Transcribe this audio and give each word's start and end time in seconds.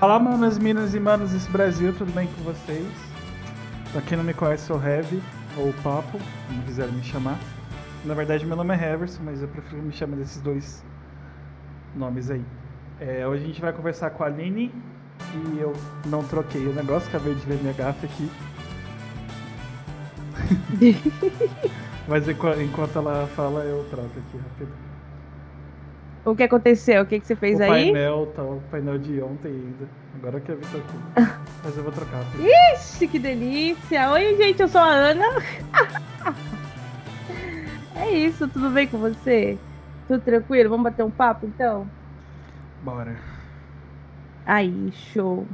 Fala, 0.00 0.18
manas, 0.18 0.58
minas 0.58 0.94
e 0.94 0.98
manos 0.98 1.30
desse 1.32 1.50
Brasil, 1.50 1.92
tudo 1.92 2.10
bem 2.12 2.26
com 2.26 2.42
vocês? 2.42 2.86
Pra 3.92 4.00
quem 4.00 4.16
não 4.16 4.24
me 4.24 4.32
conhece, 4.32 4.64
sou 4.64 4.82
Heavy, 4.82 5.22
ou 5.58 5.74
Papo, 5.82 6.18
como 6.48 6.62
quiserem 6.62 6.94
me 6.94 7.02
chamar. 7.04 7.38
Na 8.06 8.14
verdade, 8.14 8.46
meu 8.46 8.56
nome 8.56 8.74
é 8.74 8.92
Heverson, 8.92 9.22
mas 9.22 9.42
eu 9.42 9.48
prefiro 9.48 9.82
me 9.82 9.92
chamar 9.92 10.16
desses 10.16 10.40
dois 10.40 10.82
nomes 11.94 12.30
aí. 12.30 12.42
É, 12.98 13.26
hoje 13.26 13.44
a 13.44 13.46
gente 13.46 13.60
vai 13.60 13.74
conversar 13.74 14.08
com 14.12 14.24
a 14.24 14.26
Aline 14.26 14.72
e 15.34 15.58
eu 15.58 15.74
não 16.06 16.24
troquei 16.24 16.66
o 16.66 16.72
negócio, 16.72 17.06
acabei 17.08 17.34
de 17.34 17.44
ver 17.44 17.58
minha 17.60 17.74
gata 17.74 18.06
aqui. 18.06 18.30
mas 22.08 22.26
enqu- 22.26 22.58
enquanto 22.62 22.96
ela 22.96 23.26
fala, 23.36 23.64
eu 23.64 23.84
troco 23.90 24.18
aqui 24.18 24.38
rapidinho. 24.38 24.89
O 26.24 26.36
que 26.36 26.42
aconteceu? 26.42 27.02
O 27.02 27.06
que, 27.06 27.18
que 27.18 27.26
você 27.26 27.34
fez 27.34 27.58
o 27.58 27.62
aí? 27.62 27.92
painel 27.92 28.26
tá 28.36 28.42
o 28.42 28.60
painel 28.70 28.98
de 28.98 29.22
ontem 29.22 29.48
ainda. 29.48 29.88
Agora 30.16 30.40
que 30.40 30.52
eu 30.52 30.56
vi 30.56 30.64
isso 30.64 30.76
aqui. 30.76 30.96
Mas 31.64 31.76
eu 31.76 31.82
vou 31.82 31.92
trocar. 31.92 32.22
Ixi, 32.74 33.08
que 33.08 33.18
delícia! 33.18 34.10
Oi, 34.10 34.36
gente, 34.36 34.60
eu 34.60 34.68
sou 34.68 34.80
a 34.80 34.88
Ana. 34.88 35.26
é 37.96 38.10
isso, 38.10 38.46
tudo 38.48 38.70
bem 38.70 38.86
com 38.86 38.98
você? 38.98 39.58
Tudo 40.08 40.20
tranquilo? 40.20 40.68
Vamos 40.70 40.84
bater 40.84 41.04
um 41.04 41.10
papo 41.10 41.46
então? 41.46 41.88
Bora. 42.82 43.16
Aí, 44.44 44.90
show. 44.92 45.46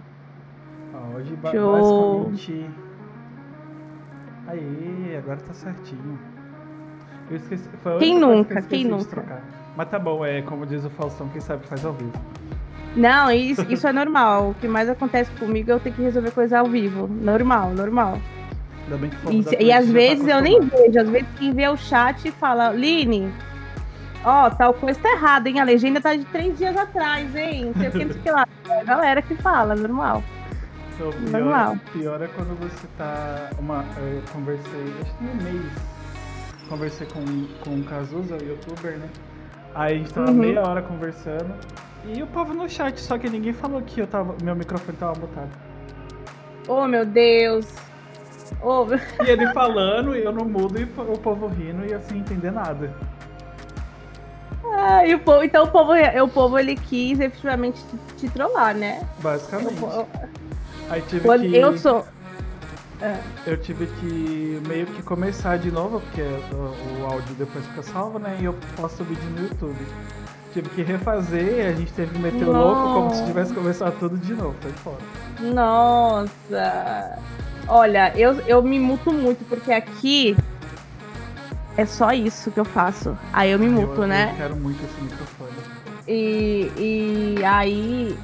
Ó, 0.95 1.17
hoje 1.17 1.37
Show. 1.53 2.25
basicamente. 2.31 2.71
Aí, 4.49 5.17
agora 5.19 5.39
tá 5.39 5.53
certinho. 5.53 6.19
Eu 7.31 7.37
esqueci. 7.37 7.69
Foi 7.83 7.99
Quem 7.99 8.19
nunca? 8.19 8.63
que 8.63 8.69
Quem 8.69 8.85
nunca? 8.85 9.43
Mas 9.77 9.89
tá 9.91 9.99
bom, 9.99 10.25
é 10.25 10.41
como 10.43 10.65
diz 10.65 10.85
o 10.85 10.91
Faustão, 10.91 11.29
quem 11.29 11.41
sabe 11.41 11.67
faz 11.67 11.85
ao 11.85 11.93
vivo. 11.93 12.13
Não, 12.97 13.31
isso, 13.31 13.65
isso 13.69 13.87
é 13.87 13.93
normal. 13.93 14.51
O 14.51 14.55
que 14.55 14.67
mais 14.67 14.89
acontece 14.89 15.31
comigo 15.33 15.71
é 15.71 15.75
eu 15.75 15.81
ter 15.81 15.93
que 15.93 16.01
resolver 16.01 16.31
coisa 16.31 16.61
ao 16.61 16.67
vivo. 16.67 17.07
Normal, 17.07 17.71
normal. 17.75 18.19
Ainda 18.85 18.97
bem 18.97 19.11
que 19.11 19.27
o 19.27 19.31
E, 19.61 19.65
e 19.67 19.73
às 19.73 19.87
tá 19.87 19.93
vezes 19.93 20.27
eu 20.27 20.41
nem 20.41 20.61
vejo. 20.61 20.99
Às 20.99 21.09
vezes 21.09 21.29
quem 21.39 21.53
vê 21.53 21.69
o 21.69 21.77
chat 21.77 22.31
fala, 22.33 22.71
Line, 22.71 23.31
ó, 24.25 24.49
tal 24.49 24.73
coisa 24.73 24.99
tá 24.99 25.11
errada, 25.13 25.49
hein? 25.49 25.61
A 25.61 25.65
legenda 25.65 26.01
tá 26.01 26.15
de 26.15 26.25
três 26.25 26.57
dias 26.57 26.75
atrás, 26.75 27.37
hein? 27.37 27.67
Não 27.67 27.75
sei 27.75 27.89
o 27.89 27.93
que, 27.93 28.05
não 28.07 28.13
sei 28.13 28.21
o 28.21 28.25
que 28.25 28.31
lá. 28.31 28.47
É 28.69 28.81
a 28.81 28.85
galera 28.85 29.23
que 29.23 29.37
fala, 29.37 29.77
normal. 29.77 30.25
Então, 30.95 31.13
Normal. 31.31 31.77
pior, 31.93 32.19
pior 32.19 32.23
é 32.23 32.27
quando 32.27 32.59
você 32.59 32.87
tá. 32.99 33.51
Uma, 33.61 33.85
eu 33.99 34.23
conversei, 34.33 34.93
acho 35.03 35.15
que 35.17 35.25
um 35.25 35.35
mês. 35.43 35.73
Conversei 36.69 37.07
com, 37.07 37.25
com 37.61 37.77
um 37.77 37.83
Cazuza, 37.85 38.37
o 38.37 38.43
youtuber, 38.43 38.99
né? 38.99 39.09
Aí 39.77 39.95
a 39.95 39.99
gente 39.99 40.13
tava 40.15 40.31
Uhum. 40.31 40.37
meia 40.39 40.63
hora 40.63 40.81
conversando. 40.81 41.55
E 42.07 42.23
o 42.23 42.27
povo 42.27 42.55
no 42.55 42.67
chat, 42.69 42.99
só 42.99 43.19
que 43.19 43.29
ninguém 43.29 43.53
falou 43.53 43.83
que 43.83 44.01
eu 44.01 44.07
tava, 44.07 44.35
meu 44.43 44.57
microfone 44.57 44.97
tava 44.97 45.19
mutado. 45.21 45.51
Oh, 46.67 46.87
meu 46.87 47.05
Deus. 47.05 47.67
Oh, 48.63 48.87
E 49.25 49.29
ele 49.29 49.53
falando, 49.53 50.17
e 50.17 50.25
eu 50.25 50.33
não 50.33 50.45
mudo, 50.47 50.81
e 50.81 50.85
o 50.85 51.19
povo 51.19 51.47
rindo, 51.49 51.85
e 51.85 51.93
eu 51.93 52.01
sem 52.01 52.19
entender 52.19 52.53
nada. 52.53 52.91
Ah, 54.79 55.05
e 55.07 55.15
o 55.15 55.19
povo, 55.19 55.43
então 55.43 55.65
o 55.65 55.69
povo, 55.69 55.93
o 55.95 56.29
povo 56.29 56.59
ele 56.59 56.75
quis 56.77 57.21
efetivamente 57.21 57.81
te, 57.85 58.15
te 58.27 58.29
trollar, 58.31 58.75
né? 58.75 59.07
Basicamente. 59.19 59.75
Aí 60.89 61.03
tive 61.03 61.29
que. 61.39 61.57
eu 61.57 61.77
sou. 61.77 62.05
Eu 63.47 63.57
tive 63.57 63.87
que 63.87 64.63
meio 64.67 64.87
que 64.87 65.03
começar 65.03 65.59
de 65.59 65.71
novo, 65.71 66.01
porque 66.01 66.23
o, 66.23 67.03
o 67.03 67.07
áudio 67.07 67.35
depois 67.35 67.65
fica 67.67 67.83
salvo, 67.83 68.19
né? 68.19 68.37
E 68.41 68.45
eu 68.45 68.55
posto 68.77 69.03
o 69.03 69.07
vídeo 69.07 69.31
no 69.31 69.43
YouTube. 69.43 69.77
Tive 70.53 70.69
que 70.71 70.83
refazer, 70.83 71.67
a 71.67 71.73
gente 71.73 71.93
teve 71.93 72.13
que 72.13 72.19
meter 72.19 72.45
o 72.49 72.53
louco 72.53 72.83
como 72.83 73.11
se 73.11 73.17
Nossa. 73.17 73.27
tivesse 73.27 73.53
começado 73.53 73.99
tudo 73.99 74.17
de 74.17 74.33
novo, 74.33 74.55
foi 74.61 74.73
foda. 74.73 74.99
Nossa! 75.41 77.19
Olha, 77.69 78.13
eu, 78.17 78.41
eu 78.47 78.63
me 78.63 78.79
muto 78.81 79.13
muito, 79.13 79.45
porque 79.49 79.73
aqui 79.73 80.37
é 81.77 81.85
só 81.85 82.13
isso 82.13 82.51
que 82.51 82.59
eu 82.59 82.65
faço. 82.65 83.17
Aí 83.33 83.51
eu 83.51 83.59
me 83.59 83.69
muto, 83.69 84.03
eu, 84.03 84.07
né? 84.07 84.31
Eu 84.33 84.37
quero 84.37 84.57
muito 84.57 84.83
esse 84.83 85.01
microfone. 85.03 85.51
E, 86.09 86.73
e 86.79 87.45
aí 87.45 88.17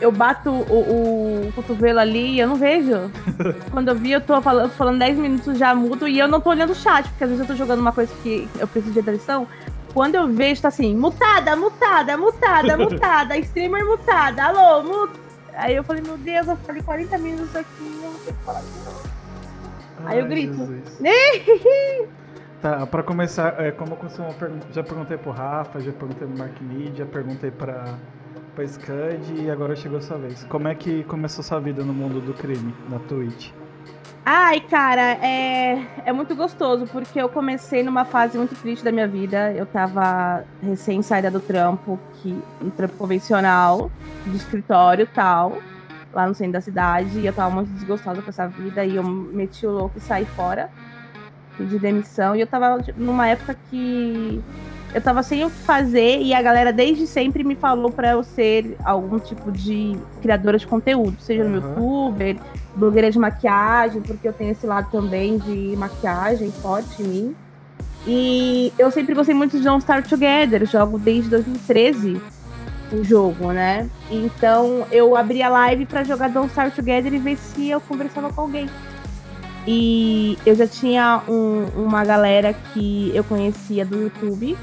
eu 0.00 0.10
bato 0.10 0.50
o, 0.50 1.48
o 1.48 1.52
cotovelo 1.52 1.98
ali 1.98 2.34
e 2.34 2.40
eu 2.40 2.48
não 2.48 2.56
vejo. 2.56 3.10
Quando 3.70 3.88
eu 3.88 3.94
vi, 3.94 4.12
eu 4.12 4.20
tô 4.20 4.40
falando, 4.40 4.70
falando 4.70 4.98
10 4.98 5.18
minutos 5.18 5.58
já 5.58 5.74
mudo 5.74 6.06
e 6.08 6.18
eu 6.18 6.28
não 6.28 6.40
tô 6.40 6.50
olhando 6.50 6.70
o 6.70 6.74
chat, 6.74 7.08
porque 7.08 7.24
às 7.24 7.30
vezes 7.30 7.42
eu 7.42 7.46
tô 7.46 7.56
jogando 7.56 7.80
uma 7.80 7.92
coisa 7.92 8.12
que 8.22 8.48
eu 8.58 8.66
preciso 8.66 8.92
de 8.92 9.00
atenção. 9.00 9.46
Quando 9.92 10.16
eu 10.16 10.26
vejo, 10.26 10.60
tá 10.60 10.68
assim, 10.68 10.94
mutada, 10.94 11.54
mutada, 11.54 12.16
mutada, 12.16 12.76
mutada, 12.78 13.36
streamer 13.38 13.86
mutada, 13.86 14.44
alô, 14.44 14.82
muta. 14.82 15.24
Aí 15.56 15.76
eu 15.76 15.84
falei, 15.84 16.02
meu 16.02 16.18
Deus, 16.18 16.48
eu 16.48 16.56
falei 16.56 16.82
40 16.82 17.18
minutos 17.18 17.54
aqui, 17.54 18.00
eu 18.02 18.10
não 18.10 18.18
sei 18.18 18.32
o 18.32 18.36
que 18.36 18.44
falar 18.44 18.60
de 18.60 18.66
novo. 18.84 19.14
Aí 20.06 20.18
eu 20.18 20.26
grito. 20.26 20.74
Tá, 22.60 22.86
pra 22.86 23.02
começar, 23.02 23.60
é, 23.60 23.70
como 23.70 23.92
eu 23.92 23.96
costumo 23.98 24.34
já 24.72 24.82
perguntei 24.82 25.18
pro 25.18 25.30
Rafa, 25.30 25.80
já 25.80 25.92
perguntei 25.92 26.26
pro 26.26 26.38
Mark 26.38 26.58
Mead, 26.62 26.96
já 26.96 27.04
perguntei 27.04 27.50
pra, 27.50 27.98
pra 28.54 28.66
Scud 28.66 29.42
e 29.42 29.50
agora 29.50 29.74
chegou 29.74 29.98
a 29.98 30.00
sua 30.00 30.16
vez. 30.16 30.44
Como 30.44 30.68
é 30.68 30.74
que 30.74 31.02
começou 31.04 31.42
sua 31.42 31.60
vida 31.60 31.82
no 31.84 31.92
mundo 31.92 32.20
do 32.20 32.32
crime, 32.32 32.74
na 32.88 32.98
Twitch? 33.00 33.50
Ai, 34.26 34.60
cara, 34.60 35.18
é, 35.22 35.86
é 36.06 36.12
muito 36.12 36.34
gostoso, 36.34 36.86
porque 36.86 37.20
eu 37.20 37.28
comecei 37.28 37.82
numa 37.82 38.06
fase 38.06 38.38
muito 38.38 38.54
triste 38.54 38.82
da 38.82 38.90
minha 38.90 39.06
vida. 39.06 39.52
Eu 39.52 39.66
tava 39.66 40.44
recém 40.62 41.02
saída 41.02 41.30
do 41.30 41.40
trampo, 41.40 42.00
que, 42.14 42.34
um 42.62 42.70
trampo 42.70 42.96
convencional, 42.96 43.90
de 44.26 44.36
escritório 44.36 45.06
tal, 45.12 45.58
lá 46.10 46.26
no 46.26 46.34
centro 46.34 46.54
da 46.54 46.60
cidade, 46.62 47.18
e 47.18 47.26
eu 47.26 47.34
tava 47.34 47.54
muito 47.54 47.68
desgostosa 47.72 48.22
com 48.22 48.30
essa 48.30 48.46
vida, 48.46 48.82
e 48.82 48.96
eu 48.96 49.02
meti 49.02 49.66
o 49.66 49.70
louco 49.70 49.98
e 49.98 50.00
saí 50.00 50.24
fora, 50.24 50.70
pedi 51.58 51.78
demissão, 51.78 52.34
e 52.34 52.40
eu 52.40 52.46
tava 52.46 52.82
tipo, 52.82 52.98
numa 52.98 53.28
época 53.28 53.54
que 53.68 54.42
eu 54.94 55.00
tava 55.02 55.22
sem 55.24 55.44
o 55.44 55.50
que 55.50 55.56
fazer, 55.58 56.22
e 56.22 56.32
a 56.32 56.40
galera 56.40 56.72
desde 56.72 57.06
sempre 57.06 57.42
me 57.42 57.56
falou 57.56 57.90
pra 57.90 58.12
eu 58.12 58.22
ser 58.22 58.76
algum 58.84 59.18
tipo 59.18 59.50
de 59.50 59.96
criadora 60.22 60.56
de 60.56 60.66
conteúdo, 60.66 61.16
seja 61.20 61.42
no 61.44 61.58
Aham. 61.58 61.68
youtuber, 61.80 62.36
blogueira 62.76 63.10
de 63.10 63.18
maquiagem, 63.18 64.00
porque 64.00 64.26
eu 64.28 64.32
tenho 64.32 64.52
esse 64.52 64.66
lado 64.66 64.88
também 64.90 65.36
de 65.38 65.74
maquiagem 65.76 66.50
forte 66.52 67.02
em 67.02 67.06
mim. 67.06 67.36
E 68.06 68.72
eu 68.78 68.90
sempre 68.90 69.14
gostei 69.14 69.34
muito 69.34 69.56
de 69.58 69.64
Don't 69.64 69.80
Start 69.80 70.08
Together, 70.08 70.64
jogo 70.66 70.98
desde 70.98 71.28
2013 71.30 72.20
o 72.92 73.02
jogo, 73.02 73.50
né? 73.50 73.88
Então 74.10 74.86
eu 74.92 75.16
abri 75.16 75.42
a 75.42 75.48
live 75.48 75.86
pra 75.86 76.04
jogar 76.04 76.28
Don't 76.28 76.48
Start 76.50 76.74
Together 76.74 77.12
e 77.12 77.18
ver 77.18 77.36
se 77.36 77.68
eu 77.68 77.80
conversava 77.80 78.30
com 78.32 78.42
alguém. 78.42 78.68
E 79.66 80.38
eu 80.44 80.54
já 80.54 80.66
tinha 80.66 81.22
um- 81.26 81.64
uma 81.82 82.04
galera 82.04 82.52
que 82.52 83.10
eu 83.14 83.24
conhecia 83.24 83.84
do 83.84 83.96
YouTube 84.02 84.56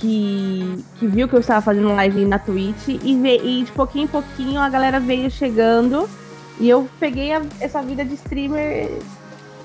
que, 0.00 0.84
que 0.98 1.06
viu 1.06 1.28
que 1.28 1.34
eu 1.34 1.40
estava 1.40 1.60
fazendo 1.60 1.88
live 1.94 2.24
na 2.24 2.38
Twitch 2.38 2.88
e, 2.88 2.98
e 3.14 3.62
de 3.64 3.70
pouquinho 3.72 4.04
em 4.04 4.08
pouquinho 4.08 4.60
a 4.60 4.68
galera 4.68 4.98
veio 4.98 5.30
chegando 5.30 6.08
e 6.58 6.68
eu 6.68 6.88
peguei 6.98 7.32
a- 7.32 7.42
essa 7.60 7.80
vida 7.82 8.04
de 8.04 8.14
streamer, 8.14 8.90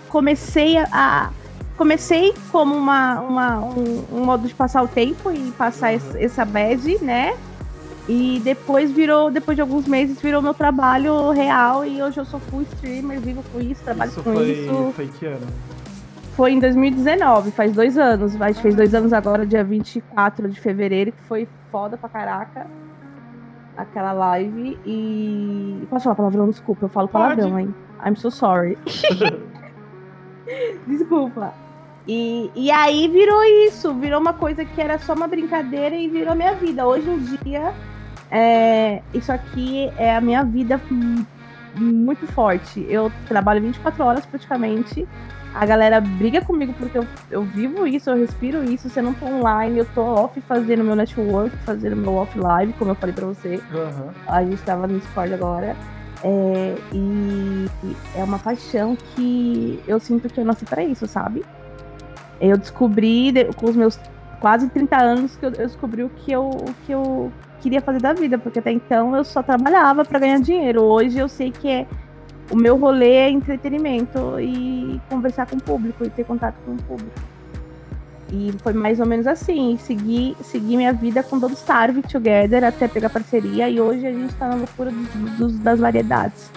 comecei 0.10 0.78
a. 0.78 0.88
a- 0.92 1.30
comecei 1.78 2.34
como 2.54 2.74
uma, 2.76 3.20
uma- 3.20 3.60
um, 3.60 4.06
um 4.14 4.24
modo 4.26 4.48
de 4.48 4.54
passar 4.54 4.82
o 4.82 4.88
tempo 4.88 5.30
e 5.32 5.52
passar 5.58 5.94
esse- 5.94 6.18
essa 6.24 6.46
bad, 6.46 7.04
né? 7.04 7.36
E 8.08 8.40
depois 8.44 8.92
virou, 8.92 9.30
depois 9.32 9.56
de 9.58 9.62
alguns 9.62 9.86
meses, 9.88 10.22
virou 10.22 10.42
meu 10.42 10.54
trabalho 10.54 11.32
real 11.32 11.84
e 11.84 12.02
hoje 12.02 12.18
eu 12.20 12.24
sou 12.26 12.40
full 12.40 12.62
streamer, 12.62 13.20
vivo 13.20 13.44
com 13.52 13.60
isso, 13.60 13.84
trabalho 13.84 14.12
isso 14.12 14.22
com 14.24 14.34
foi, 14.34 14.52
isso. 14.52 14.94
foi 14.96 15.08
que 15.08 15.26
ano? 15.26 15.48
Foi 16.36 16.52
em 16.52 16.60
2019, 16.60 17.52
faz 17.52 17.72
dois 17.72 17.98
anos. 17.98 18.40
A 18.42 18.48
gente 18.48 18.62
fez 18.62 18.76
dois 18.76 18.94
anos 18.94 19.14
agora, 19.14 19.46
dia 19.46 19.64
24 19.64 20.50
de 20.50 20.60
fevereiro, 20.60 21.14
que 21.14 21.22
foi 21.24 21.48
foda 21.72 21.96
pra 21.96 22.10
caraca. 22.10 22.68
Aquela 23.78 24.12
live. 24.12 24.78
E. 24.86 25.88
Posso 25.90 26.04
falar 26.04 26.16
palavrão? 26.16 26.50
Desculpa, 26.50 26.86
eu 26.86 26.90
falo 26.90 27.08
Pode. 27.08 27.36
palavrão, 27.38 27.60
hein? 27.60 27.74
I'm 28.06 28.16
so 28.18 28.30
sorry. 28.30 28.78
Desculpa. 30.86 31.54
E, 32.08 32.52
e 32.54 32.70
aí 32.70 33.08
virou 33.08 33.44
isso, 33.66 33.94
virou 33.94 34.20
uma 34.20 34.34
coisa 34.34 34.64
que 34.64 34.80
era 34.80 35.00
só 35.00 35.14
uma 35.14 35.28
brincadeira 35.28 35.96
e 35.96 36.10
virou 36.10 36.36
minha 36.36 36.54
vida. 36.54 36.86
Hoje 36.86 37.10
em 37.10 37.18
dia, 37.18 37.74
é, 38.30 39.02
isso 39.14 39.32
aqui 39.32 39.90
é 39.98 40.16
a 40.16 40.22
minha 40.22 40.44
vida 40.44 40.80
muito 41.76 42.28
forte. 42.28 42.86
Eu 42.90 43.12
trabalho 43.28 43.62
24 43.62 44.04
horas 44.04 44.26
praticamente. 44.26 45.08
A 45.56 45.66
galera 45.66 46.02
briga 46.02 46.42
comigo 46.42 46.74
porque 46.78 46.98
eu, 46.98 47.08
eu 47.32 47.42
vivo 47.44 47.88
isso, 47.88 48.10
eu 48.10 48.18
respiro 48.18 48.64
isso. 48.64 48.90
Se 48.90 49.00
eu 49.00 49.04
não 49.04 49.14
tô 49.14 49.26
online, 49.26 49.80
eu 49.80 49.86
tô 49.96 50.02
off 50.02 50.40
fazendo 50.42 50.84
meu 50.84 50.96
network, 50.96 51.56
fazendo 51.66 51.96
meu 51.96 52.14
off 52.16 52.38
live, 52.38 52.74
como 52.74 52.92
eu 52.92 52.96
falei 52.96 53.16
pra 53.16 53.26
você. 53.26 53.62
Aham. 53.74 54.10
A 54.28 54.44
gente 54.44 54.62
tava 54.64 54.86
no 54.86 55.00
Discord 55.00 55.34
agora. 55.34 55.76
É, 56.24 56.76
e 56.92 57.66
é 58.16 58.24
uma 58.24 58.40
paixão 58.40 58.96
que 59.16 59.80
eu 59.88 60.00
sinto 60.00 60.28
que 60.28 60.40
eu 60.40 60.46
nasci 60.46 60.66
para 60.66 60.84
isso, 60.84 61.08
sabe? 61.08 61.44
Eu 62.42 62.58
descobri 62.58 63.32
de- 63.32 63.46
com 63.54 63.68
os 63.70 63.76
meus 63.76 63.98
quase 64.42 64.68
30 64.70 64.98
anos 64.98 65.36
que 65.38 65.46
eu, 65.46 65.50
eu 65.52 65.68
descobri 65.68 66.04
o 66.04 66.10
que 66.10 66.32
eu, 66.32 66.50
o 66.50 66.74
que 66.86 66.92
eu 66.92 67.32
queria 67.62 67.80
fazer 67.82 68.02
da 68.02 68.12
vida, 68.14 68.38
porque 68.38 68.60
até 68.60 68.72
então 68.72 69.16
eu 69.16 69.24
só 69.24 69.42
trabalhava 69.42 70.04
para 70.04 70.20
ganhar 70.20 70.40
dinheiro. 70.40 70.82
Hoje 70.84 71.18
eu 71.18 71.28
sei 71.30 71.52
que 71.52 71.68
é 71.70 71.86
o 72.52 72.56
meu 72.56 72.78
rolê 72.78 73.14
é 73.14 73.30
entretenimento 73.30 74.40
e 74.40 75.02
conversar 75.10 75.48
com 75.48 75.56
o 75.56 75.62
público 75.62 76.06
e 76.06 76.10
ter 76.10 76.24
contato 76.24 76.56
com 76.66 76.74
o 76.74 76.78
público. 76.78 77.20
E 78.32 78.52
foi 78.64 78.74
mais 78.74 79.00
ou 79.00 79.06
menos 79.06 79.28
assim, 79.28 79.78
segui, 79.78 80.36
segui 80.42 80.78
minha 80.78 80.92
vida 80.92 81.22
com 81.22 81.40
todo 81.40 81.54
Starve 81.54 82.02
Together 82.02 82.64
até 82.64 82.88
pegar 82.88 83.10
parceria 83.10 83.70
e 83.70 83.80
hoje 83.80 84.06
a 84.06 84.12
gente 84.12 84.34
tá 84.36 84.48
na 84.48 84.56
loucura 84.56 84.92
dos, 84.92 85.38
dos, 85.38 85.60
das 85.60 85.80
variedades 85.80 86.52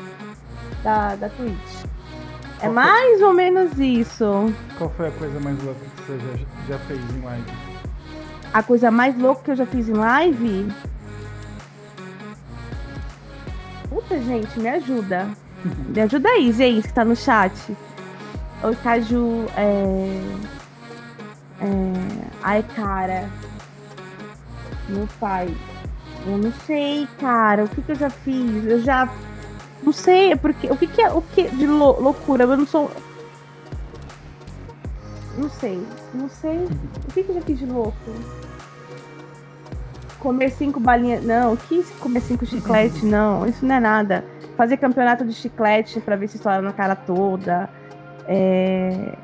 da, 0.83 1.15
da 1.17 1.29
Twitch. 1.29 1.85
É 2.61 2.69
mais 2.69 3.23
ou 3.23 3.33
menos 3.33 3.79
isso. 3.79 4.53
Qual 4.77 4.91
foi 4.91 5.09
a 5.09 5.13
coisa 5.13 5.39
mais 5.39 5.63
louca 5.63 5.81
que 5.81 6.03
você 6.03 6.19
já, 6.19 6.75
já 6.75 6.79
fez 6.81 7.01
em 7.15 7.21
live? 7.21 7.53
A 8.53 8.63
coisa 8.63 8.91
mais 8.91 9.17
louca 9.17 9.43
que 9.45 9.51
eu 9.51 9.57
já 9.57 9.67
fiz 9.67 9.89
em 9.89 9.93
live? 9.93 10.73
Puta, 13.89 14.21
gente, 14.21 14.59
me 14.59 14.69
ajuda. 14.69 15.29
Me 15.65 16.01
ajuda 16.01 16.29
aí, 16.29 16.53
gente, 16.53 16.89
que 16.89 16.95
tá 16.95 17.05
no 17.05 17.17
chat. 17.17 17.77
O 18.63 18.75
Caju. 18.83 19.47
É... 19.57 20.21
É... 21.61 21.67
Ai, 22.43 22.63
cara. 22.75 23.29
Meu 24.89 25.09
pai. 25.21 25.55
Eu 26.27 26.39
não 26.39 26.53
sei, 26.67 27.09
cara. 27.21 27.65
O 27.65 27.69
que, 27.69 27.83
que 27.83 27.93
eu 27.93 27.97
já 27.97 28.11
fiz? 28.11 28.65
Eu 28.65 28.81
já 28.81 29.09
não 29.83 29.93
sei, 29.93 30.33
é 30.33 30.37
porque. 30.37 30.71
O 30.71 30.77
que, 30.77 30.87
que 30.87 31.01
é 31.01 31.11
o 31.11 31.23
que 31.23 31.49
de 31.49 31.67
lou 31.67 32.01
loucura? 32.01 32.45
Eu 32.45 32.57
não 32.57 32.67
sou. 32.67 32.91
Não 35.37 35.49
sei. 35.49 35.83
Não 36.13 36.29
sei. 36.29 36.59
O 36.59 37.13
que, 37.13 37.23
que 37.23 37.31
eu 37.31 37.35
já 37.37 37.41
fiz 37.43 37.59
de 37.59 37.67
louco? 37.67 37.95
Comer 40.19 40.51
cinco 40.51 40.81
balinhas. 40.81 41.25
Não, 41.25 41.57
que 41.57 41.83
comer 42.01 42.21
cinco 42.21 42.45
chiclete? 42.45 43.05
Não, 43.05 43.47
isso 43.47 43.65
não 43.65 43.77
é 43.77 43.81
nada. 43.81 44.25
Fazer 44.59 44.77
campeonato 44.77 45.25
de 45.25 45.33
chiclete 45.33 46.01
pra 46.01 46.17
ver 46.17 46.27
se 46.27 46.37
estoura 46.37 46.61
na 46.61 46.73
cara 46.73 46.97
toda. 46.97 47.71
É... 48.27 49.15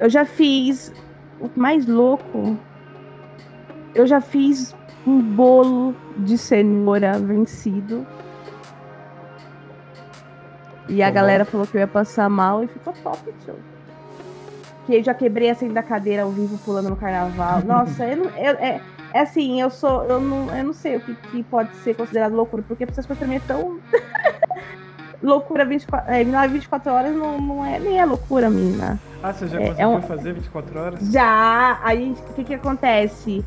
Eu 0.00 0.10
já 0.10 0.24
fiz. 0.24 0.92
O 1.40 1.48
mais 1.54 1.86
louco. 1.86 2.58
Eu 3.94 4.04
já 4.04 4.20
fiz 4.20 4.74
um 5.06 5.20
bolo 5.20 5.94
de 6.18 6.36
cenoura 6.36 7.20
vencido. 7.20 8.04
E 10.88 11.00
a 11.00 11.06
uhum. 11.06 11.14
galera 11.14 11.44
falou 11.44 11.64
que 11.64 11.76
eu 11.76 11.80
ia 11.80 11.86
passar 11.86 12.28
mal 12.28 12.64
e 12.64 12.66
ficou 12.66 12.92
top, 12.92 13.32
tio. 13.44 13.54
Que 14.86 14.96
eu 14.96 15.04
já 15.04 15.14
quebrei 15.14 15.50
assim 15.50 15.68
da 15.68 15.84
cadeira 15.84 16.22
ao 16.22 16.30
vivo 16.30 16.58
pulando 16.58 16.90
no 16.90 16.96
carnaval. 16.96 17.62
Nossa, 17.64 18.04
eu 18.06 18.16
não, 18.16 18.24
eu, 18.36 18.54
é, 18.56 18.80
é 19.12 19.20
assim, 19.20 19.60
eu 19.60 19.70
sou. 19.70 20.04
Eu 20.04 20.20
não, 20.20 20.56
eu 20.56 20.64
não 20.64 20.72
sei 20.72 20.96
o 20.96 21.00
que, 21.00 21.14
que 21.14 21.42
pode 21.44 21.74
ser 21.76 21.94
considerado 21.94 22.34
loucura, 22.34 22.62
porque 22.66 22.84
essas 22.84 23.06
coisas 23.06 23.18
pra 23.18 23.26
mim 23.26 23.36
é 23.36 23.42
tão. 23.46 23.78
loucura 25.22 25.64
24, 25.64 26.12
é, 26.12 26.48
24 26.48 26.92
horas 26.92 27.14
não, 27.14 27.40
não 27.40 27.64
é 27.64 27.78
nem 27.78 28.00
é 28.00 28.04
loucura, 28.04 28.50
mina. 28.50 28.98
Ah, 29.22 29.32
você 29.32 29.46
já 29.46 29.60
é, 29.60 29.66
conseguiu 29.66 29.84
é 29.84 29.86
um... 29.86 30.02
fazer 30.02 30.32
24 30.32 30.80
horas? 30.80 31.12
Já! 31.12 31.78
Aí 31.82 32.10
o 32.30 32.32
que, 32.34 32.44
que 32.44 32.54
acontece? 32.54 33.44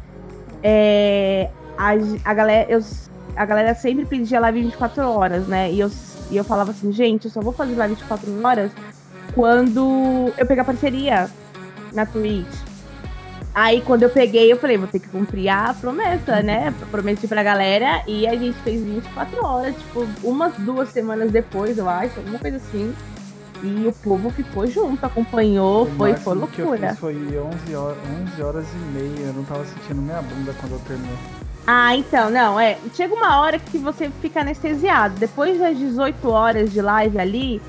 É, 0.63 1.49
a, 1.77 1.89
a, 2.23 2.33
galera, 2.33 2.71
eu, 2.71 2.79
a 3.35 3.45
galera 3.45 3.75
sempre 3.75 4.05
pedia 4.05 4.39
live 4.39 4.61
24 4.61 5.03
horas, 5.03 5.47
né? 5.47 5.69
E 5.71 5.79
eu 5.81 5.89
e 6.31 6.37
eu 6.37 6.43
falava 6.43 6.71
assim, 6.71 6.91
gente, 6.91 7.25
eu 7.25 7.31
só 7.31 7.41
vou 7.41 7.53
fazer 7.53 7.75
live 7.75 7.93
24 7.93 8.45
horas 8.45 8.71
quando 9.33 10.33
eu 10.37 10.45
pegar 10.45 10.63
parceria 10.63 11.29
na 11.93 12.05
Twitch. 12.05 12.64
Aí 13.55 13.79
quando 13.79 14.03
eu 14.03 14.09
peguei, 14.09 14.51
eu 14.51 14.57
falei, 14.57 14.77
vou 14.77 14.85
ter 14.85 14.99
que 14.99 15.07
cumprir 15.07 15.47
a 15.47 15.73
promessa, 15.73 16.43
né? 16.43 16.73
Prometi 16.91 17.25
pra 17.25 17.41
galera. 17.41 18.03
E 18.05 18.27
a 18.27 18.35
gente 18.35 18.57
fez 18.59 18.83
24 18.83 19.45
horas, 19.45 19.73
tipo, 19.73 20.05
umas 20.21 20.53
duas 20.57 20.89
semanas 20.89 21.31
depois, 21.31 21.77
eu 21.77 21.87
acho, 21.87 22.19
alguma 22.19 22.37
coisa 22.37 22.57
assim. 22.57 22.93
E 23.63 23.87
o 23.87 23.93
povo 23.93 24.29
ficou 24.29 24.67
junto, 24.67 25.05
acompanhou, 25.05 25.83
o 25.83 25.85
foi, 25.95 26.13
foi 26.15 26.35
loucura. 26.35 26.95
foi 26.95 27.15
11 27.15 27.75
horas, 27.75 27.97
11 28.33 28.43
horas 28.43 28.65
e 28.73 28.77
meia, 28.93 29.27
eu 29.27 29.33
não 29.33 29.43
tava 29.45 29.63
sentindo 29.65 30.01
minha 30.01 30.21
bunda 30.21 30.53
quando 30.59 30.73
eu 30.73 30.79
terminei. 30.79 31.15
Ah, 31.65 31.95
então, 31.95 32.29
não, 32.29 32.59
é. 32.59 32.77
Chega 32.93 33.13
uma 33.13 33.39
hora 33.39 33.57
que 33.57 33.77
você 33.77 34.11
fica 34.21 34.41
anestesiado. 34.41 35.15
Depois 35.17 35.57
das 35.57 35.77
18 35.77 36.29
horas 36.29 36.71
de 36.71 36.81
live 36.81 37.17
ali, 37.17 37.61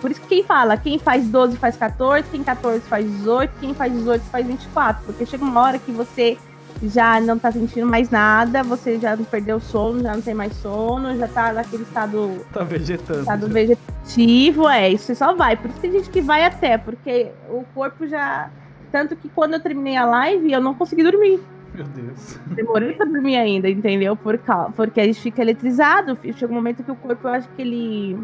por 0.00 0.10
isso 0.10 0.20
que 0.20 0.28
quem 0.28 0.44
fala, 0.44 0.76
quem 0.76 0.98
faz 0.98 1.26
12 1.28 1.56
faz 1.56 1.76
14, 1.76 2.28
quem 2.30 2.42
14 2.42 2.80
faz 2.82 3.04
18, 3.04 3.52
quem 3.60 3.74
faz 3.74 3.92
18 3.92 4.22
faz 4.24 4.46
24. 4.46 5.04
Porque 5.04 5.26
chega 5.26 5.44
uma 5.44 5.60
hora 5.60 5.78
que 5.78 5.90
você 5.90 6.36
já 6.82 7.20
não 7.20 7.38
tá 7.38 7.52
sentindo 7.52 7.86
mais 7.86 8.10
nada, 8.10 8.62
você 8.62 8.98
já 8.98 9.16
perdeu 9.16 9.56
o 9.56 9.60
sono, 9.60 10.02
já 10.02 10.14
não 10.14 10.22
tem 10.22 10.34
mais 10.34 10.52
sono, 10.54 11.16
já 11.16 11.28
tá 11.28 11.52
naquele 11.52 11.84
estado. 11.84 12.44
Tá 12.52 12.64
vegetando. 12.64 13.20
Estado 13.20 13.46
já. 13.46 13.52
vegetativo, 13.52 14.68
é, 14.68 14.90
isso 14.90 15.04
você 15.04 15.14
só 15.14 15.34
vai. 15.34 15.56
Por 15.56 15.70
isso 15.70 15.80
que 15.80 15.88
tem 15.88 15.92
gente 15.92 16.10
que 16.10 16.20
vai 16.20 16.44
até, 16.44 16.78
porque 16.78 17.30
o 17.48 17.64
corpo 17.74 18.06
já. 18.06 18.50
Tanto 18.90 19.16
que 19.16 19.28
quando 19.28 19.54
eu 19.54 19.60
terminei 19.60 19.96
a 19.96 20.04
live, 20.04 20.52
eu 20.52 20.60
não 20.60 20.74
consegui 20.74 21.02
dormir. 21.02 21.40
Meu 21.74 21.86
Deus. 21.86 22.38
Demorei 22.46 22.92
pra 22.92 23.06
dormir 23.06 23.36
ainda, 23.36 23.68
entendeu? 23.68 24.14
Por 24.14 24.36
causa, 24.38 24.72
porque 24.72 25.00
a 25.00 25.04
gente 25.04 25.20
fica 25.20 25.40
eletrizado. 25.40 26.18
Chega 26.34 26.52
um 26.52 26.54
momento 26.54 26.82
que 26.82 26.90
o 26.90 26.96
corpo, 26.96 27.28
eu 27.28 27.32
acho 27.32 27.48
que 27.50 27.62
ele. 27.62 28.18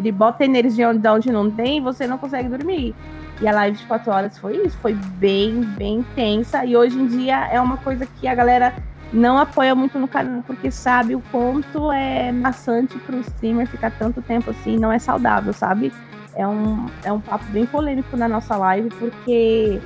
Ele 0.00 0.10
bota 0.10 0.44
energia 0.44 0.88
onde, 0.88 1.06
onde 1.06 1.30
não 1.30 1.50
tem 1.50 1.76
e 1.76 1.80
você 1.80 2.06
não 2.06 2.16
consegue 2.16 2.48
dormir. 2.48 2.94
E 3.40 3.46
a 3.46 3.52
live 3.52 3.76
de 3.76 3.84
4 3.86 4.10
horas 4.10 4.38
foi 4.38 4.56
isso. 4.64 4.76
Foi 4.78 4.94
bem, 4.94 5.60
bem 5.76 6.04
tensa. 6.14 6.64
E 6.64 6.76
hoje 6.76 6.98
em 6.98 7.06
dia 7.06 7.46
é 7.52 7.60
uma 7.60 7.76
coisa 7.76 8.06
que 8.06 8.26
a 8.26 8.34
galera 8.34 8.74
não 9.12 9.36
apoia 9.38 9.74
muito 9.74 9.98
no 9.98 10.08
canal, 10.08 10.42
porque 10.46 10.70
sabe 10.70 11.14
o 11.14 11.22
quanto 11.30 11.90
é 11.92 12.32
maçante 12.32 12.96
pro 13.00 13.18
streamer 13.20 13.66
ficar 13.66 13.90
tanto 13.90 14.22
tempo 14.22 14.50
assim. 14.50 14.78
Não 14.78 14.90
é 14.90 14.98
saudável, 14.98 15.52
sabe? 15.52 15.92
É 16.34 16.46
um, 16.46 16.86
é 17.04 17.12
um 17.12 17.20
papo 17.20 17.44
bem 17.46 17.66
polêmico 17.66 18.16
na 18.16 18.28
nossa 18.28 18.56
live, 18.56 18.88
porque 18.98 19.80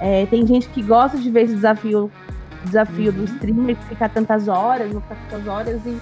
é, 0.00 0.26
tem 0.26 0.46
gente 0.46 0.68
que 0.68 0.82
gosta 0.82 1.16
de 1.16 1.30
ver 1.30 1.44
esse 1.44 1.54
desafio 1.54 2.10
desafio 2.64 3.10
uhum. 3.12 3.18
do 3.18 3.24
streamer 3.24 3.76
ficar 3.88 4.08
tantas 4.08 4.48
horas, 4.48 4.92
não 4.92 5.00
ficar 5.02 5.16
tantas 5.28 5.46
horas. 5.46 5.80
E, 5.86 5.98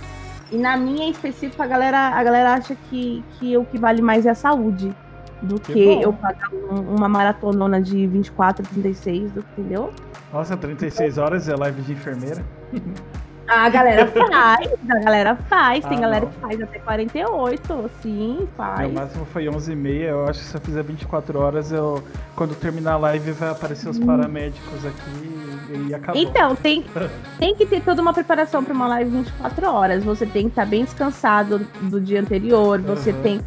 e 0.52 0.56
na 0.58 0.76
minha 0.76 1.10
específica, 1.10 1.64
a 1.64 1.66
galera, 1.66 1.98
a 1.98 2.22
galera 2.22 2.52
acha 2.52 2.76
que, 2.88 3.24
que 3.38 3.56
o 3.56 3.64
que 3.64 3.78
vale 3.78 4.02
mais 4.02 4.26
é 4.26 4.30
a 4.30 4.34
saúde 4.34 4.94
do 5.40 5.58
que, 5.58 5.72
que 5.72 6.02
eu 6.02 6.12
pagar 6.12 6.50
um, 6.52 6.94
uma 6.94 7.08
maratonona 7.08 7.80
de 7.80 8.06
24, 8.06 8.62
36, 8.68 9.32
entendeu? 9.36 9.92
Nossa, 10.32 10.56
36 10.56 11.16
horas 11.18 11.48
é 11.48 11.56
live 11.56 11.80
de 11.82 11.92
enfermeira? 11.92 12.44
A 13.52 13.68
galera 13.68 14.06
faz, 14.08 14.70
a 14.88 14.98
galera 14.98 15.36
faz. 15.48 15.84
Tem 15.84 15.98
ah, 15.98 16.00
galera 16.00 16.24
não. 16.24 16.32
que 16.32 16.40
faz 16.40 16.60
até 16.62 16.78
48, 16.78 17.90
sim, 18.00 18.48
faz. 18.56 18.80
Meu 18.80 18.92
máximo 18.92 19.26
foi 19.26 19.44
11h30. 19.44 20.00
Eu 20.00 20.26
acho 20.26 20.40
que 20.40 20.46
se 20.46 20.56
eu 20.56 20.60
fizer 20.60 20.82
24 20.82 21.38
horas, 21.38 21.70
eu, 21.70 22.02
quando 22.34 22.54
terminar 22.54 22.94
a 22.94 22.96
live, 22.96 23.32
vai 23.32 23.50
aparecer 23.50 23.90
os 23.90 23.98
hum. 23.98 24.06
paramédicos 24.06 24.86
aqui 24.86 25.86
e 25.86 25.94
acabou. 25.94 26.22
Então, 26.22 26.56
tem, 26.56 26.82
tem 27.38 27.54
que 27.54 27.66
ter 27.66 27.82
toda 27.82 28.00
uma 28.00 28.14
preparação 28.14 28.64
para 28.64 28.72
uma 28.72 28.88
live 28.88 29.10
24 29.10 29.68
horas. 29.68 30.02
Você 30.02 30.24
tem 30.24 30.44
que 30.44 30.52
estar 30.52 30.64
tá 30.64 30.68
bem 30.68 30.84
descansado 30.84 31.58
do 31.82 32.00
dia 32.00 32.20
anterior. 32.20 32.80
Você 32.80 33.12
uhum. 33.12 33.22
tem. 33.22 33.40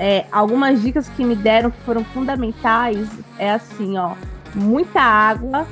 É, 0.00 0.26
algumas 0.30 0.80
dicas 0.80 1.08
que 1.08 1.24
me 1.24 1.34
deram 1.34 1.70
que 1.70 1.80
foram 1.80 2.04
fundamentais 2.04 3.08
é 3.38 3.50
assim, 3.50 3.96
ó. 3.96 4.12
Muita 4.54 5.00
água, 5.00 5.66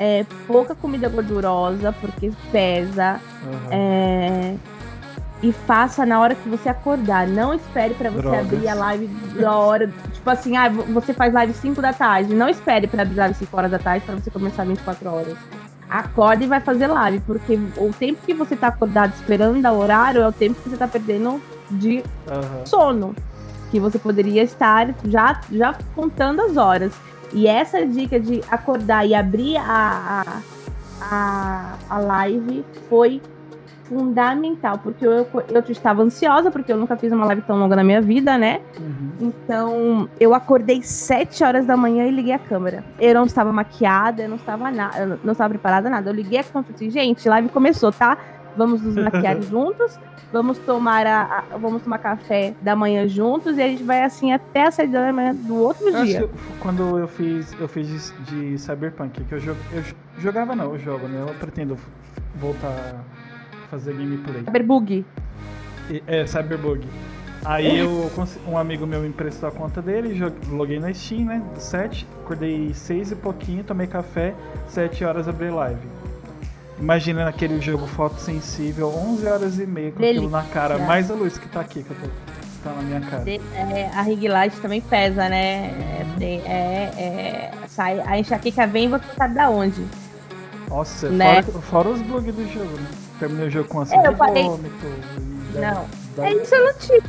é, 0.00 0.24
pouca 0.46 0.74
comida 0.74 1.10
gordurosa, 1.10 1.92
porque 1.92 2.32
pesa. 2.50 3.20
Uhum. 3.44 3.68
É, 3.70 4.54
e 5.42 5.52
faça 5.52 6.06
na 6.06 6.18
hora 6.18 6.34
que 6.34 6.48
você 6.48 6.70
acordar. 6.70 7.26
Não 7.26 7.52
espere 7.52 7.94
para 7.94 8.10
você 8.10 8.22
Drogas. 8.22 8.40
abrir 8.40 8.68
a 8.68 8.74
live 8.74 9.06
da 9.38 9.54
hora. 9.56 9.92
tipo 10.12 10.28
assim, 10.28 10.56
ah, 10.56 10.68
você 10.68 11.12
faz 11.12 11.32
live 11.32 11.52
5 11.52 11.82
da 11.82 11.92
tarde. 11.92 12.34
Não 12.34 12.48
espere 12.48 12.86
para 12.86 13.02
abrir 13.02 13.16
live 13.16 13.34
5 13.34 13.56
horas 13.56 13.70
da 13.70 13.78
tarde 13.78 14.04
para 14.04 14.14
você 14.16 14.30
começar 14.30 14.64
24 14.64 15.10
horas. 15.10 15.36
Acorde 15.88 16.44
e 16.44 16.46
vai 16.46 16.60
fazer 16.60 16.86
live, 16.86 17.20
porque 17.26 17.58
o 17.76 17.90
tempo 17.92 18.20
que 18.24 18.32
você 18.32 18.54
tá 18.54 18.68
acordado 18.68 19.12
esperando 19.14 19.60
dar 19.60 19.72
horário 19.72 20.22
é 20.22 20.28
o 20.28 20.32
tempo 20.32 20.60
que 20.62 20.68
você 20.68 20.76
tá 20.76 20.88
perdendo 20.88 21.42
de 21.70 22.02
uhum. 22.28 22.66
sono. 22.66 23.14
Que 23.70 23.80
você 23.80 23.98
poderia 23.98 24.42
estar 24.42 24.94
já, 25.04 25.40
já 25.50 25.76
contando 25.94 26.40
as 26.40 26.56
horas. 26.56 26.92
E 27.32 27.46
essa 27.46 27.86
dica 27.86 28.18
de 28.18 28.42
acordar 28.50 29.06
e 29.06 29.14
abrir 29.14 29.56
a, 29.56 30.42
a, 31.00 31.74
a 31.88 31.98
live 31.98 32.64
foi 32.88 33.20
fundamental, 33.90 34.78
porque 34.78 35.04
eu, 35.04 35.26
eu 35.48 35.64
estava 35.68 36.00
ansiosa, 36.00 36.48
porque 36.48 36.72
eu 36.72 36.76
nunca 36.76 36.96
fiz 36.96 37.12
uma 37.12 37.26
live 37.26 37.42
tão 37.42 37.58
longa 37.58 37.74
na 37.74 37.82
minha 37.82 38.00
vida, 38.00 38.38
né? 38.38 38.60
Uhum. 38.78 39.10
Então, 39.20 40.08
eu 40.20 40.32
acordei 40.32 40.80
7 40.80 41.42
horas 41.42 41.66
da 41.66 41.76
manhã 41.76 42.06
e 42.06 42.12
liguei 42.12 42.32
a 42.32 42.38
câmera. 42.38 42.84
Eu 43.00 43.14
não 43.14 43.24
estava 43.24 43.52
maquiada, 43.52 44.22
eu 44.22 44.28
não 44.28 44.36
estava 44.36 44.70
nada, 44.70 45.18
não 45.24 45.32
estava 45.32 45.50
preparada 45.50 45.90
nada. 45.90 46.08
Eu 46.08 46.14
liguei 46.14 46.38
a 46.38 46.44
câmera 46.44 46.70
e 46.70 46.72
falei 46.72 46.88
assim, 46.88 46.90
gente, 46.90 47.28
live 47.28 47.48
começou, 47.48 47.90
tá? 47.90 48.16
Vamos 48.60 48.82
nos 48.82 48.94
maquiar 48.94 49.40
juntos, 49.40 49.98
vamos 50.30 50.58
tomar 50.58 51.06
a, 51.06 51.44
a, 51.50 51.56
vamos 51.56 51.80
tomar 51.82 51.96
café 51.96 52.52
da 52.60 52.76
manhã 52.76 53.08
juntos 53.08 53.56
e 53.56 53.62
a 53.62 53.66
gente 53.68 53.82
vai 53.82 54.02
assim 54.02 54.34
até 54.34 54.66
a 54.66 54.70
saída 54.70 55.00
da 55.00 55.10
manhã 55.14 55.34
do 55.34 55.54
outro 55.56 55.88
eu 55.88 56.04
dia. 56.04 56.28
quando 56.60 56.98
eu 56.98 57.08
fiz, 57.08 57.56
eu 57.58 57.66
fiz 57.66 58.12
de, 58.26 58.52
de 58.52 58.58
Cyberpunk, 58.58 59.24
que 59.24 59.32
eu, 59.34 59.38
eu 59.72 59.82
jogava 60.18 60.54
não, 60.54 60.74
eu 60.74 60.78
jogo, 60.78 61.08
né? 61.08 61.22
Eu 61.26 61.34
pretendo 61.36 61.74
voltar 62.38 62.68
a 62.68 63.68
fazer 63.70 63.94
gameplay. 63.94 64.44
Cyberbug. 64.44 65.06
E- 65.90 66.02
É, 66.06 66.26
Cyberbug. 66.26 66.86
Aí 67.42 67.78
eu, 67.78 68.10
cons- 68.14 68.38
um 68.46 68.58
amigo 68.58 68.86
meu 68.86 69.00
me 69.00 69.08
emprestou 69.08 69.48
a 69.48 69.52
conta 69.52 69.80
dele, 69.80 70.20
loguei 70.50 70.78
na 70.78 70.92
Steam, 70.92 71.24
né? 71.24 71.42
7, 71.56 72.06
acordei 72.22 72.74
6 72.74 73.12
e 73.12 73.16
pouquinho, 73.16 73.64
tomei 73.64 73.86
café, 73.86 74.34
7 74.68 75.02
horas 75.02 75.26
abri 75.26 75.48
live. 75.48 75.80
Imagina 76.80 77.24
naquele 77.26 77.60
jogo 77.60 77.86
fotossensível, 77.86 78.88
11 78.88 79.26
horas 79.26 79.58
e 79.58 79.66
meia 79.66 79.92
com 79.92 80.02
aquilo 80.02 80.30
na 80.30 80.42
cara, 80.44 80.68
Delícia. 80.74 80.86
mais 80.86 81.10
a 81.10 81.14
luz 81.14 81.36
que 81.38 81.48
tá 81.48 81.60
aqui, 81.60 81.82
que 81.82 81.90
eu 81.90 81.96
tô, 81.96 82.08
tá 82.64 82.74
na 82.74 82.82
minha 82.82 83.00
cara. 83.02 83.22
De- 83.24 83.40
é, 83.54 83.90
a 83.94 84.02
ring 84.02 84.26
light 84.28 84.56
também 84.60 84.80
pesa, 84.80 85.28
né? 85.28 85.74
É, 86.20 86.24
é, 86.24 87.02
é, 87.02 87.50
sai, 87.68 88.00
a 88.00 88.18
enxaqueca 88.18 88.66
vem 88.66 88.84
e 88.86 88.88
você 88.88 89.04
sabe 89.16 89.34
da 89.34 89.50
onde. 89.50 89.84
Nossa, 90.68 91.08
Né? 91.10 91.42
fora, 91.42 91.60
fora 91.62 91.88
os 91.90 92.00
bugs 92.02 92.34
do 92.34 92.48
jogo, 92.52 92.70
né? 92.78 92.86
Terminei 93.18 93.48
o 93.48 93.50
jogo 93.50 93.68
com 93.68 93.80
assim 93.80 93.96
É, 93.98 94.06
eu 94.06 94.14
parei- 94.14 94.44
vômito. 94.44 94.86
e 95.54 95.58
Não. 95.58 95.84
da- 96.16 96.26
É 96.28 96.32
isso 96.32 96.54
eu 96.54 96.64
não 96.64 96.74
tive. 96.74 97.02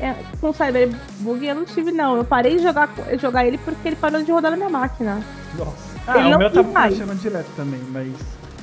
É, 0.00 0.14
com 0.40 0.52
Cyberbug 0.52 1.46
eu 1.46 1.54
não 1.54 1.64
tive, 1.64 1.90
não. 1.90 2.16
Eu 2.16 2.24
parei 2.24 2.56
de 2.56 2.62
jogar, 2.62 2.88
jogar 3.18 3.44
ele 3.46 3.58
porque 3.58 3.88
ele 3.88 3.96
parou 3.96 4.22
de 4.22 4.30
rodar 4.30 4.50
na 4.50 4.56
minha 4.56 4.68
máquina. 4.70 5.20
Nossa. 5.58 5.96
Ah, 6.06 6.18
Ele 6.18 6.28
o 6.28 6.38
não 6.38 6.38
meu 6.38 6.64
mais. 6.72 6.96
mexendo 6.96 7.18
direto 7.20 7.48
também, 7.56 7.80
mas 7.90 8.12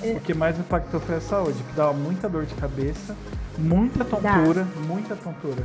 É. 0.04 0.14
o 0.18 0.20
que 0.22 0.34
mais 0.34 0.58
impactou 0.60 1.00
foi 1.00 1.16
a 1.16 1.22
saúde, 1.22 1.62
que 1.64 1.74
dava 1.76 1.94
muita 1.94 2.28
dor 2.30 2.46
de 2.46 2.54
cabeça, 2.56 3.16
muita 3.58 4.04
tontura, 4.06 4.68
muita 4.88 5.16
tontura. 5.16 5.64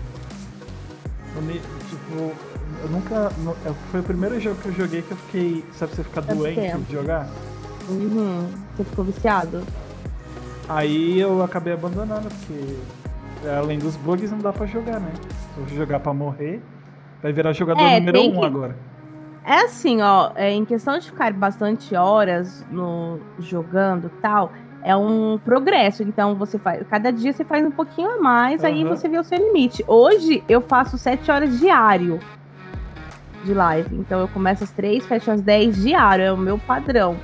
Eu, 1.36 1.42
tipo, 1.52 2.32
eu 2.82 2.88
nunca. 2.90 3.30
Foi 3.90 4.00
o 4.00 4.02
primeiro 4.02 4.40
jogo 4.40 4.56
que 4.60 4.68
eu 4.68 4.72
joguei 4.74 5.02
que 5.02 5.10
eu 5.12 5.16
fiquei. 5.16 5.64
Sabe 5.72 5.94
você 5.94 6.02
ficar 6.02 6.20
doente 6.22 6.60
tempo. 6.60 6.78
de 6.80 6.92
jogar? 6.92 7.28
Uhum. 7.88 8.48
Você 8.76 8.84
ficou 8.84 9.04
viciado? 9.04 9.62
Aí 10.68 11.18
eu 11.20 11.42
acabei 11.42 11.72
abandonando, 11.72 12.28
porque 12.28 12.76
além 13.58 13.78
dos 13.78 13.96
bugs 13.96 14.30
não 14.30 14.38
dá 14.38 14.52
pra 14.52 14.66
jogar, 14.66 15.00
né? 15.00 15.12
Se 15.54 15.60
eu 15.72 15.76
jogar 15.78 16.00
pra 16.00 16.12
morrer, 16.12 16.60
vai 17.22 17.32
virar 17.32 17.52
jogador 17.52 17.80
É, 17.82 17.98
número 18.00 18.18
tem 18.18 18.30
1 18.32 18.36
um 18.36 18.40
que- 18.40 18.46
agora. 18.46 18.76
É 19.48 19.62
assim, 19.62 20.02
ó, 20.02 20.30
é, 20.34 20.52
em 20.52 20.62
questão 20.62 20.98
de 20.98 21.06
ficar 21.06 21.32
bastante 21.32 21.96
horas 21.96 22.66
no 22.70 23.18
jogando 23.38 24.10
tal, 24.20 24.52
é 24.84 24.94
um 24.94 25.40
progresso. 25.42 26.02
Então 26.02 26.34
você 26.34 26.58
faz, 26.58 26.86
cada 26.86 27.10
dia 27.10 27.32
você 27.32 27.46
faz 27.46 27.64
um 27.64 27.70
pouquinho 27.70 28.10
a 28.10 28.18
mais, 28.18 28.62
aí 28.62 28.84
Aham. 28.84 28.94
você 28.94 29.08
vê 29.08 29.18
o 29.18 29.24
seu 29.24 29.38
limite. 29.38 29.82
Hoje 29.88 30.44
eu 30.46 30.60
faço 30.60 30.98
7 30.98 31.30
horas 31.30 31.58
diário 31.58 32.20
de 33.42 33.54
live. 33.54 33.96
Então 33.96 34.20
eu 34.20 34.28
começo 34.28 34.64
às 34.64 34.70
3, 34.70 35.06
fecho 35.06 35.30
às 35.30 35.40
10 35.40 35.82
diário, 35.82 36.24
é 36.26 36.30
o 36.30 36.36
meu 36.36 36.58
padrão. 36.58 37.16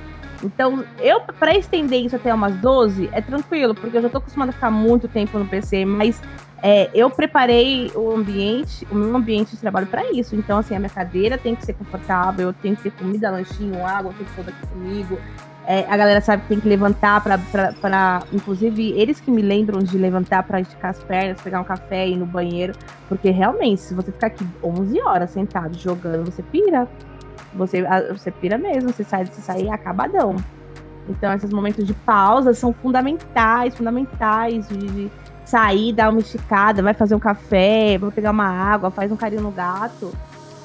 Então, 0.43 0.83
eu 0.99 1.21
para 1.21 1.55
estender 1.57 2.01
isso 2.01 2.15
até 2.15 2.33
umas 2.33 2.55
12 2.57 3.09
é 3.11 3.21
tranquilo, 3.21 3.73
porque 3.73 3.97
eu 3.97 4.01
já 4.01 4.09
tô 4.09 4.17
acostumada 4.17 4.51
a 4.51 4.53
ficar 4.53 4.71
muito 4.71 5.07
tempo 5.07 5.37
no 5.37 5.45
PC, 5.45 5.85
mas 5.85 6.21
é, 6.61 6.89
eu 6.93 7.09
preparei 7.09 7.91
o 7.95 8.11
ambiente, 8.11 8.87
o 8.91 8.95
meu 8.95 9.15
ambiente 9.15 9.51
de 9.51 9.57
trabalho 9.57 9.87
para 9.87 10.11
isso. 10.11 10.35
Então, 10.35 10.57
assim, 10.57 10.75
a 10.75 10.79
minha 10.79 10.89
cadeira 10.89 11.37
tem 11.37 11.55
que 11.55 11.65
ser 11.65 11.73
confortável, 11.73 12.47
eu 12.47 12.53
tenho 12.53 12.75
que 12.75 12.83
ter 12.83 12.91
comida, 12.91 13.29
lanchinho, 13.29 13.85
água, 13.85 14.13
tem 14.17 14.25
que 14.25 14.49
aqui 14.49 14.67
comigo. 14.67 15.17
É, 15.67 15.79
a 15.89 15.97
galera 15.97 16.21
sabe 16.21 16.43
que 16.43 16.49
tem 16.49 16.59
que 16.59 16.67
levantar 16.67 17.23
para, 17.23 18.23
inclusive, 18.31 18.91
eles 18.91 19.19
que 19.19 19.31
me 19.31 19.41
lembram 19.41 19.79
de 19.79 19.97
levantar 19.97 20.43
para 20.43 20.61
esticar 20.61 20.91
as 20.91 21.03
pernas, 21.03 21.41
pegar 21.41 21.59
um 21.59 21.63
café, 21.63 22.07
ir 22.07 22.17
no 22.17 22.25
banheiro, 22.25 22.73
porque 23.09 23.31
realmente, 23.31 23.81
se 23.81 23.93
você 23.95 24.11
ficar 24.11 24.27
aqui 24.27 24.45
11 24.63 25.01
horas 25.01 25.31
sentado 25.31 25.75
jogando, 25.75 26.31
você 26.31 26.43
pira. 26.43 26.87
Você, 27.55 27.83
você 28.11 28.31
pira 28.31 28.57
mesmo, 28.57 28.91
você 28.91 29.03
sai, 29.03 29.25
você 29.25 29.41
sai 29.41 29.69
acabadão. 29.69 30.35
Então, 31.07 31.33
esses 31.33 31.51
momentos 31.51 31.85
de 31.85 31.93
pausa 31.93 32.53
são 32.53 32.73
fundamentais, 32.73 33.75
fundamentais 33.75 34.67
de, 34.67 34.77
de 34.77 35.11
sair, 35.45 35.93
dar 35.93 36.09
uma 36.09 36.19
esticada, 36.19 36.81
vai 36.81 36.93
fazer 36.93 37.13
um 37.15 37.19
café, 37.19 37.97
vai 37.97 38.09
pegar 38.11 38.31
uma 38.31 38.47
água, 38.47 38.89
faz 38.89 39.11
um 39.11 39.15
carinho 39.15 39.41
no 39.43 39.51
gato. 39.51 40.11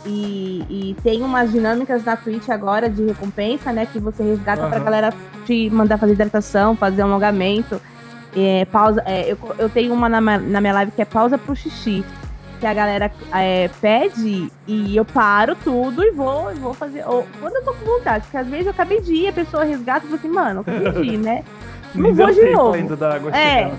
E, 0.07 0.65
e 0.71 0.97
tem 1.03 1.23
umas 1.23 1.53
dinâmicas 1.53 2.03
na 2.05 2.17
Twitch 2.17 2.49
agora 2.49 2.89
de 2.89 3.05
recompensa, 3.05 3.71
né? 3.71 3.85
Que 3.85 3.99
você 3.99 4.23
resgata 4.23 4.67
pra 4.67 4.77
Aham. 4.77 4.85
galera 4.85 5.13
te 5.45 5.69
mandar 5.69 5.99
fazer 5.99 6.15
hidratação, 6.15 6.75
fazer 6.75 7.03
um 7.05 7.09
alongamento. 7.09 7.79
É, 8.35 8.65
pausa. 8.65 9.03
é, 9.05 9.31
eu, 9.31 9.37
eu 9.59 9.69
tenho 9.69 9.93
uma 9.93 10.09
na, 10.09 10.21
minha- 10.21 10.39
na 10.39 10.61
minha 10.61 10.73
live 10.73 10.93
que 10.93 11.03
é 11.03 11.05
pausa 11.05 11.37
pro 11.37 11.55
xixi. 11.55 12.03
Que 12.61 12.67
a 12.67 12.75
galera 12.75 13.11
é, 13.33 13.69
pede 13.81 14.53
e 14.67 14.95
eu 14.95 15.05
paro 15.05 15.57
tudo 15.65 16.05
e 16.05 16.11
vou, 16.11 16.53
e 16.53 16.55
vou 16.57 16.75
fazer. 16.75 17.03
Ou, 17.09 17.27
quando 17.41 17.57
eu 17.57 17.65
tô 17.65 17.73
com 17.73 17.87
vontade, 17.87 18.25
porque 18.25 18.37
às 18.37 18.47
vezes 18.47 18.67
eu 18.67 18.73
acabei 18.73 19.01
de 19.01 19.15
ir, 19.15 19.29
a 19.29 19.33
pessoa 19.33 19.65
resgata 19.65 20.05
e 20.05 20.09
fala 20.09 20.19
assim, 20.19 20.29
mano, 20.29 20.57
eu 20.57 20.61
acabei 20.61 20.93
de 21.03 21.09
ir, 21.15 21.17
né? 21.17 21.43
Não 21.95 22.15
vou 22.15 22.31
de 22.31 22.51
novo. 22.53 22.75
ainda 22.75 22.95
da 22.97 23.15
água 23.15 23.31
É. 23.35 23.73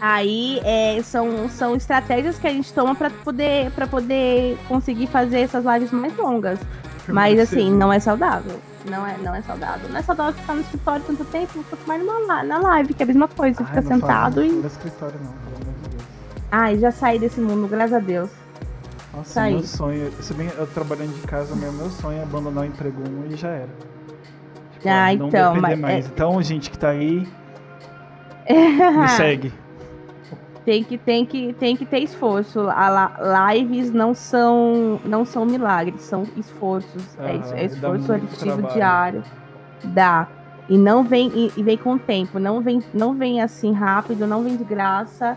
Aí 0.00 0.60
é, 0.62 1.00
são, 1.02 1.48
são 1.48 1.74
estratégias 1.74 2.38
que 2.38 2.46
a 2.46 2.50
gente 2.50 2.72
toma 2.72 2.94
pra 2.94 3.08
poder, 3.10 3.70
pra 3.70 3.86
poder 3.86 4.58
conseguir 4.68 5.06
fazer 5.06 5.40
essas 5.40 5.64
lives 5.64 5.90
mais 5.90 6.14
longas. 6.16 6.58
Mas 7.08 7.38
assim, 7.38 7.72
não 7.72 7.92
é 7.92 7.98
saudável. 7.98 8.60
Não 8.84 9.06
é, 9.06 9.16
não 9.22 9.34
é 9.34 9.40
saudável. 9.42 9.88
Não 9.88 9.96
é 9.98 10.02
saudável 10.02 10.34
ficar 10.34 10.54
no 10.54 10.60
escritório 10.60 11.02
tanto 11.06 11.24
tempo, 11.24 11.64
quanto 11.70 11.86
mais 11.88 12.04
numa, 12.04 12.42
na 12.42 12.58
live, 12.58 12.92
que 12.94 13.02
é 13.02 13.04
a 13.04 13.06
mesma 13.06 13.26
coisa. 13.26 13.56
Você 13.56 13.62
Ai, 13.62 13.68
fica 13.68 13.80
não 13.82 14.00
fala- 14.00 14.12
sentado 14.30 14.36
não 14.40 14.44
e. 14.46 14.50
fala 14.50 14.60
do 14.62 14.66
escritório 14.68 15.14
não, 15.22 15.32
pelo 15.32 15.62
amor. 15.62 15.75
Ai, 16.50 16.78
já 16.78 16.90
saí 16.90 17.18
desse 17.18 17.40
mundo, 17.40 17.66
graças 17.68 17.92
a 17.94 17.98
Deus. 17.98 18.30
Nossa, 19.14 19.34
Tá 19.34 19.42
aí. 19.42 19.54
meu 19.54 19.62
sonho, 19.64 20.12
se 20.20 20.34
bem 20.34 20.48
eu 20.56 20.66
trabalhando 20.68 21.14
de 21.14 21.26
casa, 21.26 21.54
meu, 21.56 21.72
meu 21.72 21.88
sonho 21.90 22.18
é 22.18 22.22
abandonar 22.22 22.64
o 22.64 22.66
emprego 22.66 23.02
1 23.08 23.32
e 23.32 23.36
já 23.36 23.48
era. 23.48 23.68
Tipo, 24.72 24.88
Ah, 24.88 25.14
não 25.16 25.28
então, 25.28 25.56
mas- 25.56 25.78
mais. 25.78 26.04
é- 26.04 26.08
Então, 26.08 26.42
gente 26.42 26.70
que 26.70 26.78
tá 26.78 26.90
aí, 26.90 27.26
me 29.00 29.08
segue. 29.08 29.52
tem 30.64 30.84
que, 30.84 30.98
tem 30.98 31.24
que, 31.26 31.52
tem 31.54 31.76
que 31.76 31.86
ter 31.86 32.00
esforço. 32.00 32.68
A 32.68 33.52
lives 33.54 33.90
não 33.90 34.14
são, 34.14 35.00
não 35.04 35.24
são 35.24 35.44
milagres, 35.46 36.02
são 36.02 36.24
esforços. 36.36 37.16
é, 37.18 37.36
isso- 37.36 37.54
é 37.54 37.68
dá 37.68 37.96
esforço 37.96 38.38
trabalho. 38.38 38.74
diário. 38.74 39.22
Dá. 39.84 40.28
E 40.68 40.76
não 40.76 41.04
vem, 41.04 41.28
e, 41.34 41.52
e 41.56 41.62
vem 41.62 41.76
com 41.78 41.94
o 41.94 41.98
tempo, 41.98 42.38
não 42.40 42.60
vem, 42.60 42.82
não 42.92 43.14
vem 43.14 43.40
assim 43.40 43.72
rápido, 43.72 44.26
não 44.26 44.42
vem 44.42 44.56
de 44.56 44.64
graça. 44.64 45.36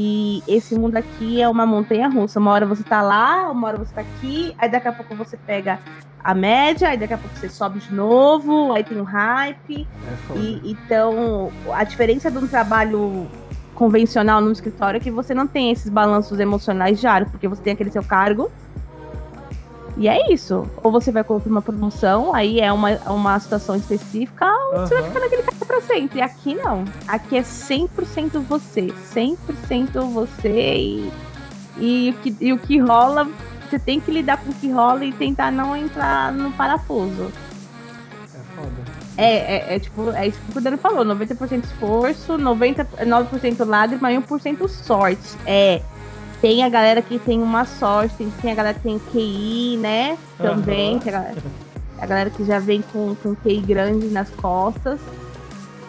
E 0.00 0.44
esse 0.46 0.78
mundo 0.78 0.96
aqui 0.96 1.42
é 1.42 1.48
uma 1.48 1.66
montanha 1.66 2.08
russa. 2.08 2.38
Uma 2.38 2.52
hora 2.52 2.64
você 2.64 2.84
tá 2.84 3.02
lá, 3.02 3.50
uma 3.50 3.66
hora 3.66 3.78
você 3.78 3.92
tá 3.92 4.00
aqui, 4.02 4.54
aí 4.56 4.70
daqui 4.70 4.86
a 4.86 4.92
pouco 4.92 5.12
você 5.16 5.36
pega 5.36 5.80
a 6.22 6.34
média, 6.34 6.88
aí 6.88 6.96
daqui 6.96 7.14
a 7.14 7.18
pouco 7.18 7.36
você 7.36 7.48
sobe 7.48 7.80
de 7.80 7.92
novo, 7.92 8.72
aí 8.72 8.84
tem 8.84 9.00
um 9.00 9.02
hype. 9.02 9.88
É. 10.30 10.38
E, 10.38 10.62
então, 10.64 11.50
a 11.72 11.82
diferença 11.82 12.30
de 12.30 12.38
um 12.38 12.46
trabalho 12.46 13.26
convencional 13.74 14.40
no 14.40 14.52
escritório 14.52 14.98
é 14.98 15.00
que 15.00 15.10
você 15.10 15.34
não 15.34 15.48
tem 15.48 15.72
esses 15.72 15.90
balanços 15.90 16.38
emocionais 16.38 17.00
diários, 17.00 17.28
porque 17.28 17.48
você 17.48 17.60
tem 17.60 17.72
aquele 17.72 17.90
seu 17.90 18.04
cargo. 18.04 18.52
E 19.98 20.06
é 20.06 20.32
isso. 20.32 20.64
Ou 20.80 20.92
você 20.92 21.10
vai 21.10 21.24
cumprir 21.24 21.50
uma 21.50 21.60
promoção, 21.60 22.32
aí 22.32 22.60
é 22.60 22.72
uma, 22.72 22.90
uma 23.08 23.38
situação 23.40 23.74
específica, 23.74 24.46
ou 24.72 24.86
você 24.86 24.94
vai 24.94 25.02
ficar 25.02 25.20
naquele 25.20 25.42
cargo 25.42 25.66
pra 25.66 25.80
sempre. 25.80 26.22
Aqui 26.22 26.54
não. 26.54 26.84
Aqui 27.08 27.36
é 27.36 27.42
100% 27.42 28.40
você. 28.48 28.92
100% 29.12 30.00
você 30.12 30.76
e, 30.76 31.12
e, 31.78 32.10
o 32.10 32.22
que, 32.22 32.36
e 32.40 32.52
o 32.52 32.58
que 32.58 32.78
rola, 32.78 33.28
você 33.68 33.76
tem 33.76 33.98
que 33.98 34.12
lidar 34.12 34.36
com 34.36 34.50
o 34.50 34.54
que 34.54 34.70
rola 34.70 35.04
e 35.04 35.12
tentar 35.12 35.50
não 35.50 35.76
entrar 35.76 36.32
no 36.32 36.52
parafuso. 36.52 37.32
É 38.32 38.38
foda. 38.54 38.98
É, 39.16 39.72
é, 39.72 39.74
é 39.74 39.78
tipo, 39.80 40.12
é 40.12 40.28
isso 40.28 40.38
que 40.52 40.58
o 40.58 40.60
Dani 40.60 40.76
falou, 40.76 41.04
90% 41.04 41.64
esforço, 41.64 42.34
99% 42.34 43.66
lágrima 43.66 44.12
e 44.12 44.16
1% 44.16 44.68
sorte. 44.68 45.36
É, 45.44 45.82
tem 46.40 46.62
a 46.62 46.68
galera 46.68 47.02
que 47.02 47.18
tem 47.18 47.42
uma 47.42 47.64
sorte, 47.64 48.28
tem, 48.40 48.52
a 48.52 48.54
galera 48.54 48.74
que 48.74 48.82
tem 48.82 48.98
QI, 48.98 49.76
né? 49.78 50.18
Também, 50.36 50.98
que 50.98 51.08
a, 51.08 51.12
galera, 51.12 51.42
a 51.98 52.06
galera 52.06 52.30
que 52.30 52.44
já 52.44 52.58
vem 52.58 52.82
com, 52.82 53.14
com 53.16 53.34
QI 53.34 53.60
grande 53.60 54.06
nas 54.08 54.30
costas. 54.30 55.00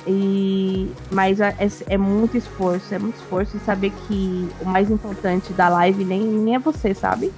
E, 0.08 0.92
mas 1.12 1.40
é, 1.40 1.54
é 1.88 1.98
muito 1.98 2.36
esforço, 2.36 2.94
é 2.94 2.98
muito 2.98 3.18
esforço 3.18 3.58
e 3.58 3.60
saber 3.60 3.92
que 4.08 4.50
o 4.62 4.66
mais 4.66 4.90
importante 4.90 5.54
da 5.54 5.70
live 5.70 6.04
nem, 6.04 6.22
nem 6.22 6.56
é 6.56 6.60
você, 6.60 6.96
sabe? 6.96 7.32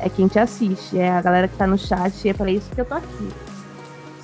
É 0.00 0.08
quem 0.08 0.26
te 0.26 0.38
assiste, 0.38 0.98
é 0.98 1.10
a 1.10 1.22
galera 1.22 1.46
que 1.46 1.56
tá 1.56 1.66
no 1.66 1.78
chat, 1.78 2.24
e 2.24 2.30
é 2.30 2.34
para 2.34 2.50
isso 2.50 2.68
que 2.74 2.80
eu 2.80 2.84
tô 2.84 2.94
aqui 2.94 3.28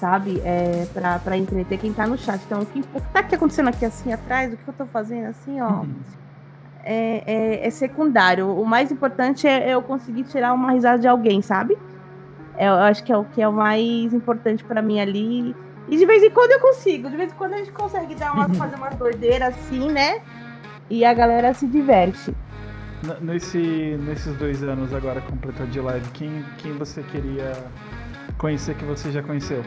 sabe? 0.00 0.40
É, 0.40 0.87
pra, 0.95 1.19
pra 1.19 1.37
entreter 1.37 1.79
quem 1.79 1.93
tá 1.93 2.07
no 2.07 2.17
chat. 2.17 2.40
Então, 2.47 2.62
o 2.62 2.67
que, 2.67 2.81
o 2.81 3.00
que 3.00 3.12
tá 3.12 3.21
aqui 3.21 3.35
acontecendo 3.35 3.69
aqui 3.69 3.85
assim 3.85 4.11
atrás, 4.11 4.52
o 4.52 4.57
que 4.57 4.67
eu 4.67 4.73
tô 4.73 4.87
fazendo 4.87 5.26
assim, 5.26 5.61
ó, 5.61 5.69
Uhum. 5.69 5.95
É, 6.85 7.23
é, 7.27 7.67
é 7.67 7.71
secundário. 7.71 8.49
O 8.49 8.65
mais 8.65 8.91
importante 8.91 9.47
é 9.47 9.75
eu 9.75 9.83
conseguir 9.83 10.25
tirar 10.25 10.53
uma 10.53 10.73
risada 10.73 10.99
de 10.99 11.09
alguém, 11.09 11.43
sabe? 11.43 11.77
É, 12.57 12.69
eu 12.69 12.75
acho 12.75 13.03
que 13.05 13.13
é 13.13 13.17
o 13.17 13.25
que 13.25 13.41
é 13.41 13.49
o 13.49 13.53
mais 13.53 14.13
importante 14.13 14.65
pra 14.65 14.83
mim 14.83 15.01
ali. 15.01 15.55
E 15.89 15.97
de 15.97 16.07
vez 16.07 16.23
em 16.23 16.31
quando 16.31 16.53
eu 16.53 16.61
consigo, 16.61 17.09
de 17.11 17.17
vez 17.17 17.33
em 17.33 17.35
quando 17.35 17.55
a 17.55 17.59
gente 17.59 17.73
consegue 17.73 18.15
dar 18.15 18.33
uma, 18.33 18.49
fazer 18.55 18.77
uma 18.77 18.91
doideira 18.91 19.49
assim, 19.49 19.91
né? 19.91 20.21
E 20.89 21.05
a 21.05 21.15
galera 21.15 21.55
se 21.55 21.67
diverte. 21.67 22.35
Nesse, 23.21 23.97
nesses 24.03 24.37
dois 24.37 24.63
anos 24.63 24.93
agora 24.93 25.23
completou 25.23 25.67
de 25.67 25.81
live, 25.81 26.07
quem, 26.11 26.45
quem 26.59 26.73
você 26.73 27.03
queria 27.05 27.53
conhecer 28.37 28.75
que 28.75 28.85
você 28.85 29.11
já 29.11 29.23
conheceu? 29.23 29.65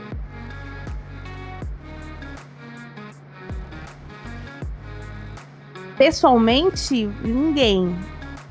Pessoalmente, 6.03 7.10
ninguém. 7.24 7.95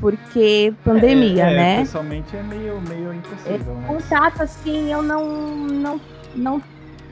Porque 0.00 0.75
pandemia, 0.85 1.47
é, 1.47 1.52
é, 1.52 1.56
né? 1.56 1.78
Pessoalmente 1.80 2.37
é 2.37 2.42
meio, 2.42 2.80
meio 2.88 3.14
impossível. 3.14 3.78
É, 3.85 3.87
contato, 3.87 4.42
assim, 4.42 4.92
eu 4.92 5.00
não, 5.00 5.25
não, 5.56 6.00
não, 6.35 6.62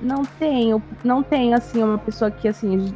não 0.02 0.24
tenho. 0.24 0.82
Não 1.04 1.22
tenho, 1.22 1.56
assim, 1.56 1.82
uma 1.84 1.98
pessoa 1.98 2.30
que, 2.32 2.48
assim, 2.48 2.92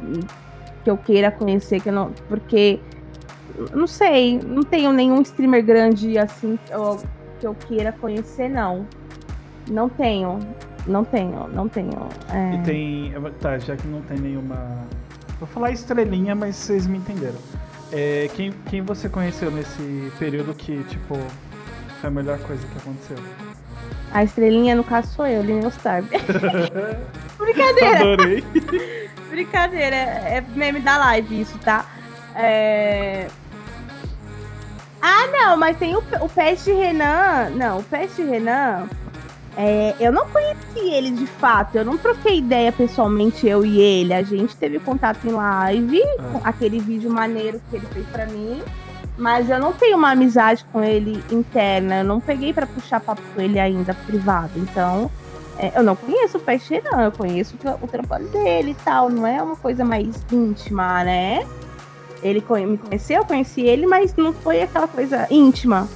que 0.83 0.89
eu 0.89 0.97
queira 0.97 1.31
conhecer, 1.31 1.79
que 1.81 1.91
não. 1.91 2.11
Porque. 2.27 2.79
Não 3.73 3.87
sei, 3.87 4.37
não 4.45 4.63
tenho 4.63 4.91
nenhum 4.91 5.21
streamer 5.21 5.63
grande 5.63 6.17
assim 6.17 6.59
que 6.65 6.73
eu, 6.73 6.99
que 7.39 7.47
eu 7.47 7.55
queira 7.55 7.93
conhecer, 7.93 8.49
não. 8.49 8.85
Não 9.71 9.87
tenho. 9.87 10.39
Não 10.85 11.05
tenho, 11.05 11.47
não 11.47 11.69
tenho. 11.69 12.09
É... 12.33 12.55
E 12.55 12.63
tem. 12.63 13.13
Tá, 13.39 13.57
já 13.57 13.77
que 13.77 13.87
não 13.87 14.01
tem 14.01 14.19
nenhuma. 14.19 14.85
Vou 15.45 15.53
falar 15.53 15.71
estrelinha, 15.71 16.33
mas 16.33 16.55
vocês 16.55 16.87
me 16.87 16.97
entenderam. 16.97 17.37
É, 17.91 18.27
quem, 18.33 18.51
quem 18.67 18.81
você 18.81 19.07
conheceu 19.07 19.51
nesse 19.51 20.11
período 20.17 20.55
que, 20.55 20.83
tipo, 20.85 21.15
foi 22.01 22.09
a 22.09 22.11
melhor 22.11 22.39
coisa 22.39 22.65
que 22.65 22.77
aconteceu? 22.79 23.17
A 24.11 24.23
estrelinha, 24.23 24.75
no 24.75 24.83
caso, 24.83 25.13
sou 25.13 25.27
eu, 25.27 25.43
Linha 25.43 25.69
Star. 25.69 26.01
Brincadeira! 27.37 27.99
Adorei! 27.99 28.43
Brincadeira, 29.29 29.95
é 29.95 30.43
meme 30.55 30.79
da 30.79 30.97
live 30.97 31.41
isso, 31.41 31.59
tá? 31.59 31.85
É... 32.35 33.27
Ah, 34.99 35.27
não, 35.27 35.57
mas 35.57 35.77
tem 35.77 35.95
o, 35.95 36.03
o 36.21 36.27
Peste 36.27 36.73
Renan. 36.73 37.51
Não, 37.51 37.79
o 37.79 37.83
Peste 37.83 38.23
Renan. 38.23 38.89
É, 39.57 39.95
eu 39.99 40.11
não 40.11 40.27
conheci 40.27 40.79
ele 40.79 41.11
de 41.11 41.25
fato, 41.25 41.77
eu 41.77 41.85
não 41.85 41.97
troquei 41.97 42.39
ideia 42.39 42.71
pessoalmente, 42.71 43.47
eu 43.47 43.65
e 43.65 43.79
ele. 43.79 44.13
A 44.13 44.23
gente 44.23 44.55
teve 44.55 44.79
contato 44.79 45.25
em 45.25 45.31
live, 45.31 46.01
ah. 46.19 46.41
aquele 46.43 46.79
vídeo 46.79 47.09
maneiro 47.09 47.61
que 47.69 47.77
ele 47.77 47.85
fez 47.87 48.05
para 48.07 48.25
mim. 48.25 48.61
Mas 49.17 49.49
eu 49.49 49.59
não 49.59 49.71
tenho 49.71 49.95
uma 49.97 50.11
amizade 50.11 50.65
com 50.73 50.83
ele 50.83 51.23
interna, 51.31 51.99
eu 51.99 52.03
não 52.03 52.19
peguei 52.19 52.53
para 52.53 52.67
puxar 52.67 52.99
papo 52.99 53.21
com 53.33 53.41
ele 53.41 53.57
ainda 53.57 53.93
privado. 53.93 54.51
Então, 54.57 55.09
é, 55.57 55.71
eu 55.77 55.83
não 55.83 55.95
conheço 55.95 56.37
o 56.37 56.41
Peixe, 56.41 56.81
não. 56.83 56.99
Eu 56.99 57.11
conheço 57.11 57.55
o, 57.63 57.85
o 57.85 57.87
trabalho 57.87 58.27
dele 58.27 58.71
e 58.71 58.83
tal. 58.83 59.09
Não 59.09 59.25
é 59.25 59.41
uma 59.41 59.55
coisa 59.55 59.85
mais 59.85 60.25
íntima, 60.31 61.03
né? 61.03 61.45
Ele 62.21 62.43
me 62.67 62.77
conheceu, 62.77 63.17
eu 63.17 63.25
conheci 63.25 63.61
ele, 63.61 63.85
mas 63.85 64.15
não 64.15 64.33
foi 64.33 64.61
aquela 64.61 64.87
coisa 64.87 65.27
íntima. 65.29 65.87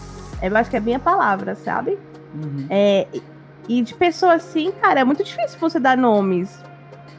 Eu 0.42 0.56
acho 0.56 0.70
que 0.70 0.78
é 0.78 0.80
bem 0.80 0.96
a 0.96 1.00
palavra, 1.00 1.56
sabe? 1.56 1.98
Uhum. 2.34 2.68
É, 2.70 3.08
e 3.70 3.84
de 3.84 3.94
pessoas 3.94 4.44
assim, 4.44 4.72
cara, 4.72 5.02
é 5.02 5.04
muito 5.04 5.24
difícil 5.24 5.60
você 5.60 5.80
dar 5.80 5.96
nomes. 5.96 6.62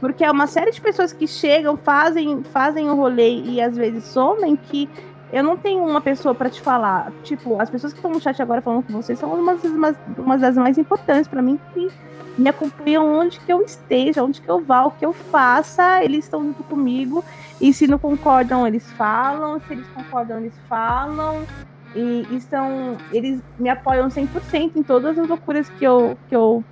Porque 0.00 0.24
é 0.24 0.30
uma 0.30 0.48
série 0.48 0.72
de 0.72 0.80
pessoas 0.80 1.12
que 1.12 1.26
chegam, 1.26 1.76
fazem, 1.76 2.42
fazem 2.42 2.90
o 2.90 2.96
rolê 2.96 3.40
e 3.42 3.60
às 3.60 3.76
vezes 3.76 4.04
somem 4.04 4.56
que 4.56 4.88
eu 5.32 5.44
não 5.44 5.56
tenho 5.56 5.84
uma 5.84 6.00
pessoa 6.00 6.34
para 6.34 6.50
te 6.50 6.60
falar. 6.60 7.12
Tipo, 7.22 7.60
as 7.60 7.70
pessoas 7.70 7.92
que 7.92 7.98
estão 8.00 8.10
no 8.10 8.20
chat 8.20 8.42
agora 8.42 8.60
falando 8.60 8.82
com 8.82 8.92
vocês 8.94 9.16
são 9.16 9.32
umas, 9.32 9.62
umas, 9.62 9.96
umas 10.18 10.40
das 10.40 10.56
mais 10.56 10.76
importantes 10.76 11.28
para 11.28 11.40
mim 11.40 11.60
que 11.72 11.88
me 12.36 12.48
acompanham 12.48 13.06
onde 13.06 13.38
que 13.38 13.52
eu 13.52 13.62
esteja, 13.62 14.24
onde 14.24 14.40
que 14.40 14.50
eu 14.50 14.58
vá, 14.60 14.84
o 14.86 14.90
que 14.90 15.06
eu 15.06 15.12
faça, 15.12 16.02
eles 16.02 16.24
estão 16.24 16.42
junto 16.42 16.64
comigo. 16.64 17.24
E 17.60 17.72
se 17.72 17.86
não 17.86 17.98
concordam, 17.98 18.66
eles 18.66 18.90
falam. 18.92 19.60
Se 19.60 19.72
eles 19.72 19.86
concordam, 19.88 20.38
eles 20.38 20.54
falam. 20.68 21.46
E 21.94 22.26
estão. 22.36 22.96
Eles 23.12 23.40
me 23.58 23.68
apoiam 23.68 24.08
100% 24.08 24.76
em 24.76 24.82
todas 24.82 25.18
as 25.18 25.28
loucuras 25.28 25.68
que 25.70 25.84
eu, 25.84 26.16
que 26.28 26.36
eu 26.36 26.64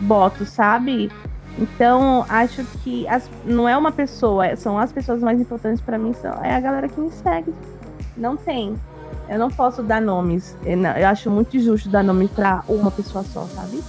boto, 0.00 0.44
sabe? 0.44 1.10
Então, 1.58 2.26
acho 2.28 2.62
que 2.82 3.08
as, 3.08 3.30
não 3.44 3.66
é 3.66 3.76
uma 3.76 3.90
pessoa, 3.90 4.54
são 4.56 4.78
as 4.78 4.92
pessoas 4.92 5.22
mais 5.22 5.40
importantes 5.40 5.80
para 5.80 5.98
mim, 5.98 6.12
são, 6.12 6.32
é 6.44 6.54
a 6.54 6.60
galera 6.60 6.88
que 6.88 7.00
me 7.00 7.10
segue. 7.10 7.54
Não 8.16 8.36
tem. 8.36 8.76
Eu 9.28 9.38
não 9.38 9.50
posso 9.50 9.82
dar 9.82 10.00
nomes. 10.00 10.56
Eu, 10.64 10.76
não, 10.76 10.90
eu 10.90 11.08
acho 11.08 11.30
muito 11.30 11.56
injusto 11.56 11.88
dar 11.88 12.02
nome 12.02 12.28
para 12.28 12.62
uma 12.68 12.90
pessoa 12.90 13.24
só, 13.24 13.44
sabe? 13.46 13.82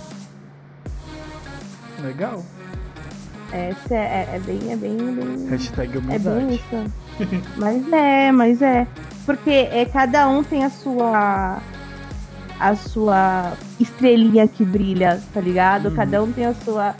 Legal. 2.02 2.44
É, 3.52 3.74
é, 3.92 4.30
é, 4.36 4.42
bem, 4.46 4.72
é 4.72 4.76
bem, 4.76 4.98
bem. 4.98 5.48
Hashtag 5.50 5.98
humildade. 5.98 6.28
É 6.28 6.40
bem 6.40 6.56
isso. 6.56 7.44
mas 7.58 7.94
é, 7.94 8.32
mas 8.32 8.62
é. 8.62 8.88
Porque 9.28 9.52
é, 9.52 9.84
cada 9.84 10.30
um 10.30 10.42
tem 10.42 10.64
a 10.64 10.70
sua. 10.70 11.62
A 12.60 12.76
sua 12.76 13.54
estrelinha 13.80 14.48
que 14.48 14.66
brilha, 14.66 15.22
tá 15.32 15.40
ligado? 15.40 15.90
Uhum. 15.90 15.96
Cada 15.96 16.24
um 16.24 16.32
tem 16.32 16.48
a 16.48 16.56
sua, 16.56 16.96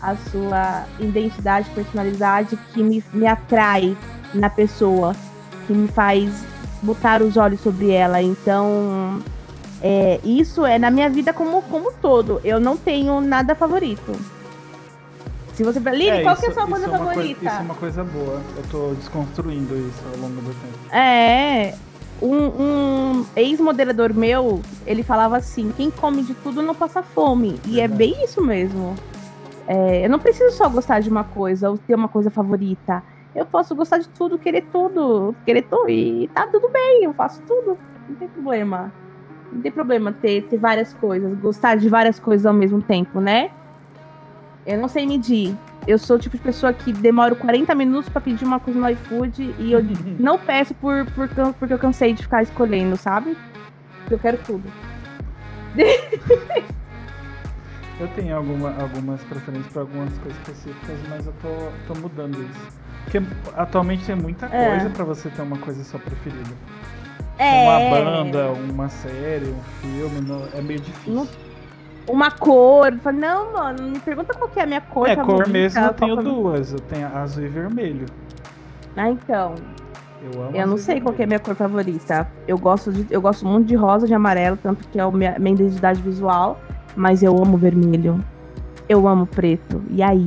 a 0.00 0.14
sua 0.14 0.84
identidade, 1.00 1.68
personalidade 1.70 2.56
que 2.72 2.80
me, 2.80 3.02
me 3.12 3.26
atrai 3.26 3.96
na 4.32 4.48
pessoa, 4.48 5.16
que 5.66 5.72
me 5.72 5.88
faz 5.88 6.44
botar 6.80 7.22
os 7.22 7.36
olhos 7.36 7.60
sobre 7.60 7.90
ela. 7.90 8.22
Então, 8.22 9.20
é, 9.82 10.20
isso 10.22 10.64
é 10.64 10.78
na 10.78 10.92
minha 10.92 11.10
vida 11.10 11.32
como, 11.32 11.60
como 11.62 11.92
todo. 11.94 12.40
Eu 12.44 12.60
não 12.60 12.76
tenho 12.76 13.20
nada 13.20 13.52
favorito. 13.56 14.12
Se 15.60 15.64
você 15.64 15.78
Lili, 15.78 16.08
é, 16.08 16.22
qual 16.22 16.32
isso, 16.32 16.40
que 16.40 16.48
é 16.48 16.50
a 16.52 16.54
sua 16.54 16.66
coisa 16.66 16.86
é 16.86 16.88
favorita? 16.88 17.14
Coisa, 17.14 17.34
isso 17.34 17.48
é 17.48 17.60
uma 17.60 17.74
coisa 17.74 18.02
boa. 18.04 18.40
Eu 18.56 18.62
tô 18.70 18.94
desconstruindo 18.94 19.76
isso 19.76 20.02
ao 20.10 20.18
longo 20.18 20.40
do 20.40 20.54
tempo. 20.54 20.94
É. 20.94 21.74
Um, 22.22 22.46
um 22.46 23.26
ex-moderador 23.36 24.14
meu, 24.14 24.62
ele 24.86 25.02
falava 25.02 25.36
assim: 25.36 25.70
quem 25.76 25.90
come 25.90 26.22
de 26.22 26.32
tudo 26.32 26.62
não 26.62 26.74
passa 26.74 27.02
fome. 27.02 27.60
E 27.66 27.78
é 27.78 27.86
bem 27.86 28.24
isso 28.24 28.42
mesmo. 28.42 28.94
É, 29.68 30.06
eu 30.06 30.08
não 30.08 30.18
preciso 30.18 30.56
só 30.56 30.66
gostar 30.66 31.00
de 31.00 31.10
uma 31.10 31.24
coisa 31.24 31.68
ou 31.68 31.76
ter 31.76 31.94
uma 31.94 32.08
coisa 32.08 32.30
favorita. 32.30 33.02
Eu 33.34 33.44
posso 33.44 33.74
gostar 33.74 33.98
de 33.98 34.08
tudo, 34.08 34.38
querer 34.38 34.62
tudo, 34.72 35.36
querer 35.44 35.62
tudo. 35.64 35.90
E 35.90 36.26
tá 36.28 36.46
tudo 36.46 36.70
bem, 36.70 37.04
eu 37.04 37.12
faço 37.12 37.42
tudo. 37.42 37.76
Não 38.08 38.16
tem 38.16 38.28
problema. 38.28 38.90
Não 39.52 39.60
tem 39.60 39.70
problema 39.70 40.10
ter, 40.10 40.44
ter 40.44 40.56
várias 40.56 40.94
coisas, 40.94 41.38
gostar 41.38 41.74
de 41.76 41.86
várias 41.86 42.18
coisas 42.18 42.46
ao 42.46 42.54
mesmo 42.54 42.80
tempo, 42.80 43.20
né? 43.20 43.50
Eu 44.66 44.78
não 44.78 44.88
sei 44.88 45.06
medir. 45.06 45.56
Eu 45.86 45.98
sou 45.98 46.16
o 46.16 46.18
tipo 46.18 46.36
de 46.36 46.42
pessoa 46.42 46.72
que 46.72 46.92
demoro 46.92 47.34
40 47.36 47.74
minutos 47.74 48.08
para 48.08 48.20
pedir 48.20 48.44
uma 48.44 48.60
coisa 48.60 48.78
no 48.78 48.88
iFood 48.90 49.54
e 49.58 49.72
eu 49.72 49.80
não 50.18 50.38
peço 50.38 50.74
por, 50.74 51.06
por, 51.12 51.28
porque 51.58 51.72
eu 51.72 51.78
cansei 51.78 52.12
de 52.12 52.22
ficar 52.22 52.42
escolhendo, 52.42 52.96
sabe? 52.96 53.36
Eu 54.10 54.18
quero 54.18 54.38
tudo. 54.38 54.64
eu 57.98 58.08
tenho 58.08 58.36
alguma, 58.36 58.74
algumas 58.80 59.22
preferências 59.22 59.72
para 59.72 59.82
algumas 59.82 60.12
coisas 60.18 60.38
específicas, 60.38 60.98
mas 61.08 61.26
eu 61.26 61.32
tô, 61.40 61.48
tô 61.92 62.00
mudando 62.00 62.42
isso. 62.42 62.80
Porque 63.04 63.22
atualmente 63.56 64.04
tem 64.04 64.16
muita 64.16 64.46
é. 64.46 64.70
coisa 64.70 64.86
é. 64.86 64.90
para 64.90 65.04
você 65.04 65.30
ter 65.30 65.42
uma 65.42 65.58
coisa 65.58 65.82
só 65.82 65.98
preferida. 65.98 66.54
É. 67.38 67.62
Uma 67.64 67.90
banda, 67.96 68.50
uma 68.50 68.88
série, 68.90 69.48
um 69.48 69.62
filme, 69.80 70.20
é 70.54 70.60
meio 70.60 70.80
difícil. 70.80 71.14
Não 71.14 71.26
uma 72.08 72.30
cor. 72.30 72.92
Falo, 72.98 73.16
não, 73.16 73.52
mano, 73.52 73.82
me 73.82 73.98
pergunta 74.00 74.34
qual 74.34 74.48
que 74.48 74.58
é 74.58 74.62
a 74.62 74.66
minha 74.66 74.80
cor. 74.80 75.08
É, 75.08 75.16
cor 75.16 75.48
mesmo 75.48 75.80
eu 75.80 75.94
tenho 75.94 76.16
duas. 76.16 76.72
Eu 76.72 76.80
tenho 76.80 77.06
azul 77.16 77.44
e 77.44 77.48
vermelho. 77.48 78.06
Ah, 78.96 79.10
então. 79.10 79.54
Eu, 80.22 80.42
amo 80.42 80.56
eu 80.56 80.66
não 80.66 80.76
sei 80.76 81.00
qual 81.00 81.14
é 81.18 81.22
a 81.22 81.26
minha 81.26 81.38
cor 81.38 81.54
favorita. 81.54 82.28
Eu 82.46 82.58
gosto, 82.58 82.92
de, 82.92 83.06
eu 83.10 83.20
gosto 83.20 83.46
muito 83.46 83.66
de 83.68 83.74
rosa, 83.74 84.06
de 84.06 84.14
amarelo, 84.14 84.58
tanto 84.62 84.86
que 84.88 84.98
é 84.98 85.02
a 85.02 85.10
minha, 85.10 85.36
minha 85.38 85.54
identidade 85.54 86.00
visual. 86.02 86.60
Mas 86.94 87.22
eu 87.22 87.36
amo 87.36 87.56
vermelho. 87.56 88.22
Eu 88.88 89.06
amo 89.06 89.26
preto. 89.26 89.82
E 89.90 90.02
aí? 90.02 90.26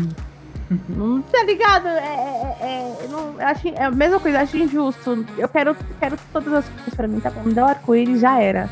não 0.89 1.21
tá 1.31 1.43
ligado? 1.43 1.87
É, 1.87 2.55
é, 2.61 3.03
é, 3.03 3.07
não, 3.09 3.35
eu 3.39 3.47
acho, 3.47 3.67
é 3.67 3.83
a 3.83 3.91
mesma 3.91 4.19
coisa, 4.19 4.37
eu 4.37 4.41
acho 4.41 4.57
injusto. 4.57 5.25
Eu 5.37 5.47
quero, 5.49 5.75
quero 5.99 6.17
todas 6.31 6.53
as 6.53 6.69
coisas 6.69 6.93
pra 6.95 7.07
mim, 7.07 7.19
tá 7.19 7.29
bom? 7.29 7.43
Me 7.43 7.53
dá 7.53 7.65
o 7.65 7.67
arco-íris, 7.67 8.21
já 8.21 8.39
era. 8.39 8.69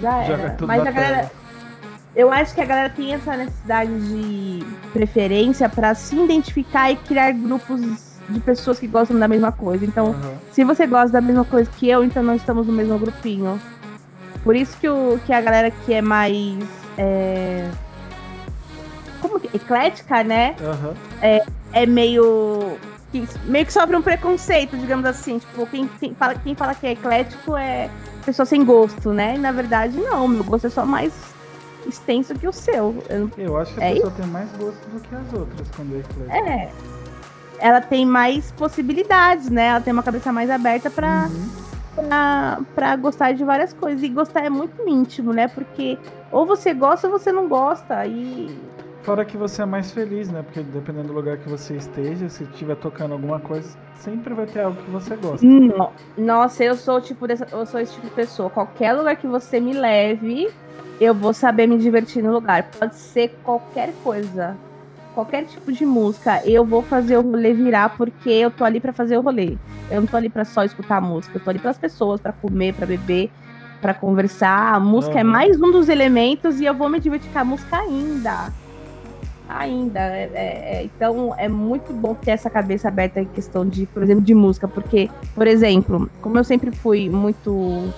Já 0.00 0.22
era. 0.22 0.56
Mas 0.64 0.86
a 0.86 0.90
galera 0.90 1.30
eu 2.18 2.32
acho 2.32 2.52
que 2.52 2.60
a 2.60 2.64
galera 2.64 2.90
tem 2.90 3.14
essa 3.14 3.36
necessidade 3.36 3.92
de 4.08 4.66
preferência 4.92 5.68
para 5.68 5.94
se 5.94 6.16
identificar 6.16 6.90
e 6.90 6.96
criar 6.96 7.30
grupos 7.30 7.80
de 8.28 8.40
pessoas 8.40 8.76
que 8.76 8.88
gostam 8.88 9.16
da 9.16 9.28
mesma 9.28 9.52
coisa. 9.52 9.84
Então, 9.84 10.08
uhum. 10.08 10.36
se 10.50 10.64
você 10.64 10.84
gosta 10.84 11.10
da 11.10 11.20
mesma 11.20 11.44
coisa 11.44 11.70
que 11.78 11.88
eu, 11.88 12.02
então 12.02 12.20
nós 12.24 12.40
estamos 12.40 12.66
no 12.66 12.72
mesmo 12.72 12.98
grupinho. 12.98 13.60
Por 14.42 14.56
isso 14.56 14.76
que, 14.78 14.88
o, 14.88 15.20
que 15.24 15.32
a 15.32 15.40
galera 15.40 15.70
que 15.70 15.94
é 15.94 16.02
mais. 16.02 16.58
É... 16.98 17.70
Como 19.22 19.38
que. 19.38 19.56
Eclética, 19.56 20.24
né? 20.24 20.56
Uhum. 20.60 20.94
É, 21.22 21.44
é 21.72 21.86
meio. 21.86 22.76
Que, 23.12 23.28
meio 23.44 23.64
que 23.64 23.72
sofre 23.72 23.94
um 23.94 24.02
preconceito, 24.02 24.76
digamos 24.76 25.06
assim. 25.06 25.38
Tipo, 25.38 25.64
quem, 25.68 25.86
quem, 26.00 26.16
fala, 26.16 26.34
quem 26.34 26.56
fala 26.56 26.74
que 26.74 26.84
é 26.84 26.90
eclético 26.90 27.56
é 27.56 27.88
pessoa 28.26 28.44
sem 28.44 28.64
gosto, 28.64 29.12
né? 29.12 29.36
E, 29.36 29.38
na 29.38 29.52
verdade, 29.52 29.96
não. 29.96 30.26
Meu 30.26 30.42
gosto 30.42 30.66
é 30.66 30.70
só 30.70 30.84
mais 30.84 31.27
extenso 31.88 32.34
que 32.34 32.46
o 32.46 32.52
seu. 32.52 33.02
Eu, 33.08 33.30
eu 33.38 33.56
acho 33.56 33.74
que 33.74 33.82
a 33.82 33.86
é 33.90 33.94
pessoa 33.94 34.12
isso? 34.12 34.22
tem 34.22 34.30
mais 34.30 34.50
gosto 34.52 34.88
do 34.90 35.00
que 35.00 35.14
as 35.14 35.32
outras 35.32 35.68
quando 35.74 35.96
é 35.96 35.98
eclética. 36.00 36.50
É. 36.50 36.70
Ela 37.60 37.80
tem 37.80 38.06
mais 38.06 38.52
possibilidades, 38.52 39.50
né? 39.50 39.66
Ela 39.66 39.80
tem 39.80 39.92
uma 39.92 40.02
cabeça 40.02 40.32
mais 40.32 40.48
aberta 40.48 40.90
para 40.90 41.28
uhum. 41.28 41.48
pra, 41.96 42.60
pra 42.74 42.96
gostar 42.96 43.32
de 43.32 43.42
várias 43.42 43.72
coisas. 43.72 44.02
E 44.02 44.08
gostar 44.08 44.44
é 44.44 44.50
muito 44.50 44.88
íntimo, 44.88 45.32
né? 45.32 45.48
Porque 45.48 45.98
ou 46.30 46.46
você 46.46 46.72
gosta 46.72 47.08
ou 47.08 47.18
você 47.18 47.32
não 47.32 47.48
gosta. 47.48 48.06
E 48.06 48.56
Fora 49.02 49.24
que 49.24 49.38
você 49.38 49.62
é 49.62 49.64
mais 49.64 49.90
feliz, 49.90 50.28
né? 50.28 50.42
Porque 50.42 50.60
dependendo 50.60 51.08
do 51.08 51.14
lugar 51.14 51.38
que 51.38 51.48
você 51.48 51.74
esteja, 51.76 52.28
se 52.28 52.44
estiver 52.44 52.76
tocando 52.76 53.12
alguma 53.12 53.40
coisa, 53.40 53.76
sempre 53.94 54.34
vai 54.34 54.44
ter 54.44 54.60
algo 54.60 54.80
que 54.82 54.90
você 54.90 55.16
gosta. 55.16 55.46
No- 55.46 55.90
Nossa, 56.16 56.62
eu 56.62 56.76
sou 56.76 57.00
tipo 57.00 57.26
dessa, 57.26 57.46
eu 57.50 57.64
sou 57.64 57.80
esse 57.80 57.94
tipo 57.94 58.06
de 58.06 58.12
pessoa. 58.12 58.50
Qualquer 58.50 58.92
lugar 58.92 59.16
que 59.16 59.26
você 59.26 59.60
me 59.60 59.72
leve, 59.72 60.50
eu 61.00 61.14
vou 61.14 61.32
saber 61.32 61.66
me 61.66 61.78
divertir 61.78 62.22
no 62.22 62.32
lugar. 62.32 62.64
Pode 62.78 62.96
ser 62.96 63.28
qualquer 63.44 63.92
coisa. 64.02 64.56
Qualquer 65.14 65.44
tipo 65.46 65.72
de 65.72 65.84
música, 65.84 66.42
eu 66.44 66.64
vou 66.64 66.80
fazer 66.82 67.16
o 67.16 67.22
rolê 67.22 67.52
virar 67.52 67.96
porque 67.96 68.30
eu 68.30 68.50
tô 68.50 68.64
ali 68.64 68.78
pra 68.78 68.92
fazer 68.92 69.16
o 69.18 69.20
rolê. 69.20 69.56
Eu 69.90 70.00
não 70.00 70.06
tô 70.06 70.16
ali 70.16 70.28
pra 70.28 70.44
só 70.44 70.62
escutar 70.62 71.00
música, 71.00 71.38
eu 71.38 71.42
tô 71.42 71.50
ali 71.50 71.58
pras 71.58 71.76
pessoas, 71.78 72.20
pra 72.20 72.30
comer, 72.32 72.72
pra 72.74 72.86
beber, 72.86 73.28
pra 73.80 73.92
conversar. 73.94 74.74
A 74.74 74.78
música 74.78 75.18
é 75.18 75.22
Aham. 75.22 75.30
mais 75.30 75.60
um 75.60 75.72
dos 75.72 75.88
elementos 75.88 76.60
e 76.60 76.66
eu 76.66 76.74
vou 76.74 76.88
me 76.88 77.00
divertir 77.00 77.32
com 77.32 77.38
a 77.40 77.44
música 77.44 77.78
ainda. 77.78 78.52
Ainda. 79.48 79.98
É- 79.98 80.30
é- 80.34 80.76
é- 80.76 80.84
então 80.84 81.34
é 81.36 81.48
muito 81.48 81.92
bom 81.92 82.14
ter 82.14 82.32
essa 82.32 82.50
cabeça 82.50 82.86
aberta 82.86 83.20
em 83.20 83.24
questão 83.24 83.66
de, 83.66 83.86
por 83.86 84.02
exemplo, 84.02 84.22
de 84.22 84.34
música, 84.34 84.68
porque, 84.68 85.10
por 85.34 85.46
exemplo, 85.46 86.08
como 86.20 86.38
eu 86.38 86.44
sempre 86.44 86.70
fui 86.70 87.08
muito. 87.08 87.92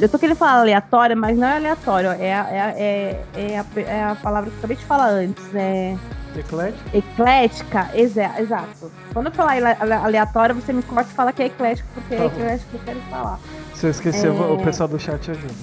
Eu 0.00 0.08
tô 0.08 0.18
querendo 0.18 0.36
falar 0.36 0.60
aleatória, 0.60 1.14
mas 1.14 1.38
não 1.38 1.46
é 1.46 1.56
aleatório, 1.56 2.10
é, 2.10 2.34
a- 2.34 2.48
é, 2.50 3.24
é, 3.36 3.52
é, 3.52 3.58
a, 3.58 3.80
é 3.80 4.04
a 4.04 4.14
palavra 4.16 4.50
que 4.50 4.56
eu 4.56 4.58
acabei 4.58 4.76
de 4.76 4.84
falar 4.84 5.08
antes, 5.08 5.54
é 5.54 5.96
Eclético? 6.36 6.82
eclética, 6.96 7.90
exa- 7.94 8.40
exato. 8.40 8.90
Quando 9.12 9.26
eu 9.26 9.32
falar 9.32 9.52
ale- 9.52 9.76
ale- 9.78 9.92
aleatória, 9.92 10.52
você 10.52 10.72
me 10.72 10.82
corta 10.82 11.10
e 11.10 11.14
fala 11.14 11.32
que 11.32 11.42
é 11.42 11.46
eclético, 11.46 11.88
porque 11.94 12.16
Tá 12.16 12.22
é 12.24 12.26
eclético 12.26 12.70
que 12.70 12.76
eu 12.76 12.80
quero 12.84 13.00
falar. 13.08 13.38
Se 13.74 13.86
eu 13.86 13.90
esquecer, 13.90 14.26
É. 14.26 14.30
o 14.30 14.58
pessoal 14.58 14.88
do 14.88 14.98
chat 14.98 15.30
ajuda. 15.30 15.54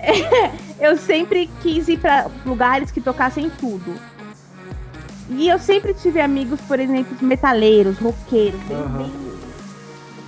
eu 0.80 0.96
sempre 0.96 1.48
quis 1.62 1.86
ir 1.88 1.98
pra 1.98 2.26
lugares 2.44 2.90
que 2.90 3.00
tocassem 3.00 3.48
tudo. 3.50 3.94
E 5.30 5.48
eu 5.48 5.58
sempre 5.60 5.94
tive 5.94 6.20
amigos, 6.20 6.60
por 6.62 6.78
exemplo, 6.80 7.16
metaleiros, 7.22 7.98
roqueiros, 7.98 8.60
bem, 8.64 8.76
Aham. 8.76 8.98
bem, 8.98 9.12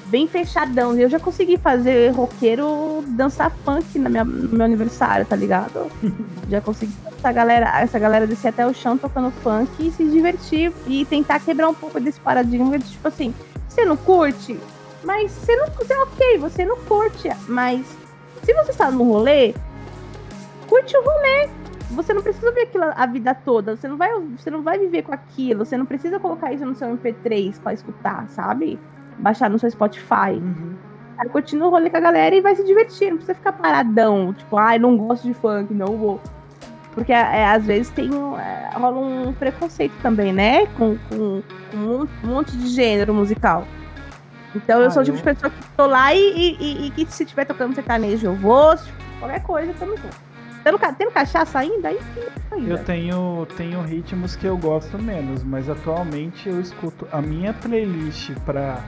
bem 0.08 0.26
fechadão. 0.26 0.96
E 0.96 1.02
eu 1.02 1.08
já 1.08 1.18
consegui 1.18 1.56
fazer 1.56 2.10
roqueiro 2.10 3.04
dançar 3.08 3.50
funk 3.64 3.98
na 3.98 4.08
minha, 4.08 4.24
no 4.24 4.56
meu 4.56 4.64
aniversário, 4.64 5.26
tá 5.26 5.36
ligado? 5.36 5.90
já 6.48 6.60
consegui 6.60 6.92
essa 7.06 7.32
galera, 7.32 7.80
essa 7.80 7.98
galera 7.98 8.26
descer 8.26 8.48
até 8.48 8.66
o 8.66 8.74
chão 8.74 8.96
tocando 8.96 9.30
funk 9.30 9.70
e 9.80 9.90
se 9.90 10.04
divertir 10.04 10.72
e 10.86 11.04
tentar 11.04 11.40
quebrar 11.40 11.68
um 11.68 11.74
pouco 11.74 11.98
desse 12.00 12.20
paradigma 12.20 12.78
de 12.78 12.90
tipo 12.90 13.08
assim, 13.08 13.34
você 13.68 13.84
não 13.84 13.96
curte, 13.96 14.58
mas 15.02 15.32
você 15.32 15.56
não 15.56 15.66
você 15.66 15.92
é 15.92 16.02
ok, 16.02 16.38
você 16.38 16.64
não 16.64 16.76
curte, 16.78 17.28
mas 17.48 17.86
se 18.42 18.54
você 18.54 18.70
está 18.70 18.90
no 18.90 19.02
rolê, 19.02 19.54
curte 20.68 20.96
o 20.96 21.02
rolê. 21.02 21.48
Você 21.90 22.12
não 22.12 22.20
precisa 22.20 22.50
ver 22.50 22.62
aquilo 22.62 22.84
a 22.84 23.06
vida 23.06 23.32
toda. 23.32 23.76
Você 23.76 23.86
não 23.86 23.96
vai, 23.96 24.10
você 24.36 24.50
não 24.50 24.60
vai 24.60 24.76
viver 24.76 25.02
com 25.02 25.12
aquilo. 25.12 25.64
Você 25.64 25.76
não 25.76 25.86
precisa 25.86 26.18
colocar 26.18 26.52
isso 26.52 26.66
no 26.66 26.74
seu 26.74 26.88
MP3 26.88 27.60
pra 27.60 27.72
escutar, 27.72 28.28
sabe? 28.28 28.76
Baixar 29.18 29.48
no 29.50 29.58
seu 29.58 29.70
Spotify. 29.70 30.32
Uhum. 30.32 30.74
Aí 31.18 31.28
continua 31.30 31.68
o 31.68 31.70
rolê 31.70 31.88
com 31.88 31.96
a 31.96 32.00
galera 32.00 32.34
e 32.34 32.40
vai 32.40 32.54
se 32.54 32.64
divertir. 32.64 33.08
Não 33.10 33.16
precisa 33.16 33.34
ficar 33.34 33.52
paradão. 33.52 34.32
Tipo, 34.34 34.56
ai, 34.58 34.78
não 34.78 34.96
gosto 34.96 35.24
de 35.26 35.32
funk, 35.34 35.72
não 35.72 35.96
vou. 35.96 36.20
Porque 36.92 37.12
é, 37.12 37.46
às 37.46 37.64
vezes 37.66 37.90
tem 37.90 38.10
é, 38.38 38.70
rola 38.76 38.98
um 38.98 39.32
preconceito 39.32 39.94
também, 40.02 40.32
né? 40.32 40.66
Com, 40.78 40.96
com, 41.10 41.42
com 41.70 41.76
um 41.78 42.06
monte 42.24 42.56
de 42.56 42.68
gênero 42.68 43.12
musical. 43.14 43.66
Então 44.54 44.80
eu 44.80 44.86
Ah, 44.86 44.90
sou 44.90 45.02
o 45.02 45.04
tipo 45.04 45.16
eu- 45.16 45.18
de 45.18 45.24
pessoa 45.24 45.50
que 45.50 45.62
tô 45.76 45.86
lá 45.86 46.14
e, 46.14 46.18
e, 46.18 46.56
e- 46.60 46.86
e 46.86 46.90
que 46.90 47.06
se 47.12 47.24
tiver 47.26 47.44
tocando 47.44 47.74
sertanejo 47.74 48.26
eu 48.26 48.34
vou. 48.34 48.76
se 48.76 48.90
Qualquer 49.18 49.42
coisa, 49.42 49.72
tamo 49.78 49.96
junto. 49.96 50.16
Tendo, 50.64 50.78
tendo 50.98 51.10
cachaça 51.12 51.58
ainda? 51.60 51.88
Aí 51.88 51.98
sim, 52.14 52.20
ainda. 52.50 52.70
Eu 52.70 52.78
tenho, 52.84 53.46
tenho 53.56 53.80
ritmos 53.82 54.34
que 54.36 54.46
eu 54.46 54.56
gosto 54.58 54.98
menos, 55.00 55.42
mas 55.44 55.68
atualmente 55.70 56.48
eu 56.48 56.60
escuto 56.60 57.06
a 57.12 57.20
minha 57.22 57.52
playlist 57.54 58.32
pra 58.44 58.78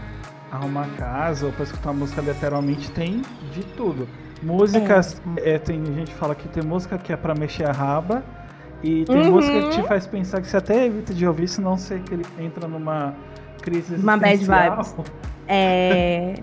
arrumar 0.51 0.89
casa 0.97 1.47
ou 1.47 1.53
pra 1.53 1.65
escutar 1.65 1.93
música 1.93 2.21
literalmente 2.21 2.91
tem 2.93 3.23
de 3.53 3.63
tudo. 3.77 4.09
Músicas, 4.43 5.21
é, 5.37 5.59
tem 5.59 5.85
gente 5.95 6.13
que 6.13 6.19
fala 6.19 6.35
que 6.35 6.49
tem 6.49 6.63
música 6.63 6.97
que 6.99 7.13
é 7.13 7.17
pra 7.17 7.35
mexer 7.35 7.65
a 7.69 7.73
raba 7.73 8.23
e 8.83 9.05
tem 9.07 9.23
Uhum. 9.25 9.33
música 9.33 9.61
que 9.63 9.71
te 9.71 9.83
faz 9.83 10.07
pensar 10.07 10.41
que 10.41 10.47
você 10.49 10.57
até 10.57 10.87
evita 10.87 11.13
de 11.13 11.27
ouvir, 11.27 11.49
senão 11.49 11.77
você 11.77 12.01
entra 12.39 12.69
numa 12.69 13.15
crise 13.61 13.97
Uma 13.97 14.17
bad 14.17 14.39
vibes. 14.39 14.95
É... 15.49 16.35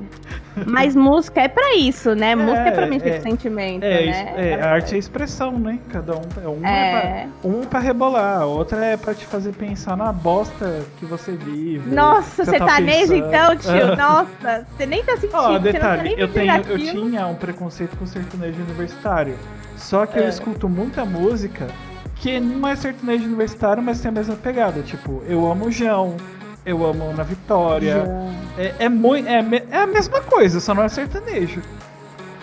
Mas 0.66 0.96
música 0.96 1.42
é 1.42 1.48
pra 1.50 1.76
isso, 1.76 2.16
né? 2.16 2.34
música 2.34 2.62
é 2.62 2.72
pra 2.72 2.86
é. 2.86 2.88
com 3.18 3.22
sentimento, 3.22 3.84
É, 3.84 4.06
né? 4.06 4.34
é, 4.38 4.62
a 4.62 4.72
arte 4.72 4.96
é 4.96 4.98
expressão, 4.98 5.60
né? 5.60 5.80
Cada 5.90 6.16
um 6.16 6.22
é 6.44 6.48
um 6.48 6.66
é 6.66 6.92
pra- 6.92 7.10
É. 7.10 7.28
Um 7.44 7.62
pra 7.66 7.80
rebolar, 7.80 8.46
outra 8.48 8.84
é 8.86 8.96
pra 8.98 9.14
te 9.14 9.26
fazer 9.26 9.52
pensar 9.54 9.98
na 9.98 10.14
bosta 10.14 10.82
que 10.98 11.06
você 11.06 11.34
vive. 11.34 11.94
Nossa, 11.94 12.46
você 12.46 12.58
tá 12.58 12.66
tá 12.68 12.80
nejo 12.80 13.14
então, 13.14 13.56
tio? 13.58 13.96
Nossa, 13.98 14.66
você 14.78 14.86
nem 14.86 15.04
tá 15.04 15.18
sentindo. 15.18 15.36
Ó, 15.38 15.48
não 15.50 15.54
tá 15.56 15.60
detalhe, 15.60 16.04
nem 16.04 16.20
eu, 16.20 16.28
tenho, 16.30 16.56
eu 16.70 16.80
tinha 16.80 17.28
um 17.28 17.36
preconceito 17.36 17.98
com 17.98 18.06
sertanejo 18.06 18.62
universitário. 18.64 19.36
Só 19.76 20.06
que 20.06 20.18
eu 20.18 20.24
É. 20.24 20.30
escuto 20.30 20.70
muita 20.70 21.04
música 21.04 21.68
que 22.16 22.40
não 22.40 22.66
é 22.68 22.78
sertanejo 22.78 23.26
universitário, 23.26 23.84
mas 23.84 24.00
tem 24.00 24.08
a 24.08 24.14
mesma 24.14 24.36
pegada. 24.36 24.82
Tipo, 24.82 25.22
eu 25.28 25.46
amo 25.52 25.66
o 25.66 25.72
João, 25.72 26.16
eu 26.66 26.86
amo 26.86 27.10
Ana 27.12 27.24
Vitória. 27.24 28.06
É, 28.58 28.74
é, 28.80 28.90
muito, 28.90 29.28
é, 29.28 29.40
é 29.72 29.78
a 29.84 29.88
mesma 29.88 30.22
coisa, 30.22 30.60
só 30.60 30.74
não 30.74 30.84
é 30.84 30.90
sertanejo. 30.90 31.62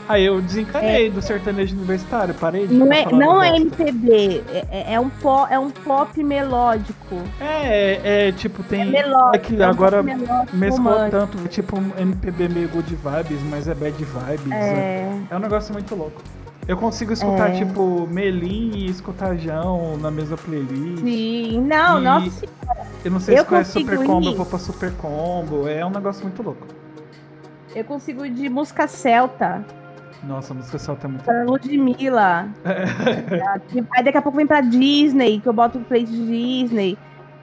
Aí 0.08 0.24
eu 0.24 0.40
desencanei 0.42 1.08
do 1.10 1.22
sertanejo 1.22 1.76
universitário, 1.76 2.34
parei 2.34 2.66
de 2.66 2.74
Não 2.74 2.92
é, 2.92 3.04
não 3.12 3.42
é. 3.42 3.56
MPB, 3.56 4.42
é, 4.52 4.66
é- 4.70 4.94
é 4.94 5.00
um 5.00 5.08
pop, 5.08 5.50
é 5.50 5.58
um 5.58 5.70
pop 5.70 6.22
melódico. 6.22 7.22
É, 7.40 8.00
é, 8.02 8.28
é, 8.28 8.32
tipo, 8.32 8.62
tem. 8.64 8.82
É 8.82 8.84
melódico. 8.84 9.36
é 9.36 9.38
que 9.38 9.62
é 9.62 9.66
um 9.66 9.70
agora 9.70 10.02
mesclou 10.02 10.92
romântico. 10.92 11.10
tanto, 11.10 11.38
é 11.44 11.48
tipo 11.48 11.78
um 11.78 11.92
MPB 11.96 12.48
meio 12.48 12.68
good 12.68 12.94
vibes, 12.94 13.40
mas 13.48 13.68
é 13.68 13.74
bad 13.74 13.92
vibes. 14.04 14.52
É, 14.52 14.56
É, 14.56 15.18
é 15.30 15.36
um 15.36 15.40
negócio 15.40 15.72
muito 15.72 15.94
louco. 15.94 16.20
Eu 16.66 16.76
consigo 16.76 17.12
escutar, 17.12 17.50
É. 17.50 17.58
tipo, 17.58 18.06
Melim 18.08 18.70
e 18.76 18.86
escutar 18.86 19.36
Jão 19.36 19.96
na 19.96 20.10
mesma 20.10 20.36
playlist. 20.36 21.02
sim. 21.02 21.60
Não, 21.60 21.98
E- 21.98 22.04
nossa 22.04 22.30
senhora. 22.30 22.86
Eu 23.04 23.10
não 23.10 23.20
sei 23.20 23.34
Eu 23.36 23.42
se 23.42 23.48
conhece 23.48 23.72
Super 23.72 23.98
Combo, 24.06 24.28
eu 24.28 24.36
vou 24.36 24.46
pra 24.46 24.58
Super 24.58 24.92
Combo. 24.92 25.66
É 25.68 25.84
um 25.84 25.90
negócio 25.90 26.22
muito 26.22 26.40
louco. 26.42 26.66
Eu 27.74 27.84
consigo 27.84 28.24
ir 28.24 28.30
de 28.30 28.48
música 28.48 28.86
celta. 28.86 29.64
Nossa, 30.22 30.52
a 30.52 30.56
música 30.56 30.78
celta 30.78 31.06
é 31.06 31.10
muito 31.10 31.24
Pra 31.24 31.42
Ludmilla. 31.42 32.46
Aí 33.96 34.04
daqui 34.04 34.18
a 34.18 34.22
pouco 34.22 34.36
vem 34.36 34.46
pra 34.46 34.60
Disney, 34.60 35.40
que 35.40 35.48
eu 35.48 35.52
boto 35.52 35.78
o 35.78 35.84
play 35.84 36.04
de 36.04 36.12
Disney. 36.26 36.96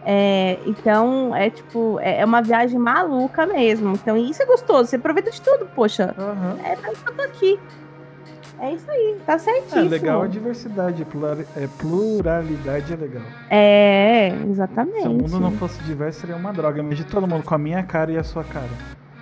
É, 0.06 0.58
então, 0.66 1.36
é 1.36 1.50
tipo, 1.50 2.00
é 2.00 2.22
é 2.22 2.26
uma 2.26 2.42
viagem 2.42 2.80
maluca 2.80 3.46
mesmo. 3.46 3.92
Então, 3.96 4.16
isso 4.16 4.42
é 4.42 4.46
gostoso. 4.46 4.86
Você 4.90 4.96
aproveita 4.96 5.30
de 5.30 5.42
tudo, 5.42 5.66
poxa. 5.76 6.16
Aham. 6.18 6.56
É 6.64 6.76
pra 6.78 6.94
isso 6.94 7.04
que 7.04 7.10
eu 7.10 7.16
tô 7.16 7.22
aqui. 7.22 7.60
É 8.62 8.74
isso 8.74 8.90
aí, 8.92 9.18
tá 9.26 9.34
É 9.34 9.38
certíssimo. 9.40 9.90
legal 9.90 10.22
a 10.22 10.28
diversidade, 10.28 11.08
é, 11.56 11.68
pluralidade 11.78 12.92
é 12.92 12.96
legal. 12.96 13.24
É, 13.50 14.34
exatamente. 14.50 15.02
Se 15.04 15.08
o 15.08 15.12
mundo 15.14 15.40
não 15.40 15.52
fosse 15.54 15.82
diverso, 15.84 16.22
seria 16.22 16.36
uma 16.36 16.52
droga. 16.52 16.84
Mas 16.84 16.98
de 16.98 17.06
todo 17.06 17.26
mundo, 17.28 17.44
com 17.44 17.56
a 17.56 17.58
minha 17.58 17.82
cara 17.84 18.12
e 18.12 18.18
a 18.18 18.24
sua 18.24 18.44
cara. 18.44 18.70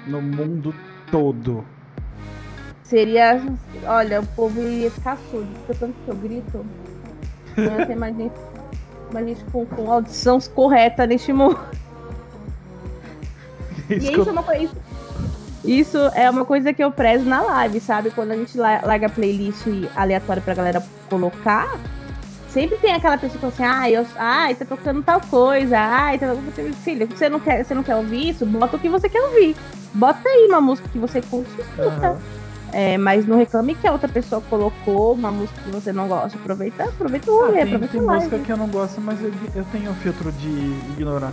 No 0.07 0.21
mundo 0.21 0.73
todo. 1.11 1.63
Seria. 2.83 3.41
Olha, 3.85 4.21
o 4.21 4.25
povo 4.27 4.61
ia 4.61 4.89
ficar 4.89 5.17
surdo, 5.29 5.47
porque 5.65 5.73
tanto 5.79 5.93
que 6.03 6.09
eu 6.09 6.15
grito. 6.15 6.65
Não 7.55 7.79
ia 7.79 7.85
ter 7.85 7.95
mais 7.95 8.15
gente, 8.15 8.35
mais 9.13 9.27
gente 9.27 9.43
com, 9.51 9.65
com 9.65 9.91
audição 9.91 10.39
correta 10.55 11.05
neste 11.05 11.31
mundo. 11.31 11.59
E 13.89 13.95
Isso 13.95 14.11
que 14.11 14.19
isso 14.19 14.29
é 14.29 14.31
uma 14.33 14.43
coisa. 14.43 14.69
Isso 15.67 15.97
é 16.15 16.29
uma 16.29 16.45
coisa 16.45 16.71
que 16.73 16.83
eu 16.83 16.91
prezo 16.91 17.25
na 17.25 17.41
live, 17.41 17.79
sabe? 17.81 18.09
Quando 18.11 18.31
a 18.31 18.35
gente 18.35 18.57
la- 18.57 18.81
larga 18.83 19.09
playlist 19.09 19.65
aleatória 19.95 20.41
pra 20.41 20.53
galera 20.53 20.81
colocar, 21.09 21.77
sempre 22.49 22.77
tem 22.77 22.93
aquela 22.93 23.17
pessoa 23.17 23.33
que 23.33 23.39
fala 23.41 23.53
assim, 23.53 23.63
ai, 23.63 23.97
eu, 23.97 24.05
ai, 24.17 24.55
tá 24.55 24.63
tocando 24.65 25.03
tal 25.03 25.19
coisa, 25.19 25.77
ai, 25.77 26.17
tá 26.17 26.33
você, 26.33 26.71
filho, 26.83 27.05
você 27.07 27.27
não 27.27 27.39
quer, 27.39 27.65
você 27.65 27.73
não 27.73 27.83
quer 27.83 27.95
ouvir 27.97 28.29
isso? 28.29 28.45
Bota 28.45 28.77
o 28.77 28.79
que 28.79 28.87
você 28.87 29.09
quer 29.09 29.21
ouvir. 29.21 29.55
Bota 29.93 30.21
aí 30.27 30.47
uma 30.49 30.61
música 30.61 30.87
que 30.87 30.97
você 30.97 31.21
curte 31.21 31.51
e 31.57 31.61
escuta. 31.61 32.07
Aham. 32.07 32.17
É, 32.73 32.97
mas 32.97 33.25
não 33.25 33.37
reclame 33.37 33.75
que 33.75 33.87
a 33.87 33.91
outra 33.93 34.09
pessoa 34.09 34.41
colocou 34.49 35.13
uma 35.13 35.31
música 35.31 35.59
que 35.63 35.69
você 35.71 35.91
não 35.93 36.07
gosta. 36.07 36.37
Aproveita, 36.37 36.83
aproveita 36.83 37.31
o 37.31 37.41
Ah, 37.41 37.45
rolê, 37.45 37.53
tem, 37.53 37.63
aproveita 37.63 37.91
tem 37.93 38.01
o 38.01 38.05
live. 38.05 38.23
música 38.25 38.39
que 38.39 38.51
eu 38.51 38.57
não 38.57 38.67
gosto, 38.67 38.99
mas 39.01 39.21
eu, 39.23 39.31
eu 39.55 39.65
tenho 39.71 39.91
o 39.91 39.95
filtro 39.95 40.31
de 40.33 40.49
ignorar. 40.91 41.31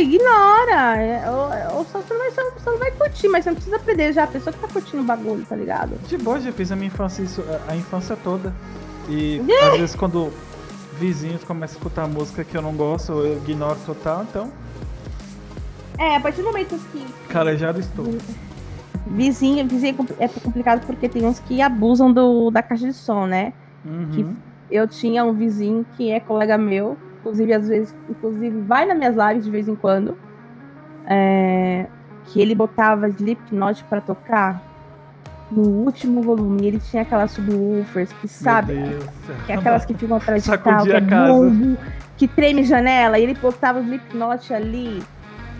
Ignora. 0.00 0.96
É, 1.02 1.30
ou, 1.30 1.78
ou 1.78 1.84
só, 1.86 2.00
você, 2.00 2.12
não 2.14 2.20
vai, 2.20 2.30
só, 2.32 2.42
só 2.62 2.70
não 2.72 2.78
vai 2.78 2.90
curtir, 2.92 3.28
mas 3.28 3.44
você 3.44 3.50
não 3.50 3.54
precisa 3.56 3.78
perder 3.78 4.12
já 4.12 4.24
a 4.24 4.26
pessoa 4.26 4.52
que 4.52 4.58
tá 4.60 4.68
curtindo 4.68 5.02
o 5.02 5.06
bagulho, 5.06 5.44
tá 5.46 5.56
ligado? 5.56 5.96
De 6.06 6.16
boa, 6.18 6.40
já 6.40 6.52
fiz 6.52 6.70
a 6.72 6.76
minha 6.76 6.88
infância 6.88 7.22
isso, 7.22 7.42
a- 7.68 7.76
infância 7.76 8.16
toda. 8.16 8.52
E 9.08 9.40
às 9.72 9.78
vezes 9.78 9.94
quando 9.94 10.32
vizinhos 10.98 11.42
começam 11.44 11.74
a 11.74 11.78
escutar 11.78 12.06
música 12.08 12.44
que 12.44 12.56
eu 12.56 12.62
não 12.62 12.72
gosto, 12.74 13.12
eu 13.12 13.36
ignoro 13.36 13.78
total, 13.84 14.22
então 14.28 14.50
É, 15.98 16.16
a 16.16 16.20
partir 16.20 16.38
do 16.42 16.44
momento 16.46 16.78
que 16.90 17.04
calejado 17.28 17.80
estou. 17.80 18.06
vizinho, 19.06 19.66
vizinho 19.68 19.96
é 20.18 20.24
é 20.24 20.28
complicado 20.28 20.86
porque 20.86 21.08
tem 21.08 21.24
uns 21.26 21.38
que 21.40 21.60
abusam 21.60 22.12
do, 22.12 22.50
da 22.50 22.62
caixa 22.62 22.86
de 22.86 22.92
som, 22.94 23.26
né? 23.26 23.52
Uhum. 23.84 24.34
eu 24.70 24.88
tinha 24.88 25.22
um 25.24 25.34
vizinho 25.34 25.84
que 25.96 26.10
é 26.10 26.18
colega 26.18 26.56
meu, 26.56 26.96
inclusive 27.24 27.52
às 27.54 27.66
vezes, 27.66 27.94
inclusive 28.08 28.60
vai 28.60 28.84
nas 28.84 28.98
minhas 28.98 29.16
lives 29.16 29.44
de 29.44 29.50
vez 29.50 29.66
em 29.66 29.74
quando, 29.74 30.16
é, 31.06 31.86
que 32.26 32.40
ele 32.40 32.54
botava 32.54 33.08
Slipknot 33.08 33.82
para 33.84 34.02
tocar 34.02 34.62
no 35.50 35.62
último 35.62 36.22
volume. 36.22 36.66
Ele 36.66 36.78
tinha 36.78 37.02
aquelas 37.02 37.30
subwoofers 37.30 38.12
que 38.12 38.28
sabe, 38.28 38.74
que 39.46 39.52
é 39.52 39.56
aquelas 39.56 39.84
que 39.86 39.94
ficam 39.94 40.18
atrás 40.18 40.44
de 40.44 40.58
carro, 40.58 40.84
que, 40.84 40.92
é 40.92 41.00
bombo, 41.00 41.78
que 42.16 42.28
treme 42.28 42.62
janela, 42.62 43.18
e 43.18 43.22
ele 43.22 43.34
botava 43.34 43.80
Slipknot 43.80 44.52
ali 44.52 45.02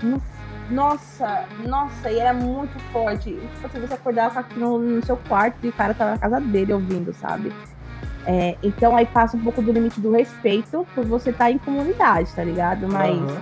no 0.02 0.20
nossa, 0.70 1.44
nossa, 1.66 2.10
e 2.10 2.18
era 2.18 2.32
muito 2.32 2.78
forte. 2.90 3.30
Tipo 3.34 3.66
assim, 3.66 3.80
você 3.80 3.94
acordava 3.94 4.44
no, 4.56 4.78
no, 4.78 5.04
seu 5.04 5.16
quarto 5.16 5.58
e 5.62 5.68
o 5.68 5.72
cara 5.72 5.92
tava 5.92 6.12
na 6.12 6.18
casa 6.18 6.40
dele 6.40 6.72
ouvindo, 6.72 7.12
sabe? 7.12 7.52
É, 8.26 8.56
então 8.62 8.96
aí 8.96 9.06
passa 9.06 9.36
um 9.36 9.40
pouco 9.40 9.60
do 9.60 9.70
limite 9.70 10.00
do 10.00 10.10
respeito 10.10 10.86
por 10.94 11.04
você 11.04 11.30
estar 11.30 11.44
tá 11.44 11.50
em 11.50 11.58
comunidade, 11.58 12.32
tá 12.34 12.42
ligado? 12.42 12.88
Mas 12.88 13.16
uhum. 13.16 13.36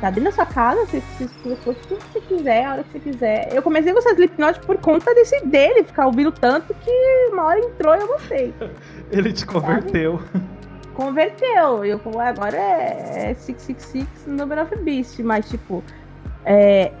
tá 0.00 0.10
dentro 0.10 0.24
da 0.24 0.32
sua 0.32 0.46
casa, 0.46 0.84
você, 0.86 1.02
escuta 1.20 1.70
o 1.70 1.74
que 1.74 1.94
você 1.94 2.20
quiser, 2.20 2.64
a 2.64 2.72
hora 2.72 2.84
que 2.84 2.92
você 2.92 2.98
quiser. 2.98 3.48
Eu 3.52 3.62
comecei 3.62 3.92
a 3.92 3.94
gostar 3.94 4.10
de 4.10 4.16
Slipknot 4.16 4.60
por 4.60 4.76
conta 4.78 5.14
desse 5.14 5.44
dele, 5.46 5.84
ficar 5.84 6.06
ouvindo 6.06 6.32
tanto 6.32 6.74
que 6.74 6.90
uma 7.32 7.44
hora 7.44 7.60
entrou 7.60 7.94
e 7.94 8.00
eu 8.00 8.08
gostei. 8.08 8.54
Ele 9.12 9.32
te 9.32 9.46
converteu. 9.46 10.18
Sabe? 10.32 10.44
Converteu. 10.94 11.84
Eu, 11.84 12.00
agora 12.20 12.56
é, 12.56 13.30
é 13.30 13.34
666 13.34 14.26
Number 14.26 14.62
of 14.62 14.76
Beast, 14.76 15.18
mas 15.20 15.48
tipo 15.48 15.82
é, 16.44 16.92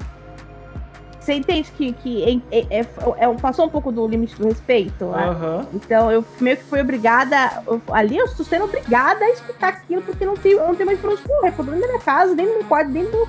você 1.24 1.34
entende 1.34 1.70
que, 1.72 1.92
que 1.94 2.42
é, 2.50 2.78
é, 2.78 2.80
é, 2.80 3.34
passou 3.40 3.66
um 3.66 3.68
pouco 3.68 3.90
do 3.90 4.06
limite 4.06 4.36
do 4.36 4.46
respeito? 4.46 5.06
Uhum. 5.06 5.66
Então 5.72 6.12
eu 6.12 6.24
meio 6.40 6.56
que 6.56 6.64
fui 6.64 6.80
obrigada. 6.80 7.62
Eu, 7.66 7.80
ali 7.90 8.16
eu 8.16 8.26
estou 8.26 8.44
sendo 8.44 8.64
obrigada 8.64 9.24
a 9.24 9.30
escutar 9.30 9.68
aquilo, 9.68 10.02
porque 10.02 10.24
não 10.24 10.36
tenho, 10.36 10.58
não 10.58 10.74
tenho 10.74 10.86
mais 10.86 11.00
pra 11.00 11.10
onde 11.10 11.22
correr. 11.22 11.52
Tô 11.52 11.62
dentro 11.62 11.80
da 11.80 11.86
minha 11.86 12.00
casa, 12.00 12.34
dentro 12.34 12.52
do 12.52 12.58
meu 12.58 12.68
quarto, 12.68 12.90
dentro 12.90 13.10
do. 13.12 13.28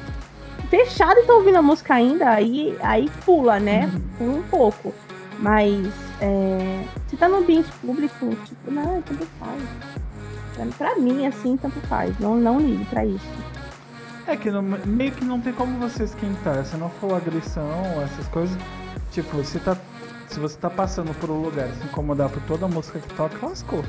Fechado 0.69 1.19
e 1.19 1.23
tô 1.23 1.35
ouvindo 1.35 1.57
a 1.57 1.61
música 1.61 1.93
ainda, 1.93 2.27
aí, 2.31 2.75
aí 2.81 3.09
pula, 3.23 3.59
né? 3.59 3.89
Uhum. 4.19 4.39
Um 4.39 4.43
pouco. 4.43 4.93
Mas 5.39 5.87
é, 6.19 6.83
se 7.07 7.15
tá 7.15 7.29
no 7.29 7.37
ambiente 7.37 7.71
público, 7.81 8.29
tipo, 8.45 8.71
não, 8.71 9.01
tanto 9.01 9.27
faz. 9.39 10.73
Pra 10.77 10.95
mim, 10.95 11.27
assim, 11.27 11.55
tanto 11.55 11.79
faz. 11.81 12.17
Não, 12.19 12.35
não 12.35 12.59
ligo 12.59 12.83
pra 12.85 13.05
isso. 13.05 13.54
É 14.27 14.35
que 14.35 14.49
não, 14.49 14.61
meio 14.61 15.11
que 15.11 15.23
não 15.23 15.39
tem 15.39 15.53
como 15.53 15.77
você 15.77 16.03
esquentar. 16.03 16.65
Se 16.65 16.75
não 16.77 16.89
for 16.89 17.13
agressão, 17.15 18.01
essas 18.01 18.27
coisas. 18.27 18.57
Tipo, 19.11 19.37
você 19.37 19.59
tá. 19.59 19.77
Se 20.27 20.39
você 20.39 20.57
tá 20.57 20.69
passando 20.69 21.13
por 21.19 21.29
um 21.29 21.41
lugar 21.41 21.69
se 21.69 21.83
incomodar 21.85 22.29
por 22.29 22.41
toda 22.43 22.65
a 22.65 22.67
música 22.67 22.99
que 22.99 23.13
toca, 23.13 23.45
lascou. 23.45 23.85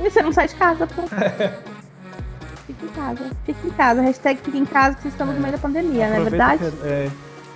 E 0.00 0.10
você 0.10 0.22
não 0.22 0.32
sai 0.32 0.48
de 0.48 0.54
casa, 0.54 0.86
pô. 0.86 1.02
Fica 2.66 2.86
em 2.86 2.88
casa. 2.88 3.30
Fica 3.44 3.66
em 3.66 3.70
casa. 3.70 4.00
Hashtag 4.00 4.40
fica 4.40 4.56
em 4.56 4.64
casa 4.64 4.96
que 4.96 5.08
estão 5.08 5.30
é. 5.30 5.34
no 5.34 5.40
meio 5.40 5.52
da 5.52 5.58
pandemia, 5.58 6.08
não 6.08 6.16
é 6.16 6.20
verdade? 6.22 6.70
Que, 6.70 6.86
é, 6.86 7.10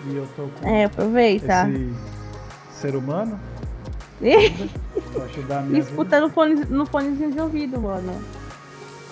e 0.07 0.17
eu 0.17 0.29
tô 0.37 0.49
com. 0.61 0.69
É, 0.69 0.85
aproveita. 0.85 1.69
Esse 1.71 2.81
ser 2.81 2.97
humano. 2.97 3.39
pra 4.21 5.25
ajudar 5.25 5.59
a 5.59 5.63
minha 5.63 5.81
Escuta 5.81 6.21
no, 6.21 6.31
fone, 6.31 6.55
no 6.69 6.87
fonezinho 6.87 7.33
de 7.33 7.41
ouvido, 7.41 7.81
mano. 7.81 8.13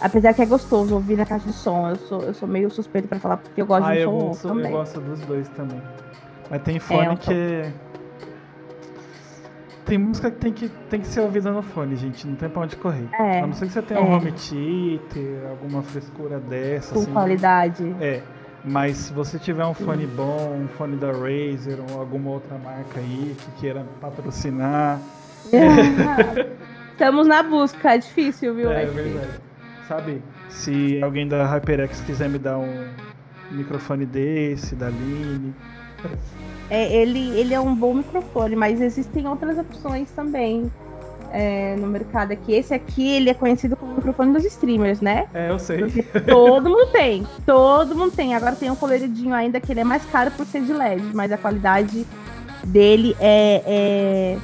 Apesar 0.02 0.34
que 0.34 0.42
é 0.42 0.46
gostoso 0.46 0.94
ouvir 0.96 1.16
na 1.16 1.24
caixa 1.24 1.46
de 1.46 1.52
som. 1.52 1.88
Eu 1.88 1.96
sou, 1.96 2.22
eu 2.22 2.34
sou 2.34 2.48
meio 2.48 2.68
suspeito 2.70 3.06
pra 3.06 3.20
falar, 3.20 3.36
porque 3.36 3.62
eu 3.62 3.66
gosto 3.66 3.86
ah, 3.86 3.94
de 3.94 4.04
um 4.04 4.34
som 4.34 4.48
também. 4.48 4.66
Eu 4.66 4.78
gosto 4.78 5.00
dos 5.00 5.20
dois 5.20 5.48
também. 5.50 5.80
Mas 6.50 6.62
tem 6.62 6.80
fone 6.80 7.06
é, 7.06 7.16
que. 7.16 7.72
Tem 9.84 9.98
música 9.98 10.30
que 10.30 10.38
tem, 10.38 10.52
que 10.52 10.68
tem 10.90 11.00
que 11.00 11.06
ser 11.06 11.20
ouvida 11.20 11.52
no 11.52 11.62
fone, 11.62 11.94
gente. 11.94 12.26
Não 12.26 12.34
tem 12.34 12.48
pra 12.48 12.62
onde 12.62 12.74
correr. 12.76 13.08
É, 13.12 13.40
a 13.40 13.46
não 13.46 13.52
ser 13.52 13.66
que 13.66 13.72
você 13.72 13.82
tenha 13.82 14.00
é. 14.00 14.02
um 14.02 14.12
home 14.12 14.32
theater, 14.32 15.48
alguma 15.48 15.82
frescura 15.82 16.40
dessa. 16.40 16.94
Com 16.94 17.00
assim, 17.00 17.12
qualidade. 17.12 17.96
É. 18.00 18.22
Mas 18.64 18.96
se 18.96 19.12
você 19.12 19.38
tiver 19.38 19.64
um 19.64 19.74
fone 19.74 20.06
Sim. 20.06 20.16
bom, 20.16 20.62
um 20.64 20.68
fone 20.68 20.96
da 20.96 21.12
Razer 21.12 21.78
ou 21.90 22.00
alguma 22.00 22.30
outra 22.30 22.58
marca 22.58 22.98
aí 22.98 23.36
que 23.38 23.60
queira 23.60 23.86
patrocinar. 24.00 24.98
Estamos 26.90 27.26
na 27.26 27.42
busca, 27.42 27.94
é 27.94 27.98
difícil, 27.98 28.54
viu? 28.54 28.70
É, 28.70 28.82
é 28.82 28.86
verdade 28.86 29.51
sabe? 29.88 30.22
Se 30.48 31.02
alguém 31.02 31.26
da 31.26 31.44
HyperX 31.46 32.00
quiser 32.00 32.28
me 32.28 32.38
dar 32.38 32.58
um 32.58 32.86
microfone 33.50 34.06
desse, 34.06 34.74
da 34.74 34.88
Line. 34.88 35.54
É, 36.70 36.94
ele, 36.94 37.38
ele 37.38 37.54
é 37.54 37.60
um 37.60 37.74
bom 37.74 37.94
microfone, 37.94 38.56
mas 38.56 38.80
existem 38.80 39.28
outras 39.28 39.58
opções 39.58 40.10
também 40.10 40.70
é, 41.30 41.76
no 41.76 41.86
mercado 41.86 42.32
aqui. 42.32 42.52
Esse 42.52 42.74
aqui, 42.74 43.08
ele 43.08 43.30
é 43.30 43.34
conhecido 43.34 43.76
como 43.76 43.94
microfone 43.94 44.32
dos 44.32 44.44
streamers, 44.44 45.00
né? 45.00 45.26
É, 45.34 45.50
eu 45.50 45.58
sei. 45.58 45.78
Porque 45.78 46.02
todo 46.20 46.70
mundo 46.70 46.86
tem, 46.92 47.26
todo 47.44 47.94
mundo 47.94 48.12
tem. 48.12 48.34
Agora 48.34 48.54
tem 48.56 48.70
um 48.70 48.76
coloridinho 48.76 49.34
ainda 49.34 49.60
que 49.60 49.72
ele 49.72 49.80
é 49.80 49.84
mais 49.84 50.04
caro 50.06 50.30
por 50.30 50.46
ser 50.46 50.62
de 50.62 50.72
LED, 50.72 51.02
mas 51.14 51.32
a 51.32 51.38
qualidade 51.38 52.06
dele 52.64 53.16
é, 53.20 53.62
é, 53.66 54.38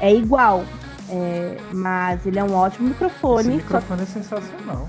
é 0.00 0.14
igual. 0.14 0.64
É, 1.12 1.58
mas 1.74 2.24
ele 2.24 2.38
é 2.38 2.44
um 2.44 2.54
ótimo 2.54 2.88
microfone. 2.88 3.48
Esse 3.48 3.56
microfone 3.56 3.98
só... 3.98 4.02
é 4.04 4.06
sensacional. 4.06 4.88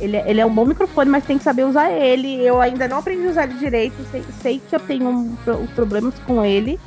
Ele, 0.00 0.16
é, 0.16 0.28
ele 0.28 0.40
é 0.40 0.46
um 0.46 0.52
bom 0.52 0.64
microfone, 0.64 1.08
mas 1.08 1.24
tem 1.24 1.38
que 1.38 1.44
saber 1.44 1.64
usar 1.64 1.92
ele. 1.92 2.44
Eu 2.44 2.60
ainda 2.60 2.88
não 2.88 2.98
aprendi 2.98 3.28
a 3.28 3.30
usar 3.30 3.44
ele 3.44 3.54
direito. 3.54 3.94
Sei, 4.10 4.24
sei 4.42 4.58
que 4.68 4.74
eu 4.74 4.80
tenho 4.80 5.08
um, 5.08 5.36
problemas 5.76 6.14
com 6.26 6.44
ele, 6.44 6.80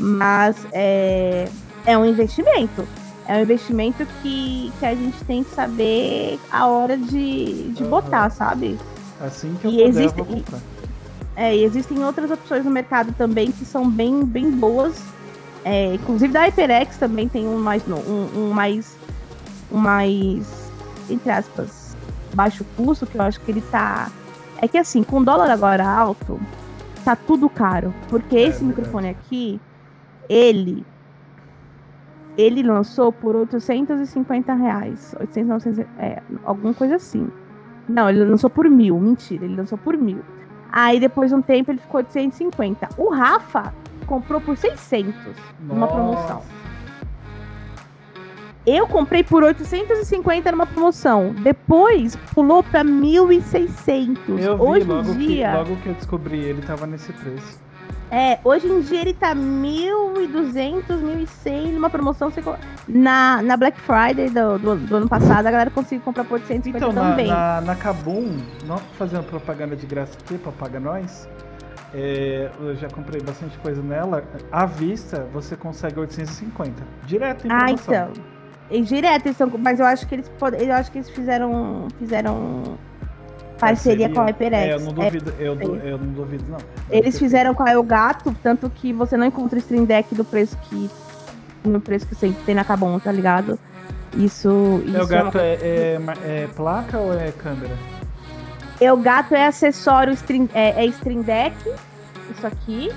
mas 0.00 0.56
é, 0.72 1.48
é 1.86 1.96
um 1.96 2.04
investimento. 2.04 2.86
É 3.28 3.36
um 3.36 3.42
investimento 3.42 4.04
que, 4.20 4.72
que 4.80 4.86
a 4.86 4.94
gente 4.94 5.24
tem 5.24 5.44
que 5.44 5.54
saber 5.54 6.40
a 6.50 6.66
hora 6.66 6.96
de, 6.96 7.70
de 7.70 7.84
uhum. 7.84 7.90
botar, 7.90 8.28
sabe? 8.30 8.76
Assim 9.20 9.56
que 9.60 9.68
eu 9.68 9.70
e 9.70 9.74
puder, 9.74 9.88
existe, 9.88 10.18
eu 10.18 10.24
vou 10.24 10.36
comprar. 10.36 10.58
É, 11.36 11.54
e 11.54 11.62
existem 11.62 12.04
outras 12.04 12.28
opções 12.28 12.64
no 12.64 12.72
mercado 12.72 13.12
também 13.12 13.52
que 13.52 13.64
são 13.64 13.88
bem, 13.88 14.24
bem 14.24 14.50
boas 14.50 15.00
é, 15.64 15.94
inclusive 15.94 16.32
da 16.32 16.44
HyperX 16.44 16.96
também 16.96 17.28
tem 17.28 17.46
um 17.46 17.58
mais 17.58 17.82
um, 17.86 18.38
um 18.38 18.52
mais 18.52 18.96
um 19.70 19.78
mais 19.78 20.70
entre 21.08 21.30
aspas 21.30 21.96
baixo 22.34 22.64
custo 22.76 23.06
que 23.06 23.16
eu 23.18 23.22
acho 23.22 23.40
que 23.40 23.50
ele 23.50 23.60
tá 23.60 24.10
é 24.60 24.68
que 24.68 24.78
assim 24.78 25.02
com 25.02 25.18
o 25.18 25.24
dólar 25.24 25.50
agora 25.50 25.86
alto 25.86 26.40
tá 27.04 27.14
tudo 27.14 27.48
caro 27.48 27.92
porque 28.08 28.36
é, 28.36 28.42
esse 28.48 28.64
microfone 28.64 29.08
aqui 29.08 29.60
ele 30.28 30.84
ele 32.38 32.62
lançou 32.62 33.12
por 33.12 33.36
850 33.36 34.54
reais 34.54 35.14
800, 35.18 35.48
900, 35.48 35.78
é, 35.98 36.22
alguma 36.44 36.72
coisa 36.72 36.96
assim. 36.96 37.28
Não 37.88 38.08
ele 38.08 38.24
lançou 38.24 38.48
por 38.48 38.68
mil 38.68 38.98
mentira 38.98 39.44
ele 39.44 39.56
lançou 39.56 39.76
por 39.76 39.96
mil. 39.96 40.20
Aí 40.72 41.00
depois 41.00 41.30
de 41.30 41.36
um 41.36 41.42
tempo 41.42 41.70
ele 41.70 41.78
ficou 41.78 41.98
850 41.98 42.88
o 42.96 43.10
Rafa 43.10 43.74
comprou 44.10 44.40
por 44.40 44.56
600 44.56 45.14
numa 45.60 45.86
promoção. 45.86 46.42
Eu 48.66 48.88
comprei 48.88 49.22
por 49.22 49.44
850 49.44 50.50
numa 50.50 50.66
promoção. 50.66 51.32
Depois 51.32 52.16
pulou 52.34 52.62
para 52.62 52.84
1.600. 52.84 54.18
Eu 54.28 54.56
vi, 54.56 54.62
hoje 54.62 54.86
logo 54.86 55.10
em 55.12 55.18
dia. 55.18 55.50
Que, 55.50 55.56
logo 55.56 55.76
que 55.76 55.86
eu 55.86 55.94
descobri, 55.94 56.40
ele 56.40 56.60
tava 56.60 56.88
nesse 56.88 57.12
preço. 57.12 57.60
É, 58.10 58.40
hoje 58.42 58.66
em 58.66 58.80
dia 58.80 59.00
ele 59.00 59.14
tá 59.14 59.32
1.200, 59.32 60.82
1.100 60.88 61.72
numa 61.72 61.88
promoção. 61.88 62.32
Na, 62.88 63.40
na 63.42 63.56
Black 63.56 63.80
Friday 63.80 64.28
do, 64.28 64.58
do, 64.58 64.76
do, 64.76 64.96
ano 64.96 65.08
passado, 65.08 65.46
a 65.46 65.50
galera 65.52 65.70
conseguiu 65.70 66.04
comprar 66.04 66.24
por 66.24 66.34
850 66.34 66.78
então, 66.78 66.92
também. 66.92 67.28
Na, 67.28 67.60
na, 67.60 67.60
na 67.60 67.76
Kabum, 67.76 68.36
não 68.66 68.78
fazendo 68.98 69.22
propaganda 69.22 69.76
de 69.76 69.86
graça 69.86 70.18
aqui 70.18 70.36
pra 70.36 70.50
pagar 70.50 70.80
nós, 70.80 71.28
é, 71.94 72.50
eu 72.60 72.76
já 72.76 72.88
comprei 72.88 73.20
bastante 73.20 73.56
coisa 73.58 73.82
nela. 73.82 74.22
À 74.50 74.66
vista, 74.66 75.26
você 75.32 75.56
consegue 75.56 75.98
850. 75.98 76.82
Direto 77.06 77.46
em 77.46 77.48
promoção. 77.48 77.94
Ah, 77.94 78.08
então. 78.08 78.24
E 78.70 78.82
direto, 78.82 79.28
então, 79.28 79.50
mas 79.58 79.80
eu 79.80 79.86
acho 79.86 80.06
que 80.06 80.14
eles 80.14 80.30
eu 80.60 80.74
acho 80.74 80.92
que 80.92 80.98
eles 80.98 81.10
fizeram 81.10 81.88
fizeram 81.98 82.78
parceria, 83.58 84.08
parceria. 84.08 84.14
com 84.14 84.20
a 84.20 84.24
HyperX. 84.26 84.56
É, 84.56 84.74
eu 84.74 84.80
não 84.80 84.92
duvido, 84.92 85.34
é, 85.38 85.42
eu, 85.42 85.76
eu, 85.84 85.98
não 85.98 86.12
duvido 86.12 86.44
não. 86.48 86.58
Eles 86.88 87.18
fizeram 87.18 87.52
com 87.52 87.64
a 87.64 87.72
Elgato, 87.72 88.34
tanto 88.42 88.70
que 88.70 88.92
você 88.92 89.16
não 89.16 89.26
encontra 89.26 89.56
o 89.56 89.58
Stream 89.58 89.84
Deck 89.84 90.14
do 90.14 90.24
preço 90.24 90.56
que 90.68 90.88
no 91.64 91.80
preço 91.80 92.06
que 92.06 92.14
você 92.14 92.32
tem 92.46 92.54
na 92.54 92.64
Cabon, 92.64 92.98
tá 93.00 93.10
ligado? 93.10 93.58
Isso, 94.16 94.82
isso 94.86 94.96
Elgato 94.96 95.38
é, 95.38 95.54
é, 95.54 96.00
é, 96.24 96.42
é 96.42 96.48
placa 96.54 96.98
ou 96.98 97.12
é 97.12 97.32
câmera? 97.32 97.76
É, 98.80 98.92
o 98.92 98.96
gato 98.96 99.34
é 99.34 99.46
acessório 99.46 100.12
stream, 100.14 100.48
é, 100.54 100.84
é 100.84 100.86
stream 100.86 101.22
deck, 101.22 101.54
isso 102.30 102.46
aqui. 102.46 102.90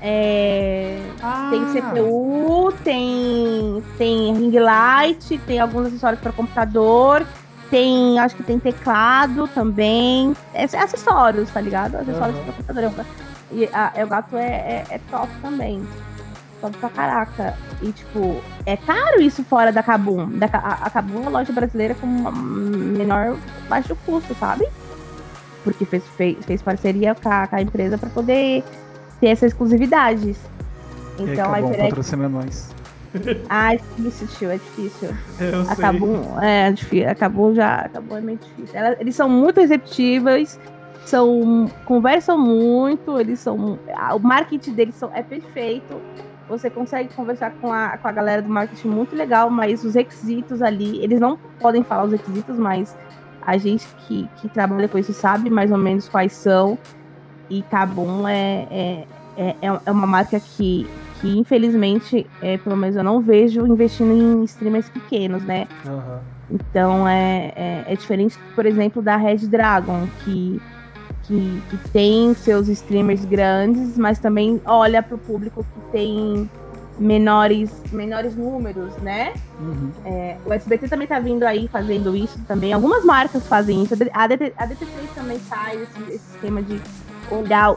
É, 0.00 1.00
ah. 1.22 1.50
Tem 1.50 1.82
CPU, 1.82 2.72
tem, 2.84 3.82
tem 3.96 4.34
ring 4.34 4.58
light, 4.58 5.38
tem 5.38 5.58
alguns 5.58 5.86
acessórios 5.86 6.20
para 6.20 6.32
computador, 6.32 7.26
tem, 7.70 8.18
acho 8.18 8.36
que 8.36 8.42
tem 8.42 8.58
teclado 8.58 9.48
também. 9.48 10.34
É, 10.54 10.62
é 10.64 10.82
acessórios, 10.82 11.50
tá 11.50 11.60
ligado? 11.60 11.96
Acessórios 11.96 12.36
uhum. 12.36 12.44
para 12.44 12.52
computador. 12.52 13.06
E 13.50 13.64
a, 13.72 13.92
o 14.04 14.08
gato 14.08 14.36
é, 14.36 14.46
é, 14.46 14.84
é 14.90 15.00
top 15.10 15.28
também. 15.42 15.86
top 16.60 16.76
pra 16.78 16.88
caraca. 16.90 17.54
E, 17.82 17.92
tipo, 17.92 18.40
é 18.66 18.76
caro 18.76 19.20
isso 19.20 19.42
fora 19.44 19.72
da 19.72 19.82
Kabum. 19.82 20.28
Da, 20.38 20.46
a, 20.52 20.86
a 20.86 20.90
Kabum 20.90 21.16
é 21.16 21.20
uma 21.20 21.30
loja 21.30 21.52
brasileira 21.52 21.94
com 21.94 22.06
menor 22.06 23.36
baixo 23.68 23.96
custo, 24.06 24.34
sabe? 24.34 24.66
Porque 25.68 25.84
fez, 25.84 26.02
fez, 26.16 26.36
fez 26.46 26.62
parceria 26.62 27.14
com 27.14 27.28
a, 27.28 27.46
com 27.46 27.56
a 27.56 27.60
empresa 27.60 27.98
para 27.98 28.08
poder 28.08 28.64
ter 29.20 29.26
essas 29.26 29.52
exclusividades. 29.52 30.38
Então, 31.18 31.52
a 31.52 31.58
HyperX... 31.58 31.82
patrocina 31.82 32.28
nós. 32.28 32.74
Ah, 33.48 33.74
é 33.74 33.78
difícil, 33.78 34.26
tio, 34.28 34.50
é 34.50 34.56
difícil. 34.56 35.08
Eu 35.40 35.62
acabou, 35.62 36.22
sei. 36.38 36.48
É, 36.48 36.72
difícil, 36.72 37.08
acabou 37.10 37.54
já, 37.54 37.74
acabou 37.80 38.16
é 38.16 38.20
meio 38.20 38.38
difícil. 38.38 38.78
Ela, 38.78 38.96
eles 38.98 39.14
são 39.14 39.28
muito 39.28 39.60
receptíveis, 39.60 40.58
são 41.04 41.70
conversam 41.84 42.38
muito, 42.38 43.18
eles 43.18 43.40
são 43.40 43.78
o 44.14 44.18
marketing 44.18 44.72
deles 44.72 44.94
são, 44.94 45.10
é 45.14 45.22
perfeito. 45.22 46.00
Você 46.48 46.70
consegue 46.70 47.12
conversar 47.14 47.50
com 47.60 47.70
a, 47.70 47.98
com 47.98 48.08
a 48.08 48.12
galera 48.12 48.40
do 48.40 48.48
marketing 48.48 48.88
muito 48.88 49.14
legal, 49.14 49.50
mas 49.50 49.84
os 49.84 49.94
requisitos 49.94 50.62
ali, 50.62 51.02
eles 51.02 51.20
não 51.20 51.38
podem 51.60 51.82
falar 51.82 52.04
os 52.04 52.12
requisitos, 52.12 52.58
mas 52.58 52.96
a 53.48 53.56
gente 53.56 53.88
que, 54.06 54.28
que 54.36 54.48
trabalha 54.50 54.86
com 54.88 54.98
isso 54.98 55.14
sabe 55.14 55.48
mais 55.48 55.72
ou 55.72 55.78
menos 55.78 56.06
quais 56.06 56.34
são. 56.34 56.76
E 57.48 57.62
Cabum 57.62 58.28
é, 58.28 58.66
é, 58.70 59.06
é, 59.38 59.80
é 59.86 59.90
uma 59.90 60.06
marca 60.06 60.38
que, 60.38 60.86
que 61.18 61.38
infelizmente, 61.38 62.26
é, 62.42 62.58
pelo 62.58 62.76
menos 62.76 62.94
eu 62.94 63.02
não 63.02 63.22
vejo 63.22 63.66
investindo 63.66 64.12
em 64.12 64.44
streamers 64.44 64.90
pequenos, 64.90 65.42
né? 65.44 65.66
Uhum. 65.86 66.18
Então 66.50 67.08
é, 67.08 67.54
é, 67.56 67.84
é, 67.86 67.96
diferente, 67.96 68.38
por 68.54 68.66
exemplo, 68.66 69.00
da 69.00 69.16
Red 69.16 69.46
Dragon, 69.46 70.06
que, 70.22 70.60
que, 71.22 71.62
que 71.70 71.88
tem 71.88 72.34
seus 72.34 72.68
streamers 72.68 73.24
grandes, 73.24 73.96
mas 73.96 74.18
também 74.18 74.60
olha 74.66 75.02
para 75.02 75.14
o 75.14 75.18
público 75.18 75.64
que 75.64 75.90
tem 75.90 76.50
menores, 76.98 77.70
menores 77.92 78.36
números, 78.36 78.96
né? 78.98 79.32
Uhum. 79.60 79.90
É, 80.04 80.36
o 80.44 80.52
SBT 80.52 80.88
também 80.88 81.06
tá 81.06 81.18
vindo 81.20 81.44
aí 81.44 81.68
fazendo 81.68 82.16
isso 82.16 82.38
também. 82.46 82.72
Algumas 82.72 83.04
marcas 83.04 83.46
fazem 83.46 83.82
isso. 83.82 83.94
A, 84.12 84.26
DT, 84.26 84.52
a 84.56 84.66
DT3 84.66 85.14
também 85.14 85.38
faz 85.38 85.80
esse, 85.80 86.02
esse 86.02 86.34
esquema 86.34 86.62
de 86.62 86.80
olhar 87.30 87.76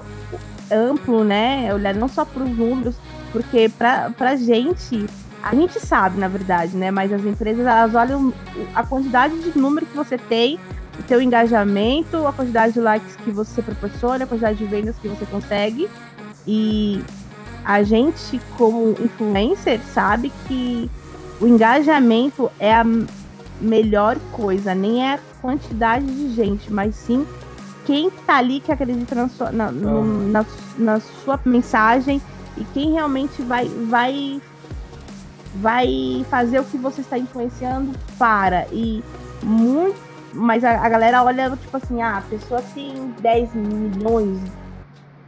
amplo, 0.72 1.24
né? 1.24 1.74
Olhar 1.74 1.94
não 1.94 2.08
só 2.08 2.26
para 2.26 2.44
os 2.44 2.50
números, 2.50 2.96
porque 3.32 3.70
pra, 3.70 4.10
pra 4.12 4.36
gente, 4.36 5.06
a 5.44 5.54
gente 5.54 5.80
sabe, 5.80 6.20
na 6.20 6.28
verdade, 6.28 6.76
né? 6.76 6.90
Mas 6.90 7.14
as 7.14 7.24
empresas, 7.24 7.66
elas 7.66 7.94
olham 7.94 8.34
a 8.74 8.84
quantidade 8.84 9.38
de 9.40 9.58
número 9.58 9.86
que 9.86 9.96
você 9.96 10.18
tem, 10.18 10.60
o 11.00 11.08
seu 11.08 11.22
engajamento, 11.22 12.26
a 12.26 12.34
quantidade 12.34 12.74
de 12.74 12.80
likes 12.80 13.16
que 13.18 13.32
você 13.32 13.62
proporciona, 13.62 14.24
a 14.24 14.28
quantidade 14.28 14.58
de 14.58 14.66
vendas 14.66 14.96
que 14.98 15.08
você 15.08 15.26
consegue. 15.26 15.90
E 16.48 17.04
a 17.64 17.84
gente, 17.84 18.40
como 18.58 18.92
influencer, 18.92 19.80
sabe 19.94 20.32
que 20.48 20.90
o 21.40 21.48
engajamento 21.48 22.52
é 22.60 22.74
a 22.74 22.86
melhor 23.60 24.18
coisa, 24.32 24.74
nem 24.74 25.04
é 25.04 25.14
a 25.16 25.20
quantidade 25.42 26.06
de 26.06 26.34
gente, 26.34 26.72
mas 26.72 26.96
sim 26.96 27.26
quem 27.86 28.10
tá 28.10 28.38
ali 28.38 28.60
que 28.60 28.72
acredita 28.72 29.16
na 29.16 29.28
sua, 29.28 29.52
na, 29.52 29.72
no, 29.72 30.28
na, 30.30 30.46
na 30.78 31.00
sua 31.00 31.40
mensagem 31.46 32.22
e 32.58 32.64
quem 32.74 32.94
realmente 32.94 33.42
vai, 33.42 33.68
vai, 33.90 34.42
vai 35.56 36.26
fazer 36.30 36.60
o 36.60 36.64
que 36.64 36.78
você 36.78 37.02
está 37.02 37.18
influenciando 37.18 37.92
para. 38.18 38.68
E 38.72 39.04
muito. 39.42 40.00
Mas 40.34 40.64
a, 40.64 40.80
a 40.80 40.88
galera 40.88 41.24
olha, 41.24 41.50
tipo 41.58 41.76
assim, 41.76 42.02
ah, 42.02 42.20
a 42.20 42.22
pessoa 42.22 42.62
tem 42.74 43.14
10 43.20 43.54
milhões, 43.56 44.40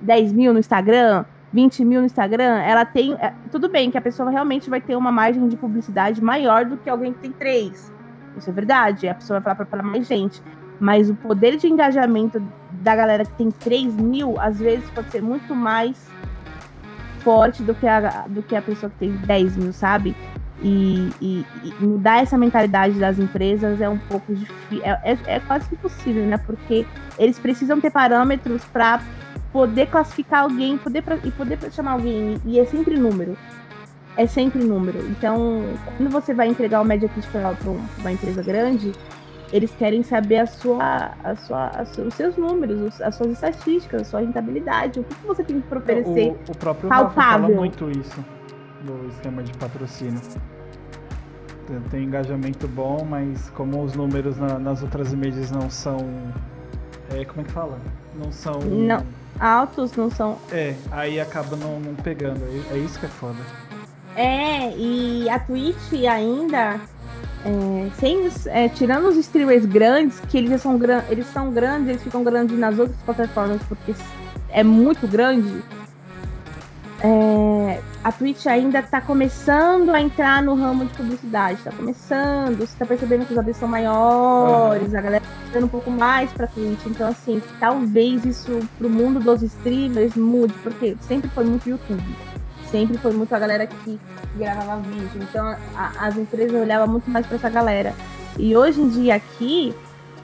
10 0.01 0.31
mil 0.31 0.53
no 0.53 0.59
Instagram, 0.59 1.25
20 1.53 1.85
mil 1.85 1.99
no 1.99 2.05
Instagram, 2.05 2.57
ela 2.59 2.83
tem. 2.83 3.13
É, 3.13 3.31
tudo 3.51 3.69
bem 3.69 3.91
que 3.91 3.97
a 3.97 4.01
pessoa 4.01 4.29
realmente 4.29 4.69
vai 4.69 4.81
ter 4.81 4.95
uma 4.95 5.11
margem 5.11 5.47
de 5.47 5.55
publicidade 5.55 6.21
maior 6.21 6.65
do 6.65 6.77
que 6.77 6.89
alguém 6.89 7.13
que 7.13 7.19
tem 7.19 7.31
3. 7.31 7.93
Isso 8.35 8.49
é 8.49 8.53
verdade. 8.53 9.07
A 9.07 9.13
pessoa 9.13 9.39
vai 9.39 9.55
falar 9.55 9.67
para 9.67 9.83
mais 9.83 10.07
gente. 10.07 10.41
Mas 10.79 11.09
o 11.09 11.15
poder 11.15 11.55
de 11.57 11.67
engajamento 11.67 12.41
da 12.71 12.95
galera 12.95 13.23
que 13.23 13.33
tem 13.33 13.51
3 13.51 13.95
mil, 13.95 14.39
às 14.39 14.59
vezes, 14.59 14.89
pode 14.89 15.11
ser 15.11 15.21
muito 15.21 15.53
mais 15.53 16.09
forte 17.19 17.61
do 17.61 17.73
que 17.75 17.87
a, 17.87 18.25
do 18.27 18.41
que 18.41 18.55
a 18.55 18.61
pessoa 18.61 18.89
que 18.89 18.97
tem 18.97 19.11
10 19.11 19.57
mil, 19.57 19.71
sabe? 19.71 20.15
E, 20.61 21.09
e, 21.21 21.45
e 21.63 21.73
mudar 21.85 22.21
essa 22.21 22.37
mentalidade 22.37 22.99
das 22.99 23.19
empresas 23.19 23.79
é 23.79 23.87
um 23.87 23.97
pouco 23.97 24.33
difícil. 24.33 24.83
É, 24.83 25.11
é, 25.11 25.17
é 25.35 25.39
quase 25.41 25.71
impossível, 25.71 26.25
né? 26.25 26.37
Porque 26.37 26.85
eles 27.19 27.37
precisam 27.37 27.79
ter 27.79 27.91
parâmetros 27.91 28.63
para 28.65 28.99
poder 29.53 29.85
classificar 29.85 30.41
alguém 30.41 30.77
poder 30.79 31.03
e 31.23 31.31
poder 31.31 31.59
chamar 31.71 31.91
alguém. 31.91 32.41
E 32.43 32.59
é 32.59 32.65
sempre 32.65 32.97
número. 32.97 33.37
É 34.17 34.25
sempre 34.25 34.63
número. 34.63 34.99
Então, 35.07 35.63
quando 35.97 36.09
você 36.09 36.33
vai 36.33 36.47
entregar 36.47 36.81
o 36.81 36.85
Media 36.85 37.07
Kit 37.07 37.27
para 37.27 37.55
uma 37.99 38.11
empresa 38.11 38.41
grande, 38.41 38.91
eles 39.51 39.71
querem 39.75 40.03
saber 40.03 40.37
a 40.37 40.45
sua, 40.47 41.11
a 41.23 41.35
sua, 41.35 41.67
a 41.67 41.85
sua, 41.85 42.05
os 42.05 42.13
seus 42.15 42.35
números, 42.35 42.99
as 43.01 43.15
suas 43.15 43.31
estatísticas, 43.31 44.01
a 44.01 44.05
sua 44.05 44.19
rentabilidade, 44.21 44.99
o 44.99 45.03
que, 45.03 45.15
que 45.15 45.27
você 45.27 45.43
tem 45.43 45.61
para 45.61 45.79
oferecer. 45.79 46.35
O, 46.47 46.51
o 46.51 46.57
próprio 46.57 46.89
palpável. 46.89 47.47
Fala 47.47 47.49
muito 47.49 47.89
isso 47.91 48.23
no 48.83 49.07
esquema 49.09 49.41
de 49.43 49.53
patrocínio. 49.53 50.21
Tem 51.89 52.03
engajamento 52.03 52.67
bom, 52.67 53.05
mas 53.07 53.49
como 53.51 53.81
os 53.83 53.95
números 53.95 54.37
na, 54.37 54.59
nas 54.59 54.83
outras 54.83 55.13
mídias 55.13 55.49
não 55.49 55.69
são. 55.69 55.97
É, 57.15 57.23
como 57.23 57.41
é 57.41 57.43
que 57.43 57.51
fala? 57.51 57.79
Não 58.15 58.31
são. 58.31 58.59
Não 58.59 59.22
altos, 59.39 59.93
não 59.93 60.09
são. 60.09 60.37
É, 60.51 60.75
aí 60.91 61.19
acaba 61.19 61.55
não, 61.55 61.79
não 61.79 61.95
pegando. 61.95 62.41
É, 62.71 62.75
é 62.75 62.77
isso 62.77 62.99
que 62.99 63.05
é 63.05 63.09
foda. 63.09 63.39
É, 64.15 64.75
e 64.77 65.29
a 65.29 65.39
Twitch 65.39 65.93
ainda. 66.09 66.79
É, 67.45 67.89
sem, 67.99 68.29
é, 68.47 68.69
tirando 68.69 69.09
os 69.09 69.17
streamers 69.17 69.65
grandes, 69.65 70.19
que 70.29 70.37
eles 70.37 70.61
são, 70.61 70.79
eles 71.09 71.27
são 71.27 71.51
grandes, 71.51 71.89
eles 71.89 72.03
ficam 72.03 72.23
grandes 72.23 72.57
nas 72.57 72.79
outras 72.79 72.97
plataformas 73.01 73.61
porque 73.63 73.93
é 74.49 74.63
muito 74.63 75.07
grande. 75.07 75.61
É, 77.01 77.81
a 78.03 78.11
Twitch 78.11 78.45
ainda 78.47 78.79
está 78.79 78.99
começando 78.99 79.89
a 79.91 80.01
entrar 80.01 80.43
no 80.43 80.55
ramo 80.55 80.85
de 80.85 80.93
publicidade, 80.93 81.59
está 81.59 81.71
começando, 81.71 82.57
você 82.57 82.63
está 82.63 82.85
percebendo 82.85 83.25
que 83.25 83.31
os 83.31 83.39
ADs 83.39 83.55
são 83.55 83.67
maiores, 83.67 84.91
uhum. 84.91 84.97
a 84.97 85.01
galera 85.01 85.23
está 85.45 85.59
um 85.59 85.67
pouco 85.69 85.89
mais 85.89 86.29
para 86.31 86.47
Twitch, 86.47 86.85
então 86.85 87.07
assim, 87.07 87.41
talvez 87.61 88.25
isso 88.25 88.59
pro 88.77 88.89
mundo 88.89 89.21
dos 89.21 89.41
streamers 89.41 90.15
mude, 90.15 90.53
porque 90.61 90.97
sempre 91.01 91.29
foi 91.29 91.45
muito 91.45 91.69
YouTube, 91.69 92.03
sempre 92.69 92.97
foi 92.97 93.13
muito 93.13 93.33
a 93.33 93.39
galera 93.39 93.65
que 93.65 93.97
gravava 94.35 94.81
vídeo, 94.81 95.21
então 95.21 95.55
a, 95.73 95.91
as 96.05 96.17
empresas 96.17 96.61
olhavam 96.61 96.87
muito 96.87 97.09
mais 97.09 97.25
para 97.25 97.37
essa 97.37 97.49
galera. 97.49 97.93
E 98.37 98.57
hoje 98.57 98.81
em 98.81 98.89
dia 98.89 99.15
aqui, 99.15 99.73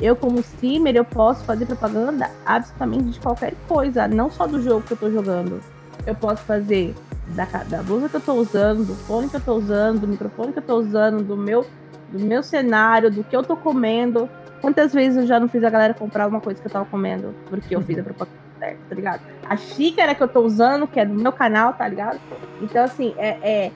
eu 0.01 0.15
como 0.15 0.39
streamer, 0.39 0.97
eu 0.97 1.05
posso 1.05 1.45
fazer 1.45 1.65
propaganda 1.65 2.29
absolutamente 2.45 3.11
de 3.11 3.19
qualquer 3.19 3.53
coisa, 3.69 4.05
não 4.07 4.29
só 4.29 4.45
do 4.45 4.61
jogo 4.61 4.81
que 4.81 4.91
eu 4.91 4.95
estou 4.95 5.11
jogando 5.11 5.61
eu 6.05 6.15
posso 6.15 6.43
fazer 6.43 6.95
da, 7.35 7.45
da 7.45 7.83
blusa 7.83 8.09
que 8.09 8.15
eu 8.15 8.21
tô 8.21 8.33
usando, 8.33 8.85
do 8.85 8.95
fone 8.95 9.29
que 9.29 9.35
eu 9.35 9.41
tô 9.41 9.53
usando, 9.55 10.01
do 10.01 10.07
microfone 10.07 10.51
que 10.51 10.59
eu 10.59 10.63
tô 10.63 10.75
usando, 10.77 11.23
do 11.23 11.37
meu, 11.37 11.65
do 12.11 12.19
meu 12.19 12.41
cenário, 12.43 13.11
do 13.11 13.23
que 13.23 13.35
eu 13.35 13.43
tô 13.43 13.55
comendo. 13.55 14.29
Quantas 14.61 14.93
vezes 14.93 15.17
eu 15.17 15.27
já 15.27 15.39
não 15.39 15.47
fiz 15.47 15.63
a 15.63 15.69
galera 15.69 15.93
comprar 15.93 16.25
alguma 16.25 16.41
coisa 16.41 16.59
que 16.59 16.67
eu 16.67 16.71
tava 16.71 16.85
comendo 16.85 17.33
porque 17.49 17.75
eu 17.75 17.81
fiz 17.81 17.97
a 17.97 18.03
propaganda 18.03 18.37
certa, 18.59 18.79
tá 18.89 18.95
ligado? 18.95 19.21
A 19.47 19.55
xícara 19.55 20.13
que 20.13 20.21
eu 20.21 20.27
tô 20.27 20.41
usando, 20.41 20.85
que 20.85 20.99
é 20.99 21.05
do 21.05 21.13
meu 21.13 21.31
canal, 21.31 21.73
tá 21.73 21.87
ligado? 21.87 22.19
Então, 22.61 22.83
assim, 22.83 23.15
é, 23.17 23.37
é, 23.41 23.71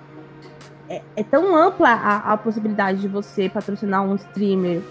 é, 0.89 1.01
é 1.15 1.23
tão 1.23 1.55
ampla 1.55 1.89
a, 1.89 2.33
a 2.33 2.37
possibilidade 2.37 2.99
de 3.01 3.07
você 3.07 3.49
patrocinar 3.49 4.03
um 4.03 4.15
streamer 4.15 4.81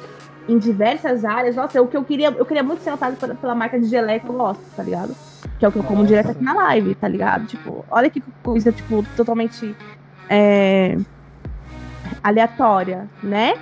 em 0.49 0.59
diversas 0.59 1.25
áreas. 1.25 1.57
Nossa, 1.57 1.81
o 1.81 1.87
que 1.87 1.97
eu 1.97 2.05
queria, 2.05 2.29
eu 2.29 2.45
queria 2.45 2.63
muito 2.63 2.83
ser 2.83 2.91
notado 2.91 3.17
pela, 3.17 3.35
pela 3.35 3.55
marca 3.55 3.79
de 3.79 3.87
geleia 3.87 4.21
que 4.21 4.29
eu 4.29 4.35
gosto, 4.35 4.63
tá 4.77 4.83
ligado? 4.83 5.15
Que 5.59 5.65
é 5.65 5.69
o 5.69 5.73
que 5.73 5.79
eu 5.79 5.83
como 5.85 6.07
direto 6.07 6.31
aqui 6.31 6.43
na 6.43 6.55
live, 6.55 6.95
tá 6.95 7.09
ligado? 7.09 7.47
Tipo, 7.47 7.85
olha 7.91 8.11
que 8.11 8.23
coisa, 8.43 8.73
tipo, 8.73 9.05
totalmente 9.17 9.75
é, 10.29 10.97
aleatória, 12.23 13.09
né? 13.23 13.55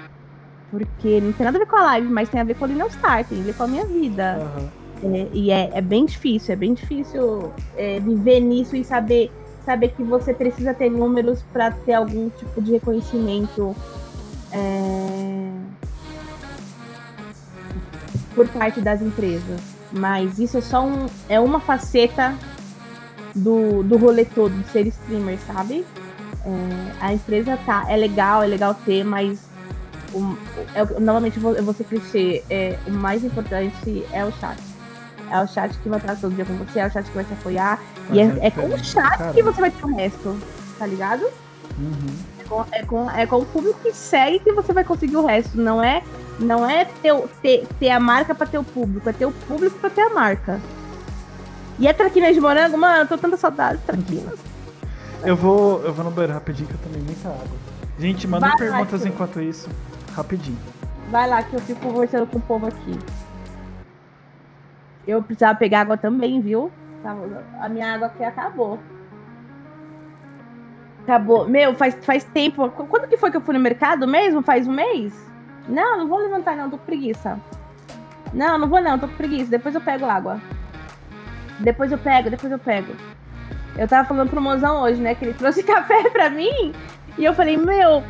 Porque 0.70 1.20
não 1.20 1.32
tem 1.32 1.44
nada 1.44 1.58
a 1.58 1.60
ver 1.60 1.66
com 1.66 1.76
a 1.76 1.82
live, 1.82 2.08
mas 2.08 2.28
tem 2.28 2.40
a 2.40 2.44
ver 2.44 2.54
com 2.54 2.64
o 2.64 2.68
Lineu 2.68 2.88
Star, 2.90 3.24
tem 3.24 3.40
a 3.40 3.44
ver 3.44 3.54
com 3.54 3.64
a 3.64 3.68
minha 3.68 3.84
vida. 3.84 4.38
Uhum. 4.40 5.14
É, 5.14 5.28
e 5.32 5.50
é, 5.50 5.70
é, 5.74 5.80
bem 5.80 6.04
difícil, 6.04 6.52
é 6.52 6.56
bem 6.56 6.74
difícil 6.74 7.52
é, 7.76 7.98
viver 8.00 8.40
nisso 8.40 8.76
e 8.76 8.84
saber, 8.84 9.32
saber 9.64 9.88
que 9.88 10.02
você 10.02 10.34
precisa 10.34 10.74
ter 10.74 10.90
números 10.90 11.42
para 11.52 11.70
ter 11.70 11.94
algum 11.94 12.28
tipo 12.30 12.60
de 12.60 12.72
reconhecimento 12.72 13.74
é, 14.52 15.50
por 18.34 18.48
parte 18.48 18.80
das 18.80 19.00
empresas. 19.00 19.60
Mas 19.92 20.38
isso 20.38 20.58
é 20.58 20.60
só 20.60 20.84
um, 20.84 21.06
é 21.28 21.40
uma 21.40 21.60
faceta 21.60 22.34
do, 23.34 23.82
do 23.82 23.96
rolê 23.96 24.24
todo, 24.24 24.52
de 24.52 24.68
ser 24.68 24.86
streamer, 24.86 25.38
sabe? 25.46 25.84
É, 26.44 26.92
a 27.00 27.12
empresa 27.12 27.58
tá, 27.66 27.84
é 27.88 27.96
legal, 27.96 28.42
é 28.42 28.46
legal 28.46 28.74
ter, 28.74 29.04
mas 29.04 29.40
o, 30.12 30.36
é, 30.74 31.00
novamente 31.00 31.36
eu 31.36 31.42
vou, 31.42 31.54
eu 31.54 31.64
vou 31.64 31.74
ser 31.74 31.84
clichê, 31.84 32.42
é, 32.48 32.78
o 32.86 32.92
mais 32.92 33.24
importante 33.24 34.04
é 34.12 34.24
o 34.24 34.32
chat. 34.32 34.58
É 35.30 35.40
o 35.40 35.46
chat 35.46 35.76
que 35.78 35.88
vai 35.88 36.00
estar 36.00 36.16
todo 36.16 36.34
dia 36.34 36.44
com 36.44 36.54
você, 36.54 36.80
é 36.80 36.86
o 36.86 36.90
chat 36.90 37.04
que 37.04 37.14
vai 37.14 37.24
te 37.24 37.32
apoiar. 37.32 37.80
Mas 38.08 38.16
e 38.16 38.20
é, 38.20 38.46
é, 38.46 38.50
com 38.50 38.66
o 38.66 38.78
chat 38.84 39.18
cara. 39.18 39.32
que 39.32 39.42
você 39.42 39.60
vai 39.60 39.70
ter 39.70 39.84
o 39.84 39.94
resto. 39.94 40.36
tá 40.78 40.86
ligado? 40.86 41.24
Uhum. 41.78 42.16
É 42.38 42.44
com, 42.44 42.64
é, 42.72 42.82
com, 42.84 43.10
é 43.10 43.26
com 43.26 43.36
o 43.36 43.46
público 43.46 43.78
que 43.80 43.92
segue 43.92 44.40
que 44.40 44.52
você 44.52 44.72
vai 44.72 44.82
conseguir 44.82 45.16
o 45.16 45.24
resto. 45.24 45.56
Não 45.56 45.82
é, 45.82 46.02
não 46.40 46.68
é 46.68 46.84
ter, 46.84 47.14
ter, 47.42 47.66
ter 47.78 47.90
a 47.90 48.00
marca 48.00 48.34
pra 48.34 48.46
ter 48.46 48.58
o 48.58 48.64
público, 48.64 49.08
é 49.08 49.12
ter 49.12 49.26
o 49.26 49.32
público 49.32 49.78
pra 49.78 49.90
ter 49.90 50.00
a 50.02 50.10
marca. 50.10 50.60
E 51.78 51.86
a 51.88 51.94
traquinas 51.94 52.34
de 52.34 52.40
morango, 52.40 52.76
mano, 52.76 53.02
eu 53.02 53.06
tô 53.08 53.16
tanta 53.16 53.36
saudade 53.36 53.78
de 53.78 53.84
traquinas. 53.84 54.38
Eu 55.24 55.36
vou, 55.36 55.82
eu 55.82 55.92
vou 55.92 56.04
no 56.04 56.10
banheiro 56.10 56.32
rapidinho 56.34 56.68
que 56.68 56.74
eu 56.74 56.80
tomei 56.80 57.00
muita 57.02 57.28
água. 57.28 57.58
Gente, 57.98 58.26
manda 58.26 58.46
Vai 58.48 58.50
lá, 58.50 58.56
perguntas 58.76 59.00
tio. 59.02 59.08
enquanto 59.10 59.40
isso. 59.40 59.68
Rapidinho. 60.16 60.58
Vai 61.10 61.28
lá 61.28 61.42
que 61.42 61.54
eu 61.54 61.60
fico 61.60 61.80
conversando 61.80 62.26
com 62.26 62.38
o 62.38 62.40
povo 62.40 62.66
aqui. 62.66 62.98
Eu 65.06 65.22
precisava 65.22 65.58
pegar 65.58 65.80
água 65.82 65.96
também, 65.96 66.40
viu? 66.40 66.70
Tava- 67.02 67.44
A 67.60 67.68
minha 67.68 67.94
água 67.94 68.06
aqui 68.08 68.22
acabou. 68.24 68.78
Acabou. 71.02 71.48
Meu, 71.48 71.74
faz, 71.74 71.94
faz 72.02 72.24
tempo. 72.24 72.68
Qu- 72.70 72.86
Quando 72.86 73.08
que 73.08 73.16
foi 73.16 73.30
que 73.30 73.36
eu 73.36 73.40
fui 73.40 73.54
no 73.54 73.60
mercado 73.60 74.06
mesmo? 74.06 74.42
Faz 74.42 74.66
um 74.68 74.72
mês? 74.72 75.12
Não, 75.70 75.98
não 75.98 76.08
vou 76.08 76.18
levantar 76.18 76.56
não, 76.56 76.68
tô 76.68 76.76
com 76.76 76.84
preguiça. 76.84 77.38
Não, 78.32 78.58
não 78.58 78.68
vou 78.68 78.80
não, 78.80 78.98
tô 78.98 79.08
com 79.08 79.14
preguiça. 79.14 79.50
Depois 79.50 79.74
eu 79.74 79.80
pego 79.80 80.04
água. 80.04 80.40
Depois 81.60 81.92
eu 81.92 81.98
pego, 81.98 82.30
depois 82.30 82.52
eu 82.52 82.58
pego. 82.58 82.92
Eu 83.76 83.86
tava 83.86 84.06
falando 84.06 84.28
pro 84.28 84.40
mozão 84.40 84.82
hoje, 84.82 85.00
né? 85.00 85.14
Que 85.14 85.24
ele 85.24 85.34
trouxe 85.38 85.62
café 85.62 86.10
pra 86.10 86.28
mim. 86.28 86.72
E 87.16 87.24
eu 87.24 87.34
falei, 87.34 87.56
meu, 87.56 88.02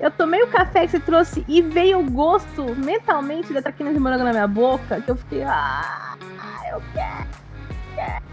eu 0.00 0.10
tomei 0.10 0.42
o 0.42 0.48
café 0.48 0.86
que 0.86 0.92
você 0.92 1.00
trouxe 1.00 1.44
e 1.48 1.62
veio 1.62 2.00
o 2.00 2.10
gosto 2.10 2.74
mentalmente 2.76 3.52
da 3.52 3.62
traquina 3.62 3.92
de 3.92 4.00
morango 4.00 4.24
na 4.24 4.32
minha 4.32 4.48
boca, 4.48 5.00
que 5.00 5.10
eu 5.10 5.16
fiquei, 5.16 5.42
ah, 5.44 6.16
eu 6.70 6.82
quero, 6.92 7.28
quero. 7.94 8.24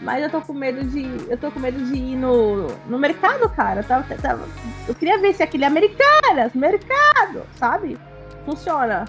Mas 0.00 0.22
eu 0.22 0.30
tô 0.30 0.40
com 0.40 0.52
medo 0.54 0.82
de. 0.84 1.02
Eu 1.30 1.36
tô 1.36 1.50
com 1.50 1.60
medo 1.60 1.78
de 1.84 1.94
ir 1.94 2.16
no, 2.16 2.68
no 2.86 2.98
mercado, 2.98 3.48
cara. 3.50 3.80
Eu, 3.80 3.84
tava, 3.84 4.16
tava- 4.16 4.48
eu 4.88 4.94
queria 4.94 5.18
ver 5.18 5.34
se 5.34 5.42
aquele 5.42 5.64
Americanas, 5.64 6.54
mercado, 6.54 7.42
sabe? 7.56 7.98
Funciona. 8.46 9.04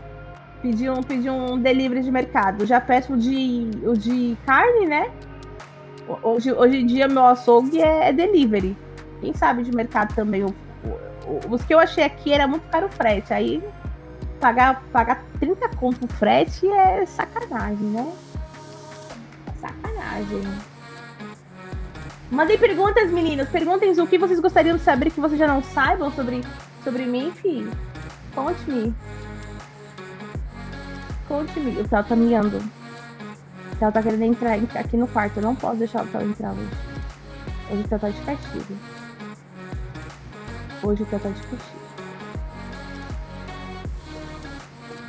Pedir 0.62 0.92
um, 0.92 1.02
pedir 1.02 1.30
um 1.30 1.58
delivery 1.58 2.02
de 2.04 2.12
mercado. 2.12 2.66
Já 2.66 2.80
peço 2.82 3.14
o 3.14 3.18
de, 3.18 3.70
o 3.84 3.94
de 3.98 4.38
carne, 4.46 4.86
né? 4.86 5.10
Hoje, 6.22 6.52
hoje 6.52 6.82
em 6.82 6.86
dia 6.86 7.08
meu 7.08 7.26
açougue 7.26 7.82
é, 7.82 8.10
é 8.10 8.14
delivery. 8.14 8.76
Quem 9.22 9.34
sabe 9.34 9.64
de 9.64 9.72
mercado 9.74 10.14
também. 10.14 10.44
O, 10.44 10.54
o- 11.26 11.40
os 11.52 11.64
que 11.64 11.74
eu 11.74 11.80
achei 11.80 12.04
aqui 12.04 12.34
era 12.34 12.46
muito 12.48 12.64
caro 12.70 12.88
o 12.88 12.90
frete. 12.92 13.34
Aí 13.34 13.64
pagar, 14.42 14.84
pagar 14.92 15.24
30 15.40 15.70
conto 15.78 16.04
o 16.06 16.08
frete 16.10 16.68
é 16.70 17.06
sacanagem, 17.06 17.78
né? 17.88 18.12
Sacanagem. 19.60 20.44
Mandem 22.32 22.58
perguntas, 22.58 23.12
meninos. 23.12 23.50
Perguntem 23.50 23.92
o 23.92 24.08
que 24.08 24.18
vocês 24.18 24.40
gostariam 24.40 24.78
de 24.78 24.84
saber 24.84 25.12
que 25.12 25.20
vocês 25.20 25.38
já 25.38 25.48
não 25.48 25.62
saibam 25.62 26.10
sobre, 26.14 26.42
sobre 26.82 27.06
mim, 27.06 27.30
filho. 27.34 27.70
Conte-me. 28.34 28.96
Conte-me. 31.28 31.82
O 31.82 31.88
Theo 31.88 32.04
tá 32.06 32.16
miando. 32.16 32.58
O 32.58 33.76
Theo 33.76 33.92
tá 33.92 34.02
querendo 34.02 34.24
entrar 34.24 34.54
aqui 34.54 34.96
no 34.96 35.10
quarto. 35.10 35.38
Eu 35.38 35.44
não 35.44 35.56
posso 35.56 35.76
deixar 35.76 36.06
o 36.06 36.08
Theo 36.08 36.22
entrar 36.22 36.54
hoje. 36.54 36.70
Hoje 37.70 37.82
o 37.82 37.88
Theo 37.90 38.00
tá 38.00 38.10
de 38.10 38.22
castigo. 38.22 38.78
Hoje 40.84 41.04
o 41.04 41.06
Theo 41.06 41.20
tá 41.20 41.30
de 41.30 41.36
castigo. 41.36 41.82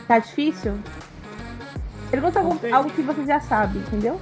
Tá 0.09 0.19
difícil? 0.19 0.79
Pergunta 2.11 2.41
algo, 2.41 2.59
algo 2.73 2.91
que 2.91 3.01
você 3.01 3.25
já 3.25 3.39
sabe, 3.39 3.79
entendeu? 3.79 4.21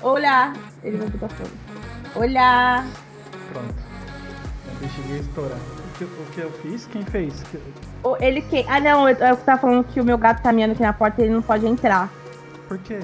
Olhar. 0.00 0.54
Ele 0.86 0.98
vai 0.98 1.08
botar 1.08 1.28
fogo. 1.28 1.50
Olhar. 2.14 2.86
Pronto. 3.52 3.74
Eu 4.68 4.74
deixei 4.80 5.18
estourar. 5.18 5.58
O 5.58 5.98
que, 5.98 6.04
o 6.04 6.26
que 6.32 6.40
eu 6.40 6.50
fiz? 6.62 6.86
Quem 6.86 7.02
fez? 7.04 7.42
Ele 8.20 8.40
que. 8.42 8.64
Ah, 8.68 8.78
não, 8.78 9.08
eu, 9.08 9.16
eu 9.16 9.36
tava 9.38 9.60
falando 9.60 9.84
que 9.84 10.00
o 10.00 10.04
meu 10.04 10.16
gato 10.16 10.42
tá 10.42 10.52
miando 10.52 10.74
aqui 10.74 10.82
na 10.82 10.92
porta 10.92 11.20
e 11.20 11.24
ele 11.24 11.34
não 11.34 11.42
pode 11.42 11.66
entrar. 11.66 12.08
Por 12.68 12.78
quê? 12.78 13.00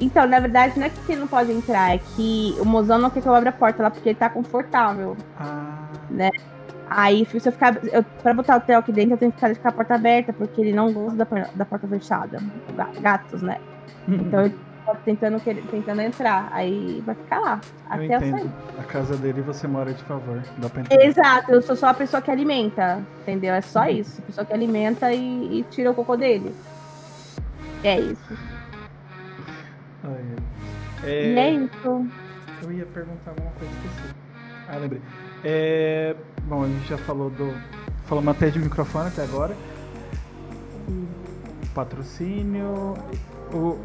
Então, 0.00 0.26
na 0.26 0.40
verdade, 0.40 0.78
não 0.78 0.86
é 0.86 0.90
que 0.90 1.12
ele 1.12 1.20
não 1.20 1.28
pode 1.28 1.52
entrar, 1.52 1.94
é 1.94 1.98
que 1.98 2.56
o 2.58 2.64
mozão 2.64 2.98
não 2.98 3.10
quer 3.10 3.20
que 3.20 3.28
eu 3.28 3.34
abra 3.34 3.50
a 3.50 3.52
porta 3.52 3.82
lá 3.82 3.90
porque 3.90 4.08
ele 4.08 4.18
tá 4.18 4.28
confortável. 4.30 5.16
Ah, 5.38 5.88
Aí, 6.88 7.26
se 7.26 7.48
eu 7.48 7.52
ficar. 7.52 7.78
Eu, 7.92 8.02
pra 8.22 8.32
botar 8.32 8.56
o 8.56 8.60
Theo 8.60 8.78
aqui 8.78 8.92
dentro, 8.92 9.14
eu 9.14 9.18
tenho 9.18 9.32
que 9.32 9.38
ficar 9.38 9.54
com 9.54 9.68
a 9.68 9.72
porta 9.72 9.94
aberta, 9.94 10.32
porque 10.32 10.60
ele 10.60 10.72
não 10.72 10.92
gosta 10.92 11.24
da, 11.24 11.48
da 11.54 11.64
porta 11.64 11.86
fechada. 11.86 12.38
Gatos, 13.00 13.42
né? 13.42 13.58
Então 14.06 14.40
ele 14.42 14.50
tá 14.50 14.73
tentando, 15.04 15.40
tentando 15.70 16.00
entrar. 16.02 16.48
Aí 16.52 17.02
vai 17.04 17.14
ficar 17.14 17.38
lá. 17.40 17.60
eu 17.90 17.94
Até 17.94 18.04
eu 18.04 18.20
sair. 18.20 18.28
entendo. 18.30 18.52
A 18.78 18.82
casa 18.82 19.16
dele 19.16 19.40
você 19.40 19.66
mora 19.66 19.92
de 19.92 20.02
favor. 20.04 20.42
Dá 20.58 20.68
pra 20.68 20.80
entender. 20.82 21.04
Exato, 21.06 21.52
eu 21.52 21.62
sou 21.62 21.76
só 21.76 21.88
a 21.88 21.94
pessoa 21.94 22.20
que 22.20 22.30
alimenta, 22.30 23.02
entendeu? 23.22 23.54
É 23.54 23.60
só 23.60 23.86
isso. 23.86 24.20
A 24.22 24.26
pessoa 24.26 24.44
que 24.44 24.52
alimenta 24.52 25.12
e, 25.12 25.60
e 25.60 25.62
tira 25.70 25.90
o 25.90 25.94
cocô 25.94 26.16
dele. 26.16 26.54
É 27.82 28.00
isso. 28.00 28.38
Ai. 30.04 30.24
E 31.04 31.38
é 31.38 31.50
isso. 31.52 32.08
Eu 32.62 32.72
ia 32.72 32.86
perguntar 32.86 33.30
alguma 33.30 33.50
coisa, 33.52 33.72
esqueci. 33.74 34.14
Ah, 34.68 34.76
lembrei. 34.76 35.02
É, 35.44 36.16
bom, 36.44 36.62
a 36.62 36.66
gente 36.66 36.88
já 36.88 36.96
falou 36.98 37.28
do. 37.30 37.54
Falamos 38.06 38.34
até 38.34 38.48
de 38.48 38.58
microfone 38.58 39.08
até 39.08 39.22
agora. 39.22 39.54
Patrocínio. 41.74 42.94
O, 43.52 43.78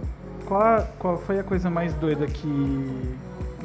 qual, 0.49 0.87
qual 0.97 1.17
foi 1.19 1.39
a 1.39 1.43
coisa 1.43 1.69
mais 1.69 1.93
doida 1.93 2.25
que 2.25 3.15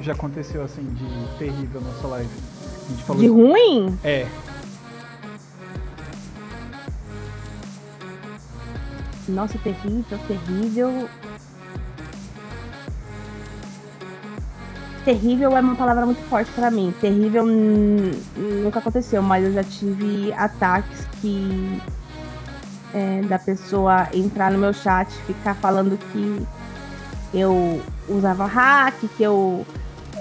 já 0.00 0.12
aconteceu 0.12 0.62
assim 0.62 0.82
de 0.82 1.38
terrível 1.38 1.80
na 1.80 1.90
sua 1.94 2.10
live? 2.10 2.28
A 2.28 2.90
gente 2.90 3.02
falou 3.04 3.22
De 3.22 3.28
ruim? 3.28 3.98
É. 4.04 4.28
Nossa, 9.26 9.58
terrível, 9.58 10.18
terrível. 10.28 11.08
Terrível 15.06 15.56
é 15.56 15.60
uma 15.60 15.76
palavra 15.76 16.04
muito 16.04 16.20
forte 16.28 16.50
pra 16.52 16.70
mim. 16.70 16.92
Terrível 17.00 17.46
nunca 17.46 18.78
aconteceu, 18.78 19.22
mas 19.22 19.44
eu 19.44 19.52
já 19.54 19.64
tive 19.64 20.32
ataques 20.34 21.06
que 21.22 21.80
é, 22.92 23.22
da 23.22 23.38
pessoa 23.38 24.08
entrar 24.12 24.50
no 24.52 24.58
meu 24.58 24.74
chat, 24.74 25.10
ficar 25.26 25.54
falando 25.54 25.98
que 26.12 26.46
eu 27.34 27.80
usava 28.08 28.46
hack, 28.46 28.94
que 29.16 29.22
eu 29.22 29.66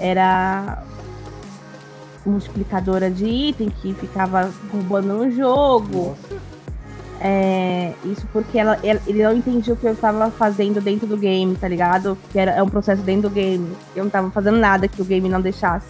era 0.00 0.82
multiplicadora 2.26 3.10
de 3.10 3.26
item, 3.26 3.68
que 3.68 3.92
ficava 3.94 4.50
roubando 4.72 5.08
no 5.14 5.30
jogo. 5.30 6.16
É, 7.20 7.92
isso 8.04 8.26
porque 8.32 8.58
ela, 8.58 8.78
ela- 8.82 9.00
ele 9.06 9.22
não 9.22 9.34
entendia 9.34 9.72
o 9.72 9.76
que 9.76 9.86
eu 9.86 9.92
estava 9.92 10.30
fazendo 10.30 10.80
dentro 10.80 11.06
do 11.06 11.16
game, 11.16 11.54
tá 11.56 11.68
ligado? 11.68 12.18
Que 12.32 12.38
era, 12.38 12.50
é 12.52 12.62
um 12.62 12.68
processo 12.68 13.02
dentro 13.02 13.28
do 13.28 13.34
game. 13.34 13.66
Eu 13.94 14.00
não 14.02 14.08
estava 14.08 14.30
fazendo 14.30 14.58
nada 14.58 14.88
que 14.88 15.00
o 15.00 15.04
game 15.04 15.28
não 15.28 15.40
deixasse. 15.40 15.86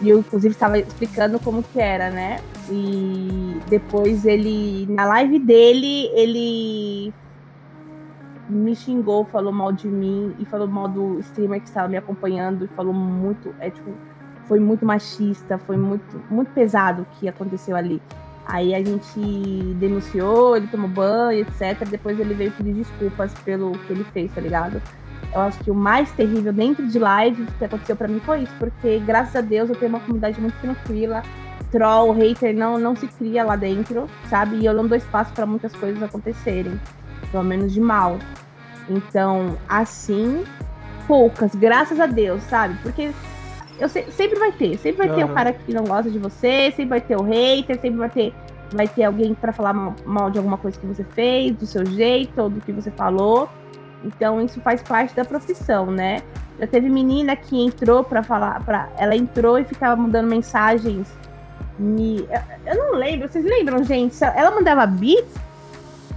E 0.00 0.10
eu, 0.10 0.18
inclusive, 0.18 0.52
estava 0.52 0.78
explicando 0.78 1.38
como 1.38 1.62
que 1.62 1.80
era, 1.80 2.10
né? 2.10 2.40
E 2.70 3.56
depois 3.68 4.26
ele, 4.26 4.86
na 4.90 5.06
live 5.06 5.38
dele, 5.38 6.10
ele 6.12 7.14
me 8.48 8.74
xingou, 8.74 9.24
falou 9.24 9.52
mal 9.52 9.72
de 9.72 9.88
mim 9.88 10.34
e 10.38 10.44
falou 10.44 10.66
mal 10.66 10.88
do 10.88 11.18
streamer 11.20 11.60
que 11.60 11.68
estava 11.68 11.88
me 11.88 11.96
acompanhando 11.96 12.64
e 12.64 12.68
falou 12.68 12.92
muito, 12.92 13.54
é 13.58 13.70
tipo, 13.70 13.90
foi 14.46 14.60
muito 14.60 14.84
machista, 14.84 15.58
foi 15.58 15.76
muito, 15.76 16.22
muito 16.30 16.50
pesado 16.52 17.02
o 17.02 17.06
que 17.16 17.28
aconteceu 17.28 17.76
ali. 17.76 18.00
Aí 18.46 18.74
a 18.74 18.78
gente 18.78 19.20
denunciou, 19.74 20.56
ele 20.56 20.68
tomou 20.68 20.88
banho, 20.88 21.40
etc. 21.40 21.86
Depois 21.88 22.18
ele 22.20 22.32
veio 22.32 22.52
pedir 22.52 22.74
desculpas 22.74 23.34
pelo 23.44 23.72
que 23.72 23.92
ele 23.92 24.04
fez, 24.04 24.32
tá 24.32 24.40
ligado? 24.40 24.80
Eu 25.34 25.40
acho 25.40 25.58
que 25.64 25.70
o 25.70 25.74
mais 25.74 26.12
terrível 26.12 26.52
dentro 26.52 26.86
de 26.86 26.98
live 26.98 27.44
que 27.58 27.64
aconteceu 27.64 27.96
pra 27.96 28.06
mim 28.06 28.20
foi 28.20 28.42
isso, 28.42 28.54
porque 28.58 29.00
graças 29.00 29.34
a 29.34 29.40
Deus 29.40 29.68
eu 29.68 29.74
tenho 29.74 29.88
uma 29.90 30.00
comunidade 30.00 30.40
muito 30.40 30.54
tranquila. 30.60 31.22
Troll, 31.72 32.12
hater 32.12 32.56
não, 32.56 32.78
não 32.78 32.94
se 32.94 33.08
cria 33.08 33.44
lá 33.44 33.56
dentro, 33.56 34.08
sabe? 34.28 34.56
E 34.56 34.66
eu 34.66 34.72
não 34.72 34.86
dou 34.86 34.96
espaço 34.96 35.32
pra 35.32 35.44
muitas 35.44 35.74
coisas 35.74 36.00
acontecerem, 36.00 36.80
pelo 37.30 37.44
menos 37.44 37.72
de 37.72 37.80
mal. 37.80 38.18
Então, 38.88 39.56
assim, 39.68 40.44
poucas, 41.06 41.54
graças 41.54 41.98
a 42.00 42.06
Deus, 42.06 42.42
sabe? 42.44 42.76
Porque 42.82 43.10
eu 43.78 43.88
se- 43.88 44.06
sempre 44.12 44.38
vai 44.38 44.52
ter, 44.52 44.76
sempre 44.78 45.06
vai 45.06 45.16
ter 45.16 45.24
o 45.24 45.28
cara 45.34 45.52
que 45.52 45.74
não 45.74 45.84
gosta 45.84 46.10
de 46.10 46.18
você, 46.18 46.68
sempre 46.70 46.86
vai 46.86 47.00
ter 47.00 47.16
o 47.16 47.22
hater, 47.22 47.80
sempre 47.80 47.98
vai 47.98 48.08
ter, 48.10 48.34
vai 48.72 48.88
ter 48.88 49.04
alguém 49.04 49.34
pra 49.34 49.52
falar 49.52 49.72
mal, 49.72 49.94
mal 50.04 50.30
de 50.30 50.38
alguma 50.38 50.56
coisa 50.56 50.78
que 50.78 50.86
você 50.86 51.04
fez, 51.04 51.54
do 51.56 51.66
seu 51.66 51.84
jeito 51.84 52.40
ou 52.40 52.48
do 52.48 52.60
que 52.60 52.72
você 52.72 52.90
falou. 52.90 53.48
Então 54.04 54.40
isso 54.40 54.60
faz 54.60 54.82
parte 54.82 55.14
da 55.14 55.24
profissão, 55.24 55.86
né? 55.86 56.22
Já 56.60 56.66
teve 56.66 56.88
menina 56.88 57.34
que 57.36 57.60
entrou 57.60 58.04
pra 58.04 58.22
falar, 58.22 58.64
para 58.64 58.88
ela 58.96 59.14
entrou 59.16 59.58
e 59.58 59.64
ficava 59.64 59.96
mandando 60.00 60.28
mensagens. 60.28 61.08
Me, 61.78 62.26
eu, 62.64 62.74
não 62.76 62.94
lembro, 62.98 63.28
vocês 63.28 63.44
lembram, 63.44 63.82
gente? 63.84 64.16
Ela 64.24 64.50
mandava 64.52 64.86
beats? 64.86 65.34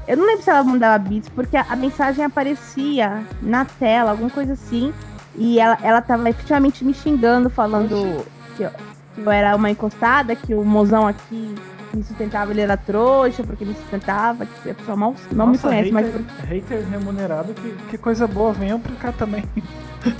Eu 0.09 0.17
não 0.17 0.25
lembro 0.25 0.41
se 0.41 0.49
ela 0.49 0.63
mandava 0.63 0.97
beats, 0.97 1.29
porque 1.29 1.55
a, 1.55 1.67
a 1.69 1.75
mensagem 1.75 2.25
aparecia 2.25 3.23
na 3.43 3.63
tela, 3.63 4.09
alguma 4.09 4.31
coisa 4.31 4.53
assim. 4.53 4.91
E 5.35 5.59
ela, 5.59 5.77
ela 5.83 6.01
tava 6.01 6.27
efetivamente 6.27 6.83
me 6.83 6.95
xingando, 6.95 7.47
falando 7.47 8.25
que 8.57 8.63
eu, 8.63 8.71
que 9.13 9.21
eu 9.21 9.31
era 9.31 9.55
uma 9.55 9.69
encostada, 9.69 10.35
que 10.35 10.55
o 10.55 10.65
mozão 10.65 11.05
aqui 11.05 11.53
me 11.93 12.03
sustentava, 12.03 12.49
ele 12.49 12.61
era 12.61 12.75
trouxa, 12.75 13.43
porque 13.43 13.63
me 13.63 13.75
sustentava, 13.75 14.47
que 14.47 14.71
a 14.71 14.73
pessoa 14.73 14.97
mal, 14.97 15.15
mal 15.31 15.45
me 15.45 15.59
conhece, 15.59 15.91
hater, 15.91 15.93
mas. 15.93 16.49
Hater 16.49 16.89
remunerado, 16.89 17.53
que, 17.53 17.71
que 17.91 17.97
coisa 17.99 18.25
boa, 18.25 18.51
venham 18.51 18.79
pra 18.79 18.95
cá 18.95 19.11
também. 19.11 19.43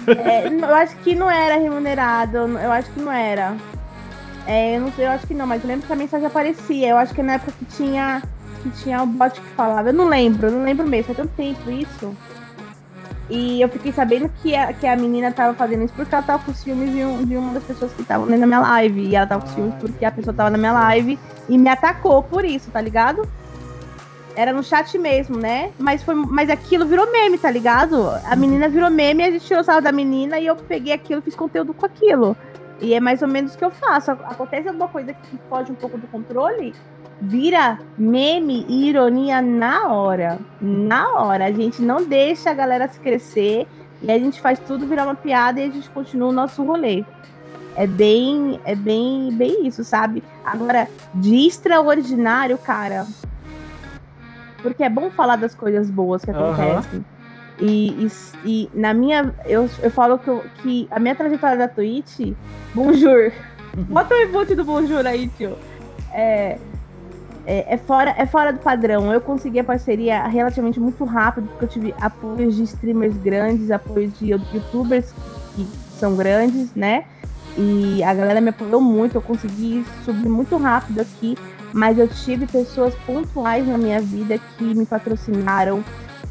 É, 0.06 0.48
eu 0.48 0.76
acho 0.76 0.96
que 0.98 1.16
não 1.16 1.32
era 1.32 1.58
remunerado, 1.58 2.38
eu 2.38 2.72
acho 2.72 2.92
que 2.92 3.00
não 3.00 3.12
era. 3.12 3.56
É, 4.46 4.78
eu 4.78 4.82
não 4.82 4.92
sei, 4.92 5.08
eu 5.08 5.12
acho 5.12 5.26
que 5.26 5.34
não, 5.34 5.48
mas 5.48 5.64
eu 5.64 5.68
lembro 5.68 5.88
que 5.88 5.94
a 5.94 5.96
mensagem 5.96 6.28
aparecia. 6.28 6.90
Eu 6.90 6.98
acho 6.98 7.14
que 7.14 7.24
na 7.24 7.34
época 7.34 7.54
que 7.58 7.66
tinha 7.66 8.22
que 8.62 8.70
tinha 8.72 9.02
um 9.02 9.08
bot 9.08 9.40
que 9.40 9.48
falava. 9.50 9.90
Eu 9.90 9.94
não 9.94 10.08
lembro, 10.08 10.48
eu 10.48 10.52
não 10.52 10.64
lembro 10.64 10.88
mesmo, 10.88 11.14
faz 11.14 11.18
tanto 11.18 11.36
tempo 11.36 11.70
isso. 11.72 12.16
E 13.30 13.62
eu 13.62 13.70
fiquei 13.70 13.92
sabendo 13.92 14.28
que 14.42 14.56
a, 14.56 14.74
que 14.74 14.88
a 14.88 14.96
menina 14.96 15.32
tava 15.32 15.54
fazendo 15.54 15.84
isso 15.84 15.94
porque 15.94 16.14
ela 16.14 16.24
tava 16.24 16.44
com 16.44 16.54
ciúmes 16.54 16.92
de, 16.92 17.04
um, 17.04 17.24
de 17.24 17.38
uma 17.38 17.54
das 17.54 17.64
pessoas 17.64 17.94
que 17.94 18.02
estavam 18.02 18.26
na 18.26 18.46
minha 18.46 18.60
live. 18.60 19.02
E 19.02 19.16
ela 19.16 19.28
tava 19.28 19.44
com 19.44 19.54
ciúmes 19.54 19.76
porque 19.80 20.04
a 20.04 20.12
pessoa 20.12 20.34
tava 20.34 20.50
na 20.50 20.58
minha 20.58 20.74
live 20.74 21.20
e 21.48 21.58
me 21.58 21.70
atacou 21.70 22.24
por 22.24 22.44
isso, 22.44 22.72
tá 22.72 22.82
ligado? 22.82 23.30
Era 24.36 24.52
no 24.52 24.64
chat 24.64 24.98
mesmo, 24.98 25.38
né? 25.38 25.72
Mas, 25.78 26.02
foi, 26.02 26.16
mas 26.16 26.50
aquilo 26.50 26.88
virou 26.88 27.12
meme, 27.12 27.38
tá 27.38 27.52
ligado? 27.52 28.10
A 28.26 28.36
menina 28.36 28.68
virou 28.68 28.90
meme, 28.90 29.24
a 29.24 29.32
gente 29.32 29.46
tirou 29.46 29.64
sarro 29.64 29.82
da 29.82 29.92
menina 29.92 30.40
e 30.40 30.48
eu 30.48 30.56
peguei 30.56 30.94
aquilo, 30.94 31.22
fiz 31.22 31.36
conteúdo 31.36 31.74
com 31.74 31.86
aquilo. 31.86 32.36
E 32.82 32.94
é 32.94 33.00
mais 33.00 33.22
ou 33.22 33.28
menos 33.28 33.54
o 33.54 33.58
que 33.58 33.66
eu 33.66 33.72
faço. 33.72 34.12
Acontece 34.12 34.68
alguma 34.68 34.88
coisa 34.88 35.14
que 35.14 35.38
foge 35.50 35.72
um 35.72 35.76
pouco 35.76 35.98
do 35.98 36.08
controle, 36.08 36.74
vira 37.22 37.80
meme 37.98 38.66
e 38.68 38.90
ironia 38.90 39.42
na 39.42 39.88
hora. 39.88 40.40
Na 40.62 41.10
hora. 41.20 41.46
A 41.46 41.52
gente 41.52 41.82
não 41.82 42.04
deixa 42.06 42.52
a 42.52 42.54
galera 42.54 42.88
se 42.88 43.00
crescer 43.00 43.68
e 44.02 44.12
a 44.12 44.18
gente 44.18 44.40
faz 44.40 44.60
tudo 44.60 44.88
virar 44.88 45.06
uma 45.06 45.16
piada 45.16 45.60
e 45.60 45.66
a 45.66 45.70
gente 45.70 45.90
continua 45.90 46.30
o 46.30 46.34
nosso 46.34 46.64
rolê. 46.64 47.04
É 47.76 47.86
bem, 47.86 48.60
é 48.66 48.76
bem, 48.76 49.32
bem 49.34 49.68
isso, 49.68 49.84
sabe? 49.84 50.24
Agora, 50.44 50.88
de 51.14 51.48
extraordinário, 51.48 52.58
cara. 52.58 53.06
Porque 54.62 54.84
é 54.84 54.90
bom 54.90 55.10
falar 55.10 55.38
das 55.38 55.56
coisas 55.56 55.90
boas 55.90 56.24
que 56.24 56.32
acontecem. 56.32 57.00
Uhum. 57.00 57.04
E, 57.62 57.90
e, 57.90 58.12
e, 58.46 58.70
na 58.74 58.94
minha. 58.94 59.34
Eu, 59.46 59.70
eu 59.82 59.92
falo 59.92 60.18
que, 60.18 60.30
eu, 60.30 60.44
que 60.62 60.88
a 60.92 61.00
minha 61.00 61.16
trajetória 61.16 61.58
da 61.58 61.68
Twitch. 61.68 62.34
Bonjour! 62.74 63.32
Bota 63.88 64.14
o 64.14 64.18
emote 64.18 64.56
do 64.56 64.64
Bonjour 64.64 65.06
aí, 65.06 65.28
tio. 65.30 65.58
É, 66.14 66.58
é, 67.50 67.66
é, 67.74 67.78
fora, 67.78 68.14
é 68.16 68.28
fora 68.28 68.54
do 68.54 68.60
padrão. 68.60 69.12
Eu 69.12 69.20
consegui 69.20 69.60
a 69.60 69.64
parceria 69.64 70.24
relativamente 70.28 70.80
muito 70.80 71.04
rápido, 71.04 71.48
porque 71.48 71.66
eu 71.66 71.68
tive 71.68 71.96
apoios 72.00 72.56
de 72.56 72.62
streamers 72.62 73.18
grandes, 73.18 73.72
apoios 73.72 74.14
de 74.20 74.32
youtubers 74.32 75.12
que 75.56 75.68
são 75.98 76.16
grandes, 76.16 76.76
né? 76.76 77.06
E 77.58 78.04
a 78.04 78.14
galera 78.14 78.40
me 78.40 78.50
apoiou 78.50 78.80
muito, 78.80 79.16
eu 79.16 79.22
consegui 79.22 79.84
subir 80.06 80.30
muito 80.30 80.56
rápido 80.58 81.02
aqui, 81.02 81.36
mas 81.74 81.98
eu 81.98 82.08
tive 82.08 82.46
pessoas 82.46 82.94
pontuais 83.04 83.68
na 83.68 83.80
minha 83.80 84.00
vida 84.00 84.38
que 84.38 84.64
me 84.64 84.86
patrocinaram, 84.86 85.84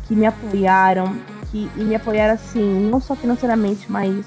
que 0.07 0.15
me 0.15 0.25
apoiaram, 0.25 1.17
que 1.51 1.69
e 1.77 1.83
me 1.83 1.97
apoiaram 1.97 2.35
assim, 2.35 2.89
não 2.89 3.01
só 3.01 3.17
financeiramente, 3.17 3.91
mas 3.91 4.25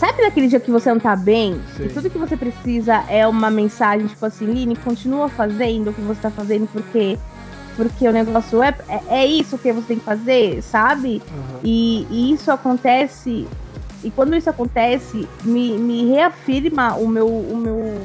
Sabe 0.00 0.22
naquele 0.22 0.48
dia 0.48 0.58
que 0.58 0.70
você 0.70 0.90
não 0.90 0.98
tá 0.98 1.14
bem? 1.14 1.60
Sim. 1.76 1.84
E 1.84 1.88
tudo 1.90 2.08
que 2.08 2.16
você 2.16 2.34
precisa 2.34 3.04
é 3.06 3.26
uma 3.26 3.50
mensagem, 3.50 4.06
tipo 4.06 4.24
assim, 4.24 4.46
Line, 4.46 4.74
continua 4.74 5.28
fazendo 5.28 5.90
o 5.90 5.92
que 5.92 6.00
você 6.00 6.22
tá 6.22 6.30
fazendo, 6.30 6.66
porque 6.72 7.18
porque 7.76 8.08
o 8.08 8.12
negócio 8.12 8.62
é, 8.62 8.74
é, 8.88 9.02
é 9.20 9.26
isso 9.26 9.58
que 9.58 9.70
você 9.70 9.88
tem 9.88 9.98
que 9.98 10.04
fazer, 10.04 10.62
sabe? 10.62 11.20
Uhum. 11.30 11.60
E, 11.62 12.06
e, 12.10 12.32
isso 12.32 12.50
acontece. 12.50 13.46
E 14.02 14.10
quando 14.10 14.34
isso 14.34 14.48
acontece, 14.48 15.28
me, 15.44 15.76
me 15.76 16.08
reafirma 16.08 16.94
o 16.94 17.06
meu, 17.06 17.28
o 17.28 17.56
meu 17.56 18.00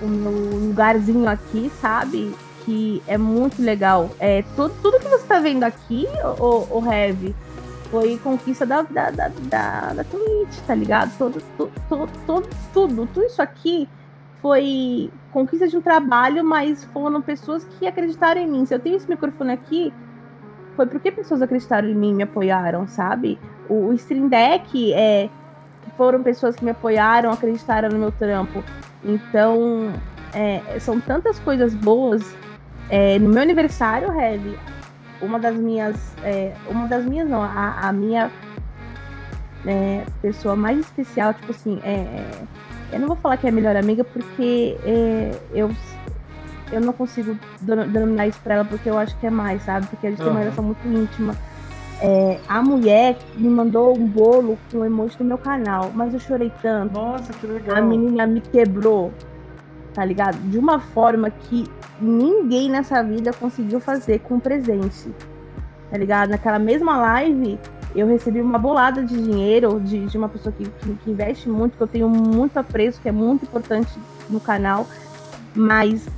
o 0.00 0.06
meu 0.06 0.58
lugarzinho 0.68 1.28
aqui, 1.28 1.72
sabe? 1.80 2.32
Que 2.64 3.02
é 3.08 3.18
muito 3.18 3.60
legal. 3.60 4.10
É, 4.20 4.44
tudo, 4.54 4.72
tudo 4.80 5.00
que 5.00 5.08
você 5.08 5.26
tá 5.26 5.40
vendo 5.40 5.64
aqui, 5.64 6.06
o, 6.38 6.78
o 6.78 6.92
Heavy, 6.92 7.34
foi 7.92 8.16
conquista 8.16 8.64
da, 8.64 8.80
da, 8.80 9.10
da, 9.10 9.28
da, 9.28 9.92
da 9.92 10.04
Twitch, 10.04 10.58
tá 10.66 10.74
ligado? 10.74 11.12
Todo, 11.18 11.42
todo, 11.58 11.70
todo, 12.26 12.48
tudo, 12.72 13.06
tudo 13.06 13.26
isso 13.26 13.42
aqui 13.42 13.86
foi 14.40 15.10
conquista 15.30 15.68
de 15.68 15.76
um 15.76 15.82
trabalho, 15.82 16.42
mas 16.42 16.84
foram 16.86 17.20
pessoas 17.20 17.64
que 17.64 17.86
acreditaram 17.86 18.40
em 18.40 18.48
mim. 18.48 18.64
Se 18.64 18.74
eu 18.74 18.80
tenho 18.80 18.96
esse 18.96 19.06
microfone 19.06 19.52
aqui, 19.52 19.92
foi 20.74 20.86
porque 20.86 21.12
pessoas 21.12 21.42
acreditaram 21.42 21.86
em 21.86 21.94
mim, 21.94 22.14
me 22.14 22.22
apoiaram, 22.22 22.88
sabe? 22.88 23.38
O, 23.68 23.88
o 23.88 23.92
Stream 23.92 24.28
Deck 24.28 24.94
é, 24.94 25.28
foram 25.94 26.22
pessoas 26.22 26.56
que 26.56 26.64
me 26.64 26.70
apoiaram, 26.70 27.30
acreditaram 27.30 27.90
no 27.90 27.98
meu 27.98 28.10
trampo. 28.10 28.64
Então, 29.04 29.92
é, 30.32 30.78
são 30.80 30.98
tantas 30.98 31.38
coisas 31.40 31.74
boas. 31.74 32.34
É, 32.88 33.18
no 33.18 33.28
meu 33.28 33.42
aniversário, 33.42 34.10
Heavy, 34.18 34.58
uma 35.22 35.38
das 35.38 35.56
minhas. 35.56 35.96
É, 36.22 36.52
uma 36.68 36.86
das 36.86 37.04
minhas, 37.04 37.28
não, 37.28 37.42
a, 37.42 37.88
a 37.88 37.92
minha 37.92 38.30
é, 39.66 40.04
pessoa 40.20 40.56
mais 40.56 40.78
especial, 40.78 41.32
tipo 41.32 41.52
assim, 41.52 41.80
é, 41.84 41.90
é 41.90 42.42
eu 42.92 43.00
não 43.00 43.08
vou 43.08 43.16
falar 43.16 43.38
que 43.38 43.46
é 43.46 43.48
a 43.48 43.52
melhor 43.52 43.74
amiga 43.74 44.04
porque 44.04 44.76
é, 44.84 45.30
eu, 45.54 45.70
eu 46.70 46.80
não 46.80 46.92
consigo 46.92 47.38
denominar 47.60 48.26
isso 48.26 48.38
pra 48.44 48.56
ela 48.56 48.64
porque 48.66 48.90
eu 48.90 48.98
acho 48.98 49.16
que 49.18 49.26
é 49.26 49.30
mais, 49.30 49.62
sabe? 49.62 49.86
Porque 49.86 50.06
a 50.06 50.10
gente 50.10 50.18
uhum. 50.18 50.26
tem 50.26 50.34
uma 50.34 50.40
relação 50.40 50.64
muito 50.64 50.86
íntima. 50.86 51.34
É, 52.02 52.38
a 52.48 52.60
mulher 52.60 53.16
me 53.36 53.48
mandou 53.48 53.96
um 53.96 54.06
bolo 54.06 54.58
com 54.70 54.78
o 54.78 54.84
emoji 54.84 55.16
do 55.16 55.24
meu 55.24 55.38
canal, 55.38 55.90
mas 55.94 56.12
eu 56.12 56.20
chorei 56.20 56.52
tanto. 56.60 56.92
Nossa, 56.92 57.32
que 57.32 57.46
legal. 57.46 57.76
A 57.76 57.80
menina 57.80 58.26
me 58.26 58.40
quebrou 58.40 59.12
tá 59.94 60.04
ligado? 60.04 60.36
De 60.50 60.58
uma 60.58 60.80
forma 60.80 61.30
que 61.30 61.64
ninguém 62.00 62.70
nessa 62.70 63.02
vida 63.02 63.32
conseguiu 63.32 63.80
fazer 63.80 64.20
com 64.20 64.40
presente, 64.40 65.10
tá 65.90 65.98
ligado? 65.98 66.30
Naquela 66.30 66.58
mesma 66.58 66.96
live, 66.98 67.58
eu 67.94 68.06
recebi 68.06 68.40
uma 68.40 68.58
bolada 68.58 69.02
de 69.02 69.14
dinheiro 69.22 69.80
de, 69.80 70.06
de 70.06 70.16
uma 70.16 70.28
pessoa 70.28 70.54
que, 70.56 70.64
que, 70.64 70.94
que 70.94 71.10
investe 71.10 71.48
muito, 71.48 71.76
que 71.76 71.82
eu 71.82 71.86
tenho 71.86 72.08
muito 72.08 72.56
apreço, 72.56 73.00
que 73.00 73.08
é 73.08 73.12
muito 73.12 73.44
importante 73.44 73.92
no 74.30 74.40
canal, 74.40 74.86
mas 75.54 76.08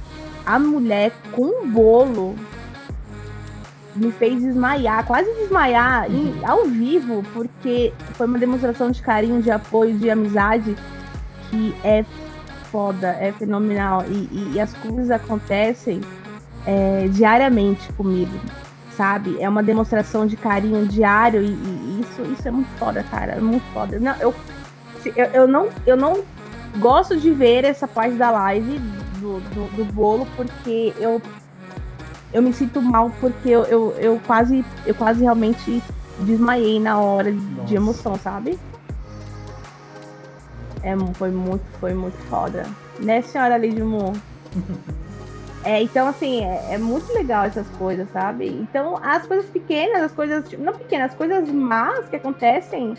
a 0.46 0.58
mulher 0.58 1.12
com 1.32 1.46
um 1.46 1.70
bolo 1.70 2.34
me 3.96 4.10
fez 4.12 4.42
desmaiar, 4.42 5.06
quase 5.06 5.32
desmaiar 5.34 6.10
em, 6.10 6.34
ao 6.44 6.64
vivo, 6.64 7.22
porque 7.32 7.92
foi 8.14 8.26
uma 8.26 8.38
demonstração 8.38 8.90
de 8.90 9.00
carinho, 9.00 9.40
de 9.40 9.50
apoio, 9.50 9.96
de 9.96 10.10
amizade 10.10 10.76
que 11.50 11.74
é 11.84 12.04
foda, 12.74 13.16
é 13.20 13.30
fenomenal. 13.30 14.04
E, 14.08 14.28
e, 14.32 14.52
e 14.54 14.60
as 14.60 14.74
coisas 14.74 15.08
acontecem 15.08 16.00
é, 16.66 17.06
diariamente 17.08 17.92
comigo, 17.92 18.36
sabe? 18.96 19.40
É 19.40 19.48
uma 19.48 19.62
demonstração 19.62 20.26
de 20.26 20.36
carinho 20.36 20.84
diário 20.84 21.40
e, 21.40 21.50
e, 21.50 22.00
isso, 22.00 22.22
isso 22.32 22.48
é 22.48 22.50
muito 22.50 22.76
foda, 22.76 23.04
cara. 23.04 23.34
É 23.34 23.40
muito 23.40 23.64
foda. 23.72 24.00
Não, 24.00 24.16
eu, 24.16 24.34
eu, 25.14 25.26
eu, 25.26 25.46
não, 25.46 25.68
eu 25.86 25.96
não 25.96 26.24
gosto 26.80 27.16
de 27.16 27.30
ver 27.30 27.64
essa 27.64 27.86
parte 27.86 28.16
da 28.16 28.32
live 28.32 28.80
do, 29.20 29.38
do, 29.38 29.76
do 29.76 29.84
bolo 29.92 30.26
porque 30.34 30.92
eu 30.98 31.22
eu 32.32 32.42
me 32.42 32.52
sinto 32.52 32.82
mal 32.82 33.12
porque 33.20 33.48
eu, 33.48 33.62
eu, 33.66 33.94
eu 33.96 34.20
quase 34.26 34.64
eu 34.84 34.92
quase 34.92 35.22
realmente 35.22 35.80
desmaiei 36.18 36.80
na 36.80 36.98
hora 36.98 37.30
Nossa. 37.30 37.66
de 37.68 37.76
emoção, 37.76 38.16
sabe? 38.16 38.58
É, 40.84 40.94
foi 41.14 41.30
muito, 41.30 41.64
foi 41.80 41.94
muito 41.94 42.16
foda. 42.28 42.64
Né, 43.00 43.22
senhora 43.22 43.56
Lady 43.56 43.82
Moon? 43.82 44.12
É, 45.66 45.80
então, 45.80 46.06
assim, 46.06 46.44
é, 46.44 46.74
é, 46.74 46.78
muito 46.78 47.10
legal 47.14 47.46
essas 47.46 47.66
coisas, 47.78 48.06
sabe? 48.12 48.46
Então, 48.46 48.98
as 49.02 49.26
coisas 49.26 49.46
pequenas, 49.46 50.02
as 50.02 50.12
coisas. 50.12 50.46
Tipo, 50.46 50.62
não 50.62 50.74
pequenas, 50.74 51.12
as 51.12 51.16
coisas 51.16 51.48
más 51.50 52.06
que 52.06 52.16
acontecem. 52.16 52.94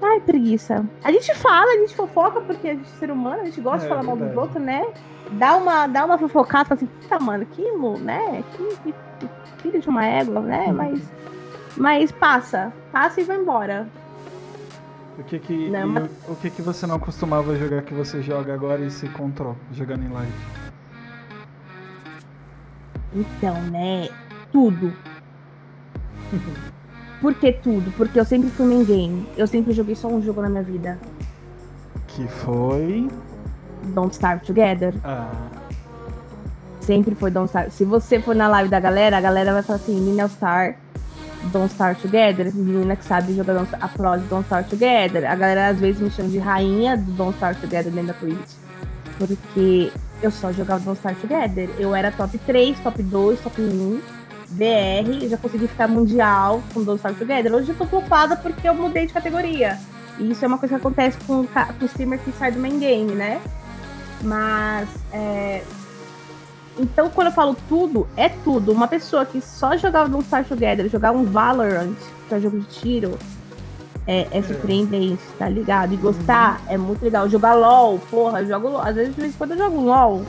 Ai, 0.00 0.20
preguiça. 0.20 0.86
A 1.02 1.10
gente 1.10 1.34
fala, 1.34 1.72
a 1.72 1.76
gente 1.78 1.96
fofoca, 1.96 2.40
porque 2.40 2.68
a 2.68 2.74
gente 2.74 2.88
é 2.88 2.98
ser 2.98 3.10
humano, 3.10 3.42
a 3.42 3.44
gente 3.46 3.60
gosta 3.60 3.78
é, 3.78 3.82
de 3.82 3.88
falar 3.88 4.02
mal 4.04 4.16
dos 4.16 4.36
outros, 4.36 4.62
né? 4.62 4.86
Dá 5.32 5.56
uma, 5.56 5.88
dá 5.88 6.04
uma 6.04 6.16
fofocada, 6.16 6.64
fala 6.64 6.80
assim, 6.80 6.88
tá, 7.08 7.18
mano, 7.18 7.44
que, 7.46 7.62
né? 7.98 8.44
Que, 8.52 8.76
que, 8.76 8.94
que 9.18 9.28
filho 9.62 9.80
de 9.80 9.88
uma 9.88 10.06
égua, 10.06 10.40
né? 10.40 10.66
Uhum. 10.68 10.72
Mas, 10.72 11.12
mas 11.76 12.12
passa, 12.12 12.72
passa 12.92 13.20
e 13.20 13.24
vai 13.24 13.36
embora. 13.36 13.88
O 15.20 15.24
que 15.24 15.38
que, 15.38 15.68
não, 15.68 15.86
mas... 15.86 16.10
o, 16.26 16.32
o, 16.32 16.36
que 16.36 16.48
que 16.48 16.62
você 16.62 16.86
não 16.86 16.98
costumava 16.98 17.54
jogar 17.54 17.82
que 17.82 17.92
você 17.92 18.22
joga 18.22 18.54
agora 18.54 18.80
e 18.80 18.90
se 18.90 19.04
encontrou 19.04 19.54
jogando 19.70 20.02
em 20.02 20.08
live? 20.08 20.32
Então, 23.14 23.54
né? 23.64 24.08
Tudo. 24.50 24.94
Por 27.20 27.34
que 27.34 27.52
tudo? 27.52 27.92
Porque 27.98 28.18
eu 28.18 28.24
sempre 28.24 28.48
fui 28.48 28.64
main 28.64 28.82
game. 28.82 29.28
Eu 29.36 29.46
sempre 29.46 29.74
joguei 29.74 29.94
só 29.94 30.08
um 30.08 30.22
jogo 30.22 30.40
na 30.40 30.48
minha 30.48 30.62
vida. 30.62 30.98
Que 32.08 32.26
foi. 32.26 33.06
Don't 33.94 34.14
Starve 34.14 34.46
Together. 34.46 34.94
Ah. 35.04 35.30
Sempre 36.80 37.14
foi 37.14 37.30
Don't 37.30 37.48
Starve. 37.48 37.70
Se 37.72 37.84
você 37.84 38.20
for 38.20 38.34
na 38.34 38.48
live 38.48 38.70
da 38.70 38.80
galera, 38.80 39.18
a 39.18 39.20
galera 39.20 39.52
vai 39.52 39.62
falar 39.62 39.76
assim, 39.76 40.00
Minel 40.00 40.30
Star 40.30 40.78
Don't 41.44 41.72
Start 41.72 42.00
Together, 42.00 42.54
menina 42.54 42.96
que 42.96 43.04
sabe 43.04 43.34
jogar 43.34 43.66
a 43.80 43.88
pro 43.88 44.16
de 44.16 44.24
Don't 44.28 44.44
Start 44.44 44.68
Together. 44.68 45.24
A 45.30 45.34
galera 45.34 45.68
às 45.68 45.80
vezes 45.80 46.00
me 46.00 46.10
chama 46.10 46.28
de 46.28 46.38
rainha 46.38 46.96
do 46.96 47.12
Don't 47.12 47.34
Start 47.34 47.58
Together 47.58 47.90
dentro 47.90 48.08
da 48.08 48.14
Twitch. 48.14 48.50
Porque 49.18 49.92
eu 50.22 50.30
só 50.30 50.52
jogava 50.52 50.80
Don't 50.84 50.98
Start 50.98 51.18
Together. 51.18 51.70
Eu 51.78 51.94
era 51.94 52.10
top 52.12 52.36
3, 52.38 52.78
top 52.80 53.02
2, 53.02 53.40
top 53.40 53.60
1, 53.60 54.00
BR, 54.50 55.28
já 55.28 55.36
consegui 55.36 55.68
ficar 55.68 55.88
mundial 55.88 56.62
com 56.74 56.82
Don't 56.82 56.98
Start 56.98 57.16
Together. 57.16 57.54
Hoje 57.54 57.70
eu 57.70 57.76
tô 57.76 57.86
culpada 57.86 58.36
porque 58.36 58.68
eu 58.68 58.74
mudei 58.74 59.06
de 59.06 59.12
categoria. 59.12 59.78
E 60.18 60.30
isso 60.30 60.44
é 60.44 60.48
uma 60.48 60.58
coisa 60.58 60.74
que 60.74 60.80
acontece 60.80 61.16
com, 61.26 61.40
o 61.40 61.84
streamer 61.86 62.18
que 62.18 62.32
sai 62.32 62.52
do 62.52 62.60
main 62.60 62.78
game, 62.78 63.12
né? 63.14 63.40
Mas 64.22 64.88
é, 65.12 65.62
então, 66.80 67.10
quando 67.10 67.26
eu 67.26 67.32
falo 67.32 67.54
tudo, 67.68 68.08
é 68.16 68.28
tudo. 68.28 68.72
Uma 68.72 68.88
pessoa 68.88 69.26
que 69.26 69.40
só 69.40 69.76
jogava 69.76 70.16
um 70.16 70.22
Star 70.22 70.44
Together, 70.44 70.88
jogar 70.88 71.12
um 71.12 71.24
Valorant, 71.24 71.94
que 72.28 72.34
é 72.34 72.40
jogo 72.40 72.60
de 72.60 72.66
tiro, 72.66 73.18
é, 74.06 74.26
é 74.30 74.42
surpreendente, 74.42 75.22
tá 75.38 75.48
ligado? 75.48 75.92
E 75.92 75.96
gostar 75.96 76.60
uhum. 76.60 76.72
é 76.72 76.78
muito 76.78 77.02
legal. 77.02 77.28
Jogar 77.28 77.54
LOL, 77.54 77.98
porra, 78.10 78.40
eu 78.40 78.48
jogo 78.48 78.68
LOL. 78.68 78.80
Às 78.80 78.94
vezes, 78.94 79.14
de 79.14 79.20
vez 79.20 79.34
em 79.34 79.36
quando 79.36 79.50
eu 79.52 79.58
jogo 79.58 79.80
LOL, 79.80 80.22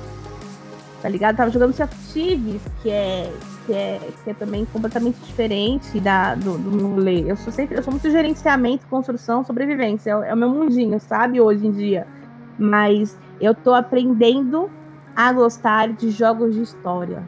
tá 1.01 1.07
ligado? 1.07 1.37
tava 1.37 1.49
jogando 1.49 1.73
Sea 1.73 1.87
Thieves, 1.87 2.61
que 2.81 2.89
é, 2.89 3.31
que 3.65 3.73
é, 3.73 3.99
que 4.23 4.29
é 4.29 4.33
também 4.33 4.65
completamente 4.65 5.19
diferente 5.21 6.01
da, 6.01 6.35
do, 6.35 6.57
do 6.57 6.87
rolê. 6.87 7.31
Eu 7.31 7.37
sou 7.37 7.53
sempre, 7.53 7.77
eu 7.77 7.83
sou 7.83 7.91
muito 7.91 8.09
gerenciamento, 8.11 8.85
construção, 8.87 9.45
sobrevivência. 9.45 10.11
É, 10.11 10.29
é 10.29 10.33
o 10.33 10.37
meu 10.37 10.49
mundinho, 10.49 10.99
sabe? 10.99 11.39
Hoje 11.39 11.65
em 11.65 11.71
dia. 11.71 12.05
Mas 12.59 13.17
eu 13.39 13.55
tô 13.55 13.73
aprendendo 13.73 14.69
a 15.15 15.31
gostar 15.33 15.89
de 15.93 16.09
jogos 16.09 16.55
de 16.55 16.61
história. 16.61 17.23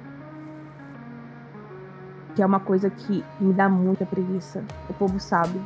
Que 2.36 2.42
é 2.42 2.46
uma 2.46 2.60
coisa 2.60 2.90
que 2.90 3.24
me 3.40 3.54
dá 3.54 3.70
muita 3.70 4.06
preguiça. 4.06 4.64
O 4.90 4.94
povo 4.94 5.20
sabe. 5.20 5.62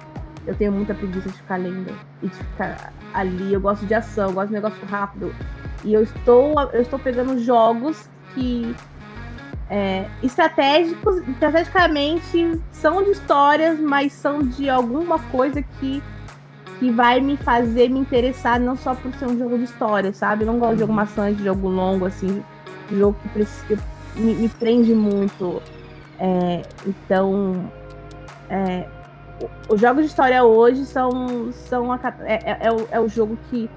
Eu 0.45 0.55
tenho 0.55 0.71
muita 0.71 0.93
preguiça 0.93 1.29
de 1.29 1.35
ficar 1.35 1.57
lendo 1.57 1.93
e 2.21 2.27
de 2.27 2.35
ficar 2.35 2.93
ali. 3.13 3.53
Eu 3.53 3.61
gosto 3.61 3.85
de 3.85 3.93
ação, 3.93 4.29
eu 4.29 4.33
gosto 4.33 4.47
de 4.47 4.53
negócio 4.55 4.85
rápido. 4.87 5.33
E 5.83 5.93
eu 5.93 6.03
estou, 6.03 6.53
eu 6.73 6.81
estou 6.81 6.99
pegando 6.99 7.37
jogos 7.39 8.09
que 8.33 8.75
é, 9.69 10.05
estratégicos, 10.23 11.17
estrategicamente 11.27 12.59
são 12.71 13.03
de 13.03 13.11
histórias, 13.11 13.79
mas 13.79 14.13
são 14.13 14.39
de 14.39 14.69
alguma 14.69 15.19
coisa 15.19 15.61
que 15.61 16.01
que 16.79 16.91
vai 16.91 17.19
me 17.19 17.37
fazer 17.37 17.89
me 17.89 17.99
interessar 17.99 18.59
não 18.59 18.75
só 18.75 18.93
por 18.93 19.13
ser 19.15 19.25
um 19.25 19.37
jogo 19.37 19.57
de 19.57 19.63
história, 19.63 20.13
sabe? 20.13 20.43
Eu 20.43 20.47
não 20.47 20.59
gosto 20.59 20.75
de 20.75 20.79
jogo 20.81 20.93
maçante, 20.93 21.37
de 21.37 21.43
jogo 21.43 21.67
longo, 21.67 22.05
assim, 22.05 22.43
jogo 22.91 23.17
que, 23.21 23.29
precisa, 23.29 23.81
me, 24.15 24.33
me, 24.35 24.49
prende 24.49 24.93
muito. 24.93 25.61
É, 26.19 26.61
então, 26.85 27.71
é, 28.49 28.87
os 29.69 29.81
jogos 29.81 30.03
de 30.03 30.09
história 30.09 30.43
hoje 30.43 30.85
são, 30.85 31.51
são 31.51 31.91
a, 31.91 31.99
é, 32.21 32.51
é, 32.51 32.57
é, 32.61 32.71
o, 32.71 32.87
é 32.91 32.99
o 32.99 33.07
jogo 33.07 33.37
que, 33.49 33.69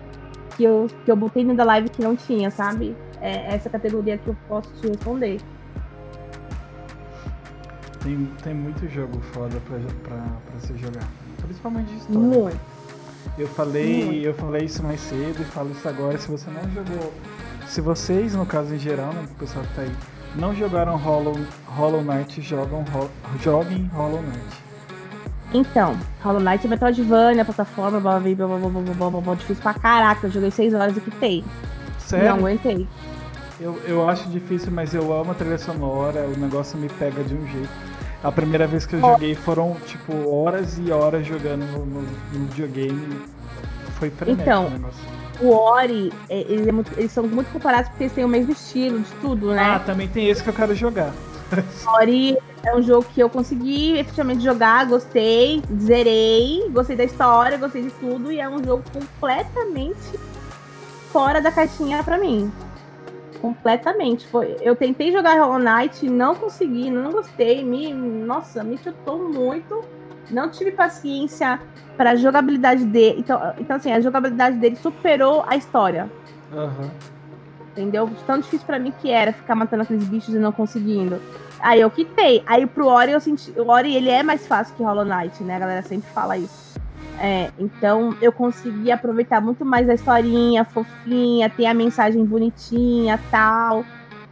que, 0.57 0.65
eu, 0.65 0.87
que 1.05 1.11
eu 1.11 1.17
botei 1.17 1.45
no 1.45 1.55
da 1.55 1.65
live 1.65 1.89
que 1.89 2.03
não 2.03 2.15
tinha, 2.15 2.51
sabe? 2.51 2.97
É 3.21 3.55
essa 3.55 3.69
categoria 3.69 4.17
que 4.19 4.29
eu 4.29 4.37
posso 4.49 4.71
te 4.81 4.89
responder. 4.89 5.41
Tem, 8.03 8.27
tem 8.43 8.55
muito 8.55 8.89
jogo 8.89 9.21
foda 9.21 9.61
pra, 9.67 9.79
pra, 10.03 10.23
pra 10.47 10.61
se 10.61 10.75
jogar. 10.79 11.07
Principalmente 11.43 11.89
de 11.89 11.97
história. 11.99 12.21
Muito. 12.21 12.80
Eu 13.39 13.47
falei, 13.49 14.27
eu 14.27 14.35
falei 14.35 14.65
isso 14.65 14.83
mais 14.83 15.01
cedo 15.01 15.41
e 15.41 15.45
falo 15.45 15.71
isso 15.71 15.89
agora. 15.89 16.19
Se 16.19 16.29
você 16.29 16.51
não 16.51 16.63
jogou, 16.73 17.13
se 17.67 17.81
vocês, 17.81 18.35
no 18.35 18.45
caso 18.45 18.75
em 18.75 18.79
geral, 18.79 19.13
né, 19.13 19.25
o 19.25 19.39
pessoal 19.39 19.65
que 19.65 19.75
tá 19.75 19.83
aí, 19.83 19.93
não 20.37 20.55
jogaram 20.55 20.97
Hollow, 20.97 21.37
Hollow 21.67 22.03
Knight, 22.03 22.41
jogam, 22.43 22.85
joguem 23.41 23.87
Hollow 23.95 24.23
Knight. 24.23 24.71
Então, 25.53 25.99
Hollow 26.23 26.41
Knight 26.41 26.67
é 26.67 26.71
Metroidvania, 26.71 27.45
plataforma, 27.45 27.99
blá 27.99 28.21
blá 28.21 28.35
blá 28.35 28.47
blá 28.47 28.59
blá 28.59 28.95
blá 28.95 29.11
blá 29.11 29.21
blá 29.21 29.35
difícil 29.35 29.63
pra 29.63 29.75
caraca. 29.75 30.27
Eu 30.27 30.31
joguei 30.31 30.51
6 30.51 30.75
horas 30.75 30.97
e 30.97 31.01
quitei. 31.01 31.45
Sério? 31.99 32.29
Não 32.29 32.37
aguentei. 32.37 32.87
Eu, 33.61 33.79
eu 33.87 34.09
acho 34.09 34.29
difícil, 34.31 34.71
mas 34.73 34.95
eu 34.95 35.13
amo 35.13 35.33
a 35.33 35.35
trilha 35.35 35.59
sonora, 35.59 36.27
o 36.27 36.39
negócio 36.39 36.79
me 36.79 36.89
pega 36.89 37.23
de 37.23 37.35
um 37.35 37.47
jeito. 37.47 37.90
A 38.23 38.31
primeira 38.31 38.67
vez 38.67 38.85
que 38.85 38.97
eu 38.97 39.01
joguei 39.01 39.35
foram, 39.35 39.77
tipo, 39.87 40.29
horas 40.31 40.79
e 40.79 40.93
horas 40.93 41.27
jogando 41.27 41.65
no, 41.65 41.87
no, 41.87 42.03
no 42.03 42.47
videogame. 42.49 43.19
Foi 43.99 44.11
frenético 44.11 44.43
então, 44.43 44.67
o 44.67 44.71
negócio. 44.71 45.21
O 45.41 45.55
Ori, 45.55 46.13
é, 46.29 46.41
eles, 46.41 46.67
é 46.67 46.73
muito, 46.73 46.93
eles, 46.99 47.13
são 47.13 47.27
muito 47.27 47.51
comparados 47.51 47.89
porque 47.89 48.05
eles 48.05 48.13
têm 48.13 48.25
o 48.25 48.29
mesmo 48.29 48.53
estilo 48.53 49.01
de 49.01 49.11
tudo, 49.23 49.53
né? 49.53 49.63
Ah, 49.63 49.79
também 49.79 50.07
tem 50.07 50.29
esse 50.29 50.43
que 50.43 50.51
eu 50.51 50.55
quero 50.55 50.75
jogar. 50.75 51.13
Ori 51.95 52.37
é 52.63 52.77
um 52.77 52.83
jogo 52.83 53.07
que 53.15 53.21
eu 53.21 53.31
consegui 53.31 53.99
efetivamente 53.99 54.45
jogar, 54.45 54.85
gostei, 54.87 55.63
zerei, 55.81 56.69
gostei 56.71 56.95
da 56.95 57.05
história, 57.05 57.57
gostei 57.57 57.83
de 57.83 57.91
tudo, 57.93 58.31
e 58.31 58.39
é 58.39 58.49
um 58.49 58.63
jogo 58.63 58.85
completamente 58.93 60.19
fora 61.11 61.41
da 61.41 61.51
caixinha 61.51 62.05
para 62.05 62.19
mim. 62.19 62.53
Completamente. 63.41 64.27
Foi, 64.27 64.57
eu 64.61 64.77
tentei 64.77 65.11
jogar 65.13 65.41
Hollow 65.41 65.59
Knight, 65.59 66.09
não 66.09 66.35
consegui, 66.35 66.91
não 66.91 67.13
gostei. 67.13 67.65
Me, 67.65 67.93
nossa, 67.93 68.63
me 68.63 68.77
chutou 68.79 69.19
muito. 69.19 69.83
Não 70.31 70.51
tive 70.51 70.71
paciência 70.73 71.61
para 71.97 72.17
jogabilidade 72.17 72.85
dele. 72.85 73.21
Então, 73.21 73.55
então, 73.59 73.77
assim, 73.77 73.93
a 73.93 74.01
jogabilidade 74.01 74.57
dele 74.59 74.77
superou 74.77 75.45
a 75.47 75.57
história. 75.57 76.11
Uhum. 76.53 76.91
Entendeu? 77.73 78.11
Tão 78.27 78.39
difícil 78.39 78.67
para 78.67 78.79
mim 78.79 78.93
que 79.01 79.11
era 79.11 79.33
ficar 79.33 79.55
matando 79.55 79.83
aqueles 79.83 80.05
bichos 80.05 80.35
e 80.35 80.39
não 80.39 80.53
conseguindo. 80.53 81.21
Aí 81.61 81.81
eu 81.81 81.91
quitei. 81.91 82.43
Aí 82.47 82.67
pro 82.67 82.87
Ori 82.87 83.13
eu 83.13 83.21
senti. 83.21 83.53
O 83.59 83.69
Ori 83.69 83.95
ele 83.95 84.11
é 84.11 84.23
mais 84.23 84.47
fácil 84.47 84.75
que 84.77 84.83
Hollow 84.83 85.05
Knight, 85.05 85.43
né? 85.43 85.57
A 85.57 85.59
galera 85.59 85.83
sempre 85.83 86.11
fala 86.11 86.37
isso. 86.37 86.80
É, 87.21 87.51
então 87.59 88.17
eu 88.23 88.33
consegui 88.33 88.91
aproveitar 88.91 89.43
muito 89.43 89.63
mais 89.65 89.89
a 89.91 89.95
historinha 89.95 90.65
fofinha, 90.65 91.51
ter 91.51 91.67
a 91.67 91.75
mensagem 91.75 92.25
bonitinha 92.25 93.21
tal. 93.31 93.85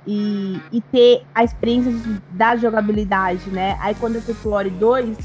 E, 0.06 0.58
e 0.72 0.80
ter 0.80 1.22
a 1.34 1.44
experiência 1.44 1.92
da 2.30 2.56
jogabilidade, 2.56 3.50
né? 3.50 3.76
Aí 3.78 3.94
quando 3.94 4.14
eu 4.14 4.22
fui 4.22 4.32
pro 4.32 4.52
Ori 4.52 4.70
2, 4.70 5.18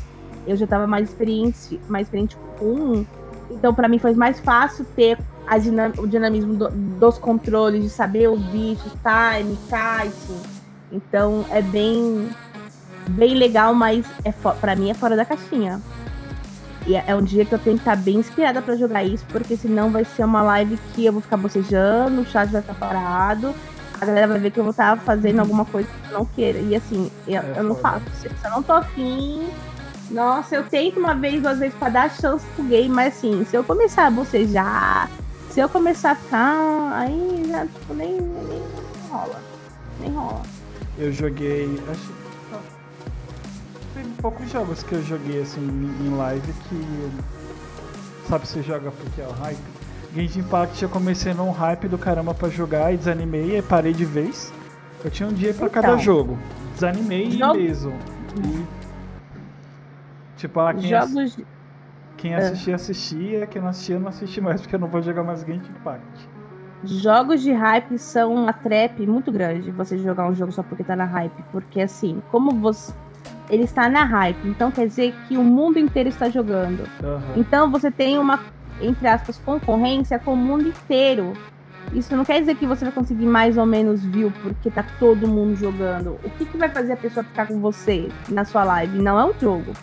eu 0.45 0.57
já 0.57 0.67
tava 0.67 0.85
mais 0.85 1.07
experiente, 1.07 1.79
mais 1.87 2.07
experiente 2.07 2.35
com 2.59 2.65
um. 2.65 3.05
Então, 3.49 3.73
para 3.73 3.87
mim 3.87 3.97
foi 3.97 4.13
mais 4.13 4.41
fácil 4.41 4.83
ter 4.93 5.17
dinam 5.61 5.91
o 5.97 6.07
dinamismo 6.07 6.53
do, 6.53 6.69
dos 6.69 7.17
controles, 7.17 7.83
de 7.83 7.89
saber 7.89 8.29
os 8.29 8.41
bichos, 8.45 8.91
time, 9.01 9.57
kite. 9.69 10.63
Então 10.91 11.45
é 11.49 11.61
bem, 11.61 12.29
bem 13.09 13.35
legal, 13.35 13.73
mas 13.73 14.05
é 14.23 14.31
para 14.31 14.75
mim 14.75 14.89
é 14.89 14.93
fora 14.93 15.15
da 15.15 15.25
caixinha. 15.25 15.81
E 16.85 16.95
é, 16.95 17.03
é 17.07 17.15
um 17.15 17.21
dia 17.21 17.45
que 17.45 17.53
eu 17.53 17.59
tenho 17.59 17.77
que 17.77 17.81
estar 17.81 17.95
bem 17.95 18.17
inspirada 18.17 18.61
para 18.61 18.75
jogar 18.75 19.03
isso, 19.03 19.25
porque 19.29 19.55
senão 19.55 19.89
vai 19.89 20.03
ser 20.03 20.25
uma 20.25 20.41
live 20.41 20.77
que 20.93 21.05
eu 21.05 21.13
vou 21.13 21.21
ficar 21.21 21.37
bocejando, 21.37 22.21
o 22.21 22.25
chat 22.25 22.49
vai 22.49 22.61
estar 22.61 22.73
parado, 22.73 23.53
a 23.99 24.05
galera 24.05 24.27
vai 24.27 24.39
ver 24.39 24.51
que 24.51 24.59
eu 24.59 24.63
vou 24.63 24.71
estar 24.71 24.97
fazendo 24.99 25.39
alguma 25.39 25.63
coisa 25.65 25.87
que 25.87 26.11
eu 26.11 26.19
não 26.19 26.25
queira. 26.25 26.59
E 26.59 26.75
assim, 26.75 27.09
eu, 27.27 27.41
é 27.41 27.53
eu 27.57 27.63
não 27.63 27.75
faço. 27.75 28.05
Se 28.19 28.27
eu 28.27 28.51
não 28.51 28.61
tô 28.61 28.73
afim. 28.73 29.47
Nossa, 30.11 30.55
eu 30.55 30.63
tento 30.63 30.99
uma 30.99 31.15
vez, 31.15 31.41
duas 31.41 31.59
vezes 31.59 31.75
pra 31.75 31.89
dar 31.89 32.11
chance 32.11 32.45
pro 32.55 32.65
game, 32.65 32.89
mas 32.89 33.17
assim, 33.17 33.45
se 33.45 33.55
eu 33.55 33.63
começar 33.63 34.07
a 34.07 34.11
bocejar, 34.11 35.09
se 35.49 35.59
eu 35.59 35.69
começar 35.69 36.11
a 36.11 36.15
ficar, 36.15 36.91
aí 36.93 37.45
já, 37.47 37.65
tipo, 37.65 37.93
nem, 37.93 38.11
nem, 38.11 38.21
nem 38.21 38.61
rola. 39.09 39.39
Nem 39.99 40.11
rola. 40.11 40.41
Eu 40.97 41.11
joguei. 41.11 41.81
Acho 41.89 42.22
tem 43.93 44.03
poucos 44.21 44.49
jogos 44.49 44.83
que 44.83 44.93
eu 44.93 45.03
joguei 45.03 45.41
assim 45.41 45.61
em 45.61 46.15
live 46.15 46.53
que. 46.69 47.11
Sabe, 48.27 48.47
você 48.47 48.61
joga 48.61 48.91
porque 48.91 49.21
é 49.21 49.27
o 49.27 49.31
hype. 49.31 49.59
Genshin 50.13 50.39
Impact 50.39 50.83
eu 50.83 50.89
comecei 50.89 51.33
num 51.33 51.51
hype 51.51 51.87
do 51.87 51.97
caramba 51.97 52.33
pra 52.33 52.47
jogar 52.47 52.93
e 52.93 52.97
desanimei 52.97 53.57
e 53.57 53.61
parei 53.61 53.93
de 53.93 54.05
vez. 54.05 54.53
Eu 55.03 55.11
tinha 55.11 55.27
um 55.27 55.33
dia 55.33 55.53
pra 55.53 55.67
então, 55.67 55.81
cada 55.81 55.97
jogo. 55.97 56.37
Desanimei 56.73 57.31
jogo... 57.31 57.59
mesmo. 57.59 57.93
E, 58.37 58.65
tipo, 60.37 60.59
ah, 60.59 60.73
quem, 60.73 60.89
Jogos... 60.89 61.17
ass... 61.17 61.39
quem 62.17 62.35
assistia, 62.35 62.75
assistia. 62.75 63.47
Quem 63.47 63.61
não 63.61 63.69
assistia, 63.69 63.99
não 63.99 64.07
assiste 64.07 64.39
mais, 64.39 64.61
porque 64.61 64.75
eu 64.75 64.79
não 64.79 64.87
vou 64.87 65.01
jogar 65.01 65.23
mais 65.23 65.41
Genshin 65.41 65.71
Impact. 65.71 66.29
Jogos 66.85 67.41
de 67.41 67.51
hype 67.51 67.97
são 67.97 68.33
uma 68.33 68.53
trap 68.53 69.05
muito 69.07 69.31
grande 69.31 69.71
você 69.71 69.97
jogar 69.97 70.29
um 70.29 70.35
jogo 70.35 70.51
só 70.51 70.61
porque 70.61 70.83
tá 70.83 70.95
na 70.95 71.05
hype. 71.05 71.43
Porque 71.51 71.81
assim, 71.81 72.21
como 72.29 72.51
você 72.51 72.93
ele 73.49 73.63
está 73.63 73.89
na 73.89 74.03
hype. 74.03 74.47
Então 74.47 74.71
quer 74.71 74.87
dizer 74.87 75.13
que 75.27 75.37
o 75.37 75.43
mundo 75.43 75.77
inteiro 75.77 76.09
está 76.09 76.29
jogando. 76.29 76.87
Uhum. 77.03 77.21
Então 77.35 77.69
você 77.69 77.91
tem 77.91 78.17
uma, 78.17 78.39
entre 78.81 79.07
aspas, 79.07 79.37
concorrência 79.37 80.17
com 80.19 80.33
o 80.33 80.37
mundo 80.37 80.67
inteiro. 80.67 81.33
Isso 81.93 82.15
não 82.15 82.25
quer 82.25 82.39
dizer 82.39 82.55
que 82.55 82.65
você 82.65 82.85
vai 82.85 82.93
conseguir 82.93 83.25
mais 83.25 83.57
ou 83.57 83.65
menos 83.65 84.03
view 84.03 84.31
porque 84.41 84.71
tá 84.71 84.83
todo 84.99 85.27
mundo 85.27 85.55
jogando. 85.55 86.17
O 86.23 86.29
que, 86.31 86.45
que 86.45 86.57
vai 86.57 86.69
fazer 86.69 86.93
a 86.93 86.97
pessoa 86.97 87.23
ficar 87.23 87.47
com 87.47 87.59
você 87.59 88.09
na 88.29 88.45
sua 88.45 88.63
live? 88.63 88.97
Não 88.97 89.19
é 89.19 89.25
o 89.25 89.33
jogo. 89.39 89.73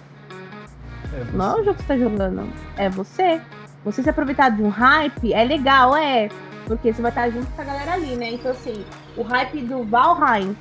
É 1.13 1.25
não 1.33 1.59
é 1.59 1.61
o 1.61 1.65
jogo 1.65 1.75
que 1.75 1.83
você 1.83 1.89
tá 1.89 1.99
jogando. 1.99 2.49
É 2.77 2.89
você. 2.89 3.41
Você 3.85 4.03
se 4.03 4.11
aproveitar 4.11 4.51
de 4.51 4.63
um 4.63 4.69
hype 4.69 5.33
é 5.33 5.45
legal, 5.45 5.97
é. 5.97 6.29
Porque 6.67 6.93
você 6.93 7.01
vai 7.01 7.11
estar 7.11 7.31
junto 7.31 7.47
com 7.53 7.63
a 7.63 7.65
galera 7.65 7.93
ali, 7.95 8.17
né? 8.17 8.31
Então, 8.33 8.51
assim, 8.51 8.85
o 9.17 9.23
hype 9.23 9.61
do 9.63 9.85
Valheim 9.85 10.57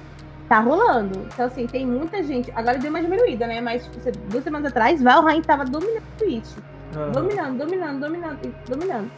Tá 0.49 0.59
rolando. 0.59 1.27
Então, 1.31 1.45
assim, 1.45 1.67
tem 1.67 1.85
muita 1.85 2.23
gente. 2.23 2.51
Agora 2.55 2.79
deu 2.79 2.89
uma 2.89 2.99
diminuída, 3.01 3.45
né? 3.45 3.61
Mas, 3.61 3.83
tipo, 3.83 3.99
duas 4.31 4.43
semanas 4.43 4.71
atrás, 4.71 5.01
Valheim 5.01 5.43
tava 5.43 5.63
dominando 5.63 6.01
o 6.01 6.17
Twitch. 6.17 6.49
Uhum. 6.95 7.11
Dominando, 7.11 7.57
dominando, 7.59 7.99
dominando, 7.99 8.55
dominando. 8.67 9.11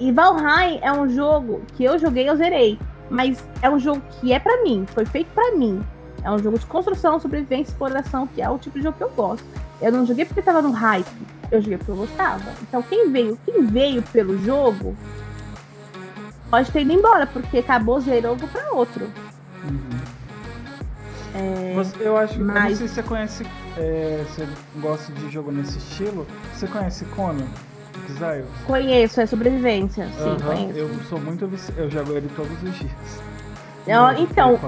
E 0.00 0.10
Valheim 0.10 0.80
é 0.82 0.92
um 0.92 1.08
jogo 1.08 1.62
que 1.76 1.84
eu 1.84 1.96
joguei, 1.96 2.28
eu 2.28 2.36
zerei. 2.36 2.76
Mas 3.08 3.48
é 3.62 3.70
um 3.70 3.78
jogo 3.78 4.02
que 4.10 4.32
é 4.32 4.40
para 4.40 4.64
mim, 4.64 4.84
foi 4.92 5.06
feito 5.06 5.28
para 5.32 5.52
mim. 5.52 5.80
É 6.24 6.30
um 6.30 6.38
jogo 6.38 6.58
de 6.58 6.66
construção, 6.66 7.20
sobrevivência, 7.20 7.70
exploração, 7.70 8.26
que 8.26 8.42
é 8.42 8.50
o 8.50 8.58
tipo 8.58 8.76
de 8.76 8.82
jogo 8.82 8.96
que 8.96 9.04
eu 9.04 9.10
gosto. 9.10 9.46
Eu 9.80 9.92
não 9.92 10.04
joguei 10.04 10.24
porque 10.24 10.42
tava 10.42 10.60
no 10.60 10.72
hype, 10.72 11.06
eu 11.52 11.60
joguei 11.60 11.76
porque 11.78 11.92
eu 11.92 11.96
gostava. 11.96 12.50
Então 12.62 12.82
quem 12.82 13.12
veio, 13.12 13.38
quem 13.44 13.64
veio 13.64 14.02
pelo 14.02 14.36
jogo, 14.38 14.96
pode 16.50 16.72
ter 16.72 16.80
ido 16.80 16.92
embora, 16.92 17.26
porque 17.26 17.58
acabou, 17.58 18.00
zerou, 18.00 18.34
vou 18.34 18.48
pra 18.48 18.72
outro. 18.72 19.04
Uhum. 19.62 20.13
É, 21.34 21.74
eu 22.00 22.16
acho 22.16 22.34
que. 22.34 22.40
Mas... 22.40 22.56
Eu 22.56 22.62
não 22.62 22.76
sei 22.76 22.88
se 22.88 22.94
você 22.94 23.02
conhece. 23.02 23.46
É, 23.76 24.24
você 24.28 24.48
gosta 24.76 25.12
de 25.12 25.30
jogo 25.30 25.50
nesse 25.50 25.78
estilo. 25.78 26.26
Você 26.54 26.66
conhece 26.68 27.04
Conan? 27.06 27.46
Exile? 28.08 28.44
Conheço, 28.66 29.20
é 29.20 29.26
sobrevivência. 29.26 30.06
Sim, 30.16 30.30
uhum, 30.30 30.40
conheço. 30.40 30.78
Eu 30.78 30.90
sou 31.08 31.20
muito 31.20 31.50
Eu 31.76 31.90
jogo 31.90 32.12
ele 32.12 32.28
todos 32.36 32.62
os 32.62 32.78
dias. 32.78 32.92
Então. 34.18 34.58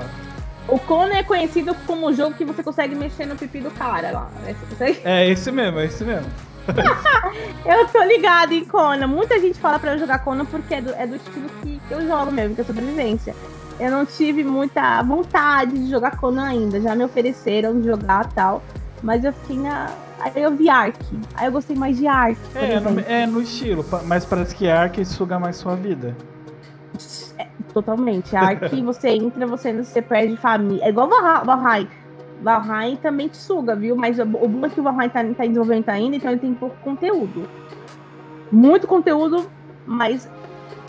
O 0.68 0.80
Conan 0.80 1.14
é 1.14 1.22
conhecido 1.22 1.76
como 1.86 2.08
o 2.08 2.12
jogo 2.12 2.34
que 2.34 2.44
você 2.44 2.60
consegue 2.60 2.96
mexer 2.96 3.24
no 3.24 3.36
pipi 3.36 3.60
do 3.60 3.70
cara 3.70 4.10
lá. 4.10 4.30
Né? 4.42 4.56
Consegue... 4.68 5.00
É 5.04 5.28
esse 5.28 5.52
mesmo, 5.52 5.78
é 5.78 5.84
esse 5.84 6.02
mesmo. 6.02 6.28
eu 7.64 7.86
tô 7.86 8.02
ligado 8.02 8.52
em 8.52 8.64
Conan. 8.64 9.06
Muita 9.06 9.38
gente 9.38 9.60
fala 9.60 9.78
pra 9.78 9.92
eu 9.92 9.98
jogar 10.00 10.18
Conan 10.24 10.44
porque 10.44 10.74
é 10.74 10.80
do, 10.80 10.92
é 10.94 11.06
do 11.06 11.14
estilo 11.14 11.48
que 11.62 11.80
eu 11.88 12.04
jogo 12.04 12.32
mesmo, 12.32 12.56
que 12.56 12.62
é 12.62 12.64
sobrevivência 12.64 13.32
eu 13.78 13.90
não 13.90 14.06
tive 14.06 14.42
muita 14.42 15.02
vontade 15.02 15.72
de 15.78 15.90
jogar 15.90 16.16
Conan 16.16 16.46
ainda. 16.46 16.80
Já 16.80 16.94
me 16.94 17.04
ofereceram 17.04 17.80
de 17.80 17.86
jogar 17.86 18.32
tal. 18.32 18.62
Mas 19.02 19.24
eu 19.24 19.32
fiquei 19.32 19.58
na. 19.58 19.90
Aí 20.18 20.42
eu 20.42 20.50
vi 20.50 20.68
Ark. 20.68 20.98
Aí 21.34 21.46
eu 21.46 21.52
gostei 21.52 21.76
mais 21.76 21.96
de 21.96 22.06
Ark. 22.06 22.38
É, 22.54 22.80
no, 22.80 23.00
é 23.00 23.26
no 23.26 23.42
estilo, 23.42 23.84
mas 24.06 24.24
parece 24.24 24.54
que 24.54 24.68
Ark 24.68 25.04
suga 25.04 25.38
mais 25.38 25.56
sua 25.56 25.76
vida. 25.76 26.16
É, 27.38 27.46
totalmente. 27.72 28.34
Ark, 28.34 28.74
você 28.82 29.10
entra, 29.10 29.46
você, 29.46 29.72
você 29.72 30.00
perde 30.00 30.36
família. 30.36 30.84
É 30.84 30.88
igual 30.88 31.08
Valheim. 31.08 31.88
Valheim 32.42 32.96
também 32.96 33.28
te 33.28 33.36
suga, 33.36 33.76
viu? 33.76 33.94
Mas 33.94 34.18
o 34.18 34.24
bom 34.24 34.66
é 34.66 34.70
que 34.70 34.80
o 34.80 34.82
Valheim 34.82 35.08
tá, 35.08 35.22
tá 35.22 35.44
em 35.44 35.48
desenvolvimento 35.48 35.88
ainda, 35.90 36.16
então 36.16 36.30
ele 36.30 36.40
tem 36.40 36.54
pouco 36.54 36.76
conteúdo. 36.82 37.48
Muito 38.50 38.86
conteúdo, 38.86 39.46
mas 39.86 40.28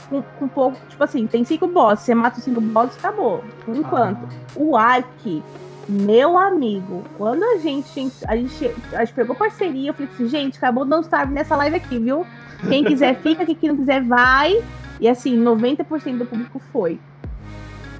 com, 0.09 0.21
com 0.21 0.47
pouco. 0.47 0.77
Tipo 0.89 1.03
assim, 1.03 1.27
tem 1.27 1.43
cinco 1.43 1.67
bosses, 1.67 2.05
você 2.05 2.15
mata 2.15 2.37
os 2.37 2.43
cinco 2.43 2.61
bosses 2.61 2.97
acabou. 2.97 3.43
Por 3.65 3.75
enquanto. 3.75 4.19
Ah. 4.23 4.51
O 4.55 4.75
Ark, 4.75 5.43
meu 5.87 6.37
amigo, 6.37 7.03
quando 7.17 7.43
a 7.43 7.57
gente, 7.57 8.11
a 8.27 8.35
gente. 8.35 8.71
A 8.93 9.05
gente 9.05 9.13
pegou 9.13 9.35
parceria, 9.35 9.89
eu 9.89 9.93
falei 9.93 10.11
assim, 10.13 10.27
gente, 10.27 10.57
acabou 10.57 10.85
o 10.85 10.99
Starve 11.01 11.33
nessa 11.33 11.55
live 11.55 11.75
aqui, 11.75 11.99
viu? 11.99 12.25
Quem 12.67 12.83
quiser 12.83 13.15
fica, 13.21 13.45
quem 13.45 13.69
não 13.69 13.77
quiser 13.77 14.03
vai. 14.03 14.61
E 14.99 15.07
assim, 15.07 15.37
90% 15.37 16.17
do 16.17 16.25
público 16.25 16.59
foi. 16.71 16.99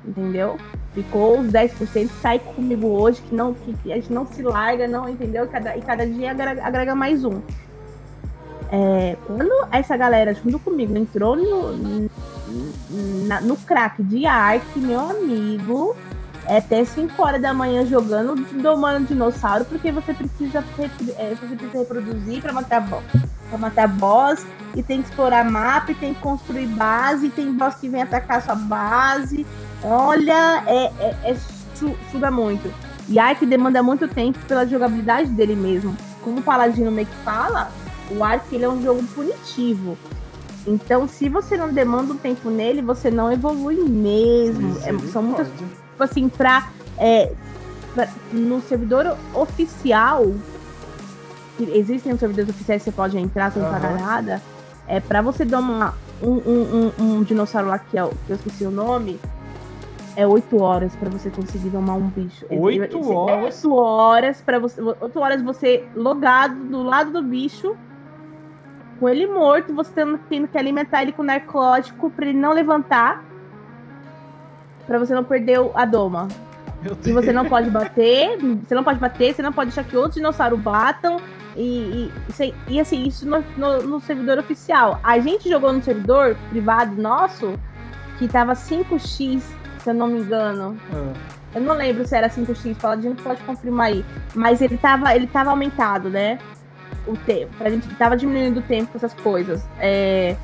Entendeu? 0.06 0.58
Ficou 0.94 1.40
os 1.40 1.48
10% 1.48 2.10
sai 2.22 2.40
comigo 2.40 2.88
hoje, 2.88 3.22
que 3.22 3.36
não 3.36 3.54
que 3.54 3.92
a 3.92 3.96
gente 3.96 4.12
não 4.12 4.26
se 4.26 4.42
larga, 4.42 4.88
não, 4.88 5.08
entendeu? 5.08 5.46
E 5.46 5.48
cada, 5.48 5.78
e 5.78 5.82
cada 5.82 6.08
dia 6.08 6.32
agrega, 6.32 6.66
agrega 6.66 6.96
mais 6.96 7.24
um. 7.24 7.42
É, 8.72 9.16
quando 9.26 9.52
essa 9.72 9.96
galera 9.96 10.34
junto 10.34 10.60
comigo 10.60 10.98
entrou 10.98 11.36
no, 11.36 12.10
no 13.42 13.58
crack 13.58 14.04
de 14.04 14.26
Ark, 14.26 14.66
meu 14.76 15.00
amigo, 15.00 15.96
é 16.46 16.58
até 16.58 16.84
5 16.84 17.22
horas 17.22 17.42
da 17.42 17.54
manhã 17.54 17.86
jogando, 17.86 18.36
domando 18.62 19.06
dinossauro, 19.06 19.66
porque 19.66 19.92
você 19.92 20.14
precisa, 20.14 20.64
é, 21.18 21.36
você 21.36 21.56
precisa 21.56 21.78
reproduzir 21.78 22.42
para 22.42 22.54
matar 22.54 22.82
boss. 22.82 23.04
Pra 23.50 23.58
matar 23.58 23.88
boss, 23.88 24.46
e 24.76 24.84
tem 24.84 25.02
que 25.02 25.10
explorar 25.10 25.50
mapa, 25.50 25.92
e 25.92 25.96
tem 25.96 26.14
que 26.14 26.22
construir 26.22 26.68
base, 26.68 27.28
e 27.28 27.30
tem 27.30 27.52
boss 27.54 27.76
que 27.76 27.88
vem 27.88 28.02
atacar 28.02 28.42
sua 28.42 28.56
base. 28.56 29.46
Olha, 29.84 30.64
é, 30.68 30.92
é, 31.00 31.32
é 31.32 31.38
suga 32.12 32.32
muito. 32.32 32.74
E 33.10 33.20
Ark 33.20 33.46
demanda 33.46 33.82
muito 33.82 34.08
tempo 34.08 34.40
pela 34.48 34.66
jogabilidade 34.66 35.30
dele 35.30 35.56
mesmo. 35.56 35.96
Como 36.22 36.40
o 36.40 36.44
Paladino 36.44 36.92
meio 36.92 37.08
que 37.08 37.16
fala, 37.24 37.72
o 38.12 38.24
Ark 38.24 38.54
ele 38.54 38.66
é 38.66 38.70
um 38.70 38.82
jogo 38.82 39.04
punitivo. 39.14 39.98
Então, 40.66 41.08
se 41.08 41.30
você 41.30 41.56
não 41.56 41.72
demanda 41.72 42.14
um 42.14 42.18
tempo 42.18 42.50
nele, 42.50 42.82
você 42.82 43.10
não 43.10 43.32
evolui 43.32 43.78
mesmo. 43.88 44.78
É, 44.84 44.98
são 45.12 45.24
muitas. 45.24 45.48
Tipo 45.48 46.04
assim, 46.04 46.28
pra, 46.28 46.70
é, 46.98 47.32
pra, 47.96 48.10
No 48.34 48.62
servidor 48.62 49.18
oficial, 49.34 50.26
existem 51.60 52.18
servidores 52.18 52.50
oficiais 52.50 52.84
que 52.84 52.90
você 52.90 52.96
pode 52.96 53.18
entrar 53.18 53.52
sem 53.52 53.64
uhum. 53.64 53.72
pagar 53.72 53.96
nada. 53.98 54.42
É, 54.88 55.00
pra 55.00 55.22
você 55.22 55.46
domar 55.46 55.98
um, 56.22 56.32
um, 56.32 56.92
um, 57.00 57.04
um, 57.04 57.24
dinossauro 57.24 57.70
lá 57.70 57.80
que, 57.80 57.98
é, 57.98 58.06
que 58.26 58.32
eu 58.32 58.36
esqueci 58.36 58.66
o 58.66 58.72
nome, 58.72 59.20
é 60.16 60.26
8 60.26 60.62
horas 60.62 60.96
para 60.96 61.10
você 61.10 61.30
conseguir 61.30 61.70
domar 61.70 61.96
um 61.96 62.08
bicho. 62.08 62.46
8 62.50 62.98
é, 62.98 63.00
horas? 63.00 63.64
8 63.64 63.76
horas 63.76 64.42
para 64.42 64.60
você. 64.60 64.82
8 64.82 65.20
horas 65.20 65.42
você 65.42 65.86
logado 65.96 66.56
do 66.56 66.84
lado 66.84 67.12
do 67.12 67.22
bicho 67.22 67.76
com 69.00 69.08
ele 69.08 69.28
morto, 69.28 69.74
você 69.74 69.92
tendo, 69.94 70.18
tendo 70.30 70.48
que 70.48 70.58
alimentar 70.58 71.02
ele 71.02 71.12
com 71.12 71.24
narcótico 71.24 72.10
para 72.10 72.26
ele 72.26 72.38
não 72.38 72.54
levantar. 72.54 73.24
para 74.86 75.00
você 75.00 75.14
não 75.14 75.24
perder 75.24 75.60
a 75.74 75.86
doma. 75.86 76.28
E 77.06 77.12
você 77.12 77.34
não 77.34 77.46
pode 77.46 77.70
bater, 77.70 78.38
você 78.38 78.76
não 78.76 78.84
pode 78.84 79.00
bater, 79.00 79.34
você 79.34 79.42
não 79.42 79.52
pode 79.52 79.72
deixar 79.72 79.84
que 79.84 79.98
outros 79.98 80.16
dinossauros 80.16 80.60
batam. 80.60 81.20
E, 81.56 82.12
e, 82.40 82.54
e 82.68 82.80
assim, 82.80 83.08
isso 83.08 83.28
no, 83.28 83.44
no, 83.58 83.82
no, 83.82 84.00
servidor 84.00 84.38
oficial. 84.38 85.00
A 85.04 85.18
gente 85.20 85.50
jogou 85.50 85.74
no 85.74 85.82
servidor 85.82 86.38
privado 86.52 86.96
nosso, 87.02 87.60
que 88.20 88.28
tava 88.28 88.54
5x, 88.54 89.42
se 89.80 89.90
eu 89.90 89.94
não 89.94 90.08
me 90.08 90.20
engano. 90.20 90.78
É. 90.94 91.58
Eu 91.58 91.62
não 91.62 91.76
lembro 91.76 92.06
se 92.06 92.16
era 92.16 92.30
5x, 92.30 92.80
Paladino 92.80 93.16
pode 93.16 93.42
confirmar 93.42 93.88
aí. 93.88 94.06
Mas 94.36 94.62
ele 94.62 94.78
tava, 94.78 95.16
ele 95.16 95.26
tava 95.26 95.50
aumentado, 95.50 96.10
né? 96.10 96.38
O 97.08 97.16
tempo. 97.18 97.52
A 97.60 97.70
gente 97.70 97.88
tava 97.96 98.16
diminuindo 98.16 98.60
o 98.60 98.64
tempo 98.64 98.92
com 98.92 98.98
essas 98.98 99.14
coisas. 99.14 99.68
É, 99.80 100.36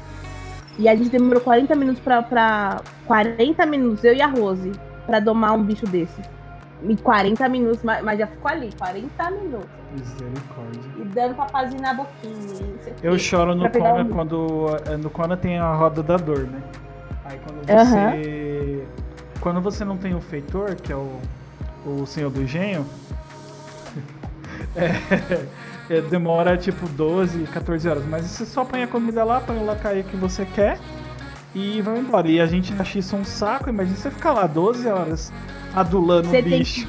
e 0.77 0.89
a 0.89 0.95
gente 0.95 1.09
demorou 1.09 1.41
40 1.41 1.75
minutos 1.75 2.01
pra, 2.01 2.21
pra. 2.21 2.81
40 3.05 3.65
minutos, 3.65 4.03
eu 4.03 4.13
e 4.13 4.21
a 4.21 4.27
Rose, 4.27 4.71
pra 5.05 5.19
domar 5.19 5.53
um 5.53 5.63
bicho 5.63 5.85
desse. 5.85 6.21
E 6.87 6.97
40 6.97 7.47
minutos, 7.47 7.83
mas, 7.83 8.03
mas 8.03 8.19
já 8.19 8.27
ficou 8.27 8.51
ali, 8.51 8.69
40 8.77 9.31
minutos. 9.31 9.69
Misericórdia. 9.91 10.81
E 10.97 11.05
dando 11.05 11.35
papazinho 11.35 11.81
na 11.81 11.93
boquinha. 11.93 12.73
Eu 13.01 13.17
choro 13.19 13.55
no 13.55 13.69
Kona 13.69 14.03
um... 14.03 14.09
quando. 14.09 14.67
Eh, 14.87 14.97
no 14.97 15.09
Kona 15.09 15.37
tem 15.37 15.59
a 15.59 15.73
roda 15.73 16.01
da 16.01 16.17
dor, 16.17 16.39
né? 16.39 16.61
Aí 17.25 17.39
quando 17.39 17.65
você. 17.65 18.79
Uhum. 18.81 19.03
Quando 19.39 19.61
você 19.61 19.85
não 19.85 19.97
tem 19.97 20.15
o 20.15 20.21
feitor, 20.21 20.75
que 20.75 20.91
é 20.91 20.95
o, 20.95 21.19
o 21.85 22.05
senhor 22.05 22.31
do 22.31 22.41
engenho. 22.41 22.85
é, 24.75 25.45
é, 25.89 26.01
demora 26.01 26.57
tipo 26.57 26.87
12, 26.87 27.43
14 27.45 27.89
horas. 27.89 28.05
Mas 28.05 28.25
você 28.25 28.45
só 28.45 28.63
põe 28.63 28.83
a 28.83 28.87
comida 28.87 29.23
lá, 29.23 29.41
põe 29.41 29.57
o 29.57 29.65
lacaia 29.65 30.03
que 30.03 30.15
você 30.15 30.45
quer 30.45 30.79
e 31.53 31.81
vai 31.81 31.99
embora. 31.99 32.27
E 32.27 32.39
a 32.39 32.45
gente 32.45 32.73
acha 32.79 32.99
isso 32.99 33.15
um 33.15 33.25
saco. 33.25 33.69
Imagina 33.69 33.95
você 33.95 34.11
ficar 34.11 34.33
lá 34.33 34.47
12 34.47 34.87
horas 34.87 35.31
adulando 35.75 36.29
o 36.29 36.41
bicho. 36.41 36.87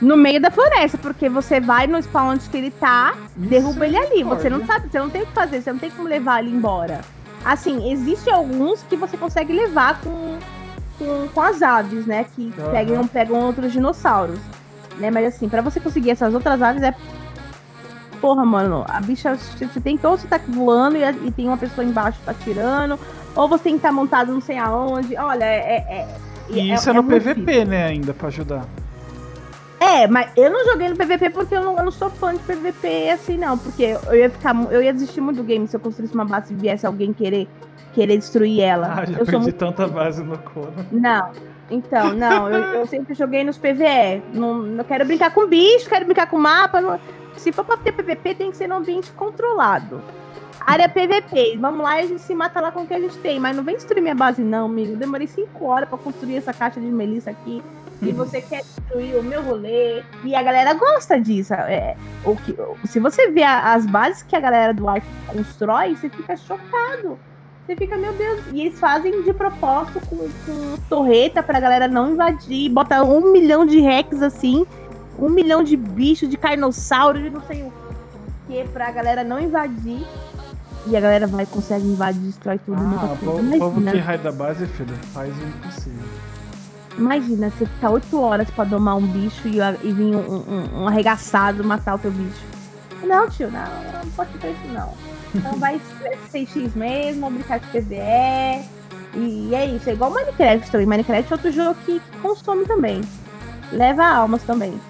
No 0.00 0.16
meio 0.16 0.40
da 0.40 0.50
floresta, 0.50 0.96
porque 0.96 1.28
você 1.28 1.60
vai 1.60 1.86
no 1.86 2.02
spawn 2.02 2.30
onde 2.30 2.44
ele 2.54 2.70
tá, 2.70 3.14
derruba 3.36 3.86
ele 3.86 3.98
ali. 3.98 4.22
Você 4.22 4.48
não 4.48 4.64
sabe, 4.64 4.88
você 4.90 4.98
não 4.98 5.10
tem 5.10 5.22
o 5.22 5.26
que 5.26 5.32
fazer, 5.32 5.60
você 5.60 5.72
não 5.72 5.78
tem 5.78 5.90
como 5.90 6.08
levar 6.08 6.42
ele 6.42 6.56
embora. 6.56 7.02
Assim, 7.44 7.92
existem 7.92 8.32
alguns 8.32 8.82
que 8.82 8.96
você 8.96 9.18
consegue 9.18 9.52
levar 9.52 10.00
com, 10.00 10.38
com, 10.98 11.28
com 11.28 11.40
as 11.42 11.60
aves, 11.60 12.06
né? 12.06 12.24
Que 12.34 12.52
uhum. 12.56 12.70
pegam, 12.70 13.06
pegam 13.06 13.40
outros 13.40 13.72
dinossauros. 13.72 14.38
Né? 14.98 15.10
Mas 15.10 15.34
assim, 15.34 15.50
para 15.50 15.60
você 15.60 15.78
conseguir 15.78 16.10
essas 16.10 16.32
outras 16.32 16.62
aves 16.62 16.82
é 16.82 16.94
porra, 18.20 18.44
mano, 18.44 18.84
a 18.88 19.00
bicha, 19.00 19.34
você 19.34 19.80
tem 19.80 19.96
que 19.96 20.06
ou 20.06 20.16
você 20.16 20.26
tá 20.26 20.40
voando 20.48 20.96
e, 20.96 21.02
e 21.26 21.30
tem 21.30 21.46
uma 21.46 21.56
pessoa 21.56 21.84
embaixo 21.84 22.18
tá 22.24 22.34
tirando, 22.34 22.98
ou 23.34 23.48
você 23.48 23.64
tem 23.64 23.72
que 23.74 23.78
estar 23.78 23.88
tá 23.88 23.94
montado 23.94 24.32
não 24.32 24.40
sei 24.40 24.58
aonde. 24.58 25.16
Olha, 25.16 25.44
é. 25.44 25.84
é, 25.88 25.94
é 25.98 26.08
e 26.50 26.72
isso 26.72 26.88
é, 26.88 26.92
é 26.92 26.96
no 26.96 27.04
PVP, 27.04 27.34
difícil. 27.34 27.66
né, 27.66 27.84
ainda, 27.84 28.12
pra 28.12 28.28
ajudar. 28.28 28.66
É, 29.78 30.06
mas 30.06 30.30
eu 30.36 30.50
não 30.50 30.62
joguei 30.66 30.90
no 30.90 30.96
PVP 30.96 31.30
porque 31.30 31.54
eu 31.54 31.64
não, 31.64 31.78
eu 31.78 31.84
não 31.84 31.90
sou 31.90 32.10
fã 32.10 32.34
de 32.34 32.40
PVP 32.40 33.10
assim, 33.10 33.38
não. 33.38 33.56
Porque 33.56 33.96
eu 34.06 34.14
ia 34.14 34.28
ficar. 34.28 34.54
Eu 34.70 34.82
ia 34.82 34.92
desistir 34.92 35.22
muito 35.22 35.38
do 35.38 35.42
game 35.42 35.66
se 35.66 35.74
eu 35.74 35.80
construísse 35.80 36.12
uma 36.12 36.24
base 36.24 36.52
e 36.52 36.56
viesse 36.56 36.86
alguém 36.86 37.14
querer, 37.14 37.48
querer 37.94 38.18
destruir 38.18 38.60
ela. 38.60 38.92
Ah, 38.92 39.04
já 39.06 39.18
eu 39.18 39.24
perdi 39.24 39.40
muito... 39.40 39.56
tanta 39.56 39.88
base 39.88 40.22
no 40.22 40.36
Conan. 40.36 40.84
Não. 40.92 41.30
Então, 41.70 42.12
não, 42.12 42.50
eu, 42.50 42.60
eu, 42.74 42.86
sempre 42.86 43.14
joguei 43.14 43.44
nos 43.44 43.56
PVE. 43.56 44.22
Não, 44.34 44.54
não 44.54 44.84
quero 44.84 45.04
brincar 45.04 45.32
com 45.32 45.46
bicho, 45.46 45.88
quero 45.88 46.04
brincar 46.04 46.26
com 46.26 46.36
mapa. 46.36 46.80
Não, 46.80 46.98
se 47.36 47.52
for 47.52 47.64
pra 47.64 47.76
ter 47.76 47.92
PVP, 47.92 48.34
tem 48.34 48.50
que 48.50 48.56
ser 48.56 48.66
num 48.66 48.76
ambiente 48.76 49.10
controlado. 49.12 50.02
Área 50.60 50.88
PVP, 50.88 51.56
vamos 51.58 51.80
lá 51.82 52.00
e 52.00 52.04
a 52.04 52.06
gente 52.06 52.20
se 52.20 52.34
mata 52.34 52.60
lá 52.60 52.70
com 52.70 52.82
o 52.82 52.86
que 52.86 52.92
a 52.92 53.00
gente 53.00 53.16
tem. 53.18 53.38
Mas 53.38 53.56
não 53.56 53.62
vem 53.62 53.76
destruir 53.76 54.02
minha 54.02 54.14
base, 54.14 54.42
não, 54.42 54.66
amigo. 54.66 54.92
Eu 54.92 54.96
demorei 54.96 55.26
5 55.26 55.64
horas 55.64 55.88
pra 55.88 55.96
construir 55.96 56.36
essa 56.36 56.52
caixa 56.52 56.80
de 56.80 56.86
melissa 56.86 57.30
aqui. 57.30 57.62
e 58.02 58.12
você 58.12 58.40
quer 58.40 58.62
destruir 58.62 59.16
o 59.16 59.22
meu 59.22 59.42
rolê. 59.42 60.02
E 60.24 60.34
a 60.34 60.42
galera 60.42 60.74
gosta 60.74 61.20
disso. 61.20 61.54
É, 61.54 61.96
o 62.24 62.36
que, 62.36 62.54
se 62.88 62.98
você 62.98 63.30
vê 63.30 63.42
as 63.42 63.86
bases 63.86 64.22
que 64.22 64.34
a 64.34 64.40
galera 64.40 64.74
do 64.74 64.88
Ark 64.88 65.06
constrói, 65.28 65.94
você 65.94 66.08
fica 66.08 66.36
chocado. 66.36 67.18
Você 67.66 67.76
fica, 67.76 67.96
meu 67.96 68.12
Deus. 68.14 68.40
E 68.52 68.62
eles 68.62 68.78
fazem 68.78 69.22
de 69.22 69.32
propósito 69.32 70.00
com, 70.06 70.16
com 70.16 70.76
torreta 70.88 71.42
pra 71.42 71.60
galera 71.60 71.86
não 71.86 72.12
invadir. 72.12 72.70
Bota 72.70 73.02
um 73.02 73.32
milhão 73.32 73.64
de 73.64 73.80
hacks 73.80 74.22
assim. 74.22 74.66
Um 75.18 75.28
milhão 75.28 75.62
de 75.62 75.76
bichos, 75.76 76.28
de 76.28 76.36
carnossauro, 76.36 77.20
de 77.20 77.30
não 77.30 77.42
sei 77.42 77.62
o 77.62 77.72
que, 78.48 78.64
pra 78.68 78.90
galera 78.90 79.22
não 79.22 79.38
invadir. 79.38 80.04
E 80.86 80.96
a 80.96 81.00
galera 81.00 81.26
vai, 81.26 81.44
consegue 81.44 81.86
invadir, 81.86 82.20
destrói 82.22 82.58
tudo. 82.58 82.80
Ah, 82.80 83.12
o 83.12 83.58
povo 83.58 83.82
que 83.82 83.98
raio 83.98 84.18
da 84.20 84.32
base, 84.32 84.66
filho, 84.66 84.94
faz 85.12 85.30
o 85.36 85.46
impossível. 85.46 86.04
Imagina, 86.98 87.50
você 87.50 87.66
ficar 87.66 87.90
8 87.90 88.20
horas 88.20 88.50
pra 88.50 88.64
domar 88.64 88.96
um 88.96 89.06
bicho 89.06 89.46
e, 89.46 89.58
e 89.58 89.92
vir 89.92 90.14
um, 90.14 90.18
um, 90.18 90.82
um, 90.82 90.88
arregaçado 90.88 91.62
matar 91.62 91.94
o 91.94 91.98
teu 91.98 92.10
bicho. 92.10 92.44
Não, 93.04 93.28
tio, 93.28 93.50
não, 93.50 93.60
não 93.60 94.10
pode 94.10 94.30
fazer 94.32 94.52
isso 94.52 94.72
não. 94.72 94.92
Então 95.34 95.56
vai 95.58 95.80
ser 96.30 96.46
X 96.46 96.74
mesmo, 96.74 97.30
brincar 97.30 97.60
de 97.60 97.66
PVE. 97.66 98.68
E 99.14 99.54
é 99.54 99.66
isso, 99.66 99.90
é 99.90 99.92
igual 99.92 100.10
Minecraft 100.10 100.70
também. 100.70 100.86
Minecraft 100.86 101.32
é 101.32 101.34
outro 101.34 101.52
jogo 101.52 101.76
que, 101.84 102.00
consome 102.22 102.64
também. 102.64 103.00
Leva 103.72 104.06
almas 104.06 104.42
também. 104.42 104.80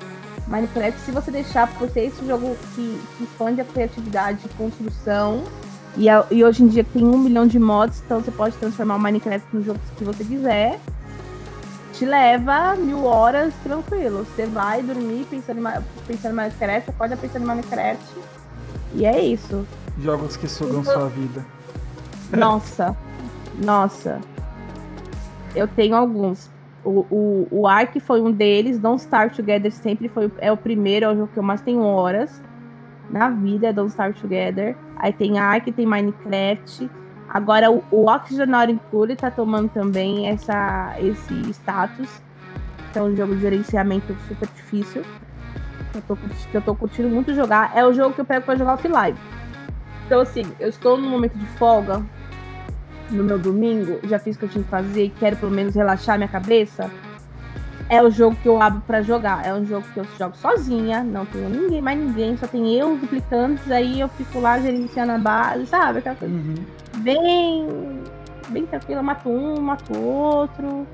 Minecraft, 0.47 1.01
se 1.01 1.11
você 1.11 1.30
deixar 1.30 1.72
por 1.74 1.88
ser 1.91 2.07
esse 2.07 2.26
jogo 2.26 2.57
que, 2.74 3.01
que 3.16 3.24
expande 3.24 3.61
a 3.61 3.64
criatividade, 3.64 4.49
construção, 4.57 5.45
e, 5.97 6.07
e, 6.30 6.45
hoje 6.45 6.62
em 6.62 6.68
dia 6.68 6.84
tem 6.84 7.05
um 7.05 7.18
milhão 7.18 7.47
de 7.47 7.59
mods, 7.59 8.03
então 8.05 8.20
você 8.20 8.30
pode 8.30 8.57
transformar 8.57 8.97
o 8.97 9.01
Minecraft 9.01 9.47
no 9.53 9.62
jogo 9.62 9.78
que 9.97 10.05
você 10.05 10.24
quiser 10.24 10.78
te 12.01 12.07
leva 12.07 12.74
mil 12.76 13.05
horas 13.05 13.53
tranquilo. 13.62 14.24
Você 14.24 14.47
vai 14.47 14.82
dormir 14.82 15.26
pensando 15.28 15.61
em, 15.61 15.82
pensando 16.07 16.32
em 16.32 16.36
Minecraft, 16.36 16.91
acorda 16.91 17.14
pensando 17.14 17.43
em 17.43 17.47
Minecraft. 17.47 18.03
E 18.95 19.05
é 19.05 19.20
isso. 19.22 19.66
Jogos 20.01 20.36
que 20.36 20.48
sugam 20.48 20.82
sua 20.82 21.09
vida. 21.09 21.44
Nossa, 22.36 22.96
nossa. 23.62 24.20
Eu 25.55 25.68
tenho 25.68 25.94
alguns. 25.94 26.51
O, 26.82 27.07
o, 27.11 27.48
o 27.51 27.68
Ark 27.68 28.01
foi 28.01 28.22
um 28.22 28.32
deles, 28.32 28.78
Don't 28.78 29.01
Start 29.03 29.36
Together 29.36 29.70
sempre 29.70 30.09
foi 30.09 30.32
é 30.38 30.51
o 30.51 30.57
primeiro, 30.57 31.05
é 31.05 31.09
o 31.11 31.16
jogo 31.16 31.30
que 31.32 31.38
eu 31.38 31.42
mais 31.42 31.61
tenho 31.61 31.82
horas 31.82 32.40
na 33.11 33.28
vida, 33.28 33.68
é 33.68 33.72
Don't 33.72 33.90
Start 33.90 34.18
Together. 34.18 34.76
Aí 34.96 35.12
tem 35.12 35.38
Ark, 35.38 35.70
tem 35.72 35.84
Minecraft, 35.84 36.88
Agora, 37.30 37.70
o, 37.70 37.84
o 37.92 38.11
Oxygen 38.11 38.48
Include 38.70 39.14
tá 39.14 39.30
tomando 39.30 39.68
também 39.68 40.28
essa, 40.28 40.96
esse 40.98 41.32
status. 41.51 42.20
Que 42.92 42.98
é 42.98 43.03
um 43.03 43.14
jogo 43.14 43.36
de 43.36 43.42
gerenciamento 43.42 44.16
super 44.26 44.48
difícil. 44.48 45.05
Eu, 45.94 46.03
tô, 46.03 46.16
que 46.16 46.57
eu 46.57 46.61
tô 46.61 46.74
curtindo 46.74 47.09
muito 47.09 47.32
jogar. 47.32 47.70
É 47.76 47.86
o 47.86 47.92
jogo 47.92 48.12
que 48.12 48.20
eu 48.20 48.24
pego 48.24 48.44
pra 48.44 48.57
jogar 48.57 48.74
offline. 48.74 49.16
Então, 50.11 50.22
assim, 50.22 50.42
eu 50.58 50.68
estou 50.68 50.98
num 50.98 51.08
momento 51.08 51.38
de 51.38 51.46
folga. 51.56 52.04
No 53.12 53.22
meu 53.22 53.38
domingo, 53.38 54.00
já 54.08 54.18
fiz 54.18 54.34
o 54.34 54.40
que 54.40 54.46
eu 54.46 54.48
tinha 54.48 54.64
que 54.64 54.70
fazer 54.70 55.04
e 55.04 55.11
quero 55.11 55.36
pelo 55.36 55.52
menos 55.52 55.76
relaxar 55.76 56.18
minha 56.18 56.26
cabeça. 56.26 56.90
É 57.88 58.02
o 58.02 58.11
jogo 58.11 58.36
que 58.42 58.48
eu 58.48 58.61
abro 58.61 58.80
para 58.86 59.02
jogar. 59.02 59.46
É 59.46 59.54
um 59.54 59.64
jogo 59.64 59.86
que 59.94 60.00
eu 60.00 60.06
jogo 60.18 60.36
sozinha, 60.36 61.04
não 61.04 61.24
tenho 61.26 61.48
ninguém, 61.48 61.80
mais 61.80 61.96
ninguém, 61.96 62.36
só 62.36 62.48
tem 62.48 62.74
eu, 62.74 62.94
os 62.94 63.00
duplicantes, 63.00 63.70
aí 63.70 64.00
eu 64.00 64.08
fico 64.08 64.40
lá 64.40 64.61
gerenciando 64.61 65.12
a 65.12 65.18
base, 65.18 65.66
sabe? 65.66 66.00
Aquela 66.00 66.16
coisa. 66.16 66.34
Uhum 66.34 66.80
bem, 66.98 67.66
bem 68.48 68.66
tranquila, 68.66 69.02
mato 69.02 69.28
um, 69.28 69.61
mato 69.61 69.98
outro. 69.98 70.86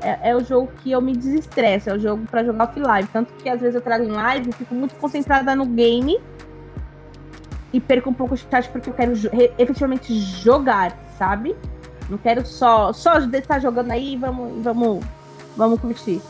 É, 0.00 0.30
é, 0.30 0.36
o 0.36 0.44
jogo 0.44 0.70
que 0.80 0.92
eu 0.92 1.00
me 1.00 1.12
desestresso, 1.12 1.90
é 1.90 1.94
o 1.94 1.98
jogo 1.98 2.24
para 2.30 2.44
jogar 2.44 2.68
offline. 2.68 3.08
Tanto 3.12 3.32
que 3.34 3.48
às 3.48 3.60
vezes 3.60 3.74
eu 3.74 3.80
trago 3.80 4.04
em 4.04 4.12
live, 4.12 4.52
fico 4.52 4.74
muito 4.74 4.94
concentrada 4.96 5.56
no 5.56 5.66
game 5.66 6.18
e 7.72 7.80
perco 7.80 8.10
um 8.10 8.14
pouco 8.14 8.34
de 8.34 8.46
chat 8.50 8.68
porque 8.70 8.90
eu 8.90 8.94
quero 8.94 9.12
efetivamente 9.58 10.12
jogar, 10.18 10.96
sabe? 11.18 11.54
Não 12.08 12.16
quero 12.16 12.46
só 12.46 12.92
só 12.92 13.18
estar 13.18 13.58
jogando 13.58 13.90
aí, 13.90 14.16
vamos, 14.16 14.62
vamos, 14.62 15.04
vamos 15.56 15.80
curtir. 15.80 16.20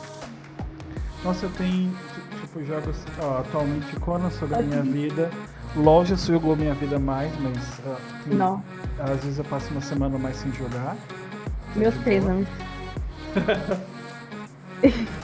Nossa, 1.24 1.46
eu 1.46 1.50
tenho 1.50 1.92
tipo 2.40 2.64
jogos 2.64 2.96
ó, 3.20 3.38
atualmente 3.38 3.94
Conan 4.00 4.30
sobre 4.30 4.56
a 4.56 4.62
minha 4.62 4.82
vida. 4.82 5.30
Loja 5.76 6.16
jogou 6.16 6.56
minha 6.56 6.74
vida 6.74 6.98
mais, 6.98 7.32
mas 7.40 7.78
uh, 7.80 8.00
não. 8.26 8.62
Às 8.98 9.22
vezes 9.22 9.38
eu 9.38 9.44
passo 9.44 9.70
uma 9.70 9.80
semana 9.80 10.18
mais 10.18 10.36
sem 10.36 10.52
jogar. 10.52 10.96
Meus 11.76 11.94
pêsames. 11.96 12.48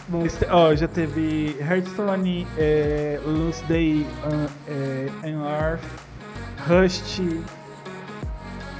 Mas, 0.08 0.38
ó, 0.50 0.74
já 0.74 0.88
teve 0.88 1.56
Hearthstone, 1.60 2.46
é, 2.58 3.20
Loose 3.24 3.62
Day, 3.64 4.04
uh, 4.24 4.50
é, 4.66 5.08
Earth, 5.30 5.80
Rust. 6.66 7.20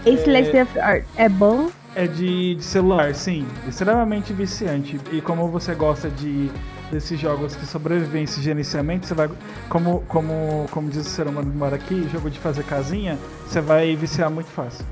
Esse 0.05 0.57
é, 0.57 0.81
Art 0.81 1.05
é 1.17 1.29
bom? 1.29 1.71
É 1.95 2.07
de, 2.07 2.57
de 2.57 2.63
celular, 2.63 3.15
sim. 3.15 3.47
Extremamente 3.67 4.33
viciante. 4.33 5.01
E 5.13 5.21
como 5.21 5.49
você 5.49 5.75
gosta 5.75 6.11
de 6.11 6.51
desses 6.91 7.19
jogos 7.19 7.57
de 7.57 7.67
sobrevivência 7.67 8.39
e 8.41 8.43
gerenciamento, 8.43 9.07
você 9.07 9.15
vai, 9.15 9.29
como, 9.69 10.03
como, 10.07 10.67
como 10.71 10.89
diz 10.89 11.07
o 11.07 11.11
ser 11.11 11.27
humano 11.27 11.51
que 11.51 11.57
mora 11.57 11.77
aqui, 11.77 12.09
jogo 12.13 12.31
de 12.31 12.39
fazer 12.39 12.63
casinha, 12.65 13.19
você 13.47 13.61
vai 13.61 13.97
viciar 13.97 14.31
muito 14.31 14.51
fácil. 14.51 14.85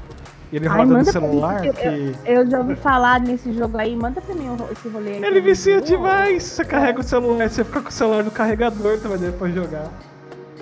Ele 0.53 0.69
Ai, 0.69 0.79
roda 0.79 0.99
no 0.99 1.05
celular. 1.05 1.61
Mim, 1.61 1.73
que... 1.73 1.87
eu, 1.87 2.37
eu, 2.37 2.51
já 2.51 2.59
ouvi 2.59 2.77
falar 2.77 3.21
nesse 3.21 3.53
jogo 3.53 3.79
aí, 3.79 3.97
manda 3.97 4.21
pra 4.21 4.35
mim 4.35 4.49
esse 4.71 4.89
rolê 4.89 5.13
aí. 5.13 5.25
Ele 5.25 5.41
vicia 5.41 5.81
demais! 5.81 6.43
Você 6.43 6.65
carrega 6.65 7.01
o 7.01 7.03
celular, 7.03 7.49
você 7.49 7.65
fica 7.65 7.81
com 7.81 7.89
o 7.89 7.93
celular 7.93 8.23
no 8.23 8.31
carregador 8.31 8.99
pra 8.99 9.17
depois 9.17 9.55
jogar. 9.55 9.91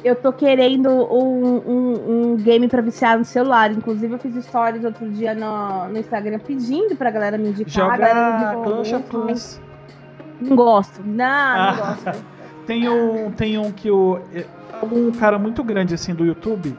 Eu 0.03 0.17
tô 0.17 0.33
querendo 0.33 0.89
um, 0.89 1.57
um, 1.57 2.33
um, 2.33 2.37
game 2.37 2.69
pra 2.69 2.81
viciar 2.81 3.19
no 3.19 3.25
celular. 3.25 3.71
Inclusive, 3.71 4.15
eu 4.15 4.19
fiz 4.19 4.45
stories 4.45 4.85
outro 4.85 5.09
dia 5.11 5.35
no, 5.35 5.89
no 5.89 5.99
Instagram 5.99 6.39
pedindo 6.39 6.97
pra 6.97 7.11
galera 7.11 7.37
me 7.37 7.51
indicar. 7.51 7.97
Joga 7.97 8.63
Clash 8.65 8.93
of 8.93 9.05
Clans. 9.09 9.61
Não 10.41 10.57
gosto. 10.57 11.03
Não, 11.05 11.17
não 11.17 11.25
ah, 11.25 11.97
gosto. 12.05 12.25
tem, 12.67 12.89
um, 12.89 13.31
tem 13.33 13.59
um 13.59 13.71
que 13.71 13.91
o. 13.91 14.19
É, 14.35 14.45
um 14.91 15.11
cara 15.13 15.39
muito 15.39 15.63
grande 15.63 15.95
assim 15.95 16.15
do 16.15 16.25
YouTube 16.25 16.75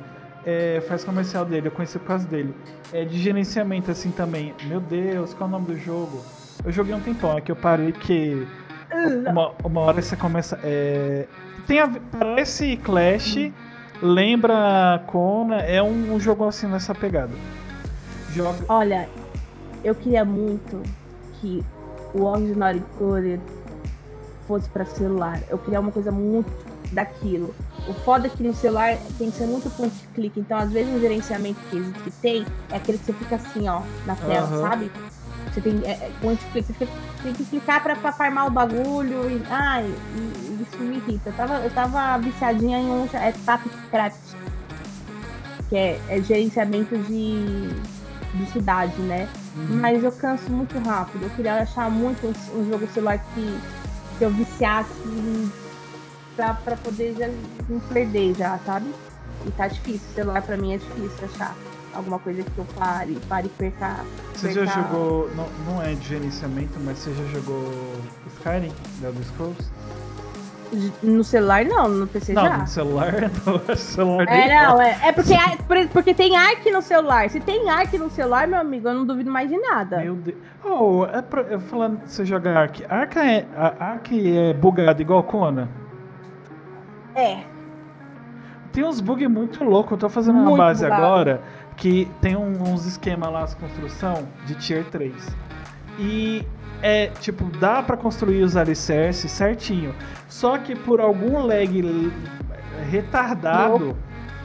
é, 0.46 0.82
faz 0.88 1.04
comercial 1.04 1.46
dele, 1.46 1.68
eu 1.68 1.72
conheci 1.72 2.00
por 2.00 2.08
causa 2.08 2.28
dele. 2.28 2.54
É 2.92 3.06
de 3.06 3.18
gerenciamento 3.18 3.92
assim 3.92 4.12
também. 4.12 4.54
Meu 4.64 4.80
Deus, 4.80 5.34
qual 5.34 5.50
é 5.50 5.54
o 5.54 5.60
nome 5.60 5.68
do 5.68 5.78
jogo? 5.78 6.24
Eu 6.64 6.72
joguei 6.72 6.94
um 6.94 7.00
tempão, 7.00 7.38
é 7.38 7.42
que 7.42 7.52
eu 7.52 7.56
parei 7.56 7.92
que. 7.92 8.48
Uma, 9.30 9.52
uma 9.64 9.82
hora 9.82 10.02
você 10.02 10.16
começa. 10.16 10.60
É, 10.64 11.28
tem 11.68 11.80
a, 11.80 11.90
parece 12.12 12.78
Clash, 12.78 13.52
lembra 14.02 15.04
Kona, 15.08 15.58
é 15.58 15.82
um, 15.82 16.16
um 16.16 16.20
jogo 16.20 16.46
assim 16.46 16.68
nessa 16.68 16.94
pegada. 16.94 17.34
Joga... 18.34 18.66
Olha, 18.70 19.10
eu 19.84 19.96
queria 19.96 20.24
muito 20.26 20.82
que 21.40 21.64
o 22.14 22.24
Ordinary 22.24 22.84
Coded 22.98 23.42
fosse 24.48 24.70
para 24.70 24.86
celular. 24.86 25.40
Eu 25.50 25.58
queria 25.58 25.80
uma 25.80 25.92
coisa 25.92 26.12
muito 26.12 26.52
daquilo. 26.92 27.56
O 27.88 27.94
foda 27.94 28.28
é 28.28 28.30
que 28.30 28.44
no 28.44 28.54
celular 28.54 28.98
tem 29.18 29.32
que 29.32 29.38
ser 29.38 29.46
muito 29.46 29.70
ponto 29.72 29.94
de 29.94 30.08
clique. 30.10 30.40
Então, 30.40 30.58
às 30.58 30.72
vezes, 30.72 30.94
o 30.94 31.00
gerenciamento 31.00 31.60
que, 31.70 31.82
que 32.04 32.12
tem 32.12 32.46
é 32.70 32.76
aquele 32.76 32.98
que 32.98 33.06
você 33.06 33.14
fica 33.14 33.36
assim, 33.36 33.68
ó, 33.68 33.82
na 34.06 34.16
tela, 34.16 34.48
uhum. 34.48 34.62
sabe? 34.62 34.92
Você 35.54 35.62
tem 35.62 35.82
é, 35.84 35.92
é, 35.92 36.12
você 36.22 36.88
tem 37.24 37.34
que 37.34 37.46
clicar 37.46 37.84
pra, 37.84 37.96
pra 37.96 38.12
farmar 38.12 38.48
o 38.48 38.52
bagulho. 38.52 39.30
E, 39.30 39.44
ai, 39.50 39.86
e, 40.16 40.64
isso 40.64 40.82
me 40.82 40.98
irrita. 40.98 41.30
Eu 41.30 41.34
tava, 41.34 41.54
eu 41.56 41.70
tava 41.72 42.18
viciadinha 42.20 42.80
em 42.80 42.86
um 42.86 43.08
é 43.14 43.34
Tapcraft, 43.46 44.36
que 45.70 45.76
é, 45.76 46.00
é 46.08 46.22
gerenciamento 46.22 46.98
de, 46.98 47.70
de 48.34 48.52
cidade, 48.52 49.00
né? 49.02 49.28
Uhum. 49.56 49.80
Mas 49.82 50.04
eu 50.04 50.12
canso 50.12 50.50
muito 50.50 50.78
rápido. 50.80 51.24
Eu 51.24 51.30
queria 51.32 51.56
achar 51.56 51.92
muito 51.92 52.28
um, 52.28 52.60
um 52.60 52.70
jogo 52.70 52.88
celular 52.88 53.20
que, 53.20 53.60
que 54.18 54.24
eu 54.24 54.30
viciasse 54.30 54.94
pra, 56.36 56.54
pra 56.54 56.78
poder 56.78 57.14
já 57.18 57.28
me 57.28 57.80
perder 57.94 58.36
já, 58.36 58.58
sabe? 58.66 58.90
E 59.46 59.52
tá 59.52 59.68
difícil. 59.68 60.08
Celular 60.16 60.42
pra 60.42 60.56
mim 60.56 60.74
é 60.74 60.78
difícil 60.78 61.26
achar 61.26 61.56
alguma 61.94 62.20
coisa 62.20 62.44
que 62.44 62.58
eu 62.58 62.66
pare, 62.78 63.18
pare 63.28 63.48
e 63.48 63.50
perca. 63.50 63.98
Você 64.34 64.52
já 64.52 64.66
jogou. 64.66 65.30
Não, 65.36 65.48
não 65.68 65.82
é 65.82 65.94
de 65.94 66.08
gerenciamento, 66.08 66.80
mas 66.80 66.98
você 66.98 67.14
já 67.14 67.24
jogou 67.26 67.72
Skyrim, 68.28 68.72
The 69.02 69.08
Elder 69.08 69.24
Scrolls? 69.24 69.72
No 71.04 71.22
celular 71.22 71.66
não, 71.66 71.90
no 71.90 72.08
PC 72.08 72.32
não, 72.32 72.44
já. 72.44 72.58
No 72.60 72.68
celular, 72.68 73.14
no 73.46 73.76
celular 73.76 74.28
É, 74.30 74.64
não, 74.64 74.82
é, 74.82 75.00
é 75.04 75.12
porque, 75.12 75.34
porque 75.92 76.14
tem 76.14 76.38
Ark 76.38 76.72
no 76.72 76.82
celular. 76.82 77.30
Se 77.30 77.42
tem 77.42 77.70
Ark 77.70 77.98
no 77.98 78.10
celular, 78.10 78.48
meu 78.48 78.60
amigo, 78.60 78.88
eu 78.88 78.94
não 78.94 79.06
duvido 79.06 79.30
mais 79.30 79.50
de 79.50 79.58
nada. 79.58 79.98
Meu 79.98 80.16
Deus. 80.16 80.38
Oh, 80.64 81.06
é 81.06 81.22
pra, 81.22 81.42
eu 81.42 81.60
falando 81.60 82.00
você 82.06 82.24
joga 82.24 82.58
Ark. 82.58 82.86
Ark 82.88 83.20
é, 83.20 83.46
Ark 83.80 84.38
é 84.38 84.54
bugado 84.54 85.02
igual 85.02 85.22
Kona? 85.24 85.68
É. 87.16 87.44
Tem 88.72 88.86
uns 88.86 89.02
bugs 89.02 89.30
muito 89.30 89.66
loucos. 89.66 89.92
Eu 89.92 89.98
tô 89.98 90.10
fazendo 90.10 90.36
muito 90.36 90.52
uma 90.52 90.58
base 90.58 90.86
bugado. 90.86 91.04
agora 91.04 91.42
que 91.78 92.10
tem 92.22 92.36
um, 92.36 92.74
uns 92.74 92.86
esquemas 92.86 93.32
lá, 93.32 93.44
as 93.44 93.54
construção 93.54 94.28
de 94.46 94.56
tier 94.56 94.86
3. 94.86 95.14
E 96.00 96.46
é, 96.82 97.08
tipo, 97.08 97.46
dá 97.58 97.82
para 97.84 97.96
construir 97.96 98.44
os 98.44 98.58
alicerces 98.58 99.32
certinho. 99.32 99.94
Só 100.28 100.58
que 100.58 100.76
por 100.76 101.00
algum 101.00 101.46
lag 101.46 102.12
retardado, 102.90 103.96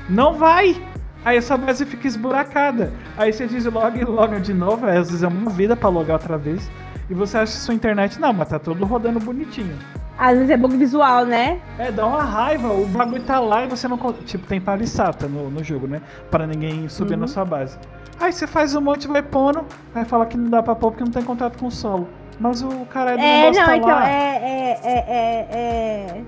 não, 0.08 0.32
não 0.32 0.38
vai. 0.38 0.76
Aí 1.24 1.38
essa 1.38 1.56
base 1.56 1.84
fica 1.84 2.06
esburacada. 2.06 2.92
Aí 3.16 3.32
você 3.32 3.46
diz 3.46 3.64
log 3.64 3.98
e 3.98 4.04
loga 4.04 4.38
de 4.38 4.54
novo, 4.54 4.86
às 4.86 5.10
vezes 5.10 5.22
é 5.22 5.28
uma 5.28 5.50
vida 5.50 5.74
para 5.74 5.88
logar 5.88 6.20
outra 6.20 6.38
vez. 6.38 6.70
E 7.08 7.14
você 7.14 7.38
acha 7.38 7.52
que 7.52 7.58
sua 7.58 7.74
internet, 7.74 8.20
não, 8.20 8.32
mas 8.32 8.48
tá 8.48 8.58
tudo 8.58 8.84
rodando 8.84 9.18
bonitinho. 9.20 9.76
Às 10.18 10.34
vezes 10.36 10.50
é 10.50 10.56
bug 10.56 10.76
visual, 10.76 11.26
né? 11.26 11.60
É, 11.78 11.92
dá 11.92 12.06
uma 12.06 12.22
raiva. 12.22 12.72
O 12.72 12.86
bagulho 12.86 13.22
tá 13.22 13.38
lá 13.38 13.64
e 13.64 13.68
você 13.68 13.86
não. 13.86 13.98
Tipo, 14.24 14.46
tem 14.46 14.60
palissata 14.60 15.28
no, 15.28 15.50
no 15.50 15.62
jogo, 15.62 15.86
né? 15.86 16.00
Para 16.30 16.46
ninguém 16.46 16.88
subir 16.88 17.14
uhum. 17.14 17.20
na 17.20 17.26
sua 17.26 17.44
base. 17.44 17.76
Aí 18.18 18.32
você 18.32 18.46
faz 18.46 18.74
um 18.74 18.80
monte, 18.80 19.06
vai 19.06 19.22
pondo, 19.22 19.64
aí 19.94 20.04
fala 20.04 20.24
que 20.24 20.38
não 20.38 20.48
dá 20.48 20.62
pra 20.62 20.74
pôr 20.74 20.90
porque 20.90 21.04
não 21.04 21.12
tem 21.12 21.22
contato 21.22 21.58
com 21.58 21.66
o 21.66 21.70
solo. 21.70 22.08
Mas 22.40 22.62
o 22.62 22.86
cara 22.86 23.12
é 23.12 23.46
É, 23.46 23.50
não, 23.50 23.64
tá 23.64 23.76
então, 23.76 23.88
lá. 23.88 24.08
é, 24.08 24.80
é, 24.82 24.90
é, 24.94 25.48
é, 25.50 26.24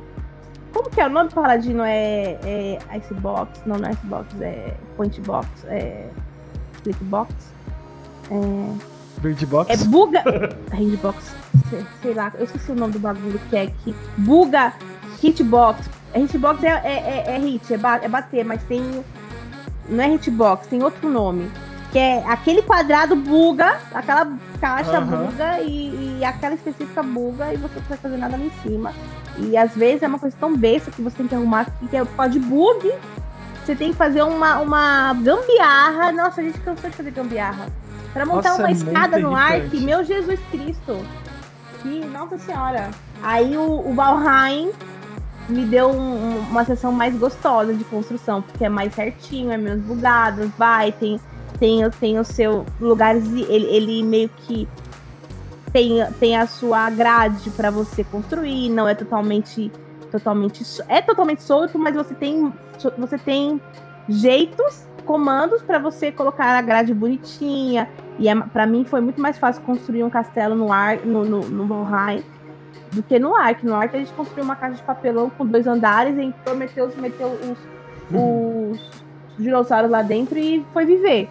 Como 0.73 0.91
que 0.91 1.01
é 1.01 1.07
o 1.07 1.11
nome 1.11 1.31
do 1.31 1.35
paladino? 1.35 1.83
É, 1.83 2.39
é 2.45 2.79
Icebox? 2.97 3.63
Não, 3.65 3.79
não 3.79 3.89
é 3.89 3.93
Icebox, 3.93 4.41
é 4.41 4.75
Pointbox, 4.97 5.49
é 5.67 6.09
Clickbox. 6.83 7.33
É... 8.31 8.98
Birdbox? 9.19 9.71
É 9.71 9.77
buga. 9.85 10.23
Handbox. 10.73 11.35
Sei, 11.71 11.87
sei, 12.03 12.15
lá, 12.15 12.33
eu 12.39 12.45
esqueci 12.45 12.73
o 12.73 12.75
nome 12.75 12.93
do 12.95 12.99
bagulho 12.99 13.41
que 13.51 13.57
é 13.57 13.67
que. 13.85 13.95
Buga 14.17 14.73
Hitbox. 15.23 15.89
Hitbox 16.15 16.63
é, 16.63 16.69
é, 16.69 17.25
é, 17.27 17.37
é 17.37 17.39
hit, 17.39 17.73
é, 17.73 17.77
ba 17.77 17.97
é 18.03 18.09
bater, 18.09 18.45
mas 18.45 18.63
tem. 18.65 19.05
Não 19.89 20.05
é 20.05 20.15
hitbox, 20.15 20.67
tem 20.67 20.83
outro 20.83 21.09
nome. 21.09 21.51
Que 21.93 21.99
é 21.99 22.25
aquele 22.27 22.61
quadrado 22.61 23.17
buga, 23.17 23.79
aquela 23.95 24.31
caixa 24.61 25.01
uhum. 25.01 25.07
buga 25.07 25.61
e, 25.61 26.19
e, 26.19 26.25
aquela 26.25 26.55
específica 26.55 27.03
buga 27.03 27.55
e 27.55 27.57
você 27.57 27.77
não 27.77 27.87
vai 27.89 27.97
fazer 27.97 28.17
nada 28.19 28.37
lá 28.37 28.45
em 28.45 28.53
cima. 28.63 28.93
E 29.39 29.57
às 29.57 29.75
vezes 29.75 30.03
é 30.03 30.09
uma 30.09 30.19
coisa 30.19 30.37
tão 30.39 30.55
besta 30.55 30.91
que 30.91 31.01
você 31.01 31.17
tem 31.17 31.27
que 31.27 31.35
arrumar 31.35 31.67
que 31.89 31.97
é 31.97 32.03
o 32.03 32.29
de 32.29 32.39
bug. 32.39 32.93
Você 33.65 33.75
tem 33.75 33.91
que 33.91 33.97
fazer 33.97 34.23
uma, 34.23 34.59
uma 34.61 35.15
gambiarra. 35.15 36.13
Nossa, 36.13 36.41
a 36.41 36.45
gente 36.45 36.59
cansou 36.61 36.91
de 36.91 36.97
fazer 36.97 37.11
gambiarra. 37.11 37.67
Pra 38.13 38.25
montar 38.25 38.51
Nossa, 38.51 38.63
uma 38.63 38.69
é 38.69 38.73
escada 38.73 39.19
no 39.19 39.35
Ark, 39.35 39.81
meu 39.81 40.05
Jesus 40.05 40.41
Cristo. 40.51 41.05
Que, 41.83 42.05
nossa 42.07 42.39
senhora. 42.39 42.91
Aí 43.23 43.57
o, 43.57 43.89
o 43.89 43.95
Valheim 43.95 44.71
me 45.49 45.65
deu 45.65 45.91
um, 45.91 46.39
uma 46.51 46.65
sessão 46.65 46.93
mais 46.93 47.17
gostosa 47.17 47.73
de 47.75 47.85
construção, 47.85 48.43
porque 48.43 48.65
é 48.65 48.69
mais 48.69 48.95
certinho, 48.95 49.51
é 49.51 49.57
menos 49.57 49.81
bugado, 49.83 50.53
vai, 50.59 50.93
tem, 50.93 51.21
tem, 51.59 51.89
tem 51.91 52.19
o 52.19 52.25
seu 52.25 52.67
lugares. 52.81 53.25
Ele, 53.27 53.67
ele 53.67 54.03
meio 54.03 54.29
que 54.29 54.69
tem, 55.73 56.05
tem 56.19 56.37
a 56.37 56.47
sua 56.47 56.91
grade 56.91 57.51
para 57.51 57.71
você 57.71 58.05
construir, 58.05 58.69
não 58.71 58.89
é 58.89 58.95
totalmente 58.95 59.71
totalmente 60.11 60.65
é 60.89 61.03
totalmente 61.03 61.43
solto, 61.43 61.79
mas 61.79 61.95
você 61.95 62.15
tem 62.15 62.53
você 62.97 63.19
tem 63.19 63.61
jeitos 64.09 64.88
comandos 65.09 65.63
para 65.63 65.79
você 65.79 66.13
colocar 66.13 66.55
a 66.55 66.61
grade 66.61 66.93
bonitinha. 66.93 67.89
E 68.19 68.29
é, 68.29 68.37
para 68.37 68.67
mim 68.67 68.85
foi 68.85 69.01
muito 69.01 69.19
mais 69.19 69.39
fácil 69.39 69.63
construir 69.63 70.05
um 70.05 70.11
castelo 70.11 70.55
no 70.55 70.71
ar 70.71 70.99
no, 70.99 71.25
no, 71.25 71.41
no 71.49 71.67
Valheim 71.67 72.23
do 72.93 73.03
que 73.03 73.19
no 73.19 73.35
Ark. 73.35 73.65
No 73.65 73.75
Ark 73.75 73.97
a 73.97 73.99
gente 73.99 74.13
construiu 74.13 74.45
uma 74.45 74.55
casa 74.55 74.75
de 74.75 74.83
papelão 74.83 75.31
com 75.31 75.47
dois 75.47 75.67
andares 75.67 76.15
e 76.19 76.31
Prometheus 76.45 76.95
meteu 76.97 77.29
os, 77.29 77.59
uhum. 78.15 78.73
os 78.73 79.03
dinossauros 79.39 79.91
lá 79.91 80.03
dentro 80.03 80.39
e 80.39 80.63
foi 80.75 80.85
viver. 80.85 81.31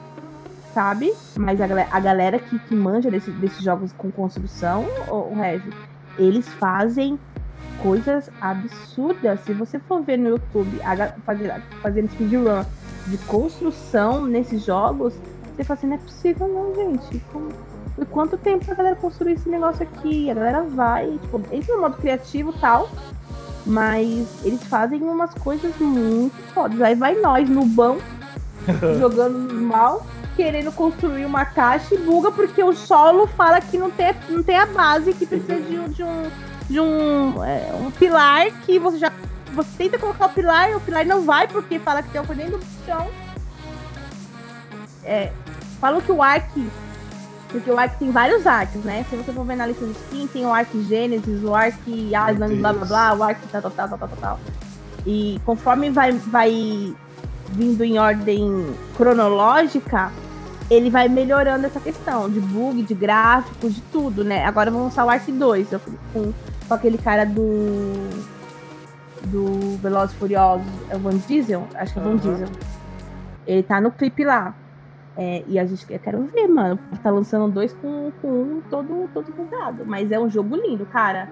Sabe? 0.73 1.13
Mas 1.37 1.61
a, 1.61 1.65
a 1.91 1.99
galera 1.99 2.39
que, 2.39 2.57
que 2.57 2.75
manja 2.75 3.11
desse, 3.11 3.29
desses 3.29 3.63
jogos 3.63 3.93
com 3.93 4.09
construção, 4.09 4.85
o, 5.07 5.33
o 5.33 5.35
Rev, 5.35 5.61
eles 6.17 6.47
fazem 6.55 7.19
coisas 7.83 8.31
absurdas. 8.41 9.39
Se 9.41 9.53
você 9.53 9.77
for 9.77 10.01
ver 10.01 10.17
no 10.17 10.29
YouTube 10.29 10.81
a, 10.81 11.09
fazer, 11.21 11.61
fazendo 11.83 12.09
speedrun 12.09 12.63
de 13.07 13.17
construção 13.19 14.25
nesses 14.25 14.65
jogos, 14.65 15.13
você 15.55 15.63
fala 15.63 15.77
assim, 15.77 15.87
não 15.87 15.95
é 15.95 15.99
possível 15.99 16.47
não, 16.47 16.75
gente. 16.75 17.19
Como... 17.31 17.49
E 17.97 18.05
quanto 18.05 18.37
tempo 18.37 18.69
a 18.69 18.75
galera 18.75 18.95
construir 18.95 19.33
esse 19.33 19.49
negócio 19.49 19.81
aqui? 19.83 20.29
A 20.29 20.33
galera 20.35 20.61
vai, 20.61 21.17
tipo, 21.17 21.41
esse 21.51 21.71
é 21.71 21.75
o 21.75 21.81
modo 21.81 21.97
criativo 21.97 22.53
e 22.55 22.59
tal. 22.59 22.89
Mas 23.65 24.45
eles 24.45 24.63
fazem 24.63 25.01
umas 25.01 25.33
coisas 25.33 25.75
muito 25.79 26.35
fodas. 26.53 26.79
Aí 26.79 26.95
vai 26.95 27.15
nós 27.15 27.49
no 27.49 27.65
bão, 27.65 27.97
jogando 28.99 29.53
mal, 29.55 30.05
querendo 30.35 30.71
construir 30.71 31.25
uma 31.25 31.43
caixa 31.43 31.95
e 31.95 31.97
buga 31.97 32.31
porque 32.31 32.63
o 32.63 32.73
solo 32.73 33.25
fala 33.25 33.59
que 33.59 33.77
não 33.77 33.89
tem, 33.89 34.13
não 34.29 34.43
tem 34.43 34.57
a 34.57 34.67
base, 34.67 35.13
que 35.13 35.25
precisa 35.25 35.59
de, 35.59 35.89
de 35.89 36.03
um, 36.03 36.23
de 36.69 36.79
um, 36.79 37.43
é, 37.43 37.73
um 37.73 37.89
pilar 37.89 38.51
que 38.61 38.77
você 38.77 38.99
já 38.99 39.11
você 39.57 39.69
tenta 39.77 39.97
colocar 39.97 40.27
o 40.27 40.29
pilar 40.29 40.75
o 40.75 40.79
pilar 40.79 41.05
não 41.05 41.23
vai 41.23 41.47
porque 41.47 41.79
fala 41.79 42.03
que 42.03 42.09
tem 42.09 42.21
uma 42.21 42.27
coisa 42.27 42.43
do 42.45 42.59
chão. 42.85 43.07
É, 45.03 45.31
falam 45.81 45.99
que 45.99 46.11
o 46.11 46.21
Ark. 46.21 46.69
Porque 47.49 47.71
o 47.71 47.79
Ark 47.79 47.97
tem 47.97 48.11
vários 48.11 48.45
arcs, 48.45 48.83
né? 48.83 49.05
Se 49.09 49.15
você 49.15 49.31
for 49.31 49.45
ver 49.45 49.55
na 49.55 49.65
lista 49.65 49.85
de 49.85 49.93
skin, 49.93 50.27
tem 50.27 50.45
o 50.45 50.53
Ark 50.53 50.69
Gênesis, 50.83 51.43
o 51.43 51.55
Ark 51.55 51.79
Island, 51.87 52.55
blá 52.57 52.73
blá 52.73 52.85
blá, 52.85 53.13
o 53.15 53.23
Ark 53.23 53.39
tal, 53.51 53.61
tal, 53.61 53.71
tal, 53.71 53.87
tal, 53.87 53.97
tal, 53.97 54.17
tal. 54.19 54.39
E 55.05 55.39
conforme 55.45 55.89
vai, 55.89 56.11
vai 56.11 56.93
vindo 57.49 57.83
em 57.83 57.97
ordem 57.97 58.75
cronológica, 58.97 60.11
ele 60.69 60.89
vai 60.89 61.07
melhorando 61.07 61.65
essa 61.65 61.79
questão 61.79 62.29
de 62.29 62.41
bug, 62.41 62.83
de 62.83 62.93
gráficos, 62.93 63.73
de 63.73 63.81
tudo, 63.93 64.25
né? 64.25 64.45
Agora 64.45 64.69
vamos 64.69 64.87
lançar 64.87 65.05
o 65.05 65.09
Ark 65.09 65.31
2, 65.31 65.69
com, 66.13 66.33
com 66.67 66.73
aquele 66.73 66.97
cara 66.97 67.25
do 67.25 68.36
do 69.27 69.77
Velozes 69.77 70.15
Furiosos, 70.15 70.67
é 70.89 70.95
o 70.95 70.99
Van 70.99 71.17
Diesel? 71.17 71.67
Acho 71.75 71.93
que 71.93 71.99
é 71.99 72.01
o 72.01 72.05
Van 72.05 72.11
uhum. 72.11 72.17
Diesel. 72.17 72.47
Ele 73.45 73.63
tá 73.63 73.79
no 73.79 73.91
clipe 73.91 74.23
lá. 74.25 74.53
É, 75.15 75.43
e 75.47 75.57
a 75.57 75.65
gente 75.65 75.85
eu 75.91 75.99
quero 75.99 76.23
ver, 76.25 76.47
mano. 76.47 76.77
Tá 77.01 77.09
lançando 77.09 77.51
dois 77.51 77.73
com, 77.73 78.11
com 78.21 78.27
um 78.27 78.61
todo, 78.69 79.09
todo 79.13 79.31
cuidado. 79.31 79.83
Mas 79.85 80.11
é 80.11 80.19
um 80.19 80.29
jogo 80.29 80.55
lindo, 80.55 80.85
cara. 80.85 81.29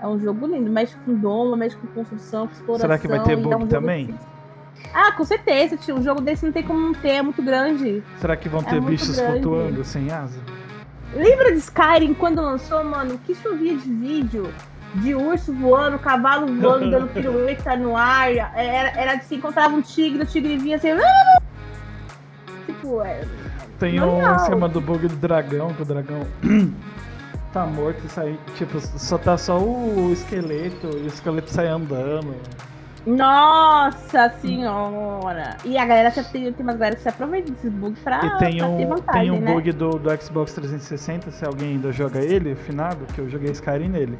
É 0.00 0.06
um 0.06 0.18
jogo 0.18 0.46
lindo. 0.46 0.70
Mexe 0.70 0.96
com 1.04 1.14
doma, 1.14 1.56
mexe 1.56 1.76
com 1.76 1.86
construção, 1.88 2.46
com 2.46 2.52
exploração. 2.52 2.88
Será 2.88 2.98
que 2.98 3.08
vai 3.08 3.22
ter 3.24 3.36
bug 3.36 3.64
um 3.64 3.66
também? 3.66 4.14
Ah, 4.92 5.12
com 5.12 5.24
certeza. 5.24 5.76
Um 5.92 6.02
jogo 6.02 6.20
desse 6.20 6.44
não 6.44 6.52
tem 6.52 6.62
como 6.62 6.78
não 6.78 6.94
ter, 6.94 7.10
é 7.10 7.22
muito 7.22 7.42
grande. 7.42 8.02
Será 8.18 8.36
que 8.36 8.48
vão 8.48 8.60
é 8.60 8.64
ter 8.64 8.80
bichos 8.80 9.16
grande. 9.16 9.40
flutuando 9.40 9.84
sem 9.84 10.10
asa? 10.12 10.38
Lembra 11.12 11.52
de 11.52 11.58
Skyrim 11.58 12.14
quando 12.14 12.40
lançou, 12.40 12.84
mano? 12.84 13.18
Que 13.18 13.34
chovia 13.34 13.76
de 13.76 13.90
vídeo 13.90 14.52
de 14.94 15.14
urso 15.14 15.52
voando, 15.52 15.98
cavalo 15.98 16.46
voando, 16.46 16.90
dando 16.90 17.08
pirueta 17.12 17.76
no 17.76 17.96
ar. 17.96 18.32
Era, 18.32 19.00
era 19.00 19.14
de 19.16 19.24
se 19.24 19.34
encontrava 19.34 19.74
um 19.74 19.82
tigre, 19.82 20.22
o 20.22 20.26
tigre 20.26 20.56
vinha 20.56 20.76
assim. 20.76 20.88
Tipo, 22.66 23.02
é. 23.02 23.22
Tem 23.78 24.00
um 24.00 24.36
esquema 24.36 24.68
do 24.68 24.80
bug 24.80 25.08
do 25.08 25.16
dragão, 25.16 25.74
que 25.74 25.82
o 25.82 25.84
dragão 25.84 26.26
tá 27.52 27.66
morto 27.66 28.00
e 28.04 28.08
sai. 28.08 28.38
Tipo, 28.56 28.80
só 28.80 29.18
tá 29.18 29.36
só 29.36 29.58
o 29.58 30.12
esqueleto 30.12 30.86
e 30.96 31.02
o 31.02 31.06
esqueleto 31.06 31.50
sai 31.50 31.66
andando. 31.66 32.34
Nossa 33.06 34.30
senhora! 34.40 35.56
E 35.64 35.76
a 35.76 35.84
galera 35.84 36.10
tem, 36.10 36.50
tem 36.52 36.54
umas 36.60 36.76
galera 36.76 36.96
que 36.96 37.02
se 37.02 37.08
aproveita 37.08 37.52
desses 37.52 37.70
bugs 37.70 37.98
pra, 38.02 38.24
e 38.24 38.38
tem 38.38 38.62
um, 38.62 38.76
ter 38.78 38.86
vantagem, 38.86 39.22
Tem 39.22 39.30
um 39.30 39.40
né? 39.40 39.52
bug 39.52 39.72
do, 39.72 39.90
do 39.98 40.22
Xbox 40.22 40.54
360, 40.54 41.30
se 41.30 41.44
alguém 41.44 41.72
ainda 41.72 41.92
joga 41.92 42.20
ele, 42.20 42.54
finado, 42.54 43.04
que 43.14 43.20
eu 43.20 43.28
joguei 43.28 43.50
Skyrim 43.50 43.88
nele. 43.88 44.18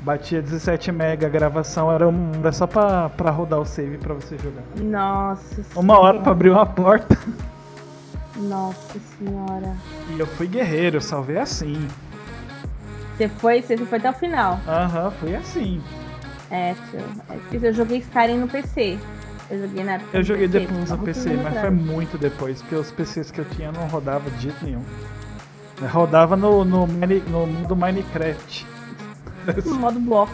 Batia 0.00 0.42
17 0.42 0.92
mega 0.92 1.26
a 1.26 1.30
gravação, 1.30 1.90
era, 1.90 2.08
um, 2.08 2.32
era 2.40 2.52
só 2.52 2.66
pra, 2.66 3.08
pra 3.08 3.30
rodar 3.30 3.60
o 3.60 3.64
save 3.64 3.98
pra 3.98 4.14
você 4.14 4.36
jogar. 4.36 4.62
Nossa 4.76 5.62
Uma 5.76 5.98
hora 5.98 6.20
pra 6.20 6.32
abrir 6.32 6.50
uma 6.50 6.66
porta. 6.66 7.16
Nossa 8.36 8.98
senhora. 9.16 9.76
E 10.14 10.18
eu 10.18 10.26
fui 10.26 10.48
guerreiro, 10.48 10.96
eu 10.96 11.00
salvei 11.00 11.38
assim. 11.38 11.88
Você 13.16 13.28
foi, 13.28 13.62
você 13.62 13.76
foi 13.76 13.98
até 13.98 14.10
o 14.10 14.12
final? 14.12 14.58
Aham, 14.66 15.04
uhum, 15.04 15.10
foi 15.12 15.36
assim. 15.36 15.80
É, 16.50 16.74
eu 17.52 17.72
joguei 17.72 17.98
Skyrim 17.98 18.38
no 18.38 18.48
PC. 18.48 18.98
Eu 19.50 19.60
joguei 19.60 19.84
na 19.84 20.00
Eu 20.12 20.22
joguei 20.22 20.48
PC, 20.48 20.66
depois 20.66 20.90
no 20.90 20.98
PC, 20.98 21.28
mas 21.36 21.46
atrás. 21.46 21.60
foi 21.60 21.70
muito 21.70 22.18
depois, 22.18 22.62
porque 22.62 22.76
os 22.76 22.90
PCs 22.90 23.30
que 23.30 23.40
eu 23.40 23.44
tinha 23.44 23.70
não 23.72 23.86
rodava 23.88 24.30
de 24.30 24.42
jeito 24.42 24.64
nenhum. 24.64 24.82
rodava 25.90 26.36
no, 26.36 26.64
no, 26.64 26.86
no 26.86 27.46
mundo 27.46 27.76
Minecraft. 27.76 28.66
No 29.66 29.74
modo 29.74 30.00
bloco. 30.00 30.32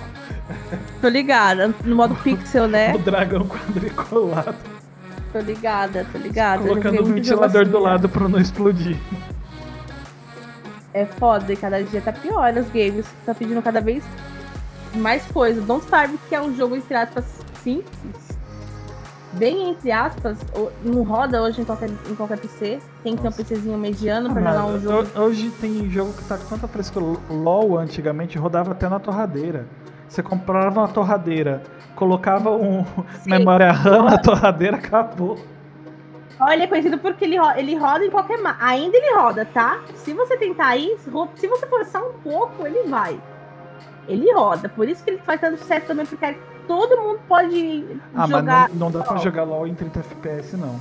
Tô 1.01 1.09
ligada. 1.09 1.75
No 1.85 1.97
modo 1.97 2.15
pixel, 2.23 2.69
né? 2.69 2.95
O 2.95 2.99
dragão 2.99 3.47
quadriculado. 3.47 4.55
Tô 5.33 5.39
ligada, 5.41 6.07
tô 6.13 6.19
ligada. 6.19 6.63
Colocando 6.63 7.03
o 7.03 7.05
ventilador 7.07 7.67
do 7.67 7.79
lado 7.79 8.09
pra 8.09 8.29
não 8.29 8.39
explodir. 8.39 8.97
É 10.93 11.07
foda, 11.07 11.53
e 11.53 11.57
cada 11.57 11.83
dia 11.83 12.01
tá 12.01 12.13
pior 12.13 12.53
os 12.57 12.69
games. 12.69 13.07
Tá 13.25 13.35
pedindo 13.35 13.63
cada 13.63 13.81
vez 13.81 14.03
mais 14.95 15.25
coisa. 15.27 15.61
Don't 15.61 15.85
Starve, 15.85 16.19
que 16.29 16.35
é 16.35 16.41
um 16.41 16.55
jogo 16.55 16.77
entre 16.77 16.95
aspas 16.95 17.25
simples. 17.63 18.39
bem 19.33 19.71
entre 19.71 19.93
aspas, 19.93 20.39
não 20.83 21.03
roda 21.03 21.43
hoje 21.43 21.61
em 21.61 21.65
qualquer, 21.65 21.91
em 22.09 22.15
qualquer 22.15 22.39
PC. 22.39 22.81
Tem 23.03 23.17
que 23.17 23.23
ter 23.23 23.29
um 23.29 23.33
PCzinho 23.33 23.79
mediano 23.79 24.33
pra 24.33 24.41
ah, 24.43 24.53
jogar 24.53 24.67
um 24.67 24.81
jogo. 24.81 25.21
Hoje 25.21 25.51
tem 25.61 25.89
jogo 25.89 26.13
que 26.13 26.25
tá 26.25 26.37
com 26.37 26.57
tanta 26.57 27.01
o 27.01 27.35
LOL 27.35 27.79
antigamente 27.79 28.39
rodava 28.39 28.73
até 28.73 28.89
na 28.89 28.99
torradeira. 28.99 29.67
Você 30.09 30.23
comprava 30.25 30.81
uma 30.81 30.89
torradeira, 30.89 31.63
colocava 31.95 32.51
um 32.51 32.85
Sim. 33.23 33.31
memória 33.31 33.71
RAM 33.71 34.05
na 34.05 34.19
torradeira, 34.19 34.77
acabou. 34.77 35.39
Olha, 36.41 36.55
ele 36.55 36.63
é 36.63 36.67
conhecido 36.67 36.99
porque 36.99 37.25
ele, 37.27 37.37
roda, 37.37 37.61
ele 37.61 37.77
roda 37.77 38.05
em 38.05 38.11
qualquer. 38.11 38.41
Ainda 38.61 38.97
ele 38.97 39.15
roda, 39.15 39.45
tá? 39.45 39.79
Se 39.95 40.13
você 40.15 40.37
tentar 40.37 40.77
isso, 40.77 41.11
se 41.37 41.47
você 41.47 41.67
forçar 41.67 42.03
um 42.03 42.15
pouco, 42.25 42.67
ele 42.67 42.89
vai. 42.89 43.21
Ele 44.11 44.33
roda. 44.33 44.69
Por 44.69 44.89
isso 44.89 45.03
que 45.05 45.11
ele 45.11 45.19
faz 45.19 45.41
tanto 45.41 45.59
sucesso 45.59 45.87
também, 45.87 46.05
porque 46.05 46.37
todo 46.67 47.01
mundo 47.01 47.21
pode 47.29 47.87
ah, 48.15 48.27
jogar. 48.27 48.69
Mas 48.69 48.79
não, 48.79 48.91
não 48.91 48.91
dá 48.91 49.05
pra 49.05 49.17
jogar 49.19 49.45
LOL 49.45 49.67
em 49.67 49.75
30 49.75 50.01
FPS, 50.01 50.57
não. 50.57 50.79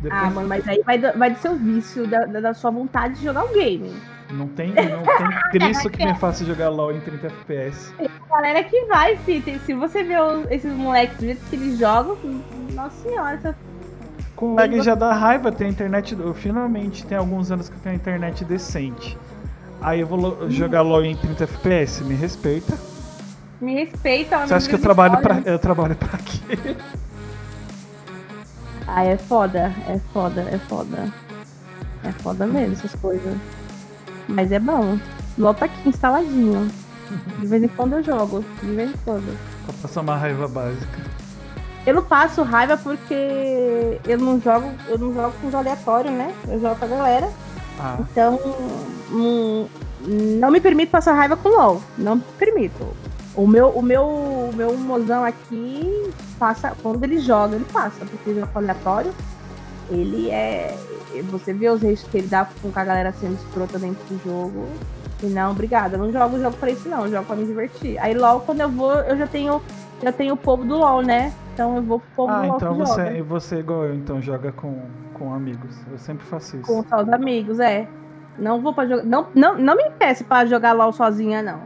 Depois... 0.00 0.22
Ah, 0.22 0.30
mano, 0.30 0.48
mas 0.48 0.66
aí 0.68 0.82
vai 0.84 0.98
do, 0.98 1.18
vai 1.18 1.30
do 1.30 1.38
seu 1.38 1.56
vício, 1.56 2.06
da, 2.06 2.26
da 2.26 2.52
sua 2.52 2.70
vontade 2.70 3.14
de 3.14 3.24
jogar 3.24 3.44
o 3.44 3.52
game. 3.54 3.94
Não 4.30 4.48
tem, 4.48 4.68
não 4.68 5.02
tem 5.02 5.40
Cristo 5.52 5.90
que 5.90 6.04
me 6.04 6.14
faça 6.16 6.44
jogar 6.44 6.68
LOL 6.68 6.92
em 6.92 7.00
30 7.00 7.26
FPS. 7.26 7.94
Tem 7.96 8.08
galera 8.28 8.64
que 8.64 8.84
vai, 8.86 9.16
Peter. 9.24 9.58
Se 9.60 9.72
você 9.74 10.02
vê 10.02 10.18
os, 10.20 10.50
esses 10.50 10.72
moleques 10.72 11.16
do 11.18 11.26
jeito 11.26 11.40
que 11.48 11.56
eles 11.56 11.78
jogam, 11.78 12.16
nossa 12.72 12.96
senhora, 13.02 13.56
com 14.36 14.54
lag 14.54 14.80
já 14.80 14.94
dá 14.94 15.12
raiva 15.12 15.52
ter 15.52 15.66
internet. 15.68 16.16
Eu, 16.18 16.34
finalmente 16.34 17.06
tem 17.06 17.16
alguns 17.16 17.50
anos 17.50 17.68
que 17.68 17.76
eu 17.76 17.80
tenho 17.80 17.96
internet 17.96 18.44
decente. 18.44 19.16
Aí 19.84 20.00
eu 20.00 20.06
vou 20.06 20.50
jogar 20.50 20.80
LOL 20.80 21.04
em 21.04 21.14
30 21.14 21.44
FPS, 21.44 22.02
me 22.02 22.14
respeita. 22.14 22.74
Me 23.60 23.74
respeita, 23.74 24.46
Você 24.46 24.54
acha 24.54 24.66
que 24.66 24.74
eu 24.76 24.80
trabalho, 24.80 25.18
pra, 25.18 25.42
eu 25.44 25.58
trabalho 25.58 25.94
pra 25.94 26.16
quê? 26.18 26.74
Ah, 28.86 29.04
é 29.04 29.18
foda, 29.18 29.74
é 29.86 30.00
foda, 30.10 30.40
é 30.40 30.56
foda. 30.56 31.12
É 32.02 32.12
foda 32.12 32.46
mesmo 32.46 32.72
essas 32.72 32.94
coisas. 32.94 33.36
Mas 34.26 34.50
é 34.52 34.58
bom. 34.58 34.98
LOL 35.36 35.52
tá 35.52 35.66
aqui 35.66 35.86
instaladinho. 35.86 36.70
De 37.38 37.46
vez 37.46 37.62
em 37.62 37.68
quando 37.68 37.92
eu 37.92 38.02
jogo. 38.02 38.42
De 38.62 38.74
vez 38.74 38.90
em 38.90 38.96
quando. 39.04 39.38
Pra 39.66 39.74
passar 39.82 40.00
uma 40.00 40.16
raiva 40.16 40.48
básica. 40.48 40.98
Eu 41.86 41.94
não 41.94 42.02
passo 42.02 42.42
raiva 42.42 42.78
porque 42.78 44.00
eu 44.06 44.18
não 44.18 44.40
jogo, 44.40 44.72
eu 44.88 44.98
não 44.98 45.12
jogo 45.12 45.34
com 45.42 45.48
os 45.48 45.54
aleatórios, 45.54 46.14
né? 46.14 46.34
Eu 46.48 46.58
jogo 46.58 46.76
com 46.76 46.86
a 46.86 46.88
galera. 46.88 47.30
Ah. 47.78 47.98
Então, 48.00 48.38
não, 49.10 49.68
não 50.00 50.50
me 50.50 50.60
permito 50.60 50.92
passar 50.92 51.14
raiva 51.14 51.36
com 51.36 51.48
LOL. 51.48 51.82
Não 51.98 52.16
me 52.16 52.22
permito. 52.38 52.86
O 53.34 53.46
meu, 53.46 53.70
o 53.70 53.82
meu, 53.82 54.04
o 54.04 54.52
meu 54.54 54.76
mozão 54.76 55.24
aqui 55.24 56.10
passa. 56.38 56.72
Quando 56.82 57.02
ele 57.02 57.18
joga, 57.18 57.56
ele 57.56 57.64
passa, 57.72 58.04
porque 58.04 58.30
ele 58.30 58.40
joga 58.40 58.52
aleatório. 58.54 59.12
Ele 59.90 60.30
é. 60.30 60.76
Você 61.30 61.52
vê 61.52 61.68
os 61.68 61.82
riscos 61.82 62.10
que 62.10 62.18
ele 62.18 62.26
dá 62.26 62.48
com 62.60 62.70
a 62.74 62.84
galera 62.84 63.12
sendo 63.20 63.34
escrota 63.34 63.78
dentro 63.78 64.02
do 64.08 64.20
jogo. 64.24 64.68
E 65.22 65.26
não, 65.26 65.52
obrigada. 65.52 65.96
Eu 65.96 66.00
não 66.00 66.12
jogo 66.12 66.40
jogo 66.40 66.56
pra 66.56 66.70
isso, 66.70 66.88
não. 66.88 67.04
Eu 67.06 67.10
jogo 67.10 67.26
pra 67.26 67.36
me 67.36 67.44
divertir. 67.44 67.98
Aí 67.98 68.14
LOL, 68.14 68.40
quando 68.40 68.60
eu 68.60 68.70
vou, 68.70 68.92
eu 68.92 69.16
já 69.16 69.26
tenho. 69.26 69.60
Já 70.02 70.12
tenho 70.12 70.34
o 70.34 70.36
povo 70.36 70.64
do 70.64 70.76
LOL, 70.76 71.02
né? 71.02 71.32
Então 71.52 71.76
eu 71.76 71.82
vou 71.82 72.00
pro 72.00 72.08
povo 72.16 72.32
ah, 72.32 72.40
do 72.40 72.46
LOL. 72.46 72.52
Ah, 72.52 72.56
então 72.56 72.74
você, 72.74 73.06
joga. 73.06 73.24
você 73.24 73.58
igual 73.58 73.84
eu, 73.84 73.94
então, 73.94 74.20
joga 74.20 74.52
com, 74.52 74.82
com 75.14 75.32
amigos. 75.32 75.76
Eu 75.90 75.98
sempre 75.98 76.26
faço 76.26 76.56
isso. 76.56 76.66
Com 76.66 76.80
os 76.80 77.08
amigos, 77.12 77.60
é. 77.60 77.88
Não 78.38 78.60
vou 78.60 78.74
para 78.74 78.88
jogar. 78.88 79.04
Não, 79.04 79.28
não, 79.34 79.56
não 79.56 79.76
me 79.76 79.84
impeça 79.84 80.24
para 80.24 80.46
jogar 80.46 80.72
LOL 80.72 80.92
sozinha, 80.92 81.42
não. 81.42 81.60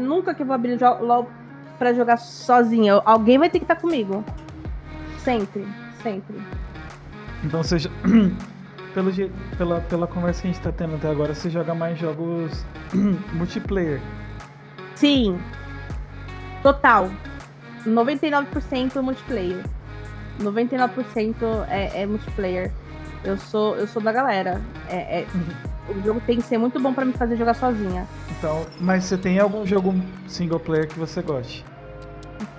Nunca 0.00 0.34
que 0.34 0.42
eu 0.42 0.46
vou 0.46 0.54
abrir 0.54 0.78
LOL 0.80 1.28
para 1.78 1.92
jogar 1.92 2.16
sozinha. 2.16 2.94
Alguém 3.04 3.38
vai 3.38 3.50
ter 3.50 3.58
que 3.58 3.64
estar 3.64 3.74
tá 3.74 3.80
comigo. 3.80 4.24
Sempre, 5.18 5.66
sempre. 6.02 6.36
Então 7.44 7.62
seja. 7.62 7.90
Pelo, 8.94 9.10
pela, 9.58 9.80
pela 9.80 10.06
conversa 10.06 10.42
que 10.42 10.46
a 10.46 10.52
gente 10.52 10.62
tá 10.62 10.70
tendo 10.70 10.94
até 10.94 11.10
agora, 11.10 11.34
você 11.34 11.50
joga 11.50 11.74
mais 11.74 11.98
jogos 11.98 12.64
multiplayer. 13.34 14.00
Sim. 14.94 15.36
Total. 16.62 17.10
99% 17.86 19.00
multiplayer. 19.02 19.64
99% 20.40 21.34
é, 21.68 22.02
é 22.02 22.06
multiplayer. 22.06 22.72
Eu 23.22 23.38
sou, 23.38 23.76
eu 23.76 23.86
sou 23.86 24.02
da 24.02 24.12
galera. 24.12 24.60
É, 24.88 25.20
é, 25.20 25.26
o 25.88 26.02
jogo 26.02 26.20
tem 26.26 26.36
que 26.36 26.42
ser 26.42 26.58
muito 26.58 26.80
bom 26.80 26.92
para 26.92 27.04
me 27.04 27.12
fazer 27.12 27.36
jogar 27.36 27.54
sozinha. 27.54 28.06
Então, 28.38 28.66
mas 28.80 29.04
você 29.04 29.16
tem 29.16 29.38
algum 29.38 29.66
jogo 29.66 29.94
single 30.26 30.60
player 30.60 30.88
que 30.88 30.98
você 30.98 31.22
goste? 31.22 31.64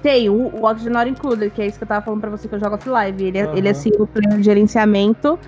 Tem, 0.02 0.30
o, 0.30 0.34
o 0.34 0.66
Oxygen 0.66 0.94
Not 0.94 1.10
Included, 1.10 1.52
que 1.52 1.62
é 1.62 1.68
isso 1.68 1.78
que 1.78 1.84
eu 1.84 1.88
tava 1.88 2.04
falando 2.04 2.22
pra 2.22 2.30
você 2.30 2.48
que 2.48 2.56
eu 2.56 2.60
jogo 2.60 2.76
offline. 2.76 3.24
Ele, 3.24 3.38
é, 3.38 3.48
uhum. 3.48 3.56
ele 3.56 3.68
é 3.68 3.74
single 3.74 4.08
player 4.08 4.38
de 4.38 4.44
gerenciamento, 4.44 5.40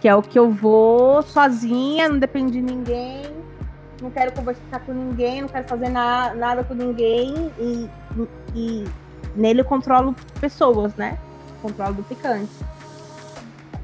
que 0.00 0.08
é 0.08 0.14
o 0.14 0.22
que 0.22 0.38
eu 0.38 0.50
vou 0.50 1.22
sozinha, 1.22 2.08
não 2.08 2.18
depende 2.18 2.52
de 2.52 2.62
ninguém, 2.62 3.22
não 4.02 4.10
quero 4.10 4.32
conversar 4.32 4.80
com 4.84 4.92
ninguém, 4.92 5.42
não 5.42 5.48
quero 5.48 5.68
fazer 5.68 5.88
na, 5.88 6.34
nada 6.34 6.64
com 6.64 6.74
ninguém. 6.74 7.50
E, 7.58 7.88
e 8.54 8.84
nele 9.34 9.60
eu 9.60 9.64
controlo 9.64 10.14
pessoas, 10.40 10.94
né? 10.96 11.18
Controlo 11.62 11.94
do 11.94 12.02
picante. 12.02 12.50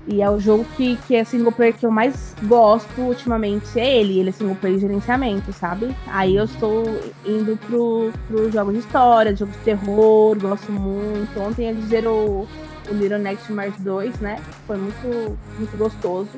E 0.08 0.22
é 0.22 0.30
o 0.30 0.38
jogo 0.38 0.64
que, 0.76 0.96
que 1.08 1.16
é 1.16 1.24
single 1.24 1.50
player 1.50 1.74
que 1.74 1.84
eu 1.84 1.90
mais 1.90 2.34
gosto 2.44 3.00
ultimamente, 3.00 3.78
é 3.78 3.98
ele. 3.98 4.20
Ele 4.20 4.28
é 4.28 4.32
single 4.32 4.54
player 4.54 4.76
de 4.76 4.82
gerenciamento, 4.82 5.52
sabe? 5.52 5.94
Aí 6.06 6.36
eu 6.36 6.44
estou 6.44 6.84
indo 7.24 7.56
pro, 7.66 8.12
pro 8.28 8.50
jogos 8.52 8.74
de 8.74 8.80
história, 8.80 9.34
jogos 9.34 9.56
de 9.56 9.62
terror, 9.62 10.38
gosto 10.38 10.70
muito. 10.70 11.40
Ontem 11.40 11.66
eles 11.66 11.84
zerou 11.86 12.46
o 12.88 12.94
Little 12.94 13.18
Nightmares 13.18 13.74
2, 13.80 14.20
né? 14.20 14.40
Foi 14.66 14.76
muito, 14.76 15.36
muito 15.58 15.76
gostoso. 15.76 16.30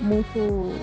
Muito, 0.00 0.74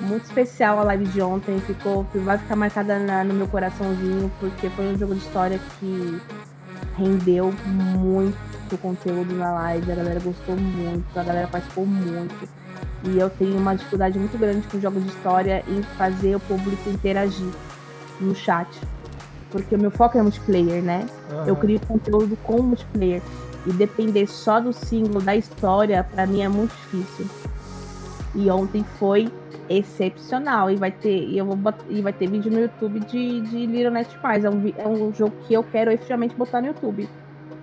muito 0.00 0.24
especial 0.24 0.78
a 0.78 0.84
live 0.84 1.04
de 1.06 1.22
ontem. 1.22 1.58
Ficou, 1.60 2.06
vai 2.14 2.38
ficar 2.38 2.56
marcada 2.56 2.98
na, 2.98 3.24
no 3.24 3.34
meu 3.34 3.46
coraçãozinho, 3.46 4.30
porque 4.40 4.68
foi 4.70 4.92
um 4.92 4.98
jogo 4.98 5.14
de 5.14 5.20
história 5.20 5.58
que 5.78 6.20
rendeu 6.96 7.52
muito 7.66 8.78
conteúdo 8.78 9.34
na 9.34 9.52
live, 9.52 9.92
a 9.92 9.94
galera 9.94 10.20
gostou 10.20 10.56
muito, 10.56 11.18
a 11.18 11.22
galera 11.22 11.46
participou 11.46 11.86
muito. 11.86 12.48
E 13.04 13.18
eu 13.18 13.28
tenho 13.30 13.56
uma 13.58 13.74
dificuldade 13.74 14.18
muito 14.18 14.36
grande 14.38 14.66
com 14.66 14.80
jogos 14.80 15.02
de 15.02 15.10
história 15.10 15.62
em 15.68 15.82
fazer 15.96 16.36
o 16.36 16.40
público 16.40 16.88
interagir 16.88 17.52
no 18.20 18.34
chat. 18.34 18.68
Porque 19.50 19.74
o 19.74 19.78
meu 19.78 19.90
foco 19.90 20.18
é 20.18 20.22
multiplayer, 20.22 20.82
né? 20.82 21.06
Uhum. 21.30 21.44
Eu 21.44 21.56
crio 21.56 21.80
conteúdo 21.86 22.36
com 22.42 22.62
multiplayer. 22.62 23.22
E 23.66 23.72
depender 23.72 24.26
só 24.26 24.58
do 24.58 24.72
single, 24.72 25.22
da 25.22 25.36
história, 25.36 26.04
para 26.04 26.26
mim 26.26 26.42
é 26.42 26.48
muito 26.48 26.74
difícil. 26.74 27.26
E 28.34 28.50
ontem 28.50 28.84
foi 28.98 29.30
excepcional. 29.68 30.70
E 30.70 30.76
vai 30.76 30.90
ter, 30.90 31.28
e 31.28 31.38
eu 31.38 31.46
vou 31.46 31.58
e 31.88 32.00
vai 32.00 32.12
ter 32.12 32.28
vídeo 32.28 32.50
no 32.50 32.60
YouTube 32.60 33.00
de, 33.00 33.40
de 33.40 33.66
Little 33.66 33.90
Nightmares. 33.90 34.44
É 34.44 34.50
um, 34.50 34.72
é 34.76 34.88
um 34.88 35.12
jogo 35.12 35.34
que 35.46 35.54
eu 35.54 35.62
quero 35.62 35.90
efetivamente 35.90 36.34
botar 36.34 36.60
no 36.60 36.68
YouTube. 36.68 37.08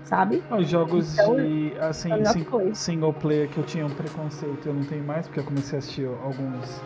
Sabe? 0.04 0.44
Os 0.52 0.68
jogos 0.68 1.14
então, 1.14 1.36
de 1.38 1.74
assim, 1.80 2.10
sing, 2.26 2.74
single 2.74 3.14
player 3.14 3.48
que 3.48 3.58
eu 3.58 3.64
tinha 3.64 3.86
um 3.86 3.90
preconceito, 3.90 4.68
eu 4.68 4.74
não 4.74 4.84
tenho 4.84 5.06
mais, 5.06 5.26
porque 5.26 5.40
eu 5.40 5.44
comecei 5.46 5.78
a 5.78 5.80
assistir 5.80 6.06
alguns, 6.06 6.82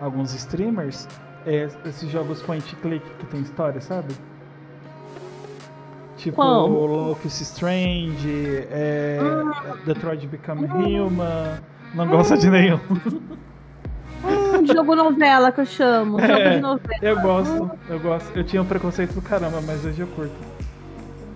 alguns 0.00 0.34
streamers. 0.34 1.06
É, 1.44 1.68
esses 1.84 2.08
jogos 2.08 2.40
point 2.42 2.74
click 2.76 3.04
que 3.18 3.26
tem 3.26 3.40
história, 3.40 3.80
sabe? 3.82 4.14
Tipo 6.16 6.36
Como? 6.36 7.10
Life 7.10 7.26
is 7.26 7.40
Strange, 7.42 8.66
é, 8.70 9.18
ah. 9.20 9.76
Detroit 9.84 10.26
Become 10.26 10.66
ah. 10.66 10.74
Human. 10.74 11.60
Não 11.94 12.08
gosta 12.08 12.36
de 12.36 12.48
nenhum. 12.48 12.80
Um 14.24 14.66
jogo 14.66 14.94
novela 14.94 15.52
que 15.52 15.60
eu 15.60 15.66
chamo. 15.66 16.20
Jogo 16.20 16.32
é, 16.32 16.54
de 16.56 16.60
novela. 16.60 16.98
Eu 17.02 17.20
gosto, 17.20 17.70
eu 17.88 18.00
gosto. 18.00 18.36
Eu 18.36 18.44
tinha 18.44 18.62
um 18.62 18.64
preconceito 18.64 19.12
do 19.12 19.22
caramba, 19.22 19.60
mas 19.60 19.84
hoje 19.84 20.00
eu 20.00 20.06
curto. 20.08 20.34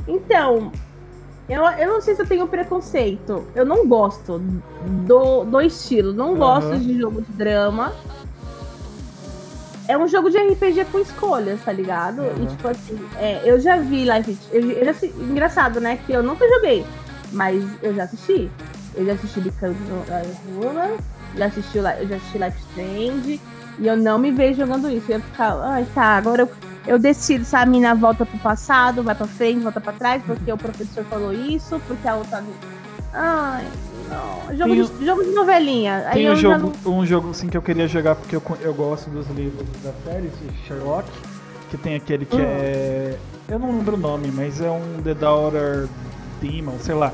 Então, 0.06 0.72
eu, 1.48 1.62
eu 1.62 1.88
não 1.88 2.00
sei 2.00 2.14
se 2.14 2.22
eu 2.22 2.26
tenho 2.26 2.46
preconceito. 2.46 3.46
Eu 3.54 3.64
não 3.64 3.86
gosto 3.86 4.38
do, 5.06 5.44
do 5.44 5.60
estilo. 5.60 6.12
Não 6.12 6.30
uhum. 6.30 6.38
gosto 6.38 6.76
de 6.78 6.98
jogo 6.98 7.22
de 7.22 7.32
drama. 7.32 7.92
É 9.86 9.96
um 9.96 10.06
jogo 10.06 10.30
de 10.30 10.36
RPG 10.36 10.86
com 10.92 10.98
escolhas, 10.98 11.62
tá 11.64 11.72
ligado? 11.72 12.20
Uhum. 12.20 12.42
E 12.42 12.46
tipo 12.46 12.68
assim, 12.68 12.98
é, 13.16 13.40
eu 13.44 13.58
já 13.58 13.78
vi 13.78 14.04
Life. 14.04 14.36
Eu, 14.52 14.70
eu 14.70 14.84
já, 14.84 15.06
engraçado, 15.06 15.80
né? 15.80 15.98
Que 16.06 16.12
eu 16.12 16.22
nunca 16.22 16.46
joguei. 16.46 16.84
Mas 17.32 17.64
eu 17.82 17.94
já 17.94 18.04
assisti. 18.04 18.50
Eu 18.94 19.06
já 19.06 19.12
assisti 19.12 19.40
Become 19.40 19.76
Woman, 20.56 20.96
já 21.36 21.46
assisti, 21.46 21.78
eu 21.78 21.84
já 21.84 22.16
assisti 22.16 22.38
Life 22.38 22.58
Strange. 22.70 23.40
E 23.78 23.86
eu 23.86 23.96
não 23.96 24.18
me 24.18 24.30
vejo 24.30 24.60
jogando 24.60 24.90
isso. 24.90 25.10
Eu 25.10 25.18
ia 25.18 25.24
ficar, 25.24 25.54
ai 25.62 25.86
tá, 25.94 26.16
agora 26.16 26.42
eu, 26.42 26.50
eu 26.86 26.98
decido 26.98 27.44
se 27.44 27.54
a 27.54 27.64
mina 27.64 27.94
volta 27.94 28.26
pro 28.26 28.38
passado, 28.38 29.02
vai 29.02 29.14
pra 29.14 29.26
frente, 29.26 29.60
volta 29.60 29.80
pra 29.80 29.92
trás, 29.92 30.22
porque 30.24 30.50
o 30.50 30.56
professor 30.56 31.04
falou 31.04 31.32
isso, 31.32 31.80
porque 31.86 32.08
a 32.08 32.16
outra. 32.16 32.42
Ai, 33.12 33.66
não. 34.08 34.56
Jogo, 34.56 34.74
tem, 34.74 34.84
de, 34.84 35.06
jogo 35.06 35.24
de 35.24 35.30
novelinha. 35.30 36.06
Tem 36.12 36.26
Aí 36.26 36.32
um, 36.32 36.36
jogo, 36.36 36.72
não... 36.84 36.98
um 36.98 37.06
jogo 37.06 37.30
assim 37.30 37.48
que 37.48 37.56
eu 37.56 37.62
queria 37.62 37.86
jogar 37.86 38.16
porque 38.16 38.34
eu, 38.34 38.42
eu 38.60 38.74
gosto 38.74 39.08
dos 39.10 39.28
livros 39.28 39.66
da 39.82 39.92
série, 40.04 40.30
Sherlock. 40.66 41.08
Que 41.70 41.76
tem 41.76 41.94
aquele 41.94 42.24
que 42.24 42.36
hum. 42.36 42.40
é. 42.42 43.18
Eu 43.48 43.58
não 43.58 43.76
lembro 43.76 43.94
o 43.94 43.98
nome, 43.98 44.30
mas 44.30 44.60
é 44.60 44.70
um 44.70 45.02
The 45.02 45.14
Daughter 45.14 45.88
Demon, 46.40 46.78
sei 46.80 46.94
lá. 46.94 47.12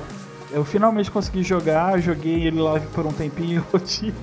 Eu 0.55 0.65
finalmente 0.65 1.11
consegui 1.11 1.43
jogar, 1.43 1.99
joguei 1.99 2.47
ele 2.47 2.61
live 2.61 2.87
por 2.89 3.05
um 3.05 3.13
tempinho 3.13 3.65
e 3.75 3.77
odiei. 3.77 4.15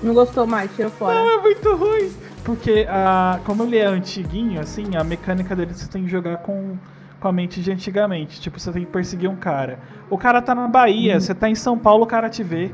Não 0.00 0.14
gostou 0.14 0.46
mais, 0.46 0.70
tirou 0.76 0.90
fora. 0.92 1.18
Não, 1.18 1.30
é 1.30 1.42
muito 1.42 1.74
ruim. 1.74 2.12
Porque 2.44 2.86
a, 2.88 3.40
como 3.44 3.64
ele 3.64 3.78
é 3.78 3.86
antiguinho, 3.86 4.60
assim, 4.60 4.96
a 4.96 5.02
mecânica 5.02 5.56
dele 5.56 5.74
você 5.74 5.88
tem 5.88 6.04
que 6.04 6.10
jogar 6.10 6.36
com, 6.38 6.76
com 7.18 7.26
a 7.26 7.32
mente 7.32 7.60
de 7.60 7.72
antigamente. 7.72 8.40
Tipo, 8.40 8.60
você 8.60 8.70
tem 8.70 8.84
que 8.84 8.90
perseguir 8.92 9.28
um 9.28 9.34
cara. 9.34 9.80
O 10.08 10.16
cara 10.16 10.40
tá 10.40 10.54
na 10.54 10.68
Bahia, 10.68 11.18
você 11.18 11.34
tá 11.34 11.48
em 11.48 11.56
São 11.56 11.76
Paulo, 11.76 12.04
o 12.04 12.06
cara 12.06 12.28
te 12.28 12.44
vê. 12.44 12.70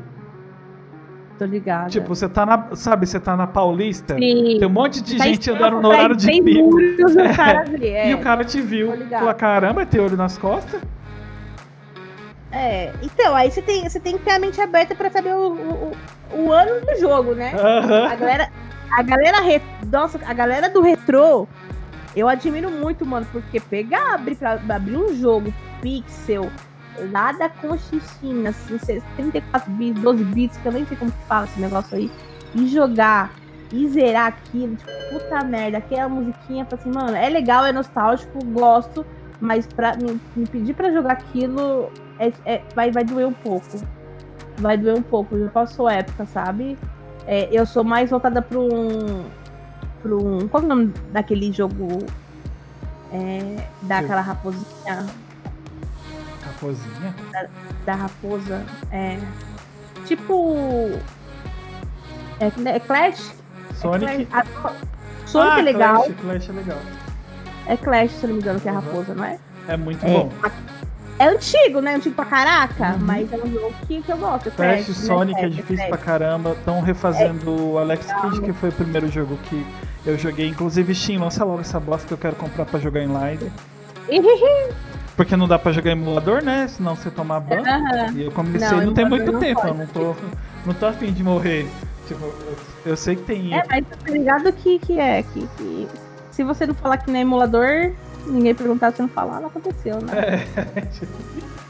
Tô 1.39 1.45
ligada. 1.45 1.89
Tipo, 1.89 2.09
você 2.09 2.29
tá 2.29 2.45
na. 2.45 2.75
Sabe, 2.75 3.07
você 3.07 3.19
tá 3.19 3.35
na 3.35 3.47
Paulista, 3.47 4.13
Sim. 4.13 4.57
tem 4.59 4.65
um 4.65 4.69
monte 4.69 5.01
de 5.01 5.17
Tá 5.17 5.25
gente 5.25 5.49
andando 5.49 5.81
no 5.81 5.87
horário 5.87 6.15
de 6.15 6.27
pico. 6.27 6.69
É. 7.81 7.87
é. 7.87 8.11
E 8.11 8.13
o 8.13 8.19
cara 8.19 8.43
te 8.45 8.61
viu. 8.61 8.89
Tô 8.89 8.95
ligado. 8.95 9.19
Falou, 9.21 9.33
caramba, 9.33 9.85
tem 9.87 9.99
olho 9.99 10.15
nas 10.15 10.37
costas? 10.37 10.79
É, 12.51 12.91
então, 13.01 13.35
aí 13.35 13.49
você 13.49 13.61
tem, 13.61 13.87
você 13.87 13.99
tem 13.99 14.17
que 14.17 14.23
ter 14.25 14.31
a 14.31 14.39
mente 14.39 14.59
aberta 14.59 14.93
pra 14.93 15.09
saber 15.09 15.33
o, 15.33 15.53
o, 15.53 15.97
o 16.33 16.51
ano 16.51 16.81
do 16.85 16.99
jogo, 16.99 17.33
né? 17.33 17.51
A 17.53 17.67
Aham. 17.67 18.17
galera, 18.17 18.49
a 18.97 19.03
galera, 19.03 19.41
re- 19.41 19.61
nossa, 19.87 20.19
a 20.25 20.33
galera 20.33 20.69
do 20.69 20.81
retrô, 20.81 21.47
eu 22.15 22.27
admiro 22.27 22.69
muito, 22.69 23.05
mano, 23.05 23.25
porque 23.31 23.59
pegar, 23.59 24.15
abrir, 24.15 24.35
pra, 24.35 24.59
abrir 24.69 24.97
um 24.97 25.15
jogo 25.15 25.53
pixel, 25.81 26.51
lá 27.11 27.31
da 27.31 27.47
Conchichina, 27.47 28.49
assim, 28.49 28.77
cê- 28.79 29.01
34 29.15 29.71
bits, 29.71 30.01
12 30.01 30.23
bits, 30.25 30.57
que 30.57 30.67
eu 30.67 30.71
nem 30.73 30.85
sei 30.85 30.97
como 30.97 31.11
que 31.11 31.27
fala 31.27 31.45
esse 31.45 31.59
negócio 31.59 31.95
aí, 31.97 32.11
e 32.53 32.67
jogar 32.67 33.33
e 33.71 33.87
zerar 33.87 34.27
aquilo, 34.27 34.75
tipo, 34.75 34.91
puta 35.09 35.41
merda, 35.45 35.77
aquela 35.77 36.09
musiquinha, 36.09 36.67
assim, 36.69 36.91
mano, 36.91 37.15
é 37.15 37.29
legal, 37.29 37.65
é 37.65 37.71
nostálgico, 37.71 38.43
gosto, 38.47 39.05
mas 39.41 39.65
pra 39.65 39.97
me, 39.97 40.21
me 40.35 40.45
pedir 40.45 40.73
pra 40.75 40.91
jogar 40.91 41.13
aquilo 41.13 41.91
é, 42.19 42.31
é- 42.45 42.61
vai, 42.75 42.91
vai 42.91 43.03
doer 43.03 43.27
um 43.27 43.33
pouco. 43.33 43.67
Vai 44.57 44.77
doer 44.77 44.95
um 44.95 45.01
pouco, 45.01 45.37
já 45.37 45.49
passou 45.49 45.87
a 45.87 45.93
época, 45.93 46.25
sabe? 46.27 46.77
É, 47.25 47.49
eu 47.51 47.65
sou 47.65 47.83
mais 47.83 48.11
voltada 48.11 48.41
para 48.41 48.59
um. 48.59 49.25
Pra 50.03 50.15
um. 50.15 50.47
Qual 50.47 50.61
é 50.61 50.65
o 50.65 50.69
nome 50.69 50.93
daquele 51.11 51.51
jogo? 51.51 51.99
É, 53.11 53.67
daquela 53.81 54.21
raposinha. 54.21 55.07
Raposinha? 56.45 57.15
Da 57.85 57.95
raposa. 57.95 58.63
É. 58.91 59.19
Tipo. 60.05 60.55
É, 62.39 62.51
é 62.69 62.79
Clash? 62.79 63.33
Sonic. 63.75 64.11
É 64.11 64.25
Clash. 64.25 64.45
A- 64.65 65.25
Sonic 65.25 65.51
ah, 65.51 65.59
é 65.59 65.61
legal. 65.61 66.03
Clash, 66.03 66.21
Clash 66.21 66.49
é 66.49 66.51
legal. 66.53 66.77
É 67.67 67.77
Clash, 67.77 68.11
se 68.11 68.27
não 68.27 68.33
me 68.35 68.39
engano, 68.41 68.59
que 68.59 68.67
é 68.67 68.71
a 68.71 68.75
Uhum. 68.75 68.81
raposa, 68.81 69.13
não 69.13 69.23
é? 69.23 69.37
É 69.67 69.77
muito 69.77 70.05
É. 70.05 70.09
bom. 70.09 70.29
É 71.19 71.27
antigo, 71.27 71.81
né? 71.81 71.95
Antigo 71.95 72.15
pra 72.15 72.25
caraca, 72.25 72.93
Uhum. 72.93 72.99
mas 73.01 73.31
é 73.31 73.35
um 73.37 73.47
jogo 73.51 73.73
que, 73.87 74.01
que 74.01 74.11
eu 74.11 74.17
gosto. 74.17 74.47
é 74.47 74.51
Clash, 74.51 74.87
né? 74.87 74.93
Sonic 74.93 75.37
é 75.39 75.41
Clash, 75.43 75.55
difícil 75.55 75.87
pra 75.87 75.97
Clash. 75.97 76.03
caramba. 76.03 76.51
Estão 76.53 76.81
refazendo 76.81 77.71
o 77.73 77.77
Alex 77.77 78.07
Kidd, 78.11 78.41
que 78.41 78.53
foi 78.53 78.69
o 78.69 78.73
primeiro 78.73 79.07
jogo 79.07 79.37
que 79.43 79.65
eu 80.05 80.17
joguei. 80.17 80.47
Inclusive, 80.47 80.95
Steam, 80.95 81.21
lança 81.21 81.45
logo 81.45 81.61
essa 81.61 81.79
bosta 81.79 82.07
que 82.07 82.13
eu 82.13 82.17
quero 82.17 82.35
comprar 82.35 82.65
pra 82.65 82.79
jogar 82.79 83.01
em 83.01 83.07
live. 83.07 83.51
Porque 85.15 85.35
não 85.35 85.47
dá 85.47 85.59
pra 85.59 85.71
jogar 85.71 85.91
em 85.91 85.93
emulador, 85.93 86.41
né? 86.43 86.67
Senão 86.67 86.95
você 86.95 87.11
toma 87.11 87.39
ban. 87.39 87.57
Aham. 87.61 88.13
E 88.15 88.23
eu 88.23 88.31
comecei 88.31 88.67
Não, 88.79 88.85
não, 88.87 88.93
tem 88.93 89.05
muito 89.07 89.31
não 89.31 89.39
tempo, 89.39 89.61
pode. 89.61 89.67
eu 89.67 89.75
não 89.75 89.87
tô, 89.87 90.15
não 90.65 90.73
tô 90.73 90.85
afim 90.87 91.11
de 91.13 91.23
morrer. 91.23 91.67
Tipo, 92.07 92.23
eu, 92.25 92.57
eu 92.87 92.97
sei 92.97 93.15
que 93.15 93.23
tem. 93.23 93.53
É, 93.53 93.63
mas 93.69 93.85
tá 93.85 94.09
ligado 94.09 94.51
que, 94.53 94.79
que 94.79 94.99
é, 94.99 95.21
que, 95.21 95.47
que 95.57 95.87
se 96.31 96.43
você 96.43 96.65
não 96.65 96.73
falar 96.73 96.97
que 96.97 97.11
é 97.11 97.19
emulador, 97.19 97.91
ninguém 98.25 98.55
perguntar, 98.55 98.91
você 98.91 99.01
não 99.01 99.09
falar, 99.09 99.39
não 99.39 99.47
aconteceu, 99.47 100.01
né? 100.01 100.45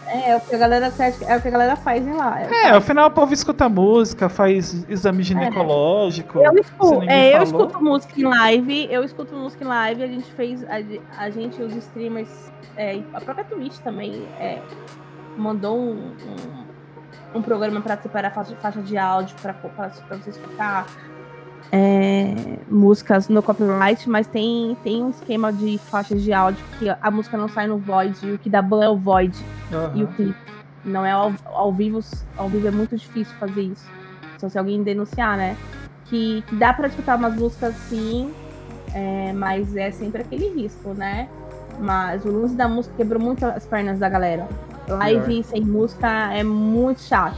É, 0.07 0.31
é 0.31 0.35
o 0.35 0.41
que 0.41 0.53
a 0.53 0.57
galera 0.57 0.93
é 0.97 1.38
o 1.38 1.41
que 1.41 1.47
a 1.47 1.51
galera 1.51 1.75
faz 1.77 2.05
em 2.05 2.11
lá. 2.11 2.41
É, 2.41 2.71
ao 2.71 2.81
final 2.81 3.07
o 3.07 3.11
povo 3.11 3.33
escuta 3.33 3.69
música, 3.69 4.27
faz 4.27 4.85
exame 4.89 5.23
ginecológico. 5.23 6.39
Eu 6.39 6.51
se 6.53 6.59
escuto, 6.59 7.03
é, 7.03 7.29
eu 7.29 7.31
falou. 7.31 7.43
escuto 7.43 7.83
música 7.83 8.19
em 8.19 8.23
live, 8.25 8.88
eu 8.91 9.03
escuto 9.03 9.35
música 9.35 9.63
em 9.63 9.67
live, 9.67 10.03
a 10.03 10.07
gente 10.07 10.31
fez, 10.33 10.63
a, 10.65 10.81
a 11.17 11.29
gente, 11.29 11.61
os 11.61 11.73
streamers, 11.75 12.51
é, 12.75 13.01
a 13.13 13.21
própria 13.21 13.45
Twitch 13.45 13.77
também 13.77 14.27
é, 14.38 14.61
mandou 15.38 15.79
um, 15.79 16.13
um, 17.33 17.39
um 17.39 17.41
programa 17.41 17.79
para 17.79 17.95
separar 17.97 18.31
faixa, 18.31 18.55
faixa 18.57 18.81
de 18.81 18.97
áudio 18.97 19.35
para 19.41 19.55
você 20.17 20.29
escutar 20.29 20.85
é, 21.71 22.33
músicas 22.69 23.27
no 23.27 23.41
copyright, 23.41 24.09
mas 24.09 24.27
tem, 24.27 24.77
tem 24.83 25.03
um 25.03 25.09
esquema 25.09 25.51
de 25.51 25.77
faixas 25.77 26.21
de 26.21 26.31
áudio 26.31 26.63
que 26.79 26.89
a 26.89 27.11
música 27.11 27.38
não 27.38 27.49
sai 27.49 27.67
no 27.67 27.77
void, 27.77 28.17
e 28.25 28.31
o 28.33 28.38
que 28.38 28.49
dá 28.49 28.61
ban 28.61 28.83
é 28.83 28.89
o 28.89 28.97
void 28.97 29.38
Aham. 29.71 29.91
e 29.95 30.03
o 30.03 30.07
clipe. 30.07 30.39
Não 30.83 31.05
é 31.05 31.11
ao, 31.11 31.33
ao 31.45 31.71
vivo, 31.71 31.99
ao 32.38 32.49
vivo 32.49 32.67
é 32.67 32.71
muito 32.71 32.95
difícil 32.97 33.35
fazer 33.39 33.61
isso. 33.61 33.85
Só 34.38 34.49
se 34.49 34.57
alguém 34.57 34.81
denunciar, 34.81 35.38
né? 35.38 35.55
Que, 36.05 36.43
que 36.47 36.55
dá 36.55 36.73
pra 36.73 36.88
escutar 36.88 37.17
umas 37.17 37.35
músicas 37.35 37.75
sim, 37.88 38.33
é, 38.93 39.31
mas 39.33 39.75
é 39.75 39.91
sempre 39.91 40.21
aquele 40.21 40.49
risco, 40.49 40.93
né? 40.93 41.29
Mas 41.79 42.25
o 42.25 42.31
lance 42.31 42.55
da 42.55 42.67
música 42.67 42.95
quebrou 42.97 43.21
muito 43.21 43.45
as 43.45 43.65
pernas 43.65 43.99
da 43.99 44.09
galera. 44.09 44.47
Live 44.88 45.43
sem 45.43 45.61
música 45.61 46.33
é 46.33 46.43
muito 46.43 47.01
chato. 47.01 47.38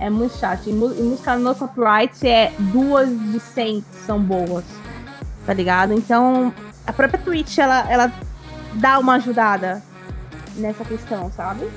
É 0.00 0.08
muito 0.10 0.36
chato. 0.38 0.68
E, 0.68 0.72
música 0.72 1.36
no 1.36 1.54
copyright 1.54 2.26
é 2.26 2.52
duas 2.58 3.08
de 3.08 3.38
100 3.38 3.82
que 3.82 3.96
são 4.06 4.18
boas. 4.20 4.64
Tá 5.46 5.52
ligado? 5.52 5.92
Então, 5.92 6.52
a 6.86 6.92
própria 6.92 7.20
Twitch, 7.22 7.58
ela, 7.58 7.80
ela 7.90 8.12
dá 8.74 8.98
uma 8.98 9.14
ajudada 9.16 9.82
nessa 10.56 10.84
questão, 10.84 11.30
sabe? 11.32 11.68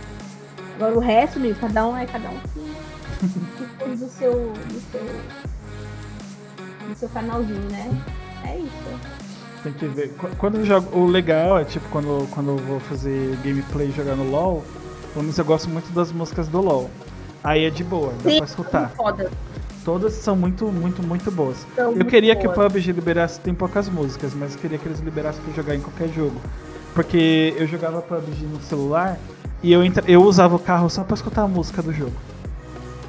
Agora 0.75 0.95
o 0.95 0.99
resto, 0.99 1.39
meu, 1.39 1.53
cada 1.55 1.85
um 1.87 1.95
é 1.97 2.05
cada 2.05 2.29
um 2.29 2.39
que, 2.53 3.89
do 3.95 4.07
seu, 4.09 4.31
do 4.53 4.81
seu. 4.91 5.01
do 6.89 6.95
seu 6.95 7.09
canalzinho, 7.09 7.69
né? 7.71 7.91
É 8.45 8.57
isso. 8.57 8.99
Tem 9.63 9.73
que 9.73 9.85
ver. 9.87 10.09
Qu- 10.17 10.35
Quando 10.37 10.55
eu 10.57 10.65
jogo, 10.65 10.97
o 10.97 11.05
legal 11.05 11.59
é 11.59 11.63
tipo 11.65 11.87
quando, 11.89 12.27
quando 12.31 12.49
eu 12.51 12.57
vou 12.57 12.79
fazer 12.81 13.37
gameplay 13.43 13.89
e 13.89 13.91
jogar 13.91 14.15
no 14.15 14.29
LoL, 14.29 14.63
pelo 15.13 15.23
menos 15.23 15.37
eu 15.37 15.45
gosto 15.45 15.69
muito 15.69 15.91
das 15.93 16.11
músicas 16.11 16.47
do 16.47 16.59
LoL. 16.59 16.89
Aí 17.43 17.65
é 17.65 17.69
de 17.69 17.83
boa, 17.83 18.13
dá 18.23 18.29
Sim. 18.29 18.37
pra 18.37 18.45
escutar. 18.45 18.89
Foda. 18.91 19.29
Todas 19.83 20.13
são 20.13 20.35
muito, 20.35 20.65
muito, 20.67 21.03
muito 21.03 21.29
boas. 21.29 21.65
São 21.75 21.85
Eu 21.89 21.91
muito 21.97 22.05
queria 22.07 22.35
que 22.35 22.47
o 22.47 22.51
boas. 22.53 22.71
PUBG 22.71 22.93
liberasse, 22.93 23.39
tem 23.41 23.53
poucas 23.53 23.89
músicas, 23.89 24.33
mas 24.33 24.53
eu 24.55 24.61
queria 24.61 24.77
que 24.77 24.87
eles 24.87 24.99
liberassem 24.99 25.43
pra 25.43 25.53
jogar 25.53 25.75
em 25.75 25.81
qualquer 25.81 26.07
jogo. 26.09 26.35
Porque 26.93 27.53
eu 27.57 27.67
jogava 27.67 28.01
PUBG 28.01 28.45
no 28.45 28.61
celular 28.61 29.17
e 29.61 29.73
eu, 29.73 29.83
entra, 29.83 30.03
eu 30.09 30.23
usava 30.23 30.55
o 30.55 30.59
carro 30.59 30.89
só 30.89 31.03
pra 31.03 31.15
escutar 31.15 31.41
a 31.41 31.47
música 31.47 31.81
do 31.81 31.91
jogo. 31.91 32.13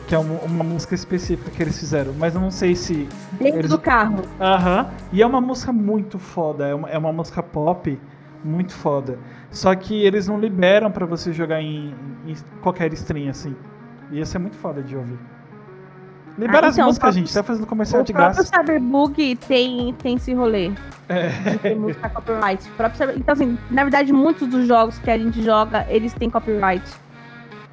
Que 0.09 0.15
é 0.15 0.19
uma, 0.19 0.41
uma 0.41 0.65
música 0.65 0.95
específica 0.97 1.51
que 1.51 1.63
eles 1.63 1.79
fizeram, 1.79 2.13
mas 2.19 2.35
eu 2.35 2.41
não 2.41 2.51
sei 2.51 2.75
se 2.75 3.09
Dentro 3.33 3.61
Eles- 3.61 3.71
do 3.71 3.79
carro. 3.79 4.23
Aham. 4.41 4.89
E 5.13 5.23
é 5.23 5.27
uma 5.27 5.41
música 5.41 5.73
muito 5.73 6.19
foda. 6.19 6.67
É 6.67 6.75
uma, 6.75 6.91
é 6.91 6.99
uma 6.99 7.13
música 7.13 7.43
pop 7.43 7.99
muito 8.45 8.73
foda. 8.75 9.17
Só 9.51 9.73
que 9.77 9.95
eles 10.05 10.27
não 10.27 10.39
liberam 10.41 10.91
pra 10.91 11.07
você 11.07 11.33
jogar 11.33 11.63
em, 11.63 11.95
em 12.27 12.35
qualquer 12.61 12.93
stream 12.95 13.31
assim. 13.31 13.55
E 14.11 14.21
isso 14.21 14.37
é 14.37 14.41
muito 14.41 14.57
foda 14.57 14.83
de 14.83 14.97
ouvir. 14.97 15.19
Libera 16.37 16.67
Ah, 16.67 16.69
as 16.71 16.75
então, 16.77 16.87
músicas, 16.89 17.15
o 17.15 17.19
gente. 17.19 17.33
Tá 17.33 17.43
fazendo 17.45 17.67
comercial 17.67 18.03
O 18.03 18.05
de 18.05 18.13
próprio 18.13 18.35
graça. 18.35 18.51
Cyberbug 18.57 19.37
tem, 19.47 19.95
tem 19.95 20.17
esse 20.17 20.35
rolê. 20.35 20.73
É. 21.09 21.29
de 21.29 21.59
ter 21.59 21.77
música 21.77 22.09
copyright. 22.09 22.69
O 22.69 22.73
próprio 22.73 22.99
Cyber- 22.99 23.17
Então, 23.19 23.33
assim, 23.35 23.59
na 23.71 23.83
verdade, 23.85 24.13
muitos 24.13 24.49
dos 24.49 24.67
jogos 24.67 24.99
que 24.99 25.11
a 25.11 25.19
gente 25.19 25.43
joga, 25.43 25.87
eles 25.89 26.13
têm 26.15 26.29
copyright. 26.31 26.83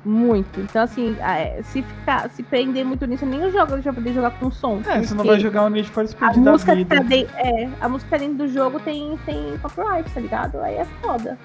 Muito. 0.04 0.60
Então, 0.60 0.82
assim, 0.84 1.16
é, 1.20 1.62
se 1.64 1.82
ficar, 1.84 2.28
se 2.32 2.42
prender 2.44 2.84
muito 2.84 3.06
nisso, 3.06 3.26
nem 3.26 3.46
os 3.46 3.54
jogos 3.54 3.84
vai 3.84 3.94
poder 3.94 4.14
jogar 4.14 4.32
com 4.32 4.50
som. 4.52 4.82
É, 4.88 5.02
você 5.02 5.14
não 5.14 5.24
vai 5.24 5.40
jogar 5.40 5.64
o 5.64 5.70
Need 5.70 5.90
for 5.90 6.04
A 6.04 6.08
Speed 6.08 6.38
da 6.38 6.52
música, 6.52 6.76
vida. 6.76 6.96
tá 6.98 7.04
dentro, 7.04 7.34
é, 7.38 7.70
a 7.80 7.88
música 7.88 8.18
dentro 8.20 8.36
do 8.36 8.48
jogo 8.48 8.80
tem, 8.80 9.18
tem 9.26 9.58
copyright, 9.62 10.12
tá 10.12 10.20
ligado? 10.20 10.60
Aí 10.62 10.76
é 10.76 10.86
foda. 11.04 11.38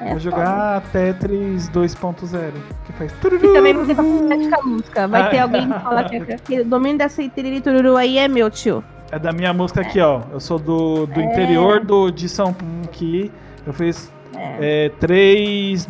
É 0.00 0.10
Vai 0.10 0.20
jogar 0.20 0.82
Tetris 0.92 1.68
2.0, 1.70 2.52
que 2.86 2.92
faz 2.92 3.12
foda. 3.14 3.34
E 3.34 3.38
também 3.40 3.74
vai 3.74 3.86
ter 3.86 3.96
copyright 3.96 4.48
com 4.48 4.60
a 4.60 4.62
música. 4.62 5.08
Vai 5.08 5.30
ter 5.30 5.38
alguém 5.38 5.72
que 5.72 5.80
fala 5.80 6.04
que, 6.04 6.20
que 6.38 6.60
o 6.60 6.64
domínio 6.64 6.98
dessa 6.98 7.28
tiriri 7.28 7.60
tururu 7.60 7.96
aí 7.96 8.16
é 8.18 8.28
meu, 8.28 8.48
tio. 8.48 8.84
É 9.10 9.18
da 9.18 9.32
minha 9.32 9.52
música 9.52 9.80
aqui, 9.80 10.00
ó. 10.00 10.22
Eu 10.30 10.38
sou 10.38 10.58
do, 10.58 11.06
do 11.06 11.20
interior 11.20 11.84
do, 11.84 12.10
de 12.10 12.28
São 12.28 12.52
Paulo 12.52 12.82
aqui. 12.84 13.32
Eu 13.66 13.72
fiz 13.72 14.12
é, 14.36 14.90
três 15.00 15.88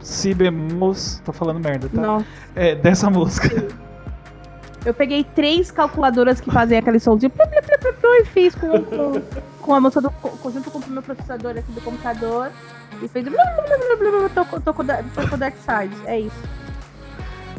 si 0.00 0.34
bemols. 0.34 1.20
Tô 1.24 1.32
falando 1.32 1.58
merda, 1.58 1.88
tá? 1.88 2.00
Não. 2.00 2.24
É, 2.54 2.74
dessa 2.74 3.10
música. 3.10 3.48
Eu 4.84 4.92
peguei 4.92 5.24
três 5.24 5.70
calculadoras 5.70 6.40
que 6.40 6.50
fazem 6.50 6.76
aquele 6.76 7.00
plu, 7.00 7.16
plu, 7.18 7.93
plu, 8.04 8.14
e 8.20 8.24
fiz 8.26 8.54
com, 8.54 8.68
com, 8.84 9.22
com 9.62 9.74
a 9.74 9.80
música 9.80 10.00
do 10.00 10.10
com- 10.10 10.50
junto 10.50 10.70
com 10.70 10.78
o 10.78 10.90
meu 10.90 11.02
processador 11.02 11.52
aqui 11.52 11.72
do 11.72 11.80
computador 11.80 12.50
e 13.02 13.08
fez 13.08 13.26
tocou, 14.64 14.84
da- 14.84 15.02
tocou 15.14 15.38
Dark 15.38 15.54
Side. 15.56 15.94
É 16.06 16.20
isso. 16.20 16.36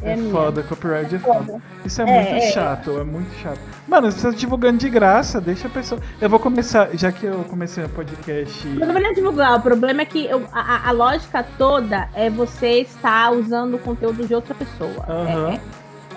É, 0.02 0.12
É 0.14 0.18
foda, 0.30 0.62
copyright 0.62 1.16
é 1.16 1.20
foda. 1.20 1.40
foda. 1.46 1.62
Isso 1.84 2.02
é, 2.02 2.04
É, 2.08 2.22
muito 2.32 2.44
é. 2.44 2.52
chato, 2.52 3.00
é 3.00 3.04
muito 3.04 3.34
chato. 3.40 3.60
Mano, 3.88 4.12
você 4.12 4.30
tá 4.30 4.38
divulgando 4.38 4.78
de 4.78 4.90
graça, 4.90 5.42
deixa 5.42 5.68
a 5.68 5.72
pessoa. 5.72 6.00
Eu 6.22 6.30
vou 6.30 6.38
começar, 6.38 6.90
já 6.96 7.12
que 7.12 7.26
eu 7.26 7.44
comecei 7.46 7.84
o 7.84 7.90
podcast. 7.90 8.68
Problema 8.68 9.00
não 9.00 9.10
é 9.10 9.14
divulgar, 9.14 9.58
o 9.58 9.62
problema 9.62 10.02
é 10.02 10.06
que 10.06 10.26
eu- 10.26 10.48
a, 10.54 10.90
a- 10.90 10.92
lógica 10.92 11.44
toda 11.58 12.08
é 12.14 12.30
você 12.30 12.82
estar 12.82 13.32
usando 13.32 13.76
o 13.76 13.80
conteúdo 13.80 14.28
de 14.28 14.36
outra 14.36 14.54
pessoa. 14.54 15.06
Aham. 15.10 15.60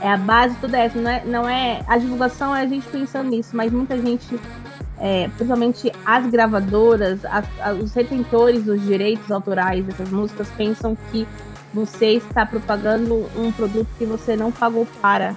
É, 0.02 0.06
é 0.06 0.12
a 0.12 0.16
base 0.16 0.54
toda 0.60 0.78
essa. 0.78 0.98
Não 1.00 1.10
é, 1.10 1.24
não 1.24 1.48
é, 1.48 1.82
a 1.86 1.98
divulgação 1.98 2.54
é 2.54 2.62
a 2.62 2.66
gente 2.66 2.86
pensando 2.88 3.30
nisso, 3.30 3.56
mas 3.56 3.72
muita 3.72 3.96
gente, 3.96 4.38
é, 4.98 5.28
principalmente 5.28 5.92
as 6.04 6.26
gravadoras, 6.26 7.24
as- 7.24 7.46
a- 7.60 7.72
os 7.72 7.92
retentores 7.94 8.62
dos 8.64 8.80
direitos 8.82 9.30
autorais 9.30 9.84
dessas 9.84 10.10
músicas, 10.10 10.48
pensam 10.56 10.96
que 11.10 11.26
você 11.72 12.14
está 12.14 12.46
propagando 12.46 13.26
um 13.36 13.52
produto 13.52 13.88
que 13.98 14.04
você 14.04 14.34
não 14.36 14.50
pagou 14.50 14.86
para. 15.02 15.36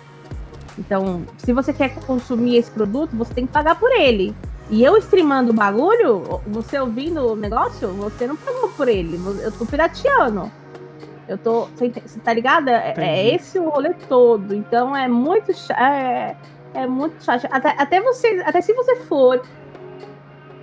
Então, 0.80 1.24
se 1.38 1.52
você 1.52 1.74
quer 1.74 1.94
consumir 2.06 2.56
esse 2.58 2.72
produto, 2.72 3.16
você 3.16 3.34
tem 3.34 3.46
que 3.46 3.52
pagar 3.52 3.76
por 3.78 3.92
ele. 3.92 4.34
E 4.70 4.82
eu 4.84 4.98
streamando 4.98 5.52
o 5.52 5.54
bagulho, 5.54 6.40
você 6.48 6.80
ouvindo 6.80 7.34
o 7.34 7.36
negócio, 7.36 7.90
você 7.90 8.26
não 8.26 8.38
pagou 8.38 8.70
por 8.70 8.88
ele. 8.88 9.20
Eu 9.44 9.52
tô 9.52 9.66
pirateando. 9.66 10.50
Eu 11.28 11.38
tô. 11.38 11.66
Você 11.68 12.20
tá 12.20 12.34
ligado? 12.34 12.70
É, 12.70 12.94
é 12.98 13.36
esse 13.36 13.60
o 13.60 13.70
rolê 13.70 13.94
todo. 14.08 14.54
Então 14.54 14.96
é 14.96 15.08
muito 15.08 15.54
chato. 15.54 15.80
É, 15.80 16.36
é 16.74 16.88
muito 16.88 17.24
chato. 17.24 17.48
Até, 17.52 17.76
até 17.78 18.02
você. 18.02 18.42
Até 18.46 18.62
se 18.62 18.74
você 18.74 18.98
for 18.98 19.42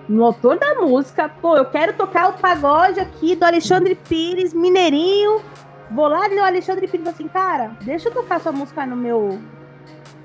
no 0.09 0.25
autor 0.25 0.59
da 0.59 0.75
música, 0.75 1.29
pô, 1.29 1.57
eu 1.57 1.67
quero 1.67 1.93
tocar 1.93 2.31
o 2.31 2.33
pagode 2.35 2.99
aqui 2.99 3.37
do 3.37 3.45
Alexandre 3.45 3.95
Pires, 3.95 4.55
Mineirinho. 4.55 5.43
Vou 5.91 6.09
lá 6.09 6.29
no 6.29 6.43
Alexandre 6.43 6.89
Pires 6.89 7.07
e 7.07 7.11
assim, 7.11 7.29
cara, 7.29 7.73
deixa 7.83 8.09
eu 8.09 8.15
tocar 8.15 8.41
sua 8.41 8.53
música 8.53 8.87
no 8.87 8.97
meu. 8.97 9.39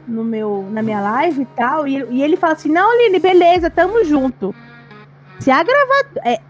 No 0.06 0.22
meu, 0.22 0.68
na 0.70 0.82
minha 0.82 1.00
live 1.00 1.44
e 1.44 1.46
tal. 1.46 1.88
E, 1.88 2.06
e 2.10 2.22
ele 2.22 2.36
fala 2.36 2.54
assim: 2.54 2.70
Não, 2.70 2.92
Aline, 2.92 3.20
beleza, 3.20 3.70
tamo 3.70 4.04
junto. 4.04 4.54
Se 5.40 5.50
a 5.50 5.64
gravadora. 5.64 6.22
É, 6.26 6.42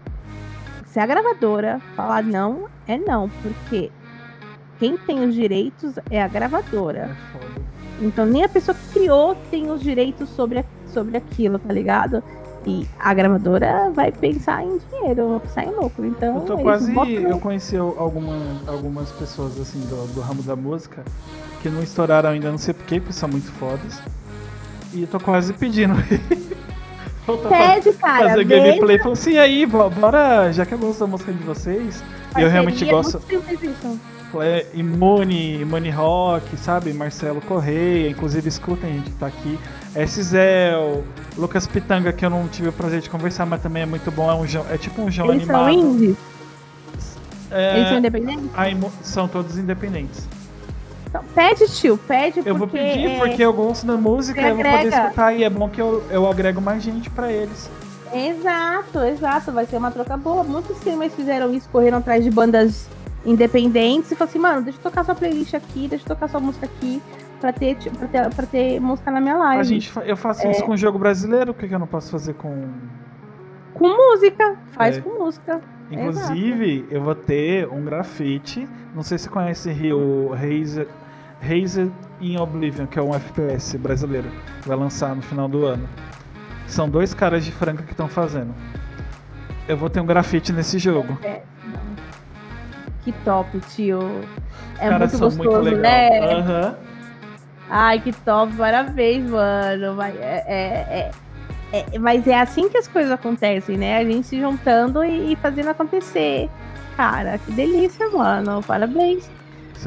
se 0.94 1.00
a 1.00 1.06
gravadora 1.06 1.80
falar 1.96 2.22
não, 2.22 2.68
é 2.86 2.96
não, 2.96 3.28
porque 3.42 3.90
quem 4.78 4.96
tem 4.96 5.24
os 5.28 5.34
direitos 5.34 5.94
é 6.08 6.22
a 6.22 6.28
gravadora. 6.28 7.10
É 7.10 7.32
foda. 7.32 7.62
Então 8.00 8.24
nem 8.24 8.44
a 8.44 8.48
pessoa 8.48 8.76
que 8.76 9.00
criou 9.00 9.36
tem 9.50 9.72
os 9.72 9.80
direitos 9.80 10.28
sobre, 10.28 10.60
a- 10.60 10.64
sobre 10.86 11.16
aquilo, 11.16 11.58
tá 11.58 11.72
ligado? 11.72 12.22
E 12.64 12.86
a 12.96 13.12
gravadora 13.12 13.90
vai 13.92 14.12
pensar 14.12 14.62
em 14.62 14.78
dinheiro, 14.88 15.30
vai 15.30 15.40
pensar 15.40 15.64
em 15.64 15.74
lucro. 15.74 16.06
Então, 16.06 16.36
Eu 16.36 16.42
tô 16.42 16.58
é 16.60 16.62
quase. 16.62 16.94
Eu 17.28 17.40
conheci 17.40 17.76
alguma, 17.76 18.36
algumas 18.68 19.10
pessoas 19.10 19.60
assim 19.60 19.80
do, 19.80 20.06
do 20.14 20.20
ramo 20.20 20.42
da 20.44 20.54
música 20.54 21.02
que 21.60 21.68
não 21.68 21.82
estouraram 21.82 22.30
ainda, 22.30 22.52
não 22.52 22.58
sei 22.58 22.72
porquê, 22.72 23.00
porque 23.00 23.12
são 23.12 23.28
muito 23.28 23.50
fodas. 23.54 24.00
E 24.92 25.02
eu 25.02 25.08
tô 25.08 25.18
quase 25.18 25.52
pedindo. 25.54 25.94
Pede, 27.48 27.92
cara. 27.94 28.28
fazer 28.30 28.44
gameplay. 28.44 28.98
Falou 28.98 29.12
assim, 29.14 29.32
e 29.32 29.38
aí, 29.38 29.66
bo- 29.66 29.88
bora, 29.90 30.52
já 30.52 30.66
que 30.66 30.72
eu 30.74 30.78
gosto 30.78 31.00
da 31.00 31.06
música 31.06 31.32
de 31.32 31.42
vocês, 31.42 32.02
eu 32.36 32.48
realmente 32.48 32.84
gosto. 32.84 33.20
É, 34.40 34.66
Imune, 34.74 35.60
Imune 35.60 35.90
Rock, 35.90 36.56
sabe? 36.56 36.92
Marcelo 36.92 37.40
Correia, 37.40 38.10
inclusive 38.10 38.48
escutem, 38.48 38.90
a 38.90 38.92
gente 38.94 39.10
tá 39.12 39.28
aqui. 39.28 39.58
Zel, 40.06 41.04
Lucas 41.38 41.66
Pitanga, 41.68 42.12
que 42.12 42.26
eu 42.26 42.30
não 42.30 42.48
tive 42.48 42.68
o 42.68 42.72
prazer 42.72 43.00
de 43.00 43.08
conversar, 43.08 43.46
mas 43.46 43.62
também 43.62 43.84
é 43.84 43.86
muito 43.86 44.10
bom. 44.10 44.28
É, 44.30 44.34
um, 44.34 44.44
é 44.70 44.76
tipo 44.76 45.00
um 45.02 45.10
João 45.10 45.30
Eles 45.32 45.46
são 45.46 45.64
animado. 45.64 45.94
indies? 45.94 46.16
É, 47.50 47.76
Eles 47.76 47.88
são 47.90 47.98
independentes? 47.98 48.50
a 48.56 48.68
são 49.02 49.28
todos 49.28 49.56
independentes. 49.56 50.28
Pede, 51.34 51.66
tio, 51.68 51.96
pede 51.96 52.42
Eu 52.44 52.56
vou 52.56 52.66
pedir 52.66 53.06
é, 53.10 53.18
porque 53.18 53.42
eu 53.44 53.52
gosto 53.52 53.86
da 53.86 53.96
música, 53.96 54.40
eu 54.40 54.54
vou 54.56 54.64
poder 54.64 54.88
escutar 54.88 55.32
e 55.32 55.44
é 55.44 55.50
bom 55.50 55.68
que 55.68 55.80
eu, 55.80 56.02
eu 56.10 56.28
agrego 56.28 56.60
mais 56.60 56.82
gente 56.82 57.10
pra 57.10 57.30
eles. 57.30 57.70
Exato, 58.12 59.00
exato. 59.00 59.52
Vai 59.52 59.66
ser 59.66 59.76
uma 59.76 59.90
troca 59.90 60.16
boa. 60.16 60.44
Muitos 60.44 60.76
streamers 60.76 61.14
fizeram 61.14 61.52
isso, 61.52 61.68
correram 61.70 61.98
atrás 61.98 62.22
de 62.22 62.30
bandas 62.30 62.88
independentes 63.26 64.12
e 64.12 64.14
falaram 64.14 64.30
assim, 64.30 64.38
mano, 64.38 64.62
deixa 64.62 64.78
eu 64.78 64.82
tocar 64.82 65.04
sua 65.04 65.14
playlist 65.14 65.54
aqui, 65.54 65.88
deixa 65.88 66.04
eu 66.04 66.08
tocar 66.08 66.28
sua 66.28 66.40
música 66.40 66.66
aqui 66.66 67.02
pra 67.40 67.52
ter, 67.52 67.76
pra 67.76 68.06
ter, 68.08 68.34
pra 68.34 68.46
ter 68.46 68.80
música 68.80 69.10
na 69.10 69.20
minha 69.20 69.36
live. 69.36 69.60
A 69.60 69.64
gente, 69.64 69.92
eu 70.04 70.16
faço 70.16 70.46
É. 70.46 70.50
isso 70.50 70.64
com 70.64 70.76
jogo 70.76 70.98
brasileiro, 70.98 71.50
o 71.52 71.54
que, 71.54 71.66
que 71.66 71.74
eu 71.74 71.78
não 71.78 71.86
posso 71.86 72.10
fazer 72.10 72.34
com. 72.34 72.68
Com 73.74 73.88
música, 73.88 74.56
faz 74.72 74.98
É. 74.98 75.00
com 75.00 75.10
música. 75.18 75.60
Inclusive, 75.90 76.86
eu 76.90 77.02
vou 77.02 77.14
ter 77.14 77.68
um 77.68 77.84
grafite. 77.84 78.68
Não 78.94 79.02
sei 79.02 79.18
se 79.18 79.24
você 79.24 79.30
conhece 79.30 79.92
o 79.92 80.28
Razer, 80.28 80.88
Razer 81.46 81.88
in 82.20 82.36
Oblivion, 82.38 82.86
que 82.86 82.98
é 82.98 83.02
um 83.02 83.14
FPS 83.14 83.76
brasileiro. 83.78 84.28
Vai 84.66 84.76
lançar 84.76 85.14
no 85.14 85.22
final 85.22 85.48
do 85.48 85.66
ano. 85.66 85.88
São 86.66 86.88
dois 86.88 87.12
caras 87.12 87.44
de 87.44 87.52
Franca 87.52 87.82
que 87.82 87.92
estão 87.92 88.08
fazendo. 88.08 88.54
Eu 89.68 89.76
vou 89.76 89.88
ter 89.90 90.00
um 90.00 90.06
grafite 90.06 90.52
nesse 90.52 90.78
jogo. 90.78 91.18
Que 93.02 93.12
top, 93.24 93.58
tio. 93.74 94.00
É 94.78 94.84
Os 94.84 94.90
caras 94.90 95.12
muito 95.20 95.24
gostoso, 95.24 95.36
muito 95.38 95.64
legal. 95.64 95.80
né? 95.82 96.34
Aham. 96.34 96.76
Ai, 97.70 98.00
que 98.00 98.12
top, 98.12 98.52
parabéns, 98.56 99.28
mano. 99.28 99.94
Vai- 99.96 100.16
É, 100.18 100.44
é- 100.46 101.10
é- 101.72 101.86
é- 101.94 101.98
mas 101.98 102.26
é 102.26 102.38
assim 102.40 102.68
que 102.68 102.78
as 102.78 102.88
coisas 102.88 103.10
acontecem, 103.12 103.76
né? 103.76 103.98
A 103.98 104.04
gente 104.04 104.26
se 104.26 104.40
juntando 104.40 105.04
e, 105.04 105.32
e 105.32 105.36
fazendo 105.36 105.68
acontecer. 105.68 106.48
Cara, 106.96 107.38
que 107.38 107.52
delícia, 107.52 108.08
mano. 108.10 108.62
Parabéns. 108.62 109.28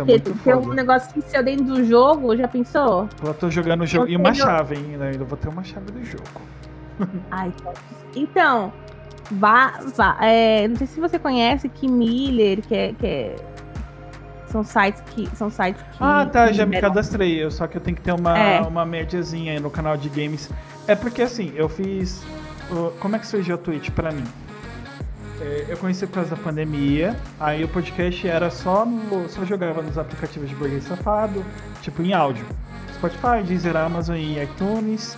Isso 0.04 0.28
é 0.28 0.32
muito 0.32 0.44
ter 0.44 0.56
um 0.56 0.64
foda. 0.64 0.76
negocinho 0.76 1.24
seu 1.28 1.44
dentro 1.44 1.66
do 1.66 1.84
jogo, 1.84 2.36
já 2.36 2.48
pensou? 2.48 3.08
Eu 3.24 3.34
tô 3.34 3.50
jogando 3.50 3.82
o 3.82 3.86
jogo. 3.86 4.08
E 4.08 4.16
uma 4.16 4.34
chave 4.34 4.76
ainda. 4.78 5.06
Ainda 5.06 5.24
vou 5.26 5.38
ter 5.38 5.50
uma 5.50 5.64
chave 5.64 5.92
do 5.92 6.04
jogo. 6.06 6.24
Ai. 7.32 7.52
Então, 8.16 8.72
vá, 9.32 9.80
vá. 9.96 10.18
É, 10.22 10.68
não 10.68 10.76
sei 10.76 10.88
se 10.88 11.00
você 11.00 11.20
conhece 11.20 11.70
Kim 11.70 11.90
Miller, 11.90 12.62
que 12.62 12.76
é. 12.76 12.94
Que 12.94 13.06
é- 13.08 13.36
são 14.48 14.64
sites 14.64 15.02
que. 15.14 15.28
São 15.36 15.50
sites 15.50 15.82
que. 15.92 15.98
Ah, 16.00 16.26
tá, 16.26 16.48
que 16.48 16.54
já 16.54 16.66
me 16.66 16.80
cadastrei. 16.80 17.44
Eu, 17.44 17.52
só 17.52 17.68
que 17.68 17.78
eu 17.78 17.82
tenho 17.82 17.96
que 17.98 18.02
ter 18.02 18.14
uma, 18.14 18.38
É. 18.38 18.62
uma 18.62 18.86
médiazinha 18.86 19.52
aí 19.54 19.60
no 19.60 19.70
canal 19.70 19.98
de 19.98 20.08
games. 20.10 20.50
É 20.88 20.96
porque 20.96 21.22
assim, 21.22 21.52
eu 21.56 21.68
fiz. 21.68 22.24
o- 22.72 22.92
Como 23.00 23.16
é 23.16 23.20
que 23.20 23.28
surgiu 23.28 23.56
a 23.56 23.58
Twitch 23.58 23.90
pra 23.92 24.12
mim? 24.12 24.24
É, 25.40 25.66
eu 25.70 25.78
conheci 25.78 26.06
por 26.08 26.14
causa 26.16 26.32
da 26.32 26.38
pandemia. 26.42 27.16
Aí 27.40 27.64
o 27.64 27.68
podcast 27.68 28.28
era 28.28 28.50
só 28.50 28.86
no. 28.86 29.30
Só 29.30 29.46
jogava 29.46 29.82
nos 29.82 29.98
aplicativos 29.98 30.50
de 30.50 30.56
burguês 30.56 30.84
safado, 30.84 31.46
tipo 31.82 32.02
em 32.02 32.14
áudio. 32.14 32.46
Spotify, 32.96 33.44
Deezer, 33.46 33.76
Amazon 33.78 34.16
e 34.16 34.42
iTunes. 34.42 35.18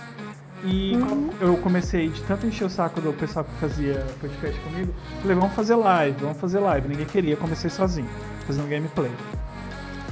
E 0.62 0.94
Uhum. 0.94 1.30
eu 1.40 1.56
comecei 1.56 2.10
de 2.10 2.20
tanto 2.24 2.46
encher 2.46 2.64
o 2.66 2.68
saco 2.68 3.00
do 3.00 3.14
pessoal 3.14 3.46
que 3.46 3.52
fazia 3.52 4.04
podcast 4.20 4.60
comigo, 4.60 4.92
falei, 5.22 5.34
vamos 5.34 5.54
fazer 5.54 5.74
live, 5.74 6.18
vamos 6.20 6.36
fazer 6.38 6.58
live. 6.58 6.86
Ninguém 6.86 7.06
queria, 7.06 7.34
comecei 7.34 7.70
sozinho, 7.70 8.06
fazendo 8.46 8.68
gameplay. 8.68 9.10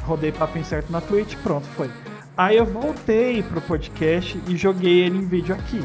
Rodei 0.05 0.33
papo 0.33 0.57
incerto 0.57 0.91
na 0.91 1.03
Twitch, 1.03 1.37
pronto, 1.43 1.67
foi. 1.77 1.91
Aí 2.35 2.57
eu 2.57 2.65
voltei 2.65 3.43
pro 3.43 3.61
podcast 3.61 4.41
e 4.49 4.57
joguei 4.57 5.01
ele 5.01 5.19
em 5.19 5.27
vídeo 5.27 5.55
aqui. 5.55 5.85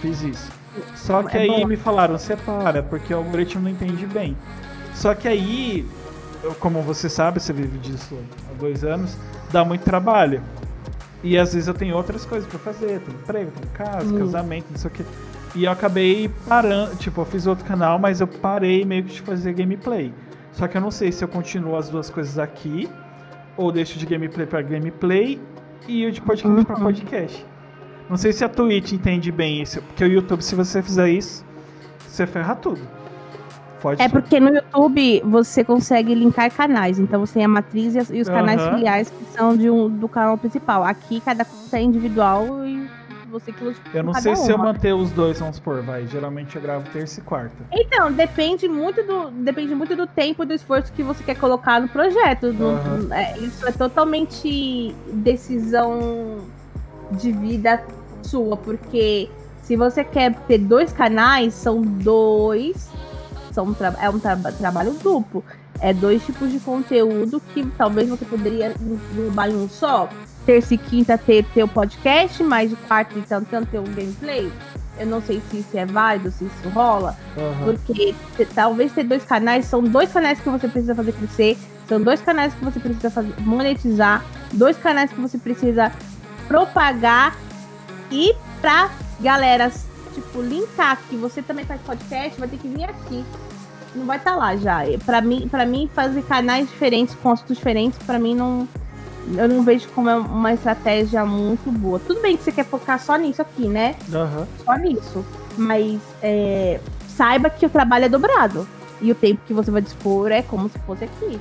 Fiz 0.00 0.22
isso. 0.22 0.50
Só 0.94 1.22
que 1.22 1.36
É 1.36 1.40
aí 1.42 1.48
bom. 1.48 1.66
me 1.66 1.76
falaram, 1.76 2.16
separa, 2.18 2.82
porque 2.82 3.12
o 3.12 3.18
algoritmo 3.18 3.62
não 3.62 3.70
entende 3.70 4.06
bem. 4.06 4.36
Só 4.94 5.14
que 5.14 5.28
aí, 5.28 5.86
como 6.60 6.80
você 6.82 7.08
sabe, 7.08 7.40
você 7.40 7.52
vive 7.52 7.78
disso 7.78 8.16
há 8.50 8.54
dois 8.58 8.84
anos, 8.84 9.16
dá 9.50 9.64
muito 9.64 9.82
trabalho. 9.82 10.42
E 11.22 11.38
às 11.38 11.52
vezes 11.54 11.68
eu 11.68 11.74
tenho 11.74 11.94
outras 11.96 12.24
coisas 12.24 12.48
pra 12.48 12.58
fazer, 12.58 13.00
tenho 13.00 13.18
emprego, 13.18 13.50
tenho 13.52 13.72
casa, 13.74 14.12
Hum. 14.14 14.18
casamento, 14.18 14.66
não 14.70 14.76
sei 14.78 14.88
o 14.90 14.92
que. 14.92 15.04
E 15.54 15.64
eu 15.64 15.70
acabei 15.70 16.30
parando, 16.48 16.96
tipo, 16.96 17.20
eu 17.20 17.24
fiz 17.26 17.46
outro 17.46 17.64
canal, 17.64 17.98
mas 17.98 18.20
eu 18.20 18.26
parei 18.26 18.84
meio 18.84 19.04
que 19.04 19.12
de 19.12 19.20
fazer 19.20 19.52
gameplay. 19.52 20.12
Só 20.52 20.66
que 20.66 20.76
eu 20.76 20.80
não 20.80 20.90
sei 20.90 21.12
se 21.12 21.22
eu 21.22 21.28
continuo 21.28 21.76
as 21.76 21.88
duas 21.90 22.10
coisas 22.10 22.38
aqui, 22.38 22.88
ou 23.56 23.70
deixo 23.70 23.98
de 23.98 24.06
gameplay 24.06 24.46
pra 24.46 24.62
gameplay 24.62 25.38
e 25.86 26.06
o 26.06 26.10
de 26.12 26.20
podcast 26.22 26.64
pra 26.64 26.76
Uhum. 26.76 26.82
podcast. 26.82 27.46
Não 28.12 28.18
sei 28.18 28.30
se 28.30 28.44
a 28.44 28.48
Twitch 28.50 28.92
entende 28.92 29.32
bem 29.32 29.62
isso, 29.62 29.80
porque 29.80 30.04
o 30.04 30.06
YouTube, 30.06 30.42
se 30.42 30.54
você 30.54 30.82
fizer 30.82 31.08
isso, 31.08 31.42
você 32.06 32.26
ferra 32.26 32.54
tudo. 32.54 32.82
Pode 33.80 34.02
É 34.02 34.06
porque 34.06 34.38
no 34.38 34.50
YouTube 34.54 35.22
você 35.24 35.64
consegue 35.64 36.14
linkar 36.14 36.52
canais. 36.52 36.98
Então 36.98 37.20
você 37.20 37.32
tem 37.32 37.44
a 37.46 37.48
matriz 37.48 37.94
e, 38.10 38.20
os 38.20 38.28
canais 38.28 38.62
filiais 38.68 39.08
que 39.08 39.24
são 39.34 39.56
de 39.56 39.70
um, 39.70 39.88
do 39.88 40.08
canal 40.08 40.36
principal. 40.36 40.84
Aqui 40.84 41.22
cada 41.22 41.42
conta 41.46 41.78
é 41.78 41.82
individual 41.82 42.66
e 42.66 42.86
você 43.30 43.50
que 43.50 43.64
Eu 43.94 44.02
não 44.02 44.12
sei 44.12 44.32
cada 44.32 44.36
se 44.44 44.50
eu 44.52 44.56
uma. 44.56 44.64
manter 44.66 44.92
os 44.92 45.10
dois, 45.12 45.38
vamos 45.40 45.56
supor, 45.56 45.80
vai. 45.80 46.06
Geralmente 46.06 46.54
eu 46.54 46.60
gravo 46.60 46.84
terça 46.92 47.18
e 47.18 47.22
quarta. 47.22 47.56
Então, 47.72 48.12
depende 48.12 48.68
muito 48.68 49.02
do 49.06 49.30
depende 49.30 49.74
muito 49.74 49.96
do 49.96 50.06
tempo 50.06 50.42
e 50.42 50.46
do 50.46 50.52
esforço 50.52 50.92
que 50.92 51.02
você 51.02 51.24
quer 51.24 51.36
colocar 51.36 51.80
no 51.80 51.88
projeto. 51.88 52.52
No- 52.52 52.76
Aham. 52.76 53.08
é, 53.10 53.38
isso 53.38 53.66
é 53.66 53.72
totalmente 53.72 54.94
decisão 55.14 56.40
de 57.12 57.32
vida 57.32 57.82
sua, 58.22 58.56
porque 58.56 59.28
se 59.62 59.76
você 59.76 60.02
quer 60.04 60.34
ter 60.46 60.58
dois 60.58 60.92
canais, 60.92 61.54
são 61.54 61.80
dois. 61.80 62.88
São 63.52 63.66
um 63.66 63.76
é 64.00 64.08
um 64.08 64.18
tra- 64.18 64.36
trabalho 64.36 64.92
duplo. 65.02 65.44
é 65.80 65.92
dois 65.92 66.24
tipos 66.24 66.50
de 66.50 66.58
conteúdo 66.60 67.40
que 67.52 67.66
talvez 67.76 68.08
você 68.08 68.24
poderia 68.24 68.74
englobar 68.80 69.50
em 69.50 69.56
um 69.56 69.68
só. 69.68 70.08
Terça 70.46 70.74
e 70.74 70.78
quinta 70.78 71.18
ter 71.18 71.44
teu 71.52 71.68
podcast, 71.68 72.42
mais 72.42 72.70
de 72.70 72.76
quarta 72.76 73.18
e 73.18 73.22
tanto, 73.22 73.48
tanto 73.50 73.68
ter 73.68 73.78
um 73.78 73.84
gameplay. 73.84 74.50
Eu 74.98 75.06
não 75.06 75.20
sei 75.22 75.40
se 75.50 75.58
isso 75.58 75.76
é 75.76 75.84
válido, 75.86 76.30
se 76.30 76.44
isso 76.44 76.68
rola. 76.70 77.16
Aham. 77.36 77.64
Porque 77.64 78.14
talvez 78.54 78.92
ter 78.92 79.04
dois 79.04 79.24
canais, 79.24 79.66
são 79.66 79.82
dois 79.82 80.12
canais 80.12 80.40
que 80.40 80.48
você 80.48 80.68
precisa 80.68 80.94
fazer 80.94 81.12
crescer, 81.12 81.58
são 81.88 82.00
dois 82.00 82.20
canais 82.20 82.54
que 82.54 82.64
você 82.64 82.78
precisa 82.80 83.10
fazer, 83.10 83.34
monetizar, 83.40 84.24
dois 84.52 84.76
canais 84.76 85.10
que 85.12 85.20
você 85.20 85.38
precisa 85.38 85.92
propagar 86.48 87.36
e 88.12 88.34
pra 88.60 88.90
galera, 89.20 89.72
tipo, 90.12 90.42
linkar 90.42 91.00
que 91.08 91.16
você 91.16 91.42
também 91.42 91.64
faz 91.64 91.80
podcast, 91.80 92.38
vai 92.38 92.48
ter 92.48 92.58
que 92.58 92.68
vir 92.68 92.84
aqui. 92.84 93.24
Não 93.94 94.06
vai 94.06 94.18
estar 94.18 94.36
lá 94.36 94.56
já. 94.56 94.80
Pra 95.04 95.20
mim, 95.20 95.48
para 95.48 95.66
mim 95.66 95.90
fazer 95.94 96.22
canais 96.22 96.68
diferentes, 96.68 97.14
com 97.14 97.30
assuntos 97.30 97.56
diferentes, 97.56 97.98
pra 97.98 98.18
mim 98.18 98.34
não 98.34 98.68
eu 99.36 99.48
não 99.48 99.62
vejo 99.62 99.88
como 99.90 100.10
é 100.10 100.16
uma 100.16 100.52
estratégia 100.52 101.24
muito 101.24 101.70
boa. 101.70 102.00
Tudo 102.00 102.20
bem 102.20 102.36
que 102.36 102.42
você 102.42 102.52
quer 102.52 102.64
focar 102.64 102.98
só 102.98 103.16
nisso 103.16 103.40
aqui, 103.40 103.68
né? 103.68 103.94
Aham. 104.12 104.46
só 104.64 104.74
nisso. 104.74 105.24
Mas 105.56 106.00
é, 106.22 106.80
saiba 107.08 107.48
que 107.48 107.64
o 107.64 107.70
trabalho 107.70 108.06
é 108.06 108.08
dobrado. 108.08 108.66
E 109.00 109.10
o 109.10 109.14
tempo 109.14 109.40
que 109.46 109.52
você 109.52 109.70
vai 109.70 109.82
dispor 109.82 110.30
é 110.30 110.42
como 110.42 110.68
se 110.68 110.78
fosse 110.80 111.04
aqui. 111.04 111.40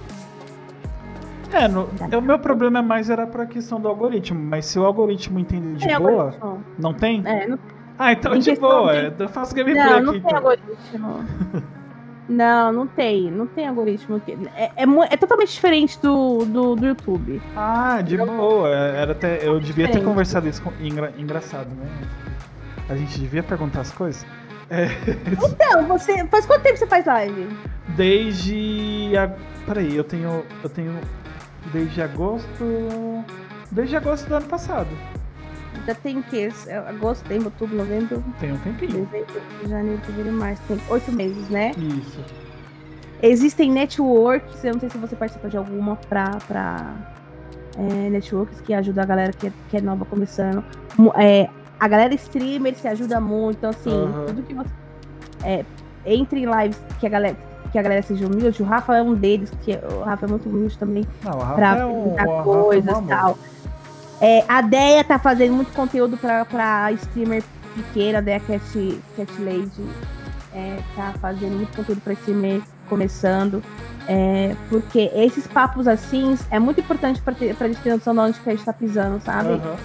É, 1.54 1.68
no- 1.68 1.90
o 2.18 2.22
meu 2.22 2.40
problema 2.40 2.82
mais 2.82 3.10
era 3.10 3.28
pra 3.28 3.46
questão 3.46 3.80
do 3.80 3.88
algoritmo, 3.88 4.40
mas 4.40 4.66
se 4.66 4.80
o 4.80 4.86
algoritmo 4.86 5.38
entender 5.40 5.76
de 5.78 5.88
boa, 5.98 6.24
algoritmo. 6.26 6.64
não 6.80 6.94
tem? 6.94 7.22
É, 7.26 7.48
não, 7.48 7.60
Ah, 8.00 8.14
então 8.14 8.34
Em 8.36 8.40
de 8.40 8.56
boa, 8.56 8.92
de- 8.94 8.98
é, 9.00 9.14
eu 9.20 9.30
faço 9.30 9.54
gameplay 9.54 9.86
não, 9.86 9.94
aqui. 9.96 10.06
não 10.06 10.12
tem 10.14 10.22
então. 10.22 10.36
algoritmo. 10.38 11.26
Não, 12.30 12.72
não 12.72 12.88
tem. 12.88 13.30
Não 13.30 13.46
tem 13.46 13.68
algoritmo. 13.68 14.22
É, 14.56 14.72
é, 14.78 14.86
é 15.10 15.18
totalmente 15.18 15.52
diferente 15.52 16.00
do, 16.02 16.46
do, 16.46 16.76
do 16.78 16.86
YouTube. 16.88 17.42
Ah, 17.58 18.00
de 18.02 18.16
boa. 18.16 18.70
Era 18.70 19.12
até, 19.12 19.46
eu 19.46 19.60
devia 19.60 19.86
ter 19.88 19.94
Diferente. 19.96 20.06
conversado 20.08 20.48
isso 20.48 20.62
com. 20.62 20.72
Engra- 20.82 21.12
engraçado, 21.18 21.68
né? 21.76 21.86
A 22.88 22.96
gente 22.96 23.20
devia 23.20 23.44
perguntar 23.44 23.82
as 23.82 23.92
coisas. 23.92 24.26
É, 24.70 24.86
Então, 25.28 25.86
você. 25.88 26.26
Faz 26.28 26.46
quanto 26.46 26.62
tempo 26.62 26.78
você 26.78 26.88
faz 26.88 27.06
live? 27.06 27.50
desde. 27.98 29.12
A, 29.18 29.30
peraí, 29.66 29.96
eu 29.98 30.04
tenho. 30.06 30.44
Eu 30.64 30.70
tenho. 30.70 30.94
Desde 31.72 32.02
agosto. 32.02 33.24
Desde 33.72 33.96
agosto 33.96 34.28
do 34.28 34.36
ano 34.36 34.46
passado. 34.48 34.90
Já 35.86 35.96
tem 35.96 36.18
o 36.20 36.24
quê? 36.24 36.50
É 36.68 36.78
Agosto, 36.78 37.24
setembro, 37.24 37.46
outubro, 37.46 37.78
novembro, 37.78 38.24
Tem 38.40 38.52
um 38.52 38.58
tempinho. 38.58 39.06
dezembro, 39.06 39.42
janeiro, 39.68 40.02
fevereiro, 40.02 40.38
março. 40.38 40.62
Tem 40.68 40.80
oito 40.90 41.12
meses, 41.12 41.50
né? 41.50 41.72
Isso. 41.78 42.24
Existem 43.24 43.72
networks, 43.72 44.64
eu 44.64 44.74
não 44.74 44.80
sei 44.80 44.90
se 44.90 44.98
você 44.98 45.16
participa 45.16 45.48
de 45.48 45.56
alguma 45.56 45.96
pra, 45.96 46.38
pra 46.48 46.94
é, 47.78 48.10
networks 48.10 48.62
que 48.62 48.74
ajuda 48.74 49.04
a 49.04 49.06
galera 49.06 49.32
que 49.32 49.48
é, 49.48 49.52
que 49.70 49.78
é 49.78 49.82
nova 49.82 50.06
começando. 50.06 50.64
É, 51.16 51.48
a 51.80 51.88
galera 51.88 52.14
streamer 52.16 52.76
se 52.76 52.88
ajuda 52.88 53.20
muito, 53.22 53.58
então 53.58 53.70
assim, 53.70 53.92
Aham. 53.92 54.26
tudo 54.28 54.44
que 54.44 54.54
você. 54.54 54.70
É, 55.44 55.66
entre 56.06 56.42
em 56.42 56.46
lives 56.46 56.80
que 57.00 57.06
a 57.06 57.10
galera. 57.10 57.38
Que 57.72 57.80
a 57.80 57.82
galera 57.82 58.02
seja 58.02 58.26
humilde, 58.26 58.62
o 58.62 58.66
Rafa 58.66 58.98
é 58.98 59.02
um 59.02 59.14
deles, 59.14 59.52
que 59.62 59.74
o 59.74 60.04
Rafa 60.04 60.26
é 60.26 60.30
muito 60.30 60.50
humilde 60.50 60.78
também 60.78 61.06
pra 61.56 61.78
é 61.78 61.86
um. 61.86 62.04
perguntar 62.04 62.28
é 62.28 62.28
um 62.28 62.44
coisas 62.44 62.98
e 62.98 63.02
tal. 63.04 63.38
É, 64.20 64.44
a 64.48 64.62
Deia 64.62 65.04
tá 65.04 65.18
fazendo 65.18 65.54
muito 65.54 65.74
conteúdo 65.74 66.18
pra, 66.18 66.46
pra 66.46 66.92
streamer 66.92 67.44
pequena, 67.76 68.20
a 68.20 68.22
Deia 68.22 68.40
Cat, 68.40 69.02
Cat 69.16 69.32
Lady 69.42 69.90
é, 70.54 70.80
tá 70.96 71.14
fazendo 71.20 71.56
muito 71.56 71.76
conteúdo 71.76 72.02
pra 72.02 72.14
streamer 72.14 72.62
começando. 72.92 73.64
é, 74.08 74.56
porque 74.70 75.10
esses 75.16 75.48
papos 75.48 75.88
assim 75.88 76.38
é 76.50 76.60
muito 76.60 76.82
importante 76.82 77.22
ter, 77.40 77.56
pra 77.56 77.68
gente 77.68 77.82
ter 77.82 77.92
noção 77.92 78.14
de 78.14 78.20
onde 78.20 78.40
que 78.40 78.50
a 78.50 78.54
gente 78.54 78.66
tá 78.66 78.74
pisando, 78.74 79.22
sabe? 79.24 79.54
Aham. 79.54 79.76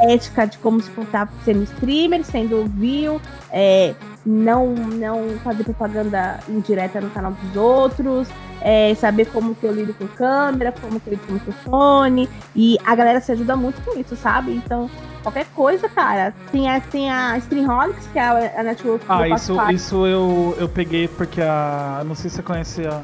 ética 0.00 0.46
de 0.46 0.58
como 0.58 0.80
se 0.80 0.90
portar 0.90 1.28
sendo 1.44 1.62
streamer, 1.62 2.24
sendo 2.24 2.64
view, 2.66 3.20
é, 3.52 3.94
não, 4.26 4.74
não 4.74 5.38
fazer 5.44 5.62
propaganda 5.62 6.40
indireta 6.48 7.00
no 7.00 7.10
canal 7.10 7.32
dos 7.32 7.56
outros, 7.56 8.28
é, 8.64 8.94
saber 8.94 9.26
como 9.26 9.54
que 9.54 9.64
eu 9.66 9.72
lido 9.72 9.92
com 9.94 10.06
câmera, 10.08 10.72
como 10.72 10.98
que 11.00 11.08
eu 11.08 11.12
lido 11.14 11.26
com 11.26 11.32
microfone, 11.34 12.28
e 12.54 12.78
a 12.84 12.94
galera 12.94 13.20
se 13.20 13.32
ajuda 13.32 13.56
muito 13.56 13.80
com 13.82 13.98
isso, 13.98 14.14
sabe? 14.16 14.52
Então, 14.54 14.88
qualquer 15.22 15.46
coisa, 15.54 15.88
cara, 15.88 16.32
tem 16.50 16.68
a, 16.70 16.80
tem 16.80 17.10
a 17.10 17.36
Streamholics, 17.38 18.06
que 18.12 18.18
é 18.18 18.22
a, 18.22 18.60
a 18.60 18.62
network 18.62 19.04
Ah, 19.08 19.28
isso, 19.28 19.54
parte. 19.56 19.74
isso 19.74 20.06
eu, 20.06 20.56
eu 20.58 20.68
peguei 20.68 21.08
porque 21.08 21.40
a. 21.40 22.02
Não 22.06 22.14
sei 22.14 22.30
se 22.30 22.36
você 22.36 22.42
conhece 22.42 22.86
a. 22.86 23.02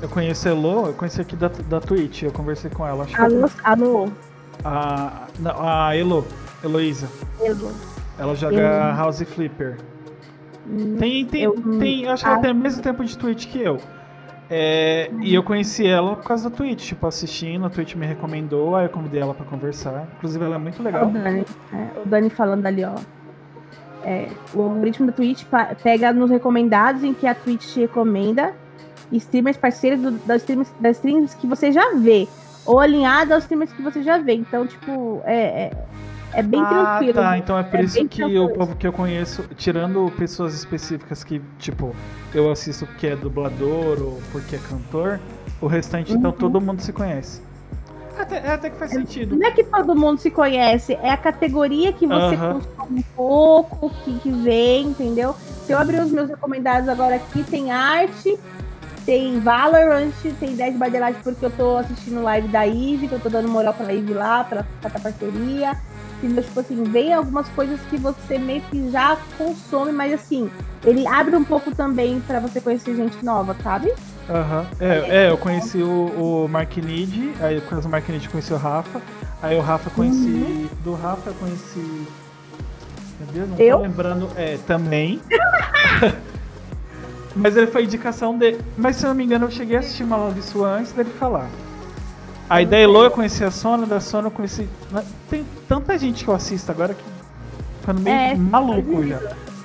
Eu 0.00 0.08
conheço 0.08 0.46
a 0.46 0.52
Elo, 0.52 0.86
eu 0.86 0.92
conheci 0.94 1.20
aqui 1.20 1.34
da, 1.34 1.48
da 1.48 1.80
Twitch, 1.80 2.22
eu 2.22 2.30
conversei 2.30 2.70
com 2.70 2.86
ela. 2.86 3.02
Acho 3.04 3.14
que 3.16 3.20
Alô, 3.20 3.50
alô, 3.64 4.08
a, 4.64 5.26
não, 5.40 5.54
a 5.68 5.96
Elo, 5.96 6.24
Heloísa. 6.62 7.08
alô. 7.40 7.70
Ela 8.18 8.34
joga 8.36 8.60
Elo. 8.60 8.96
House 8.96 9.22
Flipper. 9.22 9.76
Hum, 10.68 10.96
Tem, 10.98 11.24
tem, 11.24 11.42
Eu- 11.42 11.54
tem 11.80 12.02
eu 12.04 12.12
acho 12.12 12.22
que 12.22 12.28
ela 12.30 12.38
tem 12.40 12.52
o 12.52 12.54
mesmo 12.54 12.82
tempo 12.82 13.04
de 13.04 13.16
Twitch 13.18 13.46
que 13.46 13.60
eu. 13.60 13.80
É, 14.50 15.10
e 15.20 15.34
eu 15.34 15.42
conheci 15.42 15.86
ela 15.86 16.16
por 16.16 16.24
causa 16.24 16.48
da 16.48 16.56
Twitch, 16.56 16.86
tipo, 16.88 17.06
assistindo, 17.06 17.66
a 17.66 17.70
Twitch 17.70 17.94
me 17.96 18.06
recomendou, 18.06 18.76
aí 18.76 18.86
eu 18.86 18.90
convidei 18.90 19.20
ela 19.20 19.34
pra 19.34 19.44
conversar. 19.44 20.08
Inclusive 20.16 20.42
ela 20.44 20.54
é 20.54 20.58
muito 20.58 20.80
O 20.80 20.82
legal. 20.82 21.06
Dani, 21.10 21.44
é, 21.72 22.00
o 22.04 22.08
Dani 22.08 22.30
falando 22.30 22.64
ali, 22.66 22.82
ó. 22.84 22.94
É, 24.02 24.28
o 24.54 24.62
algoritmo 24.62 25.06
da 25.06 25.12
Twitch 25.12 25.44
pega 25.82 26.12
nos 26.12 26.30
recomendados 26.30 27.02
em 27.04 27.12
que 27.12 27.26
a 27.26 27.34
Twitch 27.34 27.66
te 27.74 27.80
recomenda 27.80 28.54
streamers 29.12 29.56
parceiros 29.56 30.00
do- 30.00 30.12
das, 30.26 30.42
streamers, 30.42 30.72
das 30.80 30.96
streams 30.96 31.34
que 31.36 31.46
você 31.46 31.70
já 31.72 31.94
vê. 31.94 32.26
Ou 32.64 32.78
alinhado 32.80 33.34
aos 33.34 33.42
streamers 33.44 33.72
que 33.72 33.82
você 33.82 34.02
já 34.02 34.16
vê. 34.18 34.34
Então, 34.34 34.66
tipo, 34.66 35.20
é, 35.24 35.72
é, 36.32 36.42
bem 36.42 36.60
ah, 36.60 36.66
tranquilo. 36.68 37.14
tá. 37.14 37.38
Então 37.38 37.58
é 37.58 37.62
por 37.62 37.80
É 37.80 37.82
isso 37.82 37.96
que 38.08 38.16
tranquilo. 38.18 38.44
o 38.46 38.50
povo 38.50 38.76
que 38.76 38.86
eu 38.86 38.92
conheço, 38.92 39.42
tirando 39.56 40.10
pessoas 40.16 40.54
específicas 40.54 41.24
que, 41.24 41.40
tipo, 41.58 41.94
eu 42.34 42.50
assisto 42.50 42.86
porque 42.86 43.06
é 43.08 43.16
dublador 43.16 44.00
ou 44.02 44.22
porque 44.32 44.56
é 44.56 44.58
cantor, 44.58 45.20
o 45.60 45.66
restante, 45.66 46.12
então 46.12 46.30
Uhum. 46.30 46.36
todo 46.36 46.60
mundo 46.60 46.80
se 46.80 46.92
conhece. 46.92 47.40
Até, 48.18 48.38
é 48.38 48.52
até 48.52 48.68
que 48.70 48.76
faz 48.76 48.90
sentido. 48.90 49.36
Não 49.36 49.46
é 49.46 49.52
que 49.52 49.62
todo 49.64 49.94
mundo 49.94 50.18
se 50.18 50.30
conhece, 50.30 50.94
é 51.02 51.10
a 51.10 51.16
categoria 51.16 51.92
que 51.92 52.06
você 52.06 52.34
Aham. 52.34 52.60
consome 52.60 52.98
um 53.00 53.02
pouco, 53.14 53.90
que, 54.04 54.18
que 54.18 54.30
vê, 54.30 54.80
entendeu? 54.80 55.34
Se 55.64 55.72
eu 55.72 55.78
abrir 55.78 56.00
os 56.00 56.10
meus 56.10 56.28
recomendados 56.28 56.88
agora 56.88 57.14
aqui, 57.16 57.44
tem 57.44 57.70
arte, 57.70 58.36
tem 59.06 59.38
Valorant, 59.40 60.12
tem 60.40 60.56
10 60.56 60.78
by 60.78 60.90
the 60.90 61.00
Light 61.00 61.18
porque 61.22 61.44
eu 61.44 61.50
tô 61.50 61.76
assistindo 61.76 62.20
live 62.22 62.48
da 62.48 62.66
Eve, 62.66 63.06
que 63.08 63.14
eu 63.14 63.20
tô 63.20 63.28
dando 63.28 63.48
moral 63.48 63.72
pra 63.72 63.94
Eve 63.94 64.12
lá, 64.14 64.42
pra 64.44 64.64
pra 64.82 64.90
parceria. 64.90 65.76
Entendeu? 66.22 66.42
Tipo 66.42 66.60
assim, 66.60 66.82
vem 66.82 67.12
algumas 67.12 67.48
coisas 67.50 67.80
que 67.88 67.96
você 67.96 68.38
meio 68.38 68.60
que 68.62 68.90
já 68.90 69.16
consome, 69.36 69.92
mas 69.92 70.12
assim, 70.12 70.50
ele 70.84 71.06
abre 71.06 71.36
um 71.36 71.44
pouco 71.44 71.72
também 71.74 72.20
pra 72.20 72.40
você 72.40 72.60
conhecer 72.60 72.96
gente 72.96 73.24
nova, 73.24 73.56
sabe? 73.62 73.92
Aham. 74.28 74.66
É, 74.80 75.26
é, 75.26 75.30
eu 75.30 75.38
conheci 75.38 75.78
o, 75.78 76.44
o 76.44 76.48
Mark 76.48 76.76
Nid, 76.76 77.34
aí 77.40 77.60
por 77.60 77.70
causa 77.70 77.88
do 77.88 77.90
Mark 77.90 78.08
eu 78.08 78.30
conheci 78.30 78.52
o 78.52 78.56
Rafa, 78.56 79.00
aí 79.40 79.56
o 79.56 79.60
Rafa 79.60 79.90
conheci. 79.90 80.26
Uhum. 80.26 80.68
Do 80.82 80.94
Rafa 80.94 81.30
eu 81.30 81.34
conheci. 81.34 82.06
Meu 83.20 83.28
Deus, 83.32 83.48
não 83.48 83.58
Eu? 83.58 83.76
tô 83.76 83.82
lembrando. 83.82 84.28
É, 84.36 84.58
também. 84.66 85.20
Mas 87.34 87.56
ele 87.56 87.68
foi 87.68 87.84
indicação 87.84 88.36
dele. 88.36 88.60
Mas 88.76 88.96
se 88.96 89.04
eu 89.04 89.08
não 89.08 89.14
me 89.14 89.24
engano, 89.24 89.46
eu 89.46 89.50
cheguei 89.50 89.76
a 89.76 89.80
assistir 89.80 90.02
uma 90.02 90.16
live 90.16 90.42
sua 90.42 90.78
antes 90.78 90.92
dele 90.92 91.10
falar. 91.10 91.48
Aí 92.48 92.64
da 92.64 92.78
Elo 92.78 93.04
eu 93.04 93.10
conheci 93.10 93.44
a 93.44 93.50
Sona, 93.50 93.86
da 93.86 94.00
Sona 94.00 94.28
eu 94.28 94.30
conheci. 94.30 94.68
Tem 95.28 95.44
tanta 95.68 95.98
gente 95.98 96.24
que 96.24 96.30
eu 96.30 96.34
assisto 96.34 96.70
agora 96.72 96.94
que 96.94 97.04
ficando 97.80 98.00
meio 98.00 98.16
É, 98.16 98.34
maluco 98.34 99.02
já. 99.06 99.20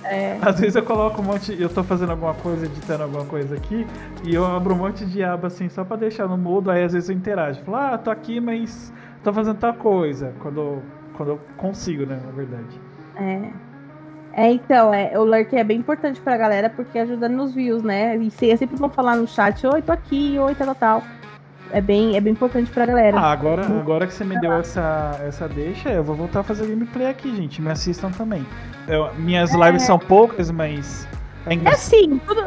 É. 0.06 0.38
Às 0.42 0.60
vezes 0.60 0.76
eu 0.76 0.84
coloco 0.84 1.22
um 1.22 1.26
monte, 1.26 1.56
eu 1.60 1.70
tô 1.70 1.82
fazendo 1.82 2.12
alguma 2.12 2.34
coisa, 2.34 2.66
editando 2.66 3.04
alguma 3.04 3.24
coisa 3.24 3.56
aqui, 3.56 3.88
e 4.26 4.36
eu 4.36 4.46
abro 4.46 4.74
um 4.74 4.78
monte 4.78 5.06
de 5.06 5.24
aba 5.24 5.48
assim 5.48 5.70
só 5.70 5.86
pra 5.86 5.96
deixar 5.96 6.28
no 6.28 6.38
mudo, 6.38 6.70
aí 6.70 6.84
às 6.84 6.92
vezes 6.92 7.10
eu 7.10 7.16
interajo. 7.16 7.62
Falo, 7.64 7.78
ah, 7.78 7.98
tô 7.98 8.12
aqui, 8.12 8.42
mas 8.42 8.92
tô 9.24 9.32
fazendo 9.32 9.58
tal 9.58 9.74
coisa. 9.76 10.34
Quando, 10.42 10.82
quando 11.16 11.30
eu 11.30 11.40
consigo, 11.56 12.06
né, 12.06 12.20
na 12.26 12.32
verdade. 12.34 12.80
É. 13.16 13.50
É, 14.36 14.52
então, 14.52 14.94
é, 14.94 15.18
o 15.18 15.24
lurk 15.24 15.56
é 15.56 15.64
bem 15.64 15.78
importante 15.78 16.20
pra 16.20 16.36
galera 16.36 16.70
porque 16.70 16.98
ajuda 17.00 17.30
nos 17.30 17.54
views, 17.54 17.82
né? 17.84 18.18
E 18.18 18.30
se- 18.32 18.50
é 18.52 18.58
sempre 18.58 18.76
bom 18.78 18.90
falar 18.90 19.16
no 19.16 19.28
chat, 19.28 19.66
oi, 19.68 19.82
tô 19.82 19.92
aqui, 19.92 20.38
oi, 20.40 20.54
tal, 20.56 20.68
tal, 20.68 20.76
tal. 20.76 21.04
É 21.74 21.82
bem, 21.82 22.16
é 22.16 22.22
bem 22.22 22.32
importante 22.34 22.70
pra 22.72 22.86
galera. 22.86 23.18
Ah, 23.20 23.32
agora, 23.32 23.66
agora 23.66 24.06
que 24.08 24.14
você 24.14 24.24
me 24.24 24.40
deu 24.40 24.54
essa, 24.54 25.20
essa 25.26 25.50
deixa, 25.50 25.90
eu 25.90 26.04
vou 26.04 26.16
voltar 26.16 26.42
a 26.42 26.44
fazer 26.44 26.68
gameplay 26.68 27.08
aqui, 27.08 27.36
gente. 27.36 27.62
Me 27.62 27.72
assistam 27.72 28.12
também. 28.12 28.46
Eu- 28.88 29.12
minhas 29.16 29.52
lives 29.54 29.82
são 29.82 29.98
poucas, 29.98 30.52
mas 30.52 31.08
é 31.48 31.52
É 31.52 31.54
engraçado. 31.56 31.96
assim, 31.96 32.22
tudo. 32.28 32.46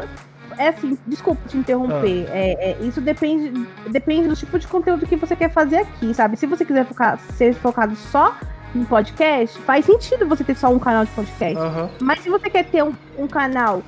É 0.57 0.69
assim, 0.69 0.97
desculpa 1.05 1.41
te 1.47 1.57
interromper. 1.57 2.25
Ah. 2.29 2.35
É, 2.35 2.71
é, 2.71 2.77
isso 2.81 2.99
depende, 3.01 3.67
depende 3.91 4.27
do 4.29 4.35
tipo 4.35 4.57
de 4.57 4.65
conteúdo 4.65 5.05
que 5.05 5.15
você 5.17 5.35
quer 5.35 5.51
fazer 5.51 5.77
aqui, 5.79 6.13
sabe? 6.13 6.35
Se 6.37 6.47
você 6.47 6.63
quiser 6.65 6.85
focar, 6.85 7.19
ser 7.35 7.53
focado 7.53 7.95
só 7.95 8.33
em 8.73 8.83
podcast, 8.85 9.59
faz 9.59 9.85
sentido 9.85 10.25
você 10.25 10.43
ter 10.43 10.55
só 10.55 10.69
um 10.69 10.79
canal 10.79 11.03
de 11.05 11.11
podcast. 11.11 11.57
Aham. 11.57 11.89
Mas 12.01 12.19
se 12.21 12.29
você 12.29 12.49
quer 12.49 12.63
ter 12.65 12.83
um, 12.83 12.93
um 13.19 13.27
canal 13.27 13.83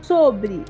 sobre 0.00 0.62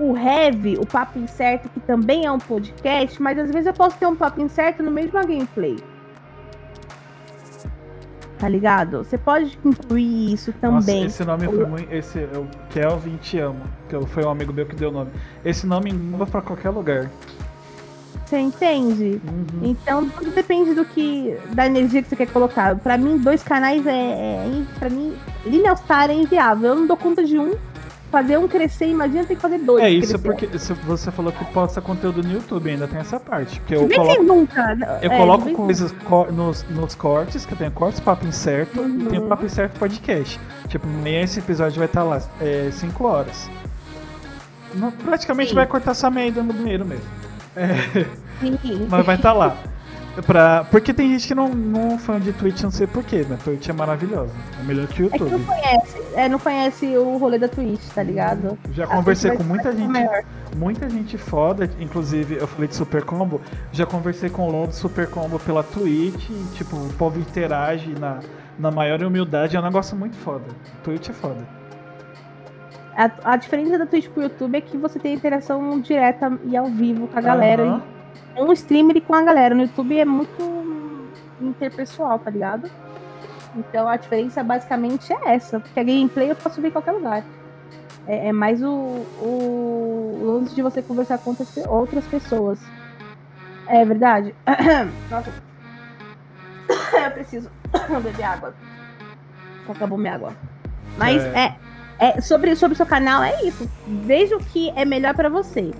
o 0.00 0.16
Heavy, 0.16 0.78
o 0.78 0.86
Papo 0.86 1.18
Incerto, 1.18 1.68
que 1.68 1.78
também 1.80 2.24
é 2.24 2.32
um 2.32 2.38
podcast, 2.38 3.20
mas 3.20 3.38
às 3.38 3.50
vezes 3.50 3.66
eu 3.66 3.74
posso 3.74 3.98
ter 3.98 4.06
um 4.06 4.16
Papo 4.16 4.40
Incerto 4.40 4.82
no 4.82 4.90
mesmo 4.90 5.12
gameplay. 5.12 5.76
Tá 8.38 8.48
ligado? 8.48 9.04
Você 9.04 9.18
pode 9.18 9.58
incluir 9.62 10.32
isso 10.32 10.50
também. 10.54 11.04
Nossa, 11.04 11.22
esse 11.22 11.24
nome 11.24 11.46
foi 11.46 11.66
muito. 11.66 11.92
Esse 11.92 12.20
é 12.20 12.38
o 12.38 12.48
Kelvin 12.70 13.16
Te 13.16 13.38
Amo, 13.38 13.60
que 13.86 14.06
foi 14.06 14.24
um 14.24 14.30
amigo 14.30 14.50
meu 14.50 14.64
que 14.64 14.74
deu 14.74 14.88
o 14.88 14.92
nome. 14.92 15.10
Esse 15.44 15.66
nome 15.66 15.92
muda 15.92 16.24
pra 16.24 16.40
qualquer 16.40 16.70
lugar. 16.70 17.10
Você 18.24 18.38
entende? 18.38 19.20
Uhum. 19.28 19.60
Então 19.70 20.08
tudo 20.08 20.30
depende 20.30 20.72
do 20.72 20.86
que. 20.86 21.36
da 21.52 21.66
energia 21.66 22.00
que 22.00 22.08
você 22.08 22.16
quer 22.16 22.28
colocar. 22.28 22.76
Pra 22.76 22.96
mim, 22.96 23.18
dois 23.18 23.42
canais 23.42 23.86
é. 23.86 23.90
é 23.92 24.64
pra 24.78 24.88
mim, 24.88 25.14
Linha 25.44 25.76
Star 25.76 26.08
é 26.08 26.14
inviável. 26.14 26.70
Eu 26.70 26.76
não 26.76 26.86
dou 26.86 26.96
conta 26.96 27.22
de 27.22 27.38
um 27.38 27.54
fazer 28.10 28.38
um 28.38 28.48
crescer, 28.48 28.86
imagina 28.86 29.24
ter 29.24 29.36
que 29.36 29.40
fazer 29.40 29.58
dois. 29.58 29.82
É 29.82 29.90
isso 29.90 30.18
crescer. 30.18 30.74
porque 30.74 30.84
você 30.84 31.10
falou 31.10 31.32
que 31.32 31.44
posta 31.46 31.80
conteúdo 31.80 32.22
no 32.22 32.32
YouTube, 32.32 32.70
ainda 32.70 32.88
tem 32.88 32.98
essa 32.98 33.20
parte. 33.20 33.60
Que 33.60 33.74
eu 33.74 33.88
coloco, 33.88 34.22
nunca. 34.22 34.98
Eu 35.02 35.10
é, 35.10 35.16
coloco 35.16 35.52
coisas 35.52 35.92
co 36.04 36.30
nos, 36.30 36.64
nos 36.70 36.94
cortes, 36.94 37.46
que 37.46 37.52
eu 37.52 37.58
tenho 37.58 37.70
cortes 37.70 38.00
papo 38.00 38.26
incerto 38.26 38.80
uhum. 38.80 39.02
e 39.02 39.06
tenho 39.06 39.22
papo 39.22 39.46
incerto 39.46 39.78
podcast. 39.78 40.40
Tipo, 40.68 40.86
meia 40.86 41.22
esse 41.22 41.38
episódio 41.38 41.78
vai 41.78 41.86
estar 41.86 42.02
lá 42.02 42.20
5 42.20 42.40
é, 42.40 43.06
horas. 43.06 43.50
Não, 44.74 44.90
praticamente 44.90 45.50
Sim. 45.50 45.56
vai 45.56 45.66
cortar 45.66 45.92
essa 45.92 46.10
meia 46.10 46.30
no 46.30 46.52
banheiro 46.52 46.84
mesmo. 46.84 47.04
É, 47.56 48.06
mas 48.88 49.04
vai 49.04 49.16
estar 49.16 49.32
lá. 49.32 49.56
Pra... 50.26 50.64
Porque 50.64 50.92
tem 50.92 51.10
gente 51.10 51.28
que 51.28 51.34
não, 51.34 51.48
não 51.48 51.94
é 51.94 51.98
fã 51.98 52.20
de 52.20 52.32
Twitch, 52.32 52.62
não 52.62 52.70
sei 52.70 52.86
porquê, 52.86 53.24
né? 53.28 53.38
Twitch 53.42 53.68
é 53.68 53.72
maravilhosa. 53.72 54.32
É 54.58 54.62
melhor 54.62 54.86
que 54.88 55.02
o 55.02 55.04
YouTube. 55.06 55.26
É 55.26 55.28
que 55.28 55.38
não 55.38 55.44
conhece, 55.44 56.02
é, 56.14 56.28
não 56.28 56.38
conhece 56.38 56.96
o 56.96 57.16
rolê 57.16 57.38
da 57.38 57.48
Twitch, 57.48 57.82
tá 57.94 58.02
ligado? 58.02 58.58
Já 58.72 58.86
conversei 58.86 59.32
com 59.32 59.42
muita 59.42 59.72
gente. 59.72 59.88
Maior. 59.88 60.22
Muita 60.56 60.90
gente 60.90 61.16
foda, 61.16 61.70
inclusive 61.78 62.36
eu 62.36 62.46
falei 62.46 62.68
de 62.68 62.74
Super 62.74 63.04
Combo. 63.04 63.40
Já 63.72 63.86
conversei 63.86 64.28
com 64.28 64.48
o 64.48 64.50
Lon 64.50 64.70
Super 64.70 65.08
Combo 65.08 65.38
pela 65.38 65.62
Twitch. 65.62 66.28
E, 66.30 66.44
tipo, 66.54 66.76
o 66.76 66.92
povo 66.94 67.18
interage 67.18 67.94
na, 67.98 68.20
na 68.58 68.70
maior 68.70 69.02
humildade. 69.02 69.56
É 69.56 69.60
um 69.60 69.62
negócio 69.62 69.96
muito 69.96 70.16
foda. 70.16 70.44
Twitch 70.82 71.08
é 71.08 71.12
foda. 71.12 71.60
A, 72.96 73.32
a 73.32 73.36
diferença 73.36 73.78
da 73.78 73.86
Twitch 73.86 74.08
pro 74.08 74.22
YouTube 74.22 74.58
é 74.58 74.60
que 74.60 74.76
você 74.76 74.98
tem 74.98 75.14
interação 75.14 75.80
direta 75.80 76.38
e 76.44 76.56
ao 76.56 76.66
vivo 76.66 77.06
com 77.06 77.18
a 77.18 77.22
galera. 77.22 77.64
Uhum. 77.64 77.78
E 77.78 77.99
um 78.36 78.52
streamer 78.52 79.00
com 79.02 79.14
a 79.14 79.22
galera. 79.22 79.54
No 79.54 79.62
YouTube 79.62 79.98
é 79.98 80.04
muito 80.04 80.60
interpessoal, 81.40 82.18
tá 82.18 82.30
ligado? 82.30 82.70
Então 83.56 83.88
a 83.88 83.96
diferença 83.96 84.42
basicamente 84.42 85.12
é 85.12 85.34
essa, 85.34 85.58
porque 85.58 85.80
a 85.80 85.82
gameplay 85.82 86.30
eu 86.30 86.36
posso 86.36 86.60
ver 86.60 86.68
em 86.68 86.72
qualquer 86.72 86.92
lugar. 86.92 87.24
É, 88.06 88.28
é 88.28 88.32
mais 88.32 88.62
o, 88.62 88.68
o 88.68 90.20
lance 90.22 90.54
de 90.54 90.62
você 90.62 90.82
conversar 90.82 91.18
com 91.18 91.34
outras 91.68 92.04
pessoas. 92.06 92.58
É 93.66 93.84
verdade? 93.84 94.34
Nossa. 95.10 95.32
Eu 97.04 97.10
preciso 97.12 97.50
beber 98.02 98.24
água. 98.24 98.54
Acabou 99.68 99.96
minha 99.96 100.14
água. 100.14 100.34
Mas 100.98 101.22
é, 101.22 101.56
é, 102.00 102.18
é 102.18 102.20
sobre, 102.20 102.56
sobre 102.56 102.74
o 102.74 102.76
seu 102.76 102.86
canal, 102.86 103.22
é 103.22 103.44
isso. 103.44 103.70
Veja 103.86 104.36
o 104.36 104.44
que 104.44 104.70
é 104.70 104.84
melhor 104.84 105.14
para 105.14 105.28
você. 105.28 105.72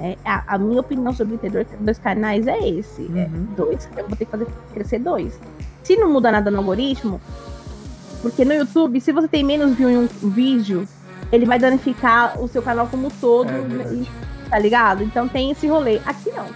É, 0.00 0.16
a, 0.24 0.54
a, 0.54 0.58
minha 0.58 0.80
opinião 0.80 1.12
sobre 1.12 1.36
ter 1.36 1.50
dois 1.78 1.98
canais 1.98 2.46
é 2.46 2.58
esse. 2.58 3.02
É 3.02 3.04
uhum. 3.04 3.48
É, 3.52 3.54
dois, 3.56 3.88
eu 3.96 4.08
vou 4.08 4.16
ter 4.16 4.24
que 4.24 4.30
fazer 4.30 4.46
crescer 4.72 4.98
dois. 4.98 5.38
Se 5.82 5.96
não 5.96 6.10
muda 6.10 6.32
nada 6.32 6.50
no 6.50 6.58
algoritmo, 6.58 7.20
porque 8.22 8.44
no 8.44 8.54
YouTube, 8.54 9.00
se 9.00 9.12
você 9.12 9.28
tem 9.28 9.44
menos 9.44 9.76
view 9.76 9.90
em 9.90 9.98
um 9.98 10.30
vídeo, 10.30 10.88
ele 11.30 11.44
vai 11.44 11.58
danificar 11.58 12.40
o 12.40 12.48
seu 12.48 12.62
canal 12.62 12.86
como 12.86 13.08
um 13.08 13.10
todo. 13.10 13.50
É 13.50 13.94
e, 13.94 14.08
tá 14.48 14.58
ligado? 14.58 15.02
Então 15.02 15.28
tem 15.28 15.50
esse 15.50 15.66
rolê. 15.66 16.00
Aqui 16.06 16.30
não. 16.30 16.46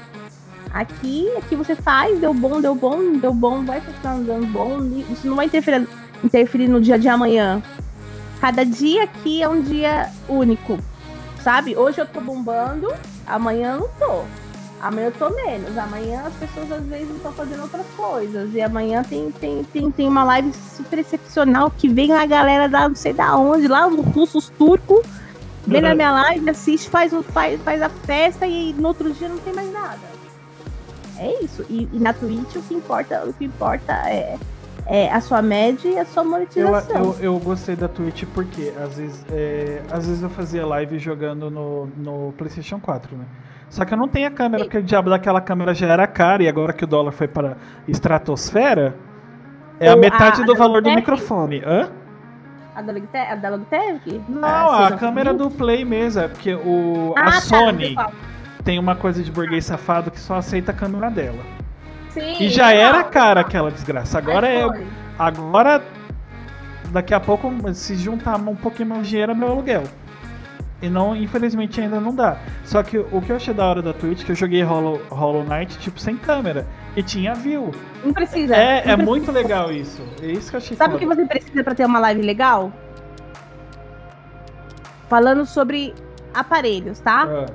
Aqui, 0.72 1.28
aqui 1.36 1.54
você 1.54 1.76
faz, 1.76 2.18
deu 2.18 2.34
bom, 2.34 2.60
deu 2.60 2.74
bom, 2.74 3.12
deu 3.18 3.32
bom, 3.32 3.64
vai 3.64 3.80
continuar 3.80 4.18
dando 4.20 4.46
bom. 4.46 4.80
Isso 5.12 5.26
não 5.26 5.36
vai 5.36 5.46
interferir, 5.46 5.86
interferir 6.22 6.68
no 6.68 6.80
dia 6.80 6.98
de 6.98 7.08
amanhã. 7.08 7.62
Cada 8.40 8.64
dia 8.64 9.04
aqui 9.04 9.42
é 9.42 9.48
um 9.48 9.60
dia 9.60 10.10
único. 10.28 10.78
Sabe? 11.44 11.76
Hoje 11.76 12.00
eu 12.00 12.06
tô 12.06 12.22
bombando, 12.22 12.90
Amanhã 13.26 13.74
eu 13.74 13.80
não 13.80 13.88
tô. 13.98 14.24
Amanhã 14.80 15.08
eu 15.08 15.12
tô 15.12 15.28
menos. 15.28 15.76
Amanhã 15.76 16.22
as 16.26 16.32
pessoas 16.34 16.72
às 16.72 16.82
vezes 16.86 17.14
estão 17.14 17.32
fazendo 17.32 17.62
outras 17.62 17.86
coisas. 17.94 18.54
E 18.54 18.62
amanhã 18.62 19.02
tem, 19.02 19.30
tem, 19.30 19.62
tem, 19.64 19.90
tem 19.90 20.08
uma 20.08 20.24
live 20.24 20.52
super 20.54 20.98
excepcional 20.98 21.70
que 21.70 21.86
vem 21.86 22.14
a 22.14 22.24
galera 22.24 22.66
da 22.66 22.88
não 22.88 22.96
sei 22.96 23.12
da 23.12 23.36
onde, 23.36 23.68
lá, 23.68 23.86
os 23.86 24.00
russos 24.06 24.48
turcos, 24.58 25.04
vem 25.66 25.82
na 25.82 25.94
minha 25.94 26.12
live, 26.12 26.48
assiste, 26.48 26.88
faz, 26.88 27.12
faz, 27.32 27.60
faz 27.60 27.82
a 27.82 27.90
festa 27.90 28.46
e 28.46 28.72
no 28.72 28.88
outro 28.88 29.12
dia 29.12 29.28
não 29.28 29.38
tem 29.38 29.52
mais 29.52 29.70
nada. 29.70 30.14
É 31.18 31.44
isso. 31.44 31.62
E, 31.68 31.86
e 31.92 31.98
na 31.98 32.14
Twitch 32.14 32.56
o 32.56 32.62
que 32.62 32.72
importa, 32.72 33.22
o 33.26 33.34
que 33.34 33.44
importa 33.44 33.92
é 34.08 34.38
é, 34.86 35.10
a 35.10 35.20
sua 35.20 35.40
média 35.40 35.88
e 35.88 35.98
a 35.98 36.04
sua 36.04 36.24
monetização. 36.24 36.96
Eu, 36.96 37.04
eu, 37.04 37.34
eu 37.34 37.38
gostei 37.38 37.76
da 37.76 37.88
Twitch 37.88 38.24
porque 38.34 38.72
às 38.82 38.96
vezes, 38.96 39.24
é, 39.32 39.82
às 39.90 40.06
vezes 40.06 40.22
eu 40.22 40.30
fazia 40.30 40.66
live 40.66 40.98
jogando 40.98 41.50
no, 41.50 41.86
no 41.96 42.32
PlayStation 42.36 42.78
4, 42.78 43.16
né? 43.16 43.24
Só 43.70 43.84
que 43.84 43.92
eu 43.92 43.98
não 43.98 44.06
tenho 44.06 44.28
a 44.28 44.30
câmera, 44.30 44.62
Sim. 44.62 44.68
porque 44.68 44.78
o 44.78 44.82
diabo 44.82 45.10
daquela 45.10 45.40
câmera 45.40 45.74
já 45.74 45.88
era 45.88 46.06
cara 46.06 46.42
e 46.42 46.48
agora 46.48 46.72
que 46.72 46.84
o 46.84 46.86
dólar 46.86 47.12
foi 47.12 47.26
para 47.26 47.56
estratosfera, 47.88 48.94
é 49.80 49.88
a 49.88 49.96
metade 49.96 50.42
a, 50.42 50.44
do 50.44 50.52
a 50.52 50.56
valor 50.56 50.82
do 50.82 50.90
microfone. 50.90 51.62
Hã? 51.64 51.90
A 52.76 52.82
da 52.82 53.50
Logitech? 53.50 54.22
Não, 54.28 54.44
ah, 54.44 54.88
a 54.88 54.96
câmera 54.96 55.32
do 55.32 55.48
Play 55.50 55.84
mesmo, 55.84 56.22
é 56.22 56.28
porque 56.28 56.54
o, 56.54 57.14
ah, 57.16 57.20
a 57.20 57.24
tá, 57.32 57.40
Sony 57.40 57.96
tem 58.64 58.78
uma 58.78 58.96
coisa 58.96 59.22
de 59.22 59.30
burguês 59.30 59.64
safado 59.64 60.10
que 60.10 60.18
só 60.18 60.36
aceita 60.36 60.72
a 60.72 60.74
câmera 60.74 61.10
dela. 61.10 61.38
Sim, 62.14 62.36
e 62.38 62.48
já 62.48 62.72
era 62.72 63.02
cara 63.02 63.40
aquela 63.40 63.70
desgraça. 63.70 64.16
Agora 64.18 64.48
é. 64.48 64.64
Agora. 65.18 65.82
Daqui 66.90 67.12
a 67.12 67.18
pouco, 67.18 67.52
se 67.74 67.96
juntar 67.96 68.36
um 68.36 68.54
pouquinho 68.54 68.90
mais 68.90 69.02
de 69.02 69.10
dinheiro, 69.10 69.32
é 69.32 69.34
meu 69.34 69.48
aluguel. 69.48 69.82
E 70.80 70.88
não, 70.88 71.16
infelizmente, 71.16 71.80
ainda 71.80 71.98
não 71.98 72.14
dá. 72.14 72.36
Só 72.64 72.84
que 72.84 72.98
o 72.98 73.20
que 73.20 73.32
eu 73.32 73.36
achei 73.36 73.52
da 73.52 73.66
hora 73.66 73.82
da 73.82 73.92
Twitch, 73.92 74.22
que 74.22 74.30
eu 74.30 74.36
joguei 74.36 74.62
Hollow, 74.62 75.00
Hollow 75.10 75.42
Knight, 75.42 75.76
tipo, 75.78 75.98
sem 75.98 76.16
câmera. 76.16 76.64
E 76.94 77.02
tinha 77.02 77.34
view. 77.34 77.72
Não 78.04 78.12
precisa. 78.12 78.54
É, 78.54 78.58
não 78.58 78.78
é 78.78 78.82
precisa. 78.82 79.04
muito 79.04 79.32
legal 79.32 79.72
isso. 79.72 80.00
É 80.22 80.26
isso 80.26 80.50
que 80.50 80.56
eu 80.56 80.58
achei 80.58 80.76
Sabe 80.76 80.94
o 80.94 80.98
que 80.98 81.06
você 81.06 81.24
precisa 81.24 81.64
para 81.64 81.74
ter 81.74 81.84
uma 81.84 81.98
live 81.98 82.22
legal? 82.22 82.72
Falando 85.08 85.44
sobre 85.44 85.92
aparelhos, 86.32 87.00
tá? 87.00 87.26
Ah. 87.28 87.46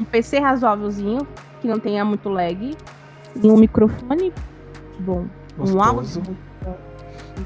Um 0.00 0.04
PC 0.04 0.38
razoávelzinho, 0.38 1.26
que 1.60 1.68
não 1.68 1.78
tenha 1.78 2.02
muito 2.02 2.30
lag 2.30 2.74
e 3.42 3.50
um 3.50 3.56
microfone 3.56 4.32
bom. 5.00 5.26
Gostoso. 5.56 5.78
Um 5.78 5.82
áudio. 5.82 6.36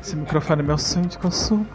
Esse 0.00 0.16
microfone 0.16 0.62
é 0.62 0.64
meu 0.64 0.78
sonho 0.78 1.06
de 1.06 1.18
consumo. 1.18 1.66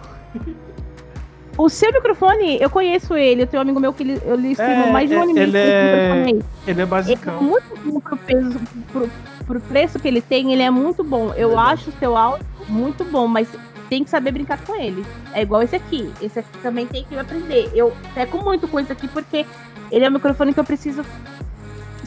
O 1.58 1.70
seu 1.70 1.92
microfone, 1.94 2.58
eu 2.60 2.70
conheço 2.70 3.16
ele. 3.16 3.44
Eu 3.44 3.48
tenho 3.48 3.62
um 3.62 3.64
amigo 3.64 3.80
meu 3.80 3.94
que 3.94 4.04
ele, 4.04 4.22
eu 4.26 4.36
lhe 4.36 4.56
é, 4.58 4.92
mais 4.92 5.10
de 5.10 5.16
um 5.16 5.24
ano 5.24 5.38
ele 5.38 5.58
é, 5.58 6.40
ele 6.68 6.82
é 6.82 6.86
basicão. 6.86 7.38
Ele 7.38 7.46
é 7.46 7.50
muito 7.50 7.80
bom 7.86 8.00
pro, 8.00 8.18
peso, 8.18 8.60
pro, 8.92 9.10
pro 9.46 9.62
preço 9.62 10.00
que 10.00 10.08
ele 10.08 10.22
tem, 10.22 10.52
ele 10.52 10.62
é 10.62 10.70
muito 10.70 11.04
bom. 11.04 11.34
Eu 11.34 11.50
Verdade. 11.50 11.74
acho 11.74 11.90
o 11.92 11.94
seu 11.94 12.18
áudio 12.18 12.46
muito 12.68 13.06
bom, 13.06 13.28
mas 13.28 13.48
tem 13.90 14.04
que 14.04 14.10
saber 14.10 14.32
brincar 14.32 14.60
com 14.66 14.76
ele. 14.76 15.06
É 15.34 15.44
igual 15.44 15.62
esse 15.64 15.76
aqui. 15.76 16.12
Esse 16.22 16.40
aqui 16.40 16.58
também 16.62 16.88
tem 16.88 17.06
que 17.06 17.18
aprender. 17.18 17.72
Eu 17.74 17.94
peco 18.14 18.44
muito 18.44 18.68
com 18.68 18.80
esse 18.80 18.92
aqui 18.92 19.08
porque 19.08 19.46
ele 19.92 20.04
é 20.04 20.10
o 20.10 20.12
microfone 20.12 20.54
que 20.54 20.60
eu 20.60 20.66
preciso 20.66 21.06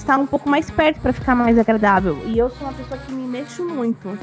estar 0.09 0.19
um 0.19 0.27
pouco 0.27 0.49
mais 0.49 0.71
perto 0.71 1.01
para 1.01 1.13
ficar 1.13 1.35
mais 1.35 1.59
agradável. 1.59 2.19
E 2.25 2.39
eu 2.39 2.49
sou 2.49 2.67
uma 2.67 2.73
pessoa 2.73 2.99
que 2.99 3.13
me 3.13 3.29
mexo 3.29 3.63
muito. 3.63 4.19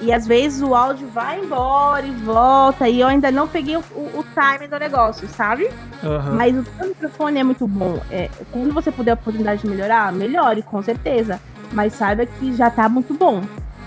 E 0.00 0.12
às 0.12 0.26
vezes 0.26 0.60
o 0.60 0.74
áudio 0.74 1.06
vai 1.06 1.38
embora 1.38 2.04
e 2.04 2.10
volta, 2.10 2.88
e 2.88 3.00
eu 3.00 3.06
ainda 3.06 3.30
não 3.30 3.46
peguei 3.46 3.76
o, 3.76 3.84
o, 3.94 4.18
o 4.18 4.24
time 4.34 4.66
do 4.66 4.76
negócio, 4.76 5.28
sabe? 5.28 5.70
Uhum. 6.02 6.34
Mas 6.34 6.56
o 6.56 6.64
seu 6.64 6.88
microfone 6.88 7.38
é 7.38 7.44
muito 7.44 7.68
bom. 7.68 8.00
É, 8.10 8.28
quando 8.50 8.74
você 8.74 8.90
puder 8.90 9.12
a 9.12 9.14
oportunidade 9.14 9.62
de 9.62 9.68
melhorar, 9.68 10.12
melhore, 10.12 10.62
com 10.62 10.82
certeza. 10.82 11.40
Mas 11.72 11.92
saiba 11.92 12.26
que 12.26 12.52
já 12.52 12.68
tá 12.68 12.88
muito 12.88 13.14
bom. 13.14 13.40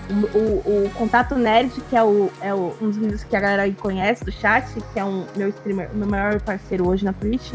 O, 0.08 0.38
o, 0.38 0.86
o, 0.86 0.90
Contato 0.94 1.34
Nerd, 1.34 1.70
que 1.90 1.96
é, 1.96 2.02
o, 2.02 2.30
é 2.40 2.54
um 2.54 2.70
dos 2.80 2.96
vídeos 2.96 3.22
que 3.22 3.36
a 3.36 3.40
galera 3.40 3.70
conhece 3.74 4.24
do 4.24 4.32
chat, 4.32 4.66
que 4.94 4.98
é 4.98 5.04
um 5.04 5.26
meu 5.36 5.50
streamer, 5.50 5.90
meu 5.92 6.08
maior 6.08 6.40
parceiro 6.40 6.88
hoje 6.88 7.04
na 7.04 7.12
Twitch, 7.12 7.52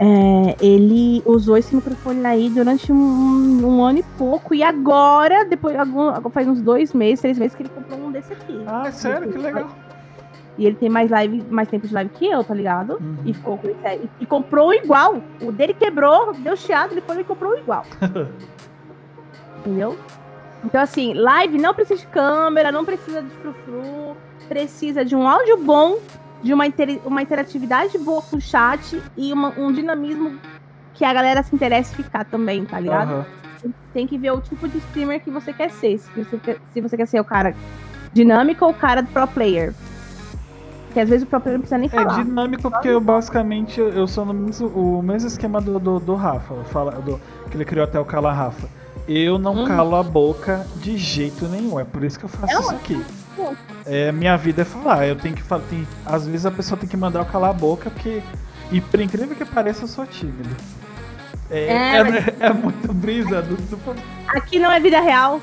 é, 0.00 0.56
ele 0.64 1.22
usou 1.26 1.56
esse 1.56 1.74
microfone 1.74 2.24
aí 2.24 2.48
durante 2.48 2.92
um, 2.92 3.66
um, 3.66 3.82
ano 3.82 3.98
e 3.98 4.02
pouco. 4.16 4.54
E 4.54 4.62
agora, 4.62 5.44
depois, 5.44 5.76
algum, 5.76 6.12
faz 6.30 6.46
uns 6.46 6.60
dois 6.60 6.92
meses, 6.92 7.20
três 7.20 7.38
meses 7.38 7.56
que 7.56 7.62
ele 7.62 7.70
comprou 7.70 7.98
um 7.98 8.12
desse 8.12 8.32
aqui. 8.32 8.62
Ah, 8.66 8.90
sério? 8.92 9.32
Que 9.32 9.38
legal. 9.38 9.68
E 10.56 10.66
ele 10.66 10.76
tem 10.76 10.88
mais 10.88 11.10
live, 11.10 11.44
mais 11.50 11.68
tempo 11.68 11.86
de 11.86 11.94
live 11.94 12.10
que 12.10 12.26
eu, 12.26 12.44
tá 12.44 12.54
ligado? 12.54 12.94
Uhum. 13.00 13.16
E 13.24 13.34
ficou 13.34 13.58
com 13.58 13.68
e, 13.68 14.10
e 14.20 14.26
comprou 14.26 14.72
igual. 14.72 15.20
O 15.40 15.50
dele 15.50 15.74
quebrou, 15.74 16.32
deu 16.32 16.56
chiado, 16.56 16.92
ele 16.92 17.00
foi 17.00 17.20
e 17.20 17.24
comprou 17.24 17.56
igual. 17.58 17.84
Entendeu? 19.58 19.96
Então, 20.64 20.80
assim, 20.80 21.14
live 21.14 21.58
não 21.58 21.74
precisa 21.74 22.00
de 22.00 22.06
câmera, 22.08 22.70
não 22.70 22.84
precisa 22.84 23.22
de 23.22 23.30
frufru, 23.30 24.16
precisa 24.48 25.04
de 25.04 25.14
um 25.14 25.26
áudio 25.26 25.56
bom 25.58 25.98
de 26.42 26.54
uma, 26.54 26.66
inter, 26.66 27.00
uma 27.04 27.22
interatividade 27.22 27.98
boa 27.98 28.22
com 28.22 28.36
o 28.36 28.40
chat 28.40 29.00
e 29.16 29.32
uma, 29.32 29.48
um 29.58 29.72
dinamismo 29.72 30.38
que 30.94 31.04
a 31.04 31.12
galera 31.12 31.42
se 31.42 31.54
interessa 31.54 31.92
em 31.92 32.02
ficar 32.04 32.24
também, 32.24 32.64
tá 32.64 32.78
ligado? 32.78 33.10
Aham. 33.12 33.26
Tem 33.92 34.06
que 34.06 34.16
ver 34.16 34.32
o 34.32 34.40
tipo 34.40 34.68
de 34.68 34.78
streamer 34.78 35.20
que 35.20 35.30
você 35.30 35.52
quer 35.52 35.70
ser. 35.70 35.98
Se 35.98 36.10
você 36.22 36.36
quer, 36.38 36.58
se 36.72 36.80
você 36.80 36.96
quer 36.96 37.06
ser 37.06 37.20
o 37.20 37.24
cara 37.24 37.54
dinâmico 38.12 38.64
ou 38.64 38.70
o 38.70 38.74
cara 38.74 39.02
do 39.02 39.08
pro 39.08 39.26
player. 39.26 39.74
Porque 40.86 41.00
às 41.00 41.08
vezes 41.08 41.24
o 41.24 41.26
pro 41.26 41.40
player 41.40 41.58
não 41.58 41.62
precisa 41.62 41.78
nem 41.78 41.88
É 41.88 41.90
falar. 41.90 42.22
dinâmico 42.22 42.70
porque 42.70 42.88
eu 42.88 43.00
basicamente 43.00 43.80
eu 43.80 44.06
sou 44.06 44.24
no 44.24 44.32
mesmo, 44.32 44.68
o 44.68 45.02
mesmo 45.02 45.26
esquema 45.28 45.60
do, 45.60 45.78
do, 45.78 45.98
do 45.98 46.14
Rafa, 46.14 46.54
fala, 46.64 46.92
do, 46.92 47.20
que 47.50 47.56
ele 47.56 47.64
criou 47.64 47.84
até 47.84 47.98
o 47.98 48.04
Cala 48.04 48.32
Rafa. 48.32 48.68
Eu 49.08 49.38
não 49.38 49.62
Hum. 49.62 49.66
calo 49.66 49.96
a 49.96 50.02
boca 50.02 50.66
de 50.76 50.96
jeito 50.98 51.46
nenhum, 51.46 51.80
é 51.80 51.84
por 51.84 52.04
isso 52.04 52.18
que 52.18 52.26
eu 52.26 52.28
faço 52.28 52.52
É 52.54 52.60
isso 52.60 52.70
aqui. 52.70 53.04
É, 53.86 54.12
minha 54.12 54.36
vida 54.36 54.62
é 54.62 54.64
falar, 54.64 55.06
eu 55.06 55.16
tenho 55.16 55.34
que 55.34 55.42
falar, 55.42 55.62
tem, 55.70 55.86
às 56.04 56.26
vezes 56.26 56.44
a 56.44 56.50
pessoa 56.50 56.78
tem 56.78 56.88
que 56.88 56.96
mandar 56.96 57.20
eu 57.20 57.24
calar 57.24 57.50
a 57.50 57.52
boca 57.54 57.88
porque, 57.88 58.20
e 58.70 58.80
por 58.80 59.00
incrível 59.00 59.34
que 59.34 59.44
pareça, 59.44 59.84
eu 59.84 59.88
sou 59.88 60.04
tímido. 60.04 60.50
É, 61.50 61.60
É, 61.68 61.96
é, 61.96 62.04
mas- 62.04 62.24
é 62.40 62.52
muito 62.52 62.92
brisa 62.92 63.40
do, 63.40 63.56
do 63.56 63.78
Aqui 64.28 64.58
não 64.58 64.70
é 64.70 64.78
vida 64.78 65.00
real. 65.00 65.40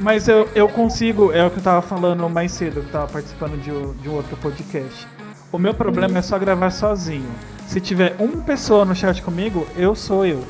Mas 0.00 0.26
eu, 0.28 0.48
eu 0.54 0.68
consigo, 0.68 1.32
é 1.32 1.44
o 1.46 1.50
que 1.50 1.58
eu 1.58 1.62
tava 1.62 1.82
falando 1.82 2.28
mais 2.28 2.52
cedo, 2.52 2.80
que 2.80 2.88
eu 2.88 2.92
tava 2.92 3.06
participando 3.06 3.60
de, 3.62 3.70
um- 3.70 3.92
de 3.94 4.08
um 4.08 4.14
outro 4.14 4.36
podcast. 4.38 5.06
O 5.52 5.58
meu 5.58 5.74
problema 5.74 6.18
é 6.18 6.22
só 6.22 6.38
gravar 6.38 6.70
sozinho. 6.70 7.28
Se 7.66 7.80
tiver 7.80 8.16
uma 8.18 8.42
pessoa 8.42 8.84
no 8.84 8.94
chat 8.94 9.22
comigo, 9.22 9.66
eu 9.76 9.94
sou 9.94 10.24
eu. 10.26 10.42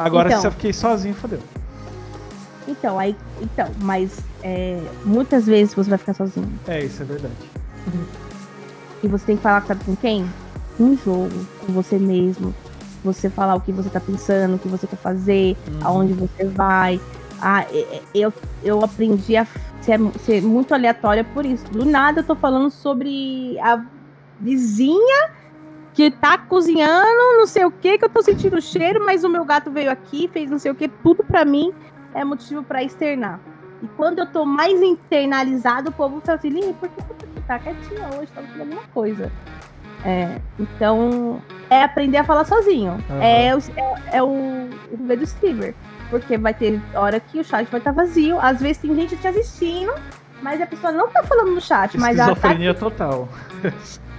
Agora, 0.00 0.28
Então. 0.30 0.40
se 0.40 0.46
eu 0.46 0.52
fiquei 0.52 0.72
sozinho, 0.72 1.14
fodeu. 1.14 1.40
Então, 2.66 2.98
aí. 2.98 3.16
Então, 3.40 3.68
mas 3.80 4.18
é, 4.42 4.80
muitas 5.04 5.44
vezes 5.46 5.74
você 5.74 5.90
vai 5.90 5.98
ficar 5.98 6.14
sozinho. 6.14 6.48
É, 6.66 6.82
isso 6.84 7.02
é 7.02 7.04
verdade. 7.04 7.34
E 9.02 9.08
você 9.08 9.26
tem 9.26 9.36
que 9.36 9.42
falar 9.42 9.64
sabe 9.66 9.84
com 9.84 9.96
quem? 9.96 10.24
Um 10.78 10.96
jogo, 10.96 11.46
com 11.66 11.72
você 11.72 11.98
mesmo. 11.98 12.54
Você 13.04 13.28
falar 13.30 13.54
o 13.54 13.60
que 13.60 13.72
você 13.72 13.88
tá 13.88 14.00
pensando, 14.00 14.56
o 14.56 14.58
que 14.58 14.68
você 14.68 14.86
quer 14.86 14.96
fazer, 14.96 15.56
Uhum. 15.68 15.78
aonde 15.82 16.12
você 16.12 16.44
vai. 16.44 17.00
Ah, 17.40 17.62
é- 17.72 17.78
é- 17.96 18.02
eu, 18.14 18.32
eu 18.62 18.84
aprendi 18.84 19.36
a 19.36 19.46
ser, 19.80 19.98
ser 20.24 20.42
muito 20.42 20.74
aleatória 20.74 21.24
por 21.24 21.44
isso. 21.46 21.64
Do 21.70 21.84
nada 21.86 22.20
eu 22.20 22.24
tô 22.24 22.36
falando 22.36 22.70
sobre 22.70 23.58
a 23.60 23.82
vizinha 24.38 25.30
que 25.94 26.10
tá 26.10 26.38
cozinhando, 26.38 27.38
não 27.38 27.46
sei 27.46 27.64
o 27.64 27.70
que, 27.70 27.98
que 27.98 28.04
eu 28.04 28.08
tô 28.08 28.22
sentindo 28.22 28.56
o 28.56 28.62
cheiro, 28.62 29.04
mas 29.04 29.24
o 29.24 29.28
meu 29.28 29.44
gato 29.44 29.70
veio 29.70 29.90
aqui, 29.90 30.28
fez 30.32 30.50
não 30.50 30.58
sei 30.58 30.70
o 30.70 30.74
que, 30.74 30.88
tudo 30.88 31.24
pra 31.24 31.44
mim 31.44 31.72
é 32.14 32.24
motivo 32.24 32.62
pra 32.62 32.82
externar. 32.82 33.40
E 33.82 33.86
quando 33.96 34.18
eu 34.18 34.26
tô 34.26 34.44
mais 34.44 34.80
internalizado, 34.80 35.90
o 35.90 35.92
povo 35.92 36.20
fala 36.24 36.38
assim, 36.38 36.50
Lili, 36.50 36.72
por 36.74 36.88
que 36.88 37.00
você 37.02 37.26
tá 37.46 37.58
quietinha 37.58 38.08
hoje? 38.18 38.30
Tá 38.32 38.42
fazendo 38.42 38.60
alguma 38.60 38.82
coisa. 38.92 39.32
É, 40.04 40.38
então, 40.58 41.42
é 41.68 41.82
aprender 41.82 42.18
a 42.18 42.24
falar 42.24 42.44
sozinho. 42.44 42.92
Aham. 43.10 43.22
É, 43.22 43.54
o- 43.54 43.58
é, 43.58 44.16
é 44.18 44.22
o, 44.22 44.68
rolê 44.98 45.16
do 45.16 45.24
streamer. 45.24 45.74
Porque 46.08 46.36
vai 46.36 46.52
ter 46.54 46.80
hora 46.94 47.20
que 47.20 47.38
o 47.38 47.44
chat 47.44 47.66
vai 47.70 47.78
estar 47.80 47.92
vazio. 47.92 48.38
Às 48.40 48.60
vezes 48.60 48.78
tem 48.78 48.94
gente 48.94 49.16
te 49.16 49.28
assistindo, 49.28 49.92
mas 50.42 50.60
a 50.60 50.66
pessoa 50.66 50.92
não 50.92 51.08
tá 51.08 51.22
falando 51.22 51.52
no 51.52 51.60
chat, 51.60 51.96
mas 51.98 52.18
ela 52.18 52.28
tá, 52.28 52.32
Esquizofrenia 52.32 52.74
total. 52.74 53.28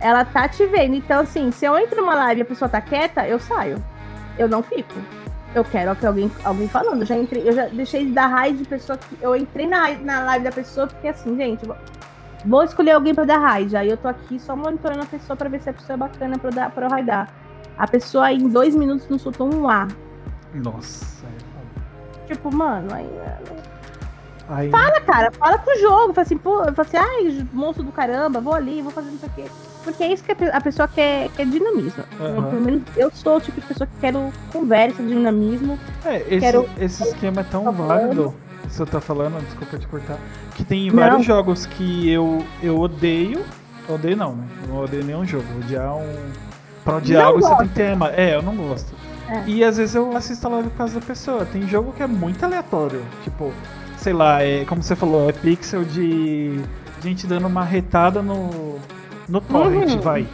ela 0.00 0.24
tá 0.24 0.48
te 0.48 0.64
vendo. 0.66 0.94
Então, 0.94 1.20
assim, 1.20 1.50
se 1.50 1.64
eu 1.64 1.78
entro 1.78 2.00
numa 2.00 2.14
live 2.14 2.40
e 2.40 2.42
a 2.42 2.46
pessoa 2.46 2.68
tá 2.68 2.80
quieta, 2.80 3.26
eu 3.26 3.38
saio. 3.38 3.82
Eu 4.38 4.48
não 4.48 4.62
fico. 4.62 4.94
Eu 5.54 5.64
quero 5.64 5.94
que 5.96 6.06
alguém, 6.06 6.30
alguém 6.44 6.68
falando. 6.68 7.00
Eu 7.02 7.06
já 7.06 7.16
entrei, 7.16 7.48
eu 7.48 7.52
já 7.52 7.66
deixei 7.66 8.06
de 8.06 8.12
dar 8.12 8.28
raid 8.28 8.58
de 8.58 8.64
pessoa 8.64 8.96
que. 8.96 9.18
Eu 9.20 9.34
entrei 9.36 9.66
na, 9.66 9.90
na 9.98 10.20
live 10.24 10.44
da 10.44 10.52
pessoa 10.52 10.86
porque 10.86 11.08
assim, 11.08 11.36
gente, 11.36 11.66
vou- 11.66 11.76
vou 12.46 12.62
escolher 12.62 12.92
alguém 12.92 13.14
pra 13.14 13.24
dar 13.24 13.38
raid. 13.38 13.76
Aí 13.76 13.90
eu 13.90 13.96
tô 13.96 14.06
aqui 14.08 14.38
só 14.38 14.54
monitorando 14.54 15.02
a 15.02 15.06
pessoa 15.06 15.36
pra 15.36 15.48
ver 15.48 15.60
se 15.60 15.68
a 15.68 15.72
pessoa 15.72 15.94
é 15.94 15.96
bacana 15.96 16.38
pra, 16.38 16.50
dar, 16.50 16.70
pra 16.70 16.86
eu 16.86 16.90
raidar. 16.90 17.28
A 17.76 17.86
pessoa 17.86 18.30
em 18.32 18.48
dois 18.48 18.74
minutos 18.76 19.08
não 19.08 19.18
soltou 19.18 19.52
um 19.52 19.68
A. 19.68 19.88
Nossa. 20.54 21.26
é 21.26 22.26
Tipo, 22.32 22.54
mano, 22.54 22.94
aí. 22.94 23.10
Aí, 24.48 24.70
Fala, 24.70 25.00
cara, 25.00 25.30
fala 25.32 25.58
pro 25.58 25.78
jogo. 25.80 26.12
Fala 26.12 26.22
assim, 26.24 26.38
pô, 26.38 26.58
fala 26.58 26.74
assim, 26.78 26.96
ai, 26.96 27.46
monstro 27.52 27.82
do 27.84 27.92
caramba, 27.92 28.40
vou 28.40 28.54
ali, 28.54 28.82
vou 28.82 28.90
fazer 28.92 29.10
não 29.10 29.18
sei 29.18 29.28
o 29.28 29.32
quê. 29.32 29.44
Porque 29.84 30.02
é 30.02 30.12
isso 30.12 30.22
que 30.22 30.32
a 30.32 30.36
pe- 30.36 30.50
a 30.50 30.60
pessoa 30.60 30.86
quer, 30.88 31.28
quer 31.30 31.46
dinamismo. 31.46 32.04
Eu, 32.18 32.26
Aham. 32.26 32.50
pelo 32.50 32.60
menos 32.62 32.82
eu 32.96 33.10
sou 33.12 33.36
o 33.36 33.40
tipo 33.40 33.60
de 33.60 33.66
pessoa 33.66 33.86
que 33.86 34.00
quero 34.00 34.30
conversa, 34.52 35.02
dinamismo. 35.02 35.78
é, 36.04 36.16
esse, 36.28 36.40
quero- 36.40 36.68
esse 36.78 37.02
esquema 37.02 37.40
é 37.40 37.44
tão 37.44 37.64
Tá 37.64 37.70
válido, 37.70 38.34
que 38.62 38.72
você 38.74 38.84
tá 38.86 39.00
falando, 39.00 39.42
desculpa 39.44 39.78
te 39.78 39.86
cortar, 39.86 40.18
que 40.54 40.64
tem 40.64 40.88
Não. 40.90 40.96
vários 40.96 41.24
jogos 41.24 41.66
que 41.66 42.08
eu, 42.10 42.44
eu 42.62 42.78
odeio. 42.78 43.42
Odeio 43.88 44.16
não, 44.16 44.36
né? 44.36 44.44
Não 44.68 44.76
odeio 44.84 45.04
nenhum 45.04 45.24
jogo. 45.24 45.44
Odiar 45.58 45.96
um. 45.96 46.14
Pra 46.84 46.96
odiar 46.96 47.26
algo 47.26 47.40
você 47.40 47.66
tem 47.68 47.92
ama- 47.92 48.10
É, 48.10 48.36
eu 48.36 48.42
não 48.42 48.54
gosto. 48.54 48.94
É. 49.28 49.44
E 49.46 49.64
às 49.64 49.76
vezes 49.76 49.94
eu 49.94 50.16
assisto 50.16 50.46
a 50.46 50.50
live 50.50 50.70
por 50.70 50.76
causa 50.78 51.00
da 51.00 51.06
pessoa. 51.06 51.44
Tem 51.46 51.66
jogo 51.66 51.92
que 51.92 52.02
é 52.02 52.06
muito 52.06 52.44
aleatório. 52.44 53.02
Tipo, 53.24 53.52
sei 53.96 54.12
lá, 54.12 54.42
é, 54.42 54.64
como 54.64 54.82
você 54.82 54.94
falou, 54.94 55.28
é 55.28 55.32
pixel 55.32 55.84
de 55.84 56.60
gente 57.02 57.26
dando 57.26 57.46
uma 57.46 57.64
retada 57.64 58.22
no, 58.22 58.78
no 59.30 59.40
torrent, 59.40 59.90
Uhum. 59.92 60.00
vai. 60.00 60.26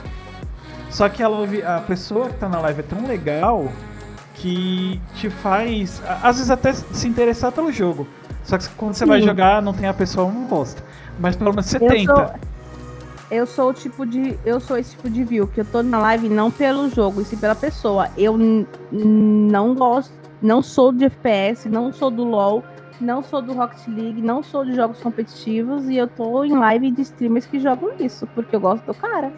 Só 0.91 1.09
que 1.09 1.23
a, 1.23 1.29
live- 1.29 1.63
a 1.63 1.81
pessoa 1.81 2.29
que 2.29 2.35
tá 2.39 2.49
na 2.49 2.59
live 2.61 2.81
é 2.81 2.83
tão 2.83 3.07
legal 3.07 3.69
que 4.35 5.01
te 5.15 5.29
faz, 5.31 6.03
às 6.23 6.37
vezes 6.37 6.51
até 6.51 6.73
se 6.73 7.07
interessar 7.09 7.53
pelo 7.53 7.71
jogo. 7.73 8.07
Só 8.45 8.57
que 8.59 8.69
quando 8.71 8.95
você 8.95 9.05
vai 9.05 9.21
Sim. 9.21 9.27
jogar, 9.27 9.61
não 9.61 9.73
tem 9.73 9.89
a 9.89 9.95
pessoa, 9.95 10.31
não 10.31 10.45
gosta. 10.47 10.83
Mas 11.19 11.35
pelo 11.37 11.51
menos 11.51 11.67
você 11.67 11.77
Eu 11.77 11.89
tenta. 11.89 12.15
sou- 12.15 12.35
Eu 13.29 13.45
sou 13.45 13.71
o 13.71 13.73
tipo 13.75 14.07
de. 14.07 14.39
Eu 14.45 14.61
sou 14.61 14.77
esse 14.79 14.93
tipo 14.93 15.11
de 15.11 15.25
view, 15.25 15.49
que 15.49 15.61
eu 15.61 15.65
tô 15.65 15.83
na 15.83 15.99
live 15.99 16.29
não 16.29 16.49
pelo 16.49 16.89
jogo, 16.89 17.21
e 17.21 17.25
sim 17.25 17.37
pela 17.37 17.57
pessoa. 17.57 18.09
Eu 18.17 18.39
não 18.93 19.75
gosto, 19.75 20.13
não 20.41 20.63
sou 20.63 20.93
de 20.93 21.07
FPS, 21.07 21.69
não 21.69 21.93
sou 21.93 22.09
do 22.09 22.23
LoL, 22.23 22.63
não 23.01 23.23
sou 23.23 23.43
do 23.43 23.53
Rocket 23.53 23.87
League, 23.89 24.21
não 24.23 24.43
sou 24.43 24.65
de 24.65 24.75
jogos 24.75 25.01
competitivos, 25.01 25.89
e 25.89 25.97
eu 25.97 26.07
tô 26.09 26.45
em 26.45 26.57
live 26.57 26.91
de 26.91 27.03
streamers 27.03 27.47
que 27.47 27.59
jogam 27.59 27.91
isso, 27.99 28.27
porque 28.35 28.55
eu 28.55 28.61
gosto 28.61 28.85
do 28.85 28.95
cara. 28.95 29.33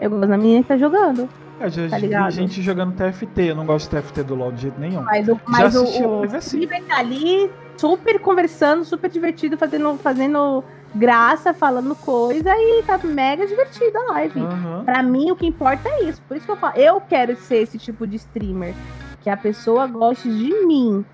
Eu 0.00 0.10
gosto 0.10 0.28
da 0.28 0.36
menina 0.36 0.62
que 0.62 0.68
tá 0.68 0.76
jogando. 0.76 1.28
Eu 1.60 1.70
já 1.70 1.88
tá 1.88 1.96
vi 1.96 2.02
ligado? 2.02 2.30
gente 2.32 2.60
jogando 2.60 2.94
TFT, 2.94 3.42
eu 3.42 3.54
não 3.54 3.64
gosto 3.64 3.90
de 3.90 4.02
TFT 4.02 4.22
do 4.24 4.34
LoL 4.34 4.52
de 4.52 4.62
jeito 4.62 4.80
nenhum. 4.80 5.02
Mas 5.02 5.28
o, 5.28 5.40
mas 5.46 5.74
o, 5.76 5.82
assisti 5.82 6.02
o, 6.02 6.18
live 6.18 6.36
assim. 6.36 6.60
streamer 6.60 6.88
tá 6.88 6.98
ali 6.98 7.50
super 7.76 8.18
conversando, 8.20 8.84
super 8.84 9.10
divertido, 9.10 9.56
fazendo, 9.56 9.96
fazendo 9.98 10.64
graça, 10.94 11.54
falando 11.54 11.94
coisa, 11.94 12.50
e 12.50 12.82
tá 12.82 12.98
mega 13.02 13.46
divertido 13.46 13.98
a 13.98 14.12
live. 14.12 14.40
Aham. 14.40 14.84
Pra 14.84 15.02
mim, 15.02 15.30
o 15.30 15.36
que 15.36 15.46
importa 15.46 15.88
é 15.88 16.04
isso. 16.04 16.22
Por 16.28 16.36
isso 16.36 16.46
que 16.46 16.52
eu 16.52 16.56
falo, 16.56 16.76
eu 16.76 17.00
quero 17.00 17.36
ser 17.36 17.56
esse 17.58 17.78
tipo 17.78 18.06
de 18.06 18.16
streamer. 18.16 18.74
Que 19.22 19.30
a 19.30 19.36
pessoa 19.36 19.86
goste 19.86 20.28
de 20.28 20.66
mim 20.66 21.04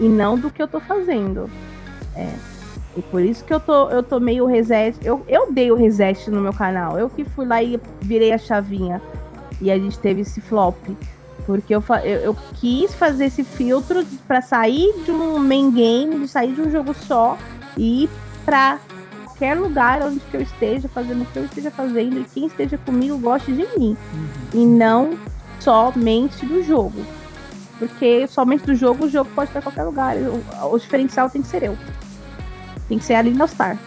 e 0.00 0.08
não 0.08 0.36
do 0.38 0.50
que 0.50 0.60
eu 0.62 0.66
tô 0.66 0.80
fazendo. 0.80 1.48
É. 2.16 2.32
E 2.96 3.02
por 3.02 3.22
isso 3.22 3.44
que 3.44 3.54
eu 3.54 3.60
tô, 3.60 3.88
eu 3.90 4.02
tô 4.02 4.18
meio 4.18 4.46
reset. 4.46 4.98
Eu, 5.04 5.24
eu 5.28 5.52
dei 5.52 5.70
o 5.70 5.76
reset 5.76 6.28
no 6.30 6.40
meu 6.40 6.52
canal. 6.52 6.98
Eu 6.98 7.08
que 7.08 7.24
fui 7.24 7.46
lá 7.46 7.62
e 7.62 7.80
virei 8.00 8.32
a 8.32 8.38
chavinha. 8.38 9.00
E 9.60 9.70
a 9.70 9.78
gente 9.78 9.98
teve 9.98 10.22
esse 10.22 10.40
flop. 10.40 10.76
Porque 11.46 11.74
eu, 11.74 11.80
fa- 11.80 12.04
eu, 12.04 12.18
eu 12.20 12.36
quis 12.54 12.92
fazer 12.94 13.26
esse 13.26 13.44
filtro 13.44 14.04
pra 14.26 14.40
sair 14.42 14.92
de 15.04 15.12
um 15.12 15.38
main 15.38 15.70
game, 15.70 16.18
de 16.18 16.28
sair 16.28 16.52
de 16.52 16.60
um 16.60 16.70
jogo 16.70 16.92
só 16.94 17.38
e 17.76 18.04
ir 18.04 18.10
pra 18.44 18.78
qualquer 19.24 19.56
lugar 19.56 20.02
onde 20.02 20.20
que 20.20 20.36
eu 20.36 20.40
esteja, 20.42 20.88
fazendo 20.88 21.22
o 21.22 21.26
que 21.26 21.38
eu 21.38 21.44
esteja 21.44 21.70
fazendo 21.70 22.18
e 22.20 22.24
quem 22.24 22.46
esteja 22.46 22.76
comigo 22.78 23.16
goste 23.18 23.52
de 23.52 23.66
mim. 23.78 23.96
Uhum. 24.12 24.28
E 24.62 24.66
não 24.66 25.18
somente 25.60 26.44
do 26.44 26.62
jogo. 26.62 27.00
Porque 27.80 28.26
somente 28.28 28.66
do 28.66 28.74
jogo, 28.74 29.06
o 29.06 29.08
jogo 29.08 29.30
pode 29.34 29.48
estar 29.48 29.60
em 29.60 29.62
qualquer 29.62 29.84
lugar. 29.84 30.14
O, 30.18 30.74
o 30.74 30.78
diferencial 30.78 31.30
tem 31.30 31.40
que 31.40 31.48
ser 31.48 31.62
eu. 31.62 31.78
Tem 32.86 32.98
que 32.98 33.04
ser 33.04 33.14
a 33.14 33.22
Linda 33.22 33.46
Star. 33.46 33.78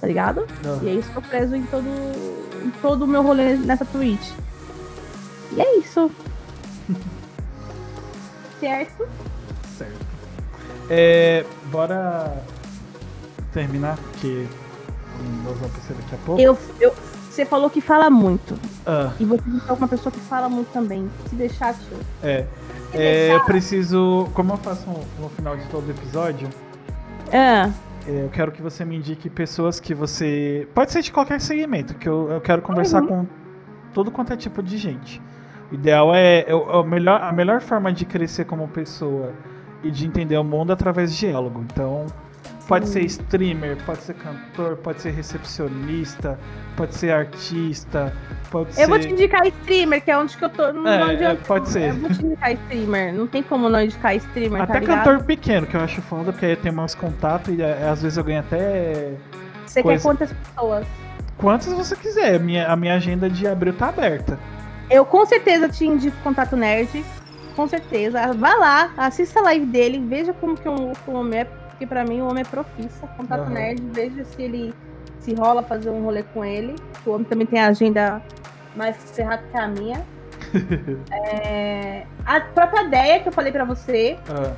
Tá 0.00 0.06
ligado? 0.06 0.46
Aham. 0.64 0.80
E 0.84 0.88
é 0.88 0.94
isso 0.94 1.10
que 1.10 1.16
eu 1.16 1.22
prezo 1.22 1.56
em 1.56 1.64
todo, 1.64 1.88
em 2.64 2.70
todo 2.80 3.02
o 3.02 3.06
meu 3.06 3.20
rolê 3.20 3.56
nessa 3.56 3.84
Twitch. 3.84 4.30
E 5.56 5.60
é 5.60 5.78
isso. 5.78 6.08
certo? 8.60 9.08
Certo. 9.76 10.06
É, 10.88 11.44
bora 11.72 12.44
terminar, 13.52 13.96
porque 13.96 14.46
nós 15.44 15.58
vamos 15.58 15.62
aparecer 15.64 15.96
daqui 15.96 16.14
a 16.14 16.18
pouco. 16.18 16.40
Eu, 16.40 16.56
eu, 16.80 16.94
você 17.32 17.44
falou 17.44 17.68
que 17.70 17.80
fala 17.80 18.08
muito. 18.10 18.58
Ah, 18.86 19.12
E 19.18 19.24
você 19.24 19.42
é 19.68 19.72
uma 19.72 19.88
pessoa 19.88 20.12
que 20.12 20.20
fala 20.20 20.48
muito 20.48 20.68
também. 20.72 21.08
Se 21.28 21.34
deixar, 21.34 21.74
tio. 21.74 21.96
é. 22.22 22.46
Se 22.92 22.98
É, 22.98 23.24
eu 23.26 23.30
deixar. 23.30 23.44
preciso. 23.46 24.28
Como 24.34 24.52
eu 24.52 24.56
faço 24.58 24.86
no 25.18 25.28
final 25.30 25.56
de 25.56 25.66
todo 25.68 25.90
episódio, 25.90 26.48
Ah, 27.32 27.70
é, 28.06 28.24
eu 28.24 28.28
quero 28.30 28.52
que 28.52 28.60
você 28.60 28.84
me 28.84 28.96
indique 28.96 29.30
pessoas 29.30 29.80
que 29.80 29.94
você. 29.94 30.68
Pode 30.74 30.92
ser 30.92 31.00
de 31.02 31.10
qualquer 31.10 31.40
segmento, 31.40 31.94
que 31.94 32.08
eu, 32.08 32.30
eu 32.30 32.40
quero 32.40 32.60
conversar 32.60 33.00
Uhum. 33.02 33.08
com 33.08 33.26
todo 33.94 34.10
quanto 34.10 34.32
é 34.32 34.36
tipo 34.36 34.62
de 34.62 34.76
gente. 34.76 35.20
O 35.70 35.74
ideal 35.74 36.14
é. 36.14 36.44
é 36.46 36.54
o 36.54 36.82
melhor, 36.84 37.22
a 37.22 37.32
melhor 37.32 37.60
forma 37.62 37.90
de 37.92 38.04
crescer 38.04 38.44
como 38.44 38.68
pessoa 38.68 39.32
e 39.82 39.90
de 39.90 40.06
entender 40.06 40.36
o 40.36 40.44
mundo 40.44 40.70
é 40.70 40.74
através 40.74 41.12
de 41.14 41.18
diálogo. 41.26 41.64
Então, 41.72 42.04
Pode 42.68 42.88
ser 42.88 43.00
streamer, 43.00 43.76
pode 43.84 44.02
ser 44.02 44.14
cantor, 44.14 44.76
pode 44.76 45.00
ser 45.00 45.10
recepcionista, 45.10 46.38
pode 46.76 46.94
ser 46.94 47.10
artista, 47.10 48.12
pode 48.50 48.70
Eu 48.70 48.74
ser. 48.74 48.86
vou 48.86 48.98
te 48.98 49.08
indicar 49.08 49.46
streamer, 49.46 50.02
que 50.02 50.10
é 50.10 50.16
onde 50.16 50.36
que 50.36 50.44
eu 50.44 50.48
tô. 50.48 50.62
É, 50.62 51.04
onde 51.04 51.24
é, 51.24 51.32
eu, 51.32 51.36
pode 51.36 51.68
ser. 51.68 51.90
Eu 51.90 51.94
vou 51.96 52.10
te 52.10 52.24
indicar 52.24 52.52
streamer. 52.52 53.12
Não 53.14 53.26
tem 53.26 53.42
como 53.42 53.68
não 53.68 53.82
indicar 53.82 54.14
streamer, 54.16 54.58
tá 54.58 54.64
Até 54.64 54.80
ligado? 54.80 55.04
cantor 55.04 55.24
pequeno, 55.24 55.66
que 55.66 55.76
eu 55.76 55.80
acho 55.80 56.00
foda, 56.02 56.32
porque 56.32 56.46
aí 56.46 56.56
tem 56.56 56.72
mais 56.72 56.94
contato 56.94 57.50
e 57.50 57.60
é, 57.60 57.88
às 57.88 58.02
vezes 58.02 58.16
eu 58.16 58.24
ganho 58.24 58.40
até. 58.40 59.14
Você 59.66 59.82
coisa. 59.82 59.98
quer 59.98 60.02
quantas 60.02 60.32
pessoas? 60.32 60.86
Quantos 61.36 61.72
você 61.72 61.96
quiser. 61.96 62.36
A 62.36 62.38
minha, 62.38 62.68
a 62.68 62.76
minha 62.76 62.94
agenda 62.94 63.28
de 63.28 63.46
abril 63.46 63.72
tá 63.74 63.88
aberta. 63.88 64.38
Eu 64.88 65.04
com 65.04 65.26
certeza 65.26 65.68
te 65.68 65.84
indico 65.84 66.16
Contato 66.22 66.56
Nerd. 66.56 67.04
Com 67.56 67.66
certeza. 67.66 68.32
Vá 68.32 68.54
lá, 68.54 68.92
assista 68.96 69.40
a 69.40 69.42
live 69.42 69.66
dele, 69.66 69.98
veja 69.98 70.32
como 70.32 70.56
que 70.56 70.68
o, 70.68 70.92
que 70.92 71.10
o 71.10 71.14
homem 71.14 71.40
é, 71.40 71.46
porque 71.82 71.86
pra 71.86 72.04
mim 72.04 72.20
o 72.20 72.28
homem 72.28 72.42
é 72.42 72.44
profissa. 72.44 73.06
Contato 73.16 73.40
Aham. 73.42 73.50
Nerd, 73.50 73.82
veja 73.92 74.24
se 74.24 74.40
ele 74.42 74.72
se 75.18 75.34
rola 75.34 75.62
fazer 75.62 75.90
um 75.90 76.04
rolê 76.04 76.22
com 76.22 76.44
ele. 76.44 76.76
O 77.04 77.10
homem 77.10 77.24
também 77.24 77.46
tem 77.46 77.60
a 77.60 77.66
agenda 77.68 78.22
mais 78.76 78.96
ferrada 79.10 79.42
que 79.50 79.56
a 79.56 79.66
minha. 79.66 80.04
É, 81.10 82.04
a 82.26 82.40
própria 82.40 82.82
ideia 82.84 83.20
que 83.20 83.28
eu 83.28 83.32
falei 83.32 83.50
pra 83.52 83.64
você, 83.64 84.18
Ah, 84.28 84.52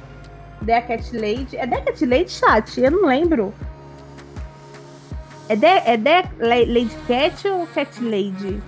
Dea 0.60 0.82
Cat 0.82 1.14
Lady. 1.16 1.56
É 1.56 1.66
Dea 1.66 1.82
Cat 1.82 2.04
Lady, 2.06 2.30
chat? 2.30 2.80
Eu 2.80 2.90
não 2.90 3.06
lembro. 3.06 3.54
É 5.48 5.56
Dea, 5.56 5.82
é 5.86 5.96
Dea 5.96 6.24
La- 6.38 6.54
Lady 6.66 6.96
Cat 7.06 7.46
ou 7.48 7.66
Cat 7.68 8.02
Lady? 8.02 8.60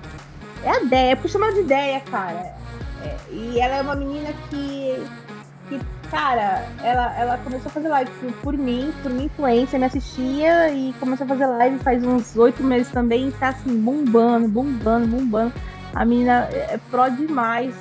É 0.64 0.70
a 0.70 0.78
Dea, 0.80 1.10
é 1.12 1.16
por 1.16 1.28
chamar 1.28 1.52
de 1.52 1.62
Dea, 1.64 2.00
cara. 2.10 2.54
É, 3.02 3.16
e 3.32 3.58
ela 3.60 3.76
é 3.76 3.82
uma 3.82 3.94
menina 3.96 4.30
que. 4.50 5.02
que 5.68 5.80
cara, 6.10 6.66
ela, 6.82 7.18
ela 7.18 7.38
começou 7.38 7.68
a 7.68 7.72
fazer 7.72 7.88
live 7.88 8.10
por, 8.20 8.32
por 8.32 8.58
mim, 8.58 8.92
por 9.02 9.10
minha 9.10 9.26
influência, 9.26 9.78
me 9.78 9.84
assistia 9.86 10.70
e 10.72 10.92
começou 11.00 11.24
a 11.24 11.28
fazer 11.28 11.46
live 11.46 11.78
faz 11.78 12.04
uns 12.04 12.36
oito 12.36 12.62
meses 12.62 12.90
também 12.90 13.28
e 13.28 13.32
tá 13.32 13.48
assim, 13.48 13.80
bombando, 13.80 14.48
bombando, 14.48 15.06
bombando. 15.06 15.52
A 15.94 16.04
menina 16.04 16.48
é 16.52 16.74
é 16.74 16.80
pró 16.90 17.08
demais. 17.08 17.74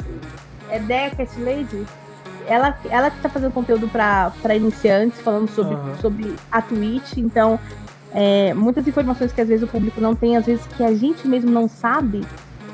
É 0.70 0.80
Dea 0.80 1.12
Cat 1.12 1.40
Lady? 1.40 1.86
ela, 2.48 2.78
ela 2.90 3.10
que 3.10 3.20
tá 3.20 3.30
fazendo 3.30 3.52
conteúdo 3.52 3.88
para 3.88 4.56
iniciantes, 4.56 5.20
falando 5.22 5.50
sobre, 5.50 5.76
Aham. 5.76 5.98
sobre 5.98 6.36
a 6.52 6.62
Twitch, 6.62 7.18
então 7.18 7.60
é, 8.14 8.54
muitas 8.54 8.88
informações 8.88 9.32
que 9.32 9.42
às 9.42 9.48
vezes 9.48 9.64
o 9.64 9.68
público 9.68 10.00
não 10.00 10.16
tem, 10.16 10.38
às 10.38 10.46
vezes 10.46 10.66
que 10.68 10.84
a 10.84 10.94
gente 10.94 11.28
mesmo 11.28 11.52
não 11.52 11.68
sabe, 11.68 12.26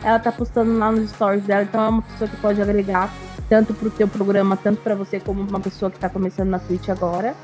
ela 0.03 0.19
tá 0.19 0.32
postando 0.32 0.78
lá 0.78 0.91
nos 0.91 1.10
stories 1.11 1.44
dela, 1.44 1.64
então 1.64 1.84
é 1.84 1.90
uma 1.90 2.02
pessoa 2.02 2.30
que 2.30 2.38
pode 2.38 2.61
agregar 2.61 3.10
tanto 3.52 3.73
pro 3.73 3.90
teu 3.90 4.07
programa, 4.07 4.56
tanto 4.56 4.80
para 4.82 4.95
você 4.95 5.19
como 5.19 5.41
uma 5.41 5.60
pessoa 5.60 5.91
que 5.91 5.99
tá 5.99 6.07
começando 6.07 6.48
na 6.48 6.57
Twitch 6.57 6.88
agora. 6.88 7.36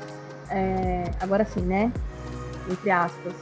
É, 0.48 1.04
agora 1.20 1.44
sim, 1.44 1.60
né? 1.60 1.92
Entre 2.70 2.90
aspas. 2.90 3.34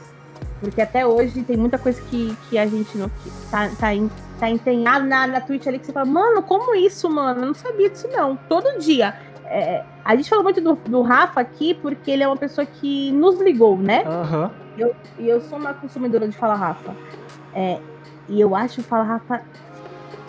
Porque 0.59 0.81
até 0.81 1.05
hoje 1.07 1.43
tem 1.43 1.55
muita 1.55 1.77
coisa 1.77 2.01
que, 2.01 2.35
que 2.49 2.57
a 2.57 2.67
gente 2.67 2.97
não 2.97 3.07
que 3.07 3.31
tá, 3.49 3.69
tá, 3.79 3.95
em- 3.95 4.11
tá 4.37 4.49
empenhado 4.49 5.05
na, 5.05 5.25
na 5.25 5.39
Twitch 5.39 5.65
ali 5.65 5.79
que 5.79 5.85
você 5.85 5.93
fala, 5.93 6.05
mano, 6.07 6.43
como 6.43 6.75
isso, 6.75 7.09
mano? 7.09 7.39
Eu 7.43 7.45
não 7.47 7.53
sabia 7.53 7.89
disso, 7.89 8.09
não. 8.11 8.35
Todo 8.49 8.77
dia. 8.79 9.15
É, 9.45 9.85
a 10.03 10.13
gente 10.17 10.29
falou 10.29 10.43
muito 10.43 10.59
do, 10.59 10.75
do 10.75 11.01
Rafa 11.03 11.39
aqui 11.39 11.73
porque 11.73 12.11
ele 12.11 12.21
é 12.23 12.27
uma 12.27 12.35
pessoa 12.35 12.65
que 12.67 13.13
nos 13.13 13.39
ligou, 13.39 13.77
né? 13.77 14.03
Aham. 14.05 14.51
E 15.17 15.29
eu 15.29 15.39
sou 15.39 15.57
uma 15.57 15.73
consumidora 15.73 16.27
de 16.27 16.35
Fala 16.35 16.55
Rafa. 16.55 16.93
É, 17.55 17.79
e 18.27 18.41
eu 18.41 18.53
acho 18.53 18.81
o 18.81 18.83
Fala 18.83 19.05
Rafa 19.05 19.41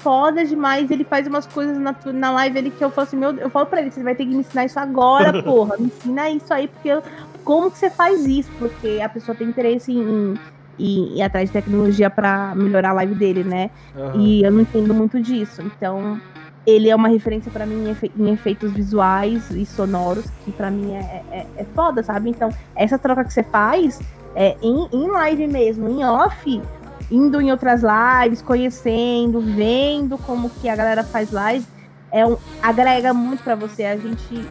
foda 0.09 0.43
demais. 0.47 0.90
Ele 0.90 1.05
faz 1.05 1.26
umas 1.26 1.47
coisas 1.47 1.76
na, 1.76 1.94
na 2.14 2.30
live 2.32 2.59
ali 2.59 2.70
que 2.70 2.82
eu 2.82 2.90
falo 2.90 3.06
assim, 3.06 3.16
meu, 3.18 3.32
eu 3.36 3.51
falo 3.51 3.66
pra 3.66 3.82
ele, 3.82 3.90
você 3.90 4.02
vai 4.02 4.14
ter 4.14 4.24
que 4.24 4.30
me 4.30 4.39
ensinar 4.40 4.64
isso 4.64 4.78
agora, 4.80 5.30
porra. 5.44 5.76
Me 5.78 5.86
ensina 5.89 6.30
isso 6.30 6.52
aí, 6.55 6.66
porque 6.66 6.89
eu- 6.89 7.02
como 7.44 7.70
que 7.70 7.76
você 7.76 7.90
faz 7.90 8.24
isso? 8.26 8.51
Porque 8.59 9.01
a 9.05 9.09
pessoa 9.09 9.36
tem 9.36 9.47
interesse 9.48 9.93
em, 9.93 10.01
em, 10.01 10.35
em 10.78 11.18
ir 11.18 11.22
atrás 11.22 11.48
de 11.51 11.52
tecnologia 11.52 12.09
pra 12.09 12.55
melhorar 12.55 12.90
a 12.90 12.94
live 12.94 13.14
dele, 13.14 13.44
né? 13.44 13.70
aham. 13.94 14.12
E 14.16 14.43
eu 14.43 14.51
não 14.51 14.60
entendo 14.62 14.94
muito 14.94 15.20
disso. 15.20 15.60
Então, 15.62 16.18
ele 16.66 16.89
é 16.89 16.97
uma 16.97 17.09
referência 17.09 17.51
pra 17.52 17.66
mim 17.66 17.86
em, 17.86 17.90
efe- 17.90 18.12
em 18.18 18.30
efeitos 18.32 18.72
visuais 18.72 19.51
e 19.51 19.66
sonoros, 19.66 20.24
que 20.44 20.52
pra 20.52 20.70
mim 20.70 20.93
é, 20.94 21.22
é, 21.30 21.47
é 21.59 21.64
foda, 21.74 22.02
sabe? 22.02 22.30
Então, 22.30 22.48
essa 22.74 22.98
troca 22.98 23.24
que 23.24 23.32
você 23.32 23.43
faz 23.43 24.01
é 24.35 24.56
em, 24.62 24.89
em 24.93 25.06
live 25.10 25.47
mesmo, 25.47 25.89
em 25.89 26.05
off, 26.05 26.62
indo 27.10 27.40
em 27.40 27.51
outras 27.51 27.82
lives, 27.82 28.43
conhecendo, 28.43 29.40
vendo 29.40 30.18
como 30.18 30.51
que 30.51 30.68
a 30.68 30.76
galera 30.76 31.02
faz 31.02 31.30
live, 31.32 31.64
é 32.12 32.26
um, 32.26 32.36
agrega 32.62 33.12
muito 33.14 33.43
pra 33.43 33.55
você. 33.55 33.85
A 33.85 33.97
gente 33.97 34.47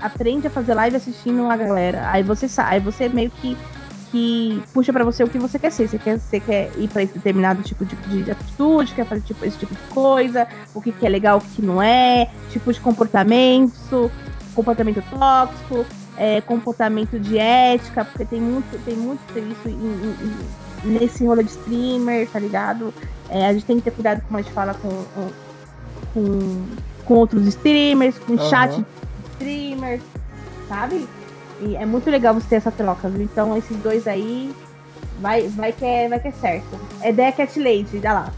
aprende 0.00 0.46
a 0.46 0.50
fazer 0.50 0.74
live 0.74 0.96
assistindo 0.96 1.48
a 1.50 1.56
galera. 1.56 2.08
Aí 2.10 2.22
você 2.22 2.48
sai, 2.48 2.80
você 2.80 3.08
meio 3.08 3.30
que 3.30 3.56
que 4.10 4.62
puxa 4.72 4.90
pra 4.90 5.04
você 5.04 5.22
o 5.22 5.28
que 5.28 5.38
você 5.38 5.58
quer 5.58 5.70
ser. 5.70 5.86
Você 5.86 5.98
quer, 5.98 6.18
você 6.18 6.40
quer 6.40 6.70
ir 6.78 6.88
pra 6.88 7.02
esse 7.02 7.12
determinado 7.12 7.62
tipo 7.62 7.84
de, 7.84 7.94
de 8.24 8.30
atitude, 8.30 8.94
quer 8.94 9.04
fazer 9.04 9.20
tipo, 9.20 9.44
esse 9.44 9.58
tipo 9.58 9.74
de 9.74 9.80
coisa, 9.92 10.46
o 10.74 10.80
que, 10.80 10.92
que 10.92 11.04
é 11.04 11.10
legal, 11.10 11.36
o 11.36 11.40
que 11.42 11.60
não 11.60 11.82
é, 11.82 12.30
tipo 12.48 12.72
de 12.72 12.80
comportamento, 12.80 14.10
comportamento 14.54 15.02
tóxico, 15.10 15.84
é, 16.16 16.40
comportamento 16.40 17.18
de 17.20 17.38
ética, 17.38 18.02
porque 18.04 18.24
tem 18.24 18.40
muito, 18.40 18.82
tem 18.82 18.96
muito 18.96 19.20
isso 19.38 19.68
em- 19.68 19.72
em- 19.72 20.46
nesse 20.84 21.26
rolê 21.26 21.42
de 21.42 21.50
streamer, 21.50 22.28
tá 22.28 22.38
ligado? 22.38 22.92
É, 23.28 23.46
a 23.46 23.52
gente 23.52 23.64
tem 23.64 23.76
que 23.76 23.82
ter 23.82 23.90
cuidado 23.90 24.22
como 24.22 24.38
a 24.38 24.42
gente 24.42 24.52
fala 24.52 24.74
com, 24.74 25.04
com, 26.14 26.66
com, 27.04 27.14
outros 27.14 27.46
streamers, 27.46 28.18
com 28.18 28.34
Aham. 28.34 28.48
chat 28.48 28.76
de 28.76 28.84
streamers, 29.32 30.02
sabe? 30.68 31.08
E 31.60 31.76
é 31.76 31.84
muito 31.84 32.08
legal 32.10 32.34
você 32.34 32.48
ter 32.48 32.56
essa 32.56 32.70
troca, 32.70 33.08
viu? 33.08 33.22
Então 33.22 33.56
esses 33.56 33.76
dois 33.78 34.06
aí 34.06 34.54
vai, 35.20 35.48
vai, 35.48 35.72
que, 35.72 35.84
é, 35.84 36.08
vai 36.08 36.20
que 36.20 36.28
é 36.28 36.32
certo. 36.32 36.78
É 37.02 37.12
Deia 37.12 37.32
Cat 37.32 37.58
Lady, 37.58 37.98
dá 37.98 38.12
lá. 38.12 38.32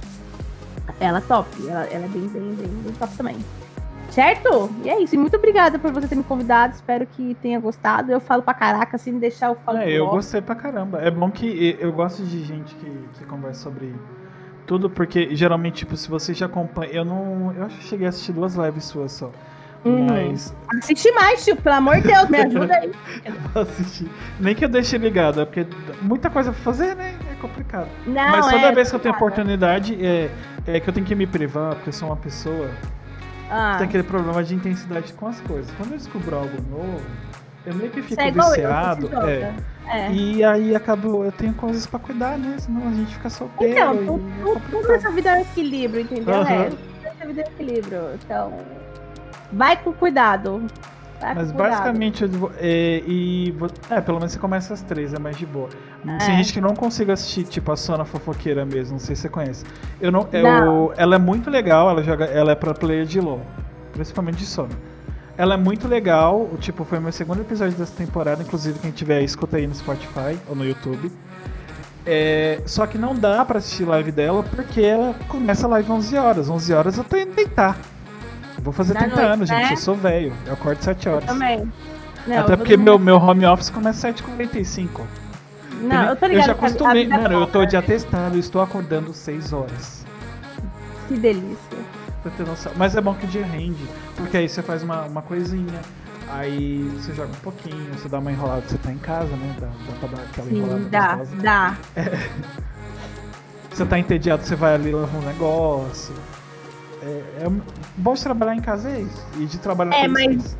Ela 0.99 1.19
é 1.19 1.23
top, 1.23 1.49
ela, 1.69 1.85
ela 1.85 2.05
é 2.05 2.09
bem, 2.09 2.27
bem, 2.29 2.55
bem, 2.55 2.69
bem 2.69 2.93
top 2.95 3.17
também. 3.17 3.37
Certo? 4.11 4.71
E 4.85 4.91
é 4.91 5.01
isso. 5.03 5.15
E 5.15 5.19
muito 5.19 5.37
obrigada 5.37 5.79
por 5.79 5.93
você 5.93 6.09
ter 6.09 6.17
me 6.17 6.25
convidado. 6.25 6.75
Espero 6.75 7.07
que 7.07 7.35
tenha 7.41 7.59
gostado. 7.61 8.11
Eu 8.11 8.21
falo 8.21 8.43
pra 8.43 8.53
caraca, 8.55 8.99
se 8.99 9.11
me 9.11 9.21
deixar, 9.21 9.49
eu 9.49 9.57
falo 9.65 9.79
É, 9.79 9.91
eu 9.91 10.05
off. 10.05 10.17
gostei 10.17 10.41
pra 10.41 10.55
caramba. 10.55 11.01
É 11.01 11.11
bom 11.11 11.31
que 11.31 11.77
eu 11.81 11.93
gosto 11.93 12.23
de 12.25 12.43
gente 12.43 12.75
que, 12.75 12.91
que 13.19 13.25
conversa 13.25 13.63
sobre 13.63 13.95
tudo, 14.67 14.91
porque 14.91 15.35
geralmente, 15.35 15.79
tipo, 15.79 15.97
se 15.97 16.09
você 16.09 16.35
já 16.35 16.47
acompanha. 16.47 16.93
Eu 16.93 17.05
não. 17.05 17.53
Eu 17.57 17.65
acho 17.65 17.79
que 17.79 17.85
cheguei 17.85 18.07
a 18.07 18.11
assistir 18.11 18.33
duas 18.33 18.55
lives 18.55 18.85
suas 18.85 19.13
só. 19.13 19.31
Uhum. 19.85 20.07
Mas 20.09 20.55
Assiste 20.79 21.11
mais, 21.13 21.43
tio. 21.43 21.57
Pelo 21.57 21.77
amor 21.77 21.97
de 21.97 22.09
Deus, 22.09 22.29
me 22.29 22.39
ajuda 22.39 22.75
aí. 22.75 22.93
assisti. 23.55 24.11
Nem 24.39 24.55
que 24.55 24.65
eu 24.65 24.69
deixe 24.69 24.99
ligado, 24.99 25.41
é 25.41 25.45
porque 25.45 25.67
muita 26.03 26.29
coisa 26.29 26.53
pra 26.53 26.61
fazer, 26.61 26.95
né? 26.95 27.15
É 27.31 27.35
complicado. 27.41 27.89
Não, 28.07 28.31
Mas 28.31 28.47
toda 28.47 28.67
é, 28.67 28.73
vez 28.75 28.91
que 28.91 28.97
eu 28.97 29.01
tenho 29.01 29.15
oportunidade, 29.15 29.99
é, 30.05 30.31
é 30.67 30.81
que 30.81 30.89
eu 30.89 30.93
tenho 30.93 31.07
que 31.07 31.15
me 31.15 31.27
privar, 31.27 31.75
porque 31.77 31.89
eu 31.89 31.93
sou 31.93 32.09
uma 32.09 32.17
pessoa 32.17 32.71
Ah, 33.51 33.77
tem 33.79 33.87
aquele 33.89 34.03
problema 34.05 34.43
de 34.45 34.55
intensidade 34.55 35.13
com 35.15 35.27
as 35.27 35.41
coisas. 35.41 35.71
Quando 35.77 35.93
eu 35.93 35.99
descubro 35.99 36.37
algo 36.37 36.57
novo, 36.71 37.01
eu 37.67 37.75
meio 37.75 37.91
que 37.91 38.01
fico 38.03 38.21
é 38.21 38.31
eu, 38.31 38.33
viciado. 38.35 39.09
joga. 39.11 39.31
é. 39.31 39.55
É. 39.93 40.13
E 40.13 40.45
aí 40.45 40.77
acabo, 40.77 41.25
eu 41.25 41.33
tenho 41.33 41.53
coisas 41.55 41.85
pra 41.85 41.99
cuidar, 41.99 42.39
né? 42.39 42.55
Senão 42.59 42.87
a 42.87 42.93
gente 42.93 43.13
fica 43.13 43.29
solteiro. 43.29 43.73
Então, 43.73 43.97
tu- 43.97 44.21
é 44.21 44.55
tu- 44.55 44.61
tudo 44.71 44.89
nessa 44.89 45.11
vida 45.11 45.31
é 45.31 45.39
um 45.39 45.41
equilíbrio, 45.41 46.03
entendeu? 46.03 46.35
Aham. 46.35 46.49
É, 46.53 46.65
tudo 46.71 46.79
nessa 47.03 47.27
vida 47.27 47.41
é 47.41 47.45
um 47.45 47.49
equilíbrio. 47.49 48.01
Então, 48.15 48.55
vai 49.53 49.77
com 49.77 49.93
cuidado. 49.93 50.65
Vai 51.21 51.35
Mas 51.35 51.51
com 51.51 51.57
cuidado. 51.59 51.71
basicamente, 51.71 52.23
eu 52.23 52.29
vou- 52.31 52.53
é, 52.61 53.03
e, 53.05 53.53
é, 53.91 54.01
pelo 54.01 54.19
menos 54.19 54.31
você 54.33 54.39
começa 54.39 54.73
às 54.75 54.83
três, 54.83 55.13
é 55.13 55.19
mais 55.19 55.37
de 55.37 55.45
boa. 55.45 55.69
Tem 56.05 56.15
É. 56.35 56.37
gente 56.39 56.53
que 56.53 56.61
não 56.61 56.75
consigo 56.75 57.13
assistir, 57.13 57.45
tipo 57.45 57.71
a 57.71 57.77
Sona 57.77 58.05
Fofoqueira 58.07 58.65
mesmo, 58.65 58.93
não 58.95 58.99
sei 58.99 59.15
se 59.15 59.23
você 59.23 59.29
conhece. 59.29 59.65
Eu 60.01 60.11
não, 60.11 60.27
eu- 60.33 60.43
Não. 60.43 60.93
ela 60.97 61.17
é 61.17 61.19
muito 61.19 61.51
legal, 61.51 61.91
ela 61.91 62.03
joga, 62.03 62.25
ela 62.25 62.53
é 62.53 62.55
pra 62.55 62.73
player 62.73 63.05
de 63.05 63.21
LoL, 63.21 63.43
principalmente 63.93 64.39
de 64.39 64.47
Sona. 64.47 64.71
Ela 65.37 65.55
é 65.55 65.57
muito 65.57 65.87
legal, 65.89 66.41
o 66.53 66.57
tipo, 66.59 66.85
foi 66.85 66.99
meu 67.01 67.13
segundo 67.13 67.41
episódio 67.43 67.77
dessa 67.77 67.95
temporada, 67.95 68.43
inclusive 68.43 68.79
quem 68.79 68.91
tiver 68.91 69.23
escuta 69.23 69.57
aí 69.59 69.67
no 69.67 69.75
Spotify 69.75 70.39
ou 70.49 70.57
no 70.57 70.65
YouTube. 70.65 71.11
É, 72.07 72.61
só 72.67 72.87
que 72.87 72.97
não 72.97 73.15
dá 73.15 73.45
pra 73.45 73.59
assistir 73.59 73.85
live 73.85 74.11
dela 74.11 74.43
porque 74.43 74.81
ela 74.81 75.15
começa 75.29 75.67
a 75.67 75.71
live 75.71 75.93
11 75.93 76.17
horas. 76.17 76.49
11 76.49 76.73
horas 76.73 76.97
eu 76.97 77.05
tô 77.05 77.17
indo 77.17 77.35
deitar. 77.35 77.77
Eu 78.57 78.65
vou 78.65 78.73
fazer 78.73 78.95
Da 78.95 79.01
30 79.01 79.17
noite, 79.17 79.31
anos, 79.33 79.49
gente, 79.49 79.67
né? 79.67 79.73
eu 79.73 79.77
sou 79.77 79.95
velho. 79.95 80.33
Eu 80.47 80.55
acordo 80.55 80.83
7 80.83 81.09
horas. 81.09 81.25
Também. 81.27 81.71
Não, 82.27 82.39
Até 82.39 82.55
eu 82.55 82.59
porque 82.59 82.77
meu, 82.77 82.99
meu 82.99 83.17
home 83.17 83.45
office 83.47 83.71
começa 83.71 84.09
às 84.09 84.15
7h45. 84.15 85.03
Não, 85.81 86.05
eu 86.11 86.17
tô 86.17 86.27
ligado. 86.27 86.47
já 86.47 86.53
a- 86.53 86.55
a 86.55 86.59
acostumei. 86.59 87.05
vida 87.05 87.17
Mano, 87.17 87.35
eu 87.35 87.47
tô 87.47 87.59
volta. 87.59 87.67
de 87.67 87.77
atestado, 87.77 88.37
eu 88.37 88.41
estou 88.41 88.61
acordando 88.63 89.13
6 89.13 89.53
horas. 89.53 90.05
Que 91.09 91.15
delícia. 91.17 91.79
Mas 92.77 92.95
é 92.95 93.01
bom 93.01 93.15
que 93.15 93.25
o 93.25 93.29
dia 93.29 93.45
rende. 93.47 93.83
Porque 94.17 94.37
aí 94.37 94.49
você 94.49 94.63
faz 94.63 94.83
uma, 94.83 95.03
uma 95.03 95.23
coisinha, 95.23 95.81
aí 96.29 96.83
você 96.99 97.15
joga 97.15 97.31
um 97.31 97.41
pouquinho, 97.43 97.93
você 97.95 98.09
dá 98.09 98.19
uma 98.19 98.31
enrolada, 98.31 98.63
você 98.67 98.77
tá 98.79 98.93
em 98.93 98.99
casa, 98.99 99.35
né? 99.37 99.57
Dá, 99.59 99.67
dá 99.67 99.99
pra 100.01 100.09
dar 100.19 100.23
aquela 100.25 100.51
enrolada. 100.51 100.81
Sim, 100.83 100.89
dá, 100.91 101.17
gostosa. 101.17 101.43
dá. 101.43 101.77
Você 103.73 103.87
tá 103.87 103.99
entediado, 103.99 104.43
você 104.45 104.55
vai 104.55 104.75
ali 104.75 104.93
lavar 104.93 105.21
um 105.23 105.25
negócio. 105.25 106.15
É, 107.03 107.07
é 107.47 107.51
bom 107.97 108.13
de 108.15 108.23
trabalhar 108.23 108.55
em 108.55 108.61
casa 108.61 108.91
é 108.91 109.01
isso. 109.01 109.27
E 109.39 109.47
de 109.47 109.59
trabalhar 109.59 109.95
É, 109.95 110.07
mas- 110.09 110.27
vocês. 110.37 110.59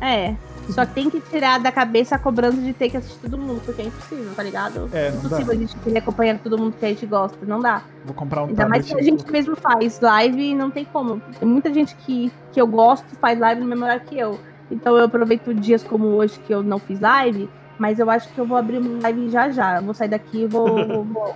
É. 0.00 0.34
Só 0.72 0.84
tem 0.84 1.08
que 1.08 1.20
tirar 1.20 1.58
da 1.58 1.72
cabeça 1.72 2.16
a 2.16 2.18
cobrança 2.18 2.58
de 2.58 2.72
ter 2.72 2.90
que 2.90 2.96
assistir 2.96 3.18
todo 3.20 3.38
mundo, 3.38 3.60
porque 3.64 3.82
é 3.82 3.86
impossível, 3.86 4.32
tá 4.34 4.42
ligado? 4.42 4.88
É, 4.92 5.10
não 5.10 5.18
impossível 5.18 5.46
dá. 5.46 5.52
a 5.52 5.56
gente 5.56 5.76
querer 5.76 5.98
acompanhar 5.98 6.38
todo 6.38 6.58
mundo 6.58 6.74
que 6.78 6.84
a 6.84 6.88
gente 6.88 7.06
gosta, 7.06 7.38
não 7.46 7.60
dá. 7.60 7.82
Vou 8.04 8.14
comprar 8.14 8.44
um 8.44 8.48
Ainda 8.48 8.68
mais 8.68 8.86
que 8.86 8.98
a 8.98 9.02
gente 9.02 9.30
mesmo 9.30 9.56
faz 9.56 10.00
live 10.00 10.50
e 10.50 10.54
não 10.54 10.70
tem 10.70 10.84
como. 10.84 11.20
Tem 11.38 11.48
muita 11.48 11.72
gente 11.72 11.94
que, 11.96 12.30
que 12.52 12.60
eu 12.60 12.66
gosto 12.66 13.06
faz 13.16 13.38
live 13.38 13.60
no 13.60 13.66
mesmo 13.66 13.84
horário 13.84 14.04
que 14.04 14.18
eu. 14.18 14.38
Então 14.70 14.96
eu 14.96 15.04
aproveito 15.04 15.54
dias 15.54 15.82
como 15.82 16.06
hoje 16.08 16.38
que 16.40 16.52
eu 16.52 16.62
não 16.62 16.78
fiz 16.78 17.00
live, 17.00 17.48
mas 17.78 17.98
eu 17.98 18.10
acho 18.10 18.28
que 18.28 18.38
eu 18.38 18.46
vou 18.46 18.56
abrir 18.56 18.78
uma 18.78 19.02
live 19.02 19.30
já 19.30 19.50
já. 19.50 19.76
Eu 19.76 19.82
vou 19.82 19.94
sair 19.94 20.08
daqui 20.08 20.42
e 20.42 20.46
vou, 20.46 20.66
vou, 20.86 21.04
vou, 21.04 21.34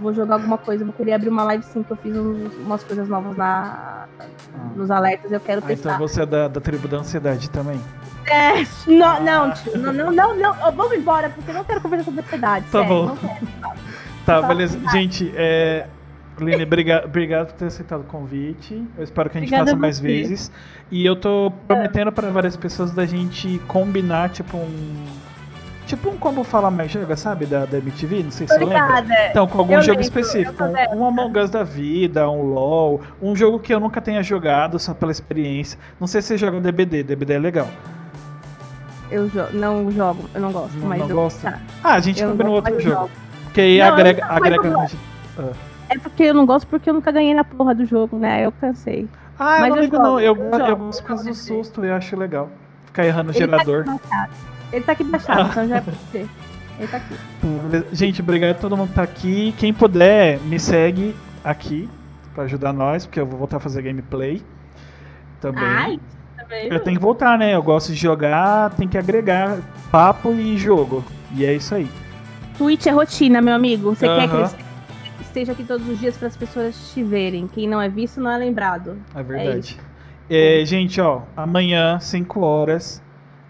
vou 0.00 0.12
jogar 0.14 0.34
alguma 0.34 0.58
coisa. 0.58 0.82
Eu 0.82 0.86
vou 0.86 0.94
querer 0.94 1.12
abrir 1.14 1.28
uma 1.28 1.44
live 1.44 1.64
sim, 1.64 1.82
que 1.82 1.90
eu 1.92 1.96
fiz 1.96 2.16
uns- 2.16 2.54
umas 2.58 2.82
coisas 2.84 3.08
novas 3.08 3.36
na, 3.36 4.06
Ah. 4.18 4.26
nos 4.74 4.90
alertas 4.90 5.30
eu 5.32 5.40
quero 5.40 5.60
Ah, 5.66 5.72
então 5.72 5.76
testar. 5.92 5.98
você 5.98 6.22
é 6.22 6.26
da, 6.26 6.48
da 6.48 6.60
tribo 6.60 6.86
da 6.88 6.98
ansiedade 6.98 7.50
também. 7.50 7.80
É, 8.26 8.54
não, 8.90 9.22
não, 9.22 9.52
tio, 9.52 9.78
não, 9.78 9.92
não, 9.92 10.12
não, 10.12 10.36
não. 10.36 10.72
Vamos 10.72 10.92
embora, 10.92 11.30
porque 11.30 11.50
eu 11.50 11.54
não 11.54 11.64
quero 11.64 11.80
conversar 11.80 12.04
sobre 12.06 12.20
ansiedade. 12.20 12.64
Tá 12.66 12.78
sério, 12.80 12.88
bom. 12.88 13.06
não 13.06 13.16
quero. 13.16 13.46
Tá, 14.24 14.42
beleza. 14.42 14.78
Gente, 14.90 15.32
é. 15.36 15.86
Lene, 16.38 16.64
obriga- 16.64 17.02
obrigado 17.06 17.46
por 17.46 17.54
ter 17.54 17.64
aceitado 17.66 18.00
o 18.00 18.04
convite. 18.04 18.86
Eu 18.98 19.04
espero 19.04 19.30
que 19.30 19.38
a 19.38 19.40
gente 19.40 19.48
Obrigada 19.48 19.70
faça 19.70 19.76
a 19.76 19.80
mais 19.80 19.98
vezes. 19.98 20.52
E 20.90 21.06
eu 21.06 21.16
tô 21.16 21.50
prometendo 21.66 22.12
para 22.12 22.28
várias 22.28 22.54
pessoas 22.56 22.92
da 22.92 23.06
gente 23.06 23.58
combinar, 23.66 24.28
tipo, 24.28 24.58
um. 24.58 25.06
Tipo 25.86 26.10
um 26.10 26.16
como 26.16 26.42
falar 26.42 26.70
mais 26.70 26.90
joga, 26.90 27.16
sabe? 27.16 27.46
Da, 27.46 27.64
da 27.64 27.78
MTV, 27.78 28.24
não 28.24 28.30
sei 28.32 28.48
se 28.48 28.58
Tô 28.58 28.66
você 28.66 28.74
lembra. 28.74 29.04
Então, 29.30 29.46
com 29.46 29.58
algum 29.58 29.74
Eu 29.74 29.82
jogo 29.82 30.00
lembro, 30.00 30.02
específico. 30.20 30.64
eu. 30.64 30.96
Um, 30.96 31.02
um 31.02 31.06
Among 31.06 31.38
Us 31.38 31.48
da 31.48 31.62
vida, 31.62 32.28
um 32.28 32.42
LOL, 32.42 33.00
um 33.22 33.36
jogo 33.36 33.60
que 33.60 33.72
eu 33.72 33.78
nunca 33.78 34.00
tenha 34.00 34.20
jogado, 34.22 34.78
só 34.80 34.92
pela 34.92 35.12
experiência. 35.12 35.78
Não 36.00 36.08
sei 36.08 36.20
se 36.20 36.28
você 36.28 36.38
joga 36.38 36.60
DBD, 36.60 37.04
DBD 37.04 37.34
é 37.34 37.38
legal. 37.38 37.68
Eu 39.10 39.28
jo 39.28 39.44
não 39.52 39.88
jogo, 39.92 40.28
eu 40.34 40.40
não 40.40 40.50
gosto, 40.50 40.76
Não- 40.78 40.88
mas 40.88 40.98
não 40.98 41.08
eu 41.08 41.14
gosta? 41.14 41.52
tá. 41.52 41.60
Ah, 41.84 41.94
a 41.94 42.00
gente 42.00 42.20
Eu 42.20 42.30
combina 42.30 42.48
não 42.48 42.56
outro 42.56 42.72
gosto, 42.72 42.84
jogo. 42.84 43.00
jogo. 43.02 43.10
Porque 43.44 43.60
aí 43.60 43.78
Não, 43.78 43.86
eu 43.86 43.92
agrega. 43.92 44.24
não, 44.26 44.32
agrega 44.36 44.66
eu 44.66 44.72
mais- 44.76 44.96
É 45.88 45.98
porque 46.00 46.22
eu 46.24 46.34
não 46.34 46.44
gosto 46.46 46.66
porque 46.66 46.90
eu 46.90 46.94
nunca 46.94 47.12
ganhei 47.12 47.32
na 47.32 47.44
porra 47.44 47.72
do 47.76 47.84
jogo, 47.86 48.18
né? 48.18 48.44
Eu 48.44 48.50
cansei. 48.50 49.08
Ah, 49.38 49.58
eu 49.58 49.60
Mas 49.60 49.68
não 49.68 49.76
eu 49.76 49.82
ligo 49.82 49.96
jogo, 49.96 50.08
não. 50.08 50.20
Eu, 50.20 50.34
eu 50.36 50.58
eu, 50.58 50.76
gosto 50.76 51.02
por 51.02 51.10
eu 51.12 51.16
causa 51.16 51.30
do 51.30 51.34
susto 51.36 51.84
e 51.84 51.90
acho 51.92 52.16
legal. 52.16 52.48
Ficar 52.86 53.06
errando 53.06 53.30
o 53.30 53.32
tá 53.32 53.38
gerador. 53.38 53.84
baixado. 53.84 54.55
Ele 54.76 54.84
tá 54.84 54.92
aqui 54.92 55.04
baixado, 55.04 55.48
então 55.48 55.66
já 55.66 55.76
é 55.76 55.80
pra 55.80 55.94
você. 55.94 56.26
Ele 56.78 56.88
tá 56.88 56.98
aqui. 56.98 57.14
Gente, 57.92 58.20
obrigado 58.20 58.50
a 58.50 58.54
todo 58.54 58.76
mundo 58.76 58.88
que 58.88 58.94
tá 58.94 59.02
aqui. 59.04 59.54
Quem 59.56 59.72
puder, 59.72 60.38
me 60.40 60.60
segue 60.60 61.16
aqui 61.42 61.88
pra 62.34 62.44
ajudar 62.44 62.74
nós, 62.74 63.06
porque 63.06 63.18
eu 63.18 63.24
vou 63.24 63.38
voltar 63.38 63.56
a 63.56 63.60
fazer 63.60 63.80
gameplay 63.80 64.42
também. 65.40 65.64
Ai, 65.64 66.00
tá 66.36 66.44
vendo? 66.44 66.74
eu 66.74 66.80
tenho 66.80 66.98
que 66.98 67.02
voltar, 67.02 67.38
né? 67.38 67.54
Eu 67.54 67.62
gosto 67.62 67.88
de 67.88 67.94
jogar, 67.94 68.68
tem 68.74 68.86
que 68.86 68.98
agregar 68.98 69.60
papo 69.90 70.34
e 70.34 70.58
jogo. 70.58 71.02
E 71.34 71.46
é 71.46 71.54
isso 71.54 71.74
aí. 71.74 71.88
Twitch 72.58 72.84
é 72.84 72.90
rotina, 72.90 73.40
meu 73.40 73.54
amigo. 73.54 73.94
Você 73.94 74.06
quer 74.06 74.28
que 74.28 75.22
esteja 75.22 75.52
aqui 75.52 75.64
todos 75.64 75.88
os 75.88 75.98
dias 75.98 76.18
para 76.18 76.28
as 76.28 76.36
pessoas 76.36 76.92
te 76.92 77.02
verem. 77.02 77.48
Quem 77.48 77.66
não 77.66 77.80
é 77.80 77.88
visto 77.88 78.20
não 78.20 78.30
é 78.30 78.36
lembrado. 78.36 78.98
É 79.14 79.22
verdade. 79.22 79.78
É, 80.28 80.62
gente, 80.66 81.00
ó, 81.00 81.22
amanhã, 81.34 81.98
5 81.98 82.40
horas, 82.40 83.00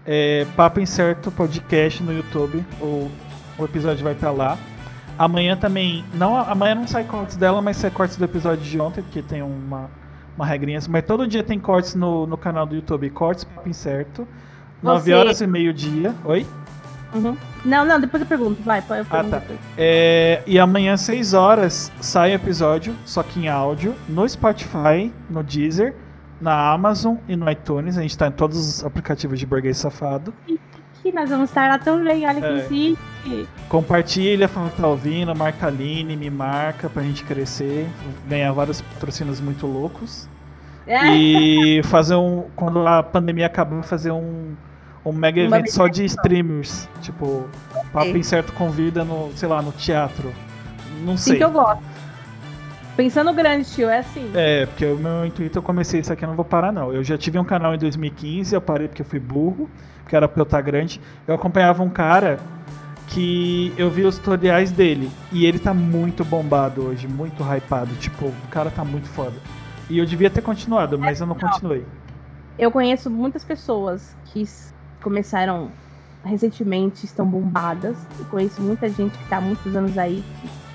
é, 0.07 0.45
Papo 0.55 0.79
Incerto 0.79 1.29
Podcast 1.31 2.01
no 2.01 2.13
YouTube. 2.13 2.65
O, 2.79 3.11
o 3.57 3.65
episódio 3.65 4.03
vai 4.03 4.13
estar 4.13 4.31
lá. 4.31 4.57
Amanhã 5.19 5.57
também. 5.57 6.05
Não, 6.13 6.37
amanhã 6.37 6.75
não 6.75 6.87
sai 6.87 7.03
cortes 7.03 7.35
dela, 7.35 7.61
mas 7.61 7.77
sai 7.77 7.91
cortes 7.91 8.15
do 8.17 8.23
episódio 8.23 8.63
de 8.63 8.79
ontem, 8.79 9.01
porque 9.03 9.21
tem 9.21 9.41
uma, 9.41 9.89
uma 10.35 10.45
regrinha. 10.45 10.77
assim, 10.77 10.89
Mas 10.89 11.05
todo 11.05 11.27
dia 11.27 11.43
tem 11.43 11.59
cortes 11.59 11.93
no, 11.93 12.25
no 12.25 12.37
canal 12.37 12.65
do 12.65 12.75
YouTube. 12.75 13.09
Cortes 13.09 13.43
Papo 13.43 13.67
Incerto. 13.67 14.27
9 14.81 15.01
Você- 15.03 15.13
horas 15.13 15.41
e 15.41 15.47
meio-dia. 15.47 16.15
Oi? 16.23 16.45
Uhum. 17.13 17.35
Não, 17.65 17.85
não, 17.85 17.99
depois 17.99 18.21
eu 18.21 18.27
pergunto. 18.27 18.61
Vai, 18.63 18.79
eu 18.79 18.83
pergunto 19.05 19.29
tá. 19.31 19.39
depois. 19.39 19.59
É, 19.77 20.43
e 20.45 20.59
amanhã, 20.59 20.95
6 20.95 21.33
horas, 21.33 21.91
sai 21.99 22.33
episódio, 22.33 22.95
só 23.05 23.23
que 23.23 23.39
em 23.39 23.47
áudio, 23.47 23.95
no 24.07 24.27
Spotify, 24.27 25.11
no 25.29 25.41
Deezer, 25.41 25.95
na 26.39 26.71
Amazon 26.71 27.15
e 27.27 27.35
no 27.35 27.49
iTunes. 27.49 27.97
A 27.97 28.01
gente 28.01 28.17
tá 28.17 28.27
em 28.27 28.31
todos 28.31 28.57
os 28.57 28.85
aplicativos 28.85 29.39
de 29.39 29.45
burguês 29.45 29.77
safado. 29.77 30.33
Que 31.01 31.11
nós 31.11 31.29
vamos 31.29 31.49
estar 31.49 31.69
lá 31.69 31.77
também, 31.77 32.27
olha 32.27 32.45
É. 32.45 32.61
que 32.63 32.97
chique. 33.23 33.47
Compartilha, 33.69 34.47
fala 34.47 34.69
que 34.69 34.81
tá 34.81 34.87
ouvindo, 34.87 35.33
marca 35.35 35.65
a 35.65 35.69
Aline, 35.69 36.15
me 36.15 36.29
marca 36.29 36.89
pra 36.89 37.03
gente 37.03 37.23
crescer, 37.23 37.87
ganhar 38.27 38.51
vários 38.51 38.81
patrocínios 38.81 39.39
muito 39.39 39.67
loucos. 39.67 40.27
É. 40.87 41.07
E 41.13 41.83
fazer 41.83 42.15
um. 42.15 42.45
Quando 42.55 42.85
a 42.87 43.03
pandemia 43.03 43.45
acabar, 43.45 43.83
fazer 43.83 44.11
um, 44.11 44.55
um 45.05 45.11
mega 45.11 45.41
Uma 45.45 45.57
evento 45.57 45.71
só 45.71 45.87
de 45.87 46.05
streamers. 46.05 46.87
Tipo, 47.01 47.45
Papo. 47.91 48.15
Incerto 48.17 48.53
convida 48.53 49.03
no, 49.03 49.31
sei 49.35 49.49
lá, 49.49 49.61
no 49.61 49.71
teatro. 49.73 50.33
Não 51.05 51.17
sei. 51.17 51.37
que 51.37 51.43
eu 51.43 51.51
gosto. 51.51 51.83
Pensando 52.97 53.31
grande, 53.31 53.69
tio, 53.69 53.87
é 53.87 53.99
assim. 53.99 54.31
É, 54.33 54.65
porque 54.65 54.83
o 54.83 54.97
meu 54.97 55.23
intuito 55.23 55.59
eu 55.59 55.61
comecei 55.61 55.99
isso 55.99 56.11
aqui, 56.11 56.25
eu 56.25 56.29
não 56.29 56.35
vou 56.35 56.43
parar 56.43 56.71
não. 56.71 56.91
Eu 56.91 57.03
já 57.03 57.15
tive 57.15 57.37
um 57.37 57.43
canal 57.43 57.75
em 57.75 57.77
2015, 57.77 58.55
eu 58.55 58.59
parei 58.59 58.87
porque 58.87 59.03
eu 59.03 59.05
fui 59.05 59.19
burro, 59.19 59.69
porque 60.01 60.15
era 60.15 60.27
pra 60.27 60.41
eu 60.41 60.43
estar 60.43 60.59
grande. 60.61 60.99
Eu 61.27 61.35
acompanhava 61.35 61.83
um 61.83 61.89
cara 61.89 62.39
que 63.09 63.71
eu 63.77 63.91
vi 63.91 64.03
os 64.03 64.17
tutoriais 64.17 64.71
dele 64.71 65.11
e 65.31 65.45
ele 65.45 65.59
tá 65.59 65.75
muito 65.75 66.25
bombado 66.25 66.87
hoje, 66.87 67.07
muito 67.07 67.43
hypado, 67.43 67.93
tipo, 67.97 68.25
o 68.25 68.47
cara 68.49 68.71
tá 68.71 68.83
muito 68.83 69.07
foda. 69.07 69.35
E 69.87 69.99
eu 69.99 70.05
devia 70.05 70.31
ter 70.31 70.41
continuado, 70.41 70.97
mas 70.97 71.21
eu 71.21 71.27
não 71.27 71.35
continuei. 71.35 71.85
Eu 72.57 72.71
conheço 72.71 73.11
muitas 73.11 73.43
pessoas 73.43 74.17
que 74.25 74.43
começaram 75.03 75.69
recentemente, 76.25 77.05
estão 77.05 77.25
bombadas. 77.25 77.95
E 78.19 78.23
conheço 78.25 78.61
muita 78.61 78.89
gente 78.89 79.17
que 79.17 79.29
tá 79.29 79.37
há 79.37 79.41
muitos 79.41 79.75
anos 79.75 79.97
aí 79.97 80.23
que 80.41 80.66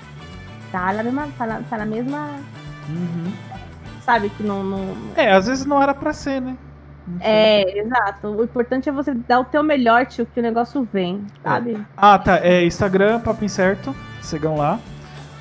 tá 0.73 0.91
na 0.93 1.03
mesma. 1.03 1.27
Na, 1.39 1.61
tá 1.69 1.77
na 1.77 1.85
mesma 1.85 2.29
Uhum. 2.89 3.31
sabe, 4.01 4.29
que 4.29 4.43
não. 4.43 4.63
não- 4.63 4.95
É, 5.15 5.31
às 5.31 5.47
vezes 5.47 5.65
não 5.65 5.81
era 5.81 5.93
pra 5.93 6.11
ser, 6.11 6.41
né? 6.41 6.57
É, 7.19 7.79
exato. 7.79 8.27
O 8.29 8.43
importante 8.43 8.87
é 8.87 8.91
você 8.91 9.13
dar 9.13 9.39
o 9.41 9.45
teu 9.45 9.61
melhor, 9.63 10.05
tio, 10.05 10.25
que 10.25 10.39
o 10.39 10.43
negócio 10.43 10.87
vem, 10.91 11.25
sabe? 11.43 11.77
Ah, 11.97 12.17
tá. 12.17 12.37
É 12.39 12.65
Instagram, 12.65 13.19
Papo 13.19 13.43
Incerto. 13.43 13.93
Sigam 14.21 14.55
lá. 14.55 14.79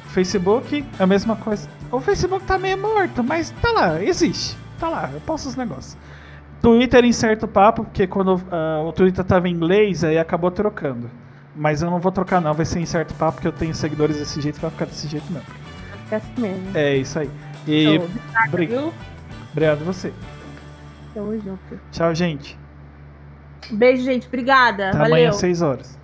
Facebook, 0.09 0.85
a 0.99 1.07
mesma 1.07 1.37
coisa. 1.37 1.69
O 1.91 2.01
Facebook 2.01 2.45
tá 2.45 2.59
meio 2.59 2.77
morto, 2.79 3.23
mas 3.25 3.51
tá 3.63 3.71
lá, 3.73 4.03
existe. 4.03 4.57
Tá 4.79 4.89
lá, 4.89 5.11
eu 5.13 5.21
posto 5.21 5.47
os 5.49 5.57
negócios. 5.57 5.97
Twitter 6.61 7.05
Incerto 7.05 7.47
Papo, 7.49 7.85
porque 7.85 8.07
quando 8.07 8.41
ah, 8.51 8.83
o 8.85 8.93
Twitter 8.93 9.25
tava 9.25 9.49
em 9.49 9.53
inglês, 9.53 10.05
aí 10.05 10.19
acabou 10.19 10.51
trocando. 10.51 11.09
Mas 11.55 11.83
eu 11.83 11.91
não 11.91 12.01
vou 12.01 12.11
trocar, 12.11 12.41
não. 12.41 12.55
Vai 12.55 12.65
ser 12.65 12.81
em 12.81 12.87
certo 12.87 13.15
papo, 13.15 13.35
porque 13.35 13.49
eu 13.49 13.53
tenho 13.53 13.75
seguidores 13.75 14.17
desse 14.17 14.41
jeito, 14.41 14.61
vai 14.61 14.71
ficar 14.71 14.87
desse 14.87 15.07
jeito 15.09 15.31
mesmo. 15.33 15.49
É 16.11 16.17
assim 16.17 16.33
mesmo. 16.39 16.77
É 16.77 16.97
isso 16.97 17.19
aí. 17.19 17.31
E. 17.67 17.85
Então, 17.85 18.09
obrigado, 18.49 18.95
obrigado 19.51 19.85
você. 19.85 20.13
Tamo 21.15 21.39
junto. 21.39 21.81
Tchau, 21.91 22.15
gente. 22.15 22.59
Beijo, 23.71 24.03
gente. 24.03 24.27
Obrigada. 24.27 24.89
Até 24.89 24.99
Valeu. 24.99 25.15
amanhã, 25.15 25.33
6 25.33 25.63
horas. 25.63 25.99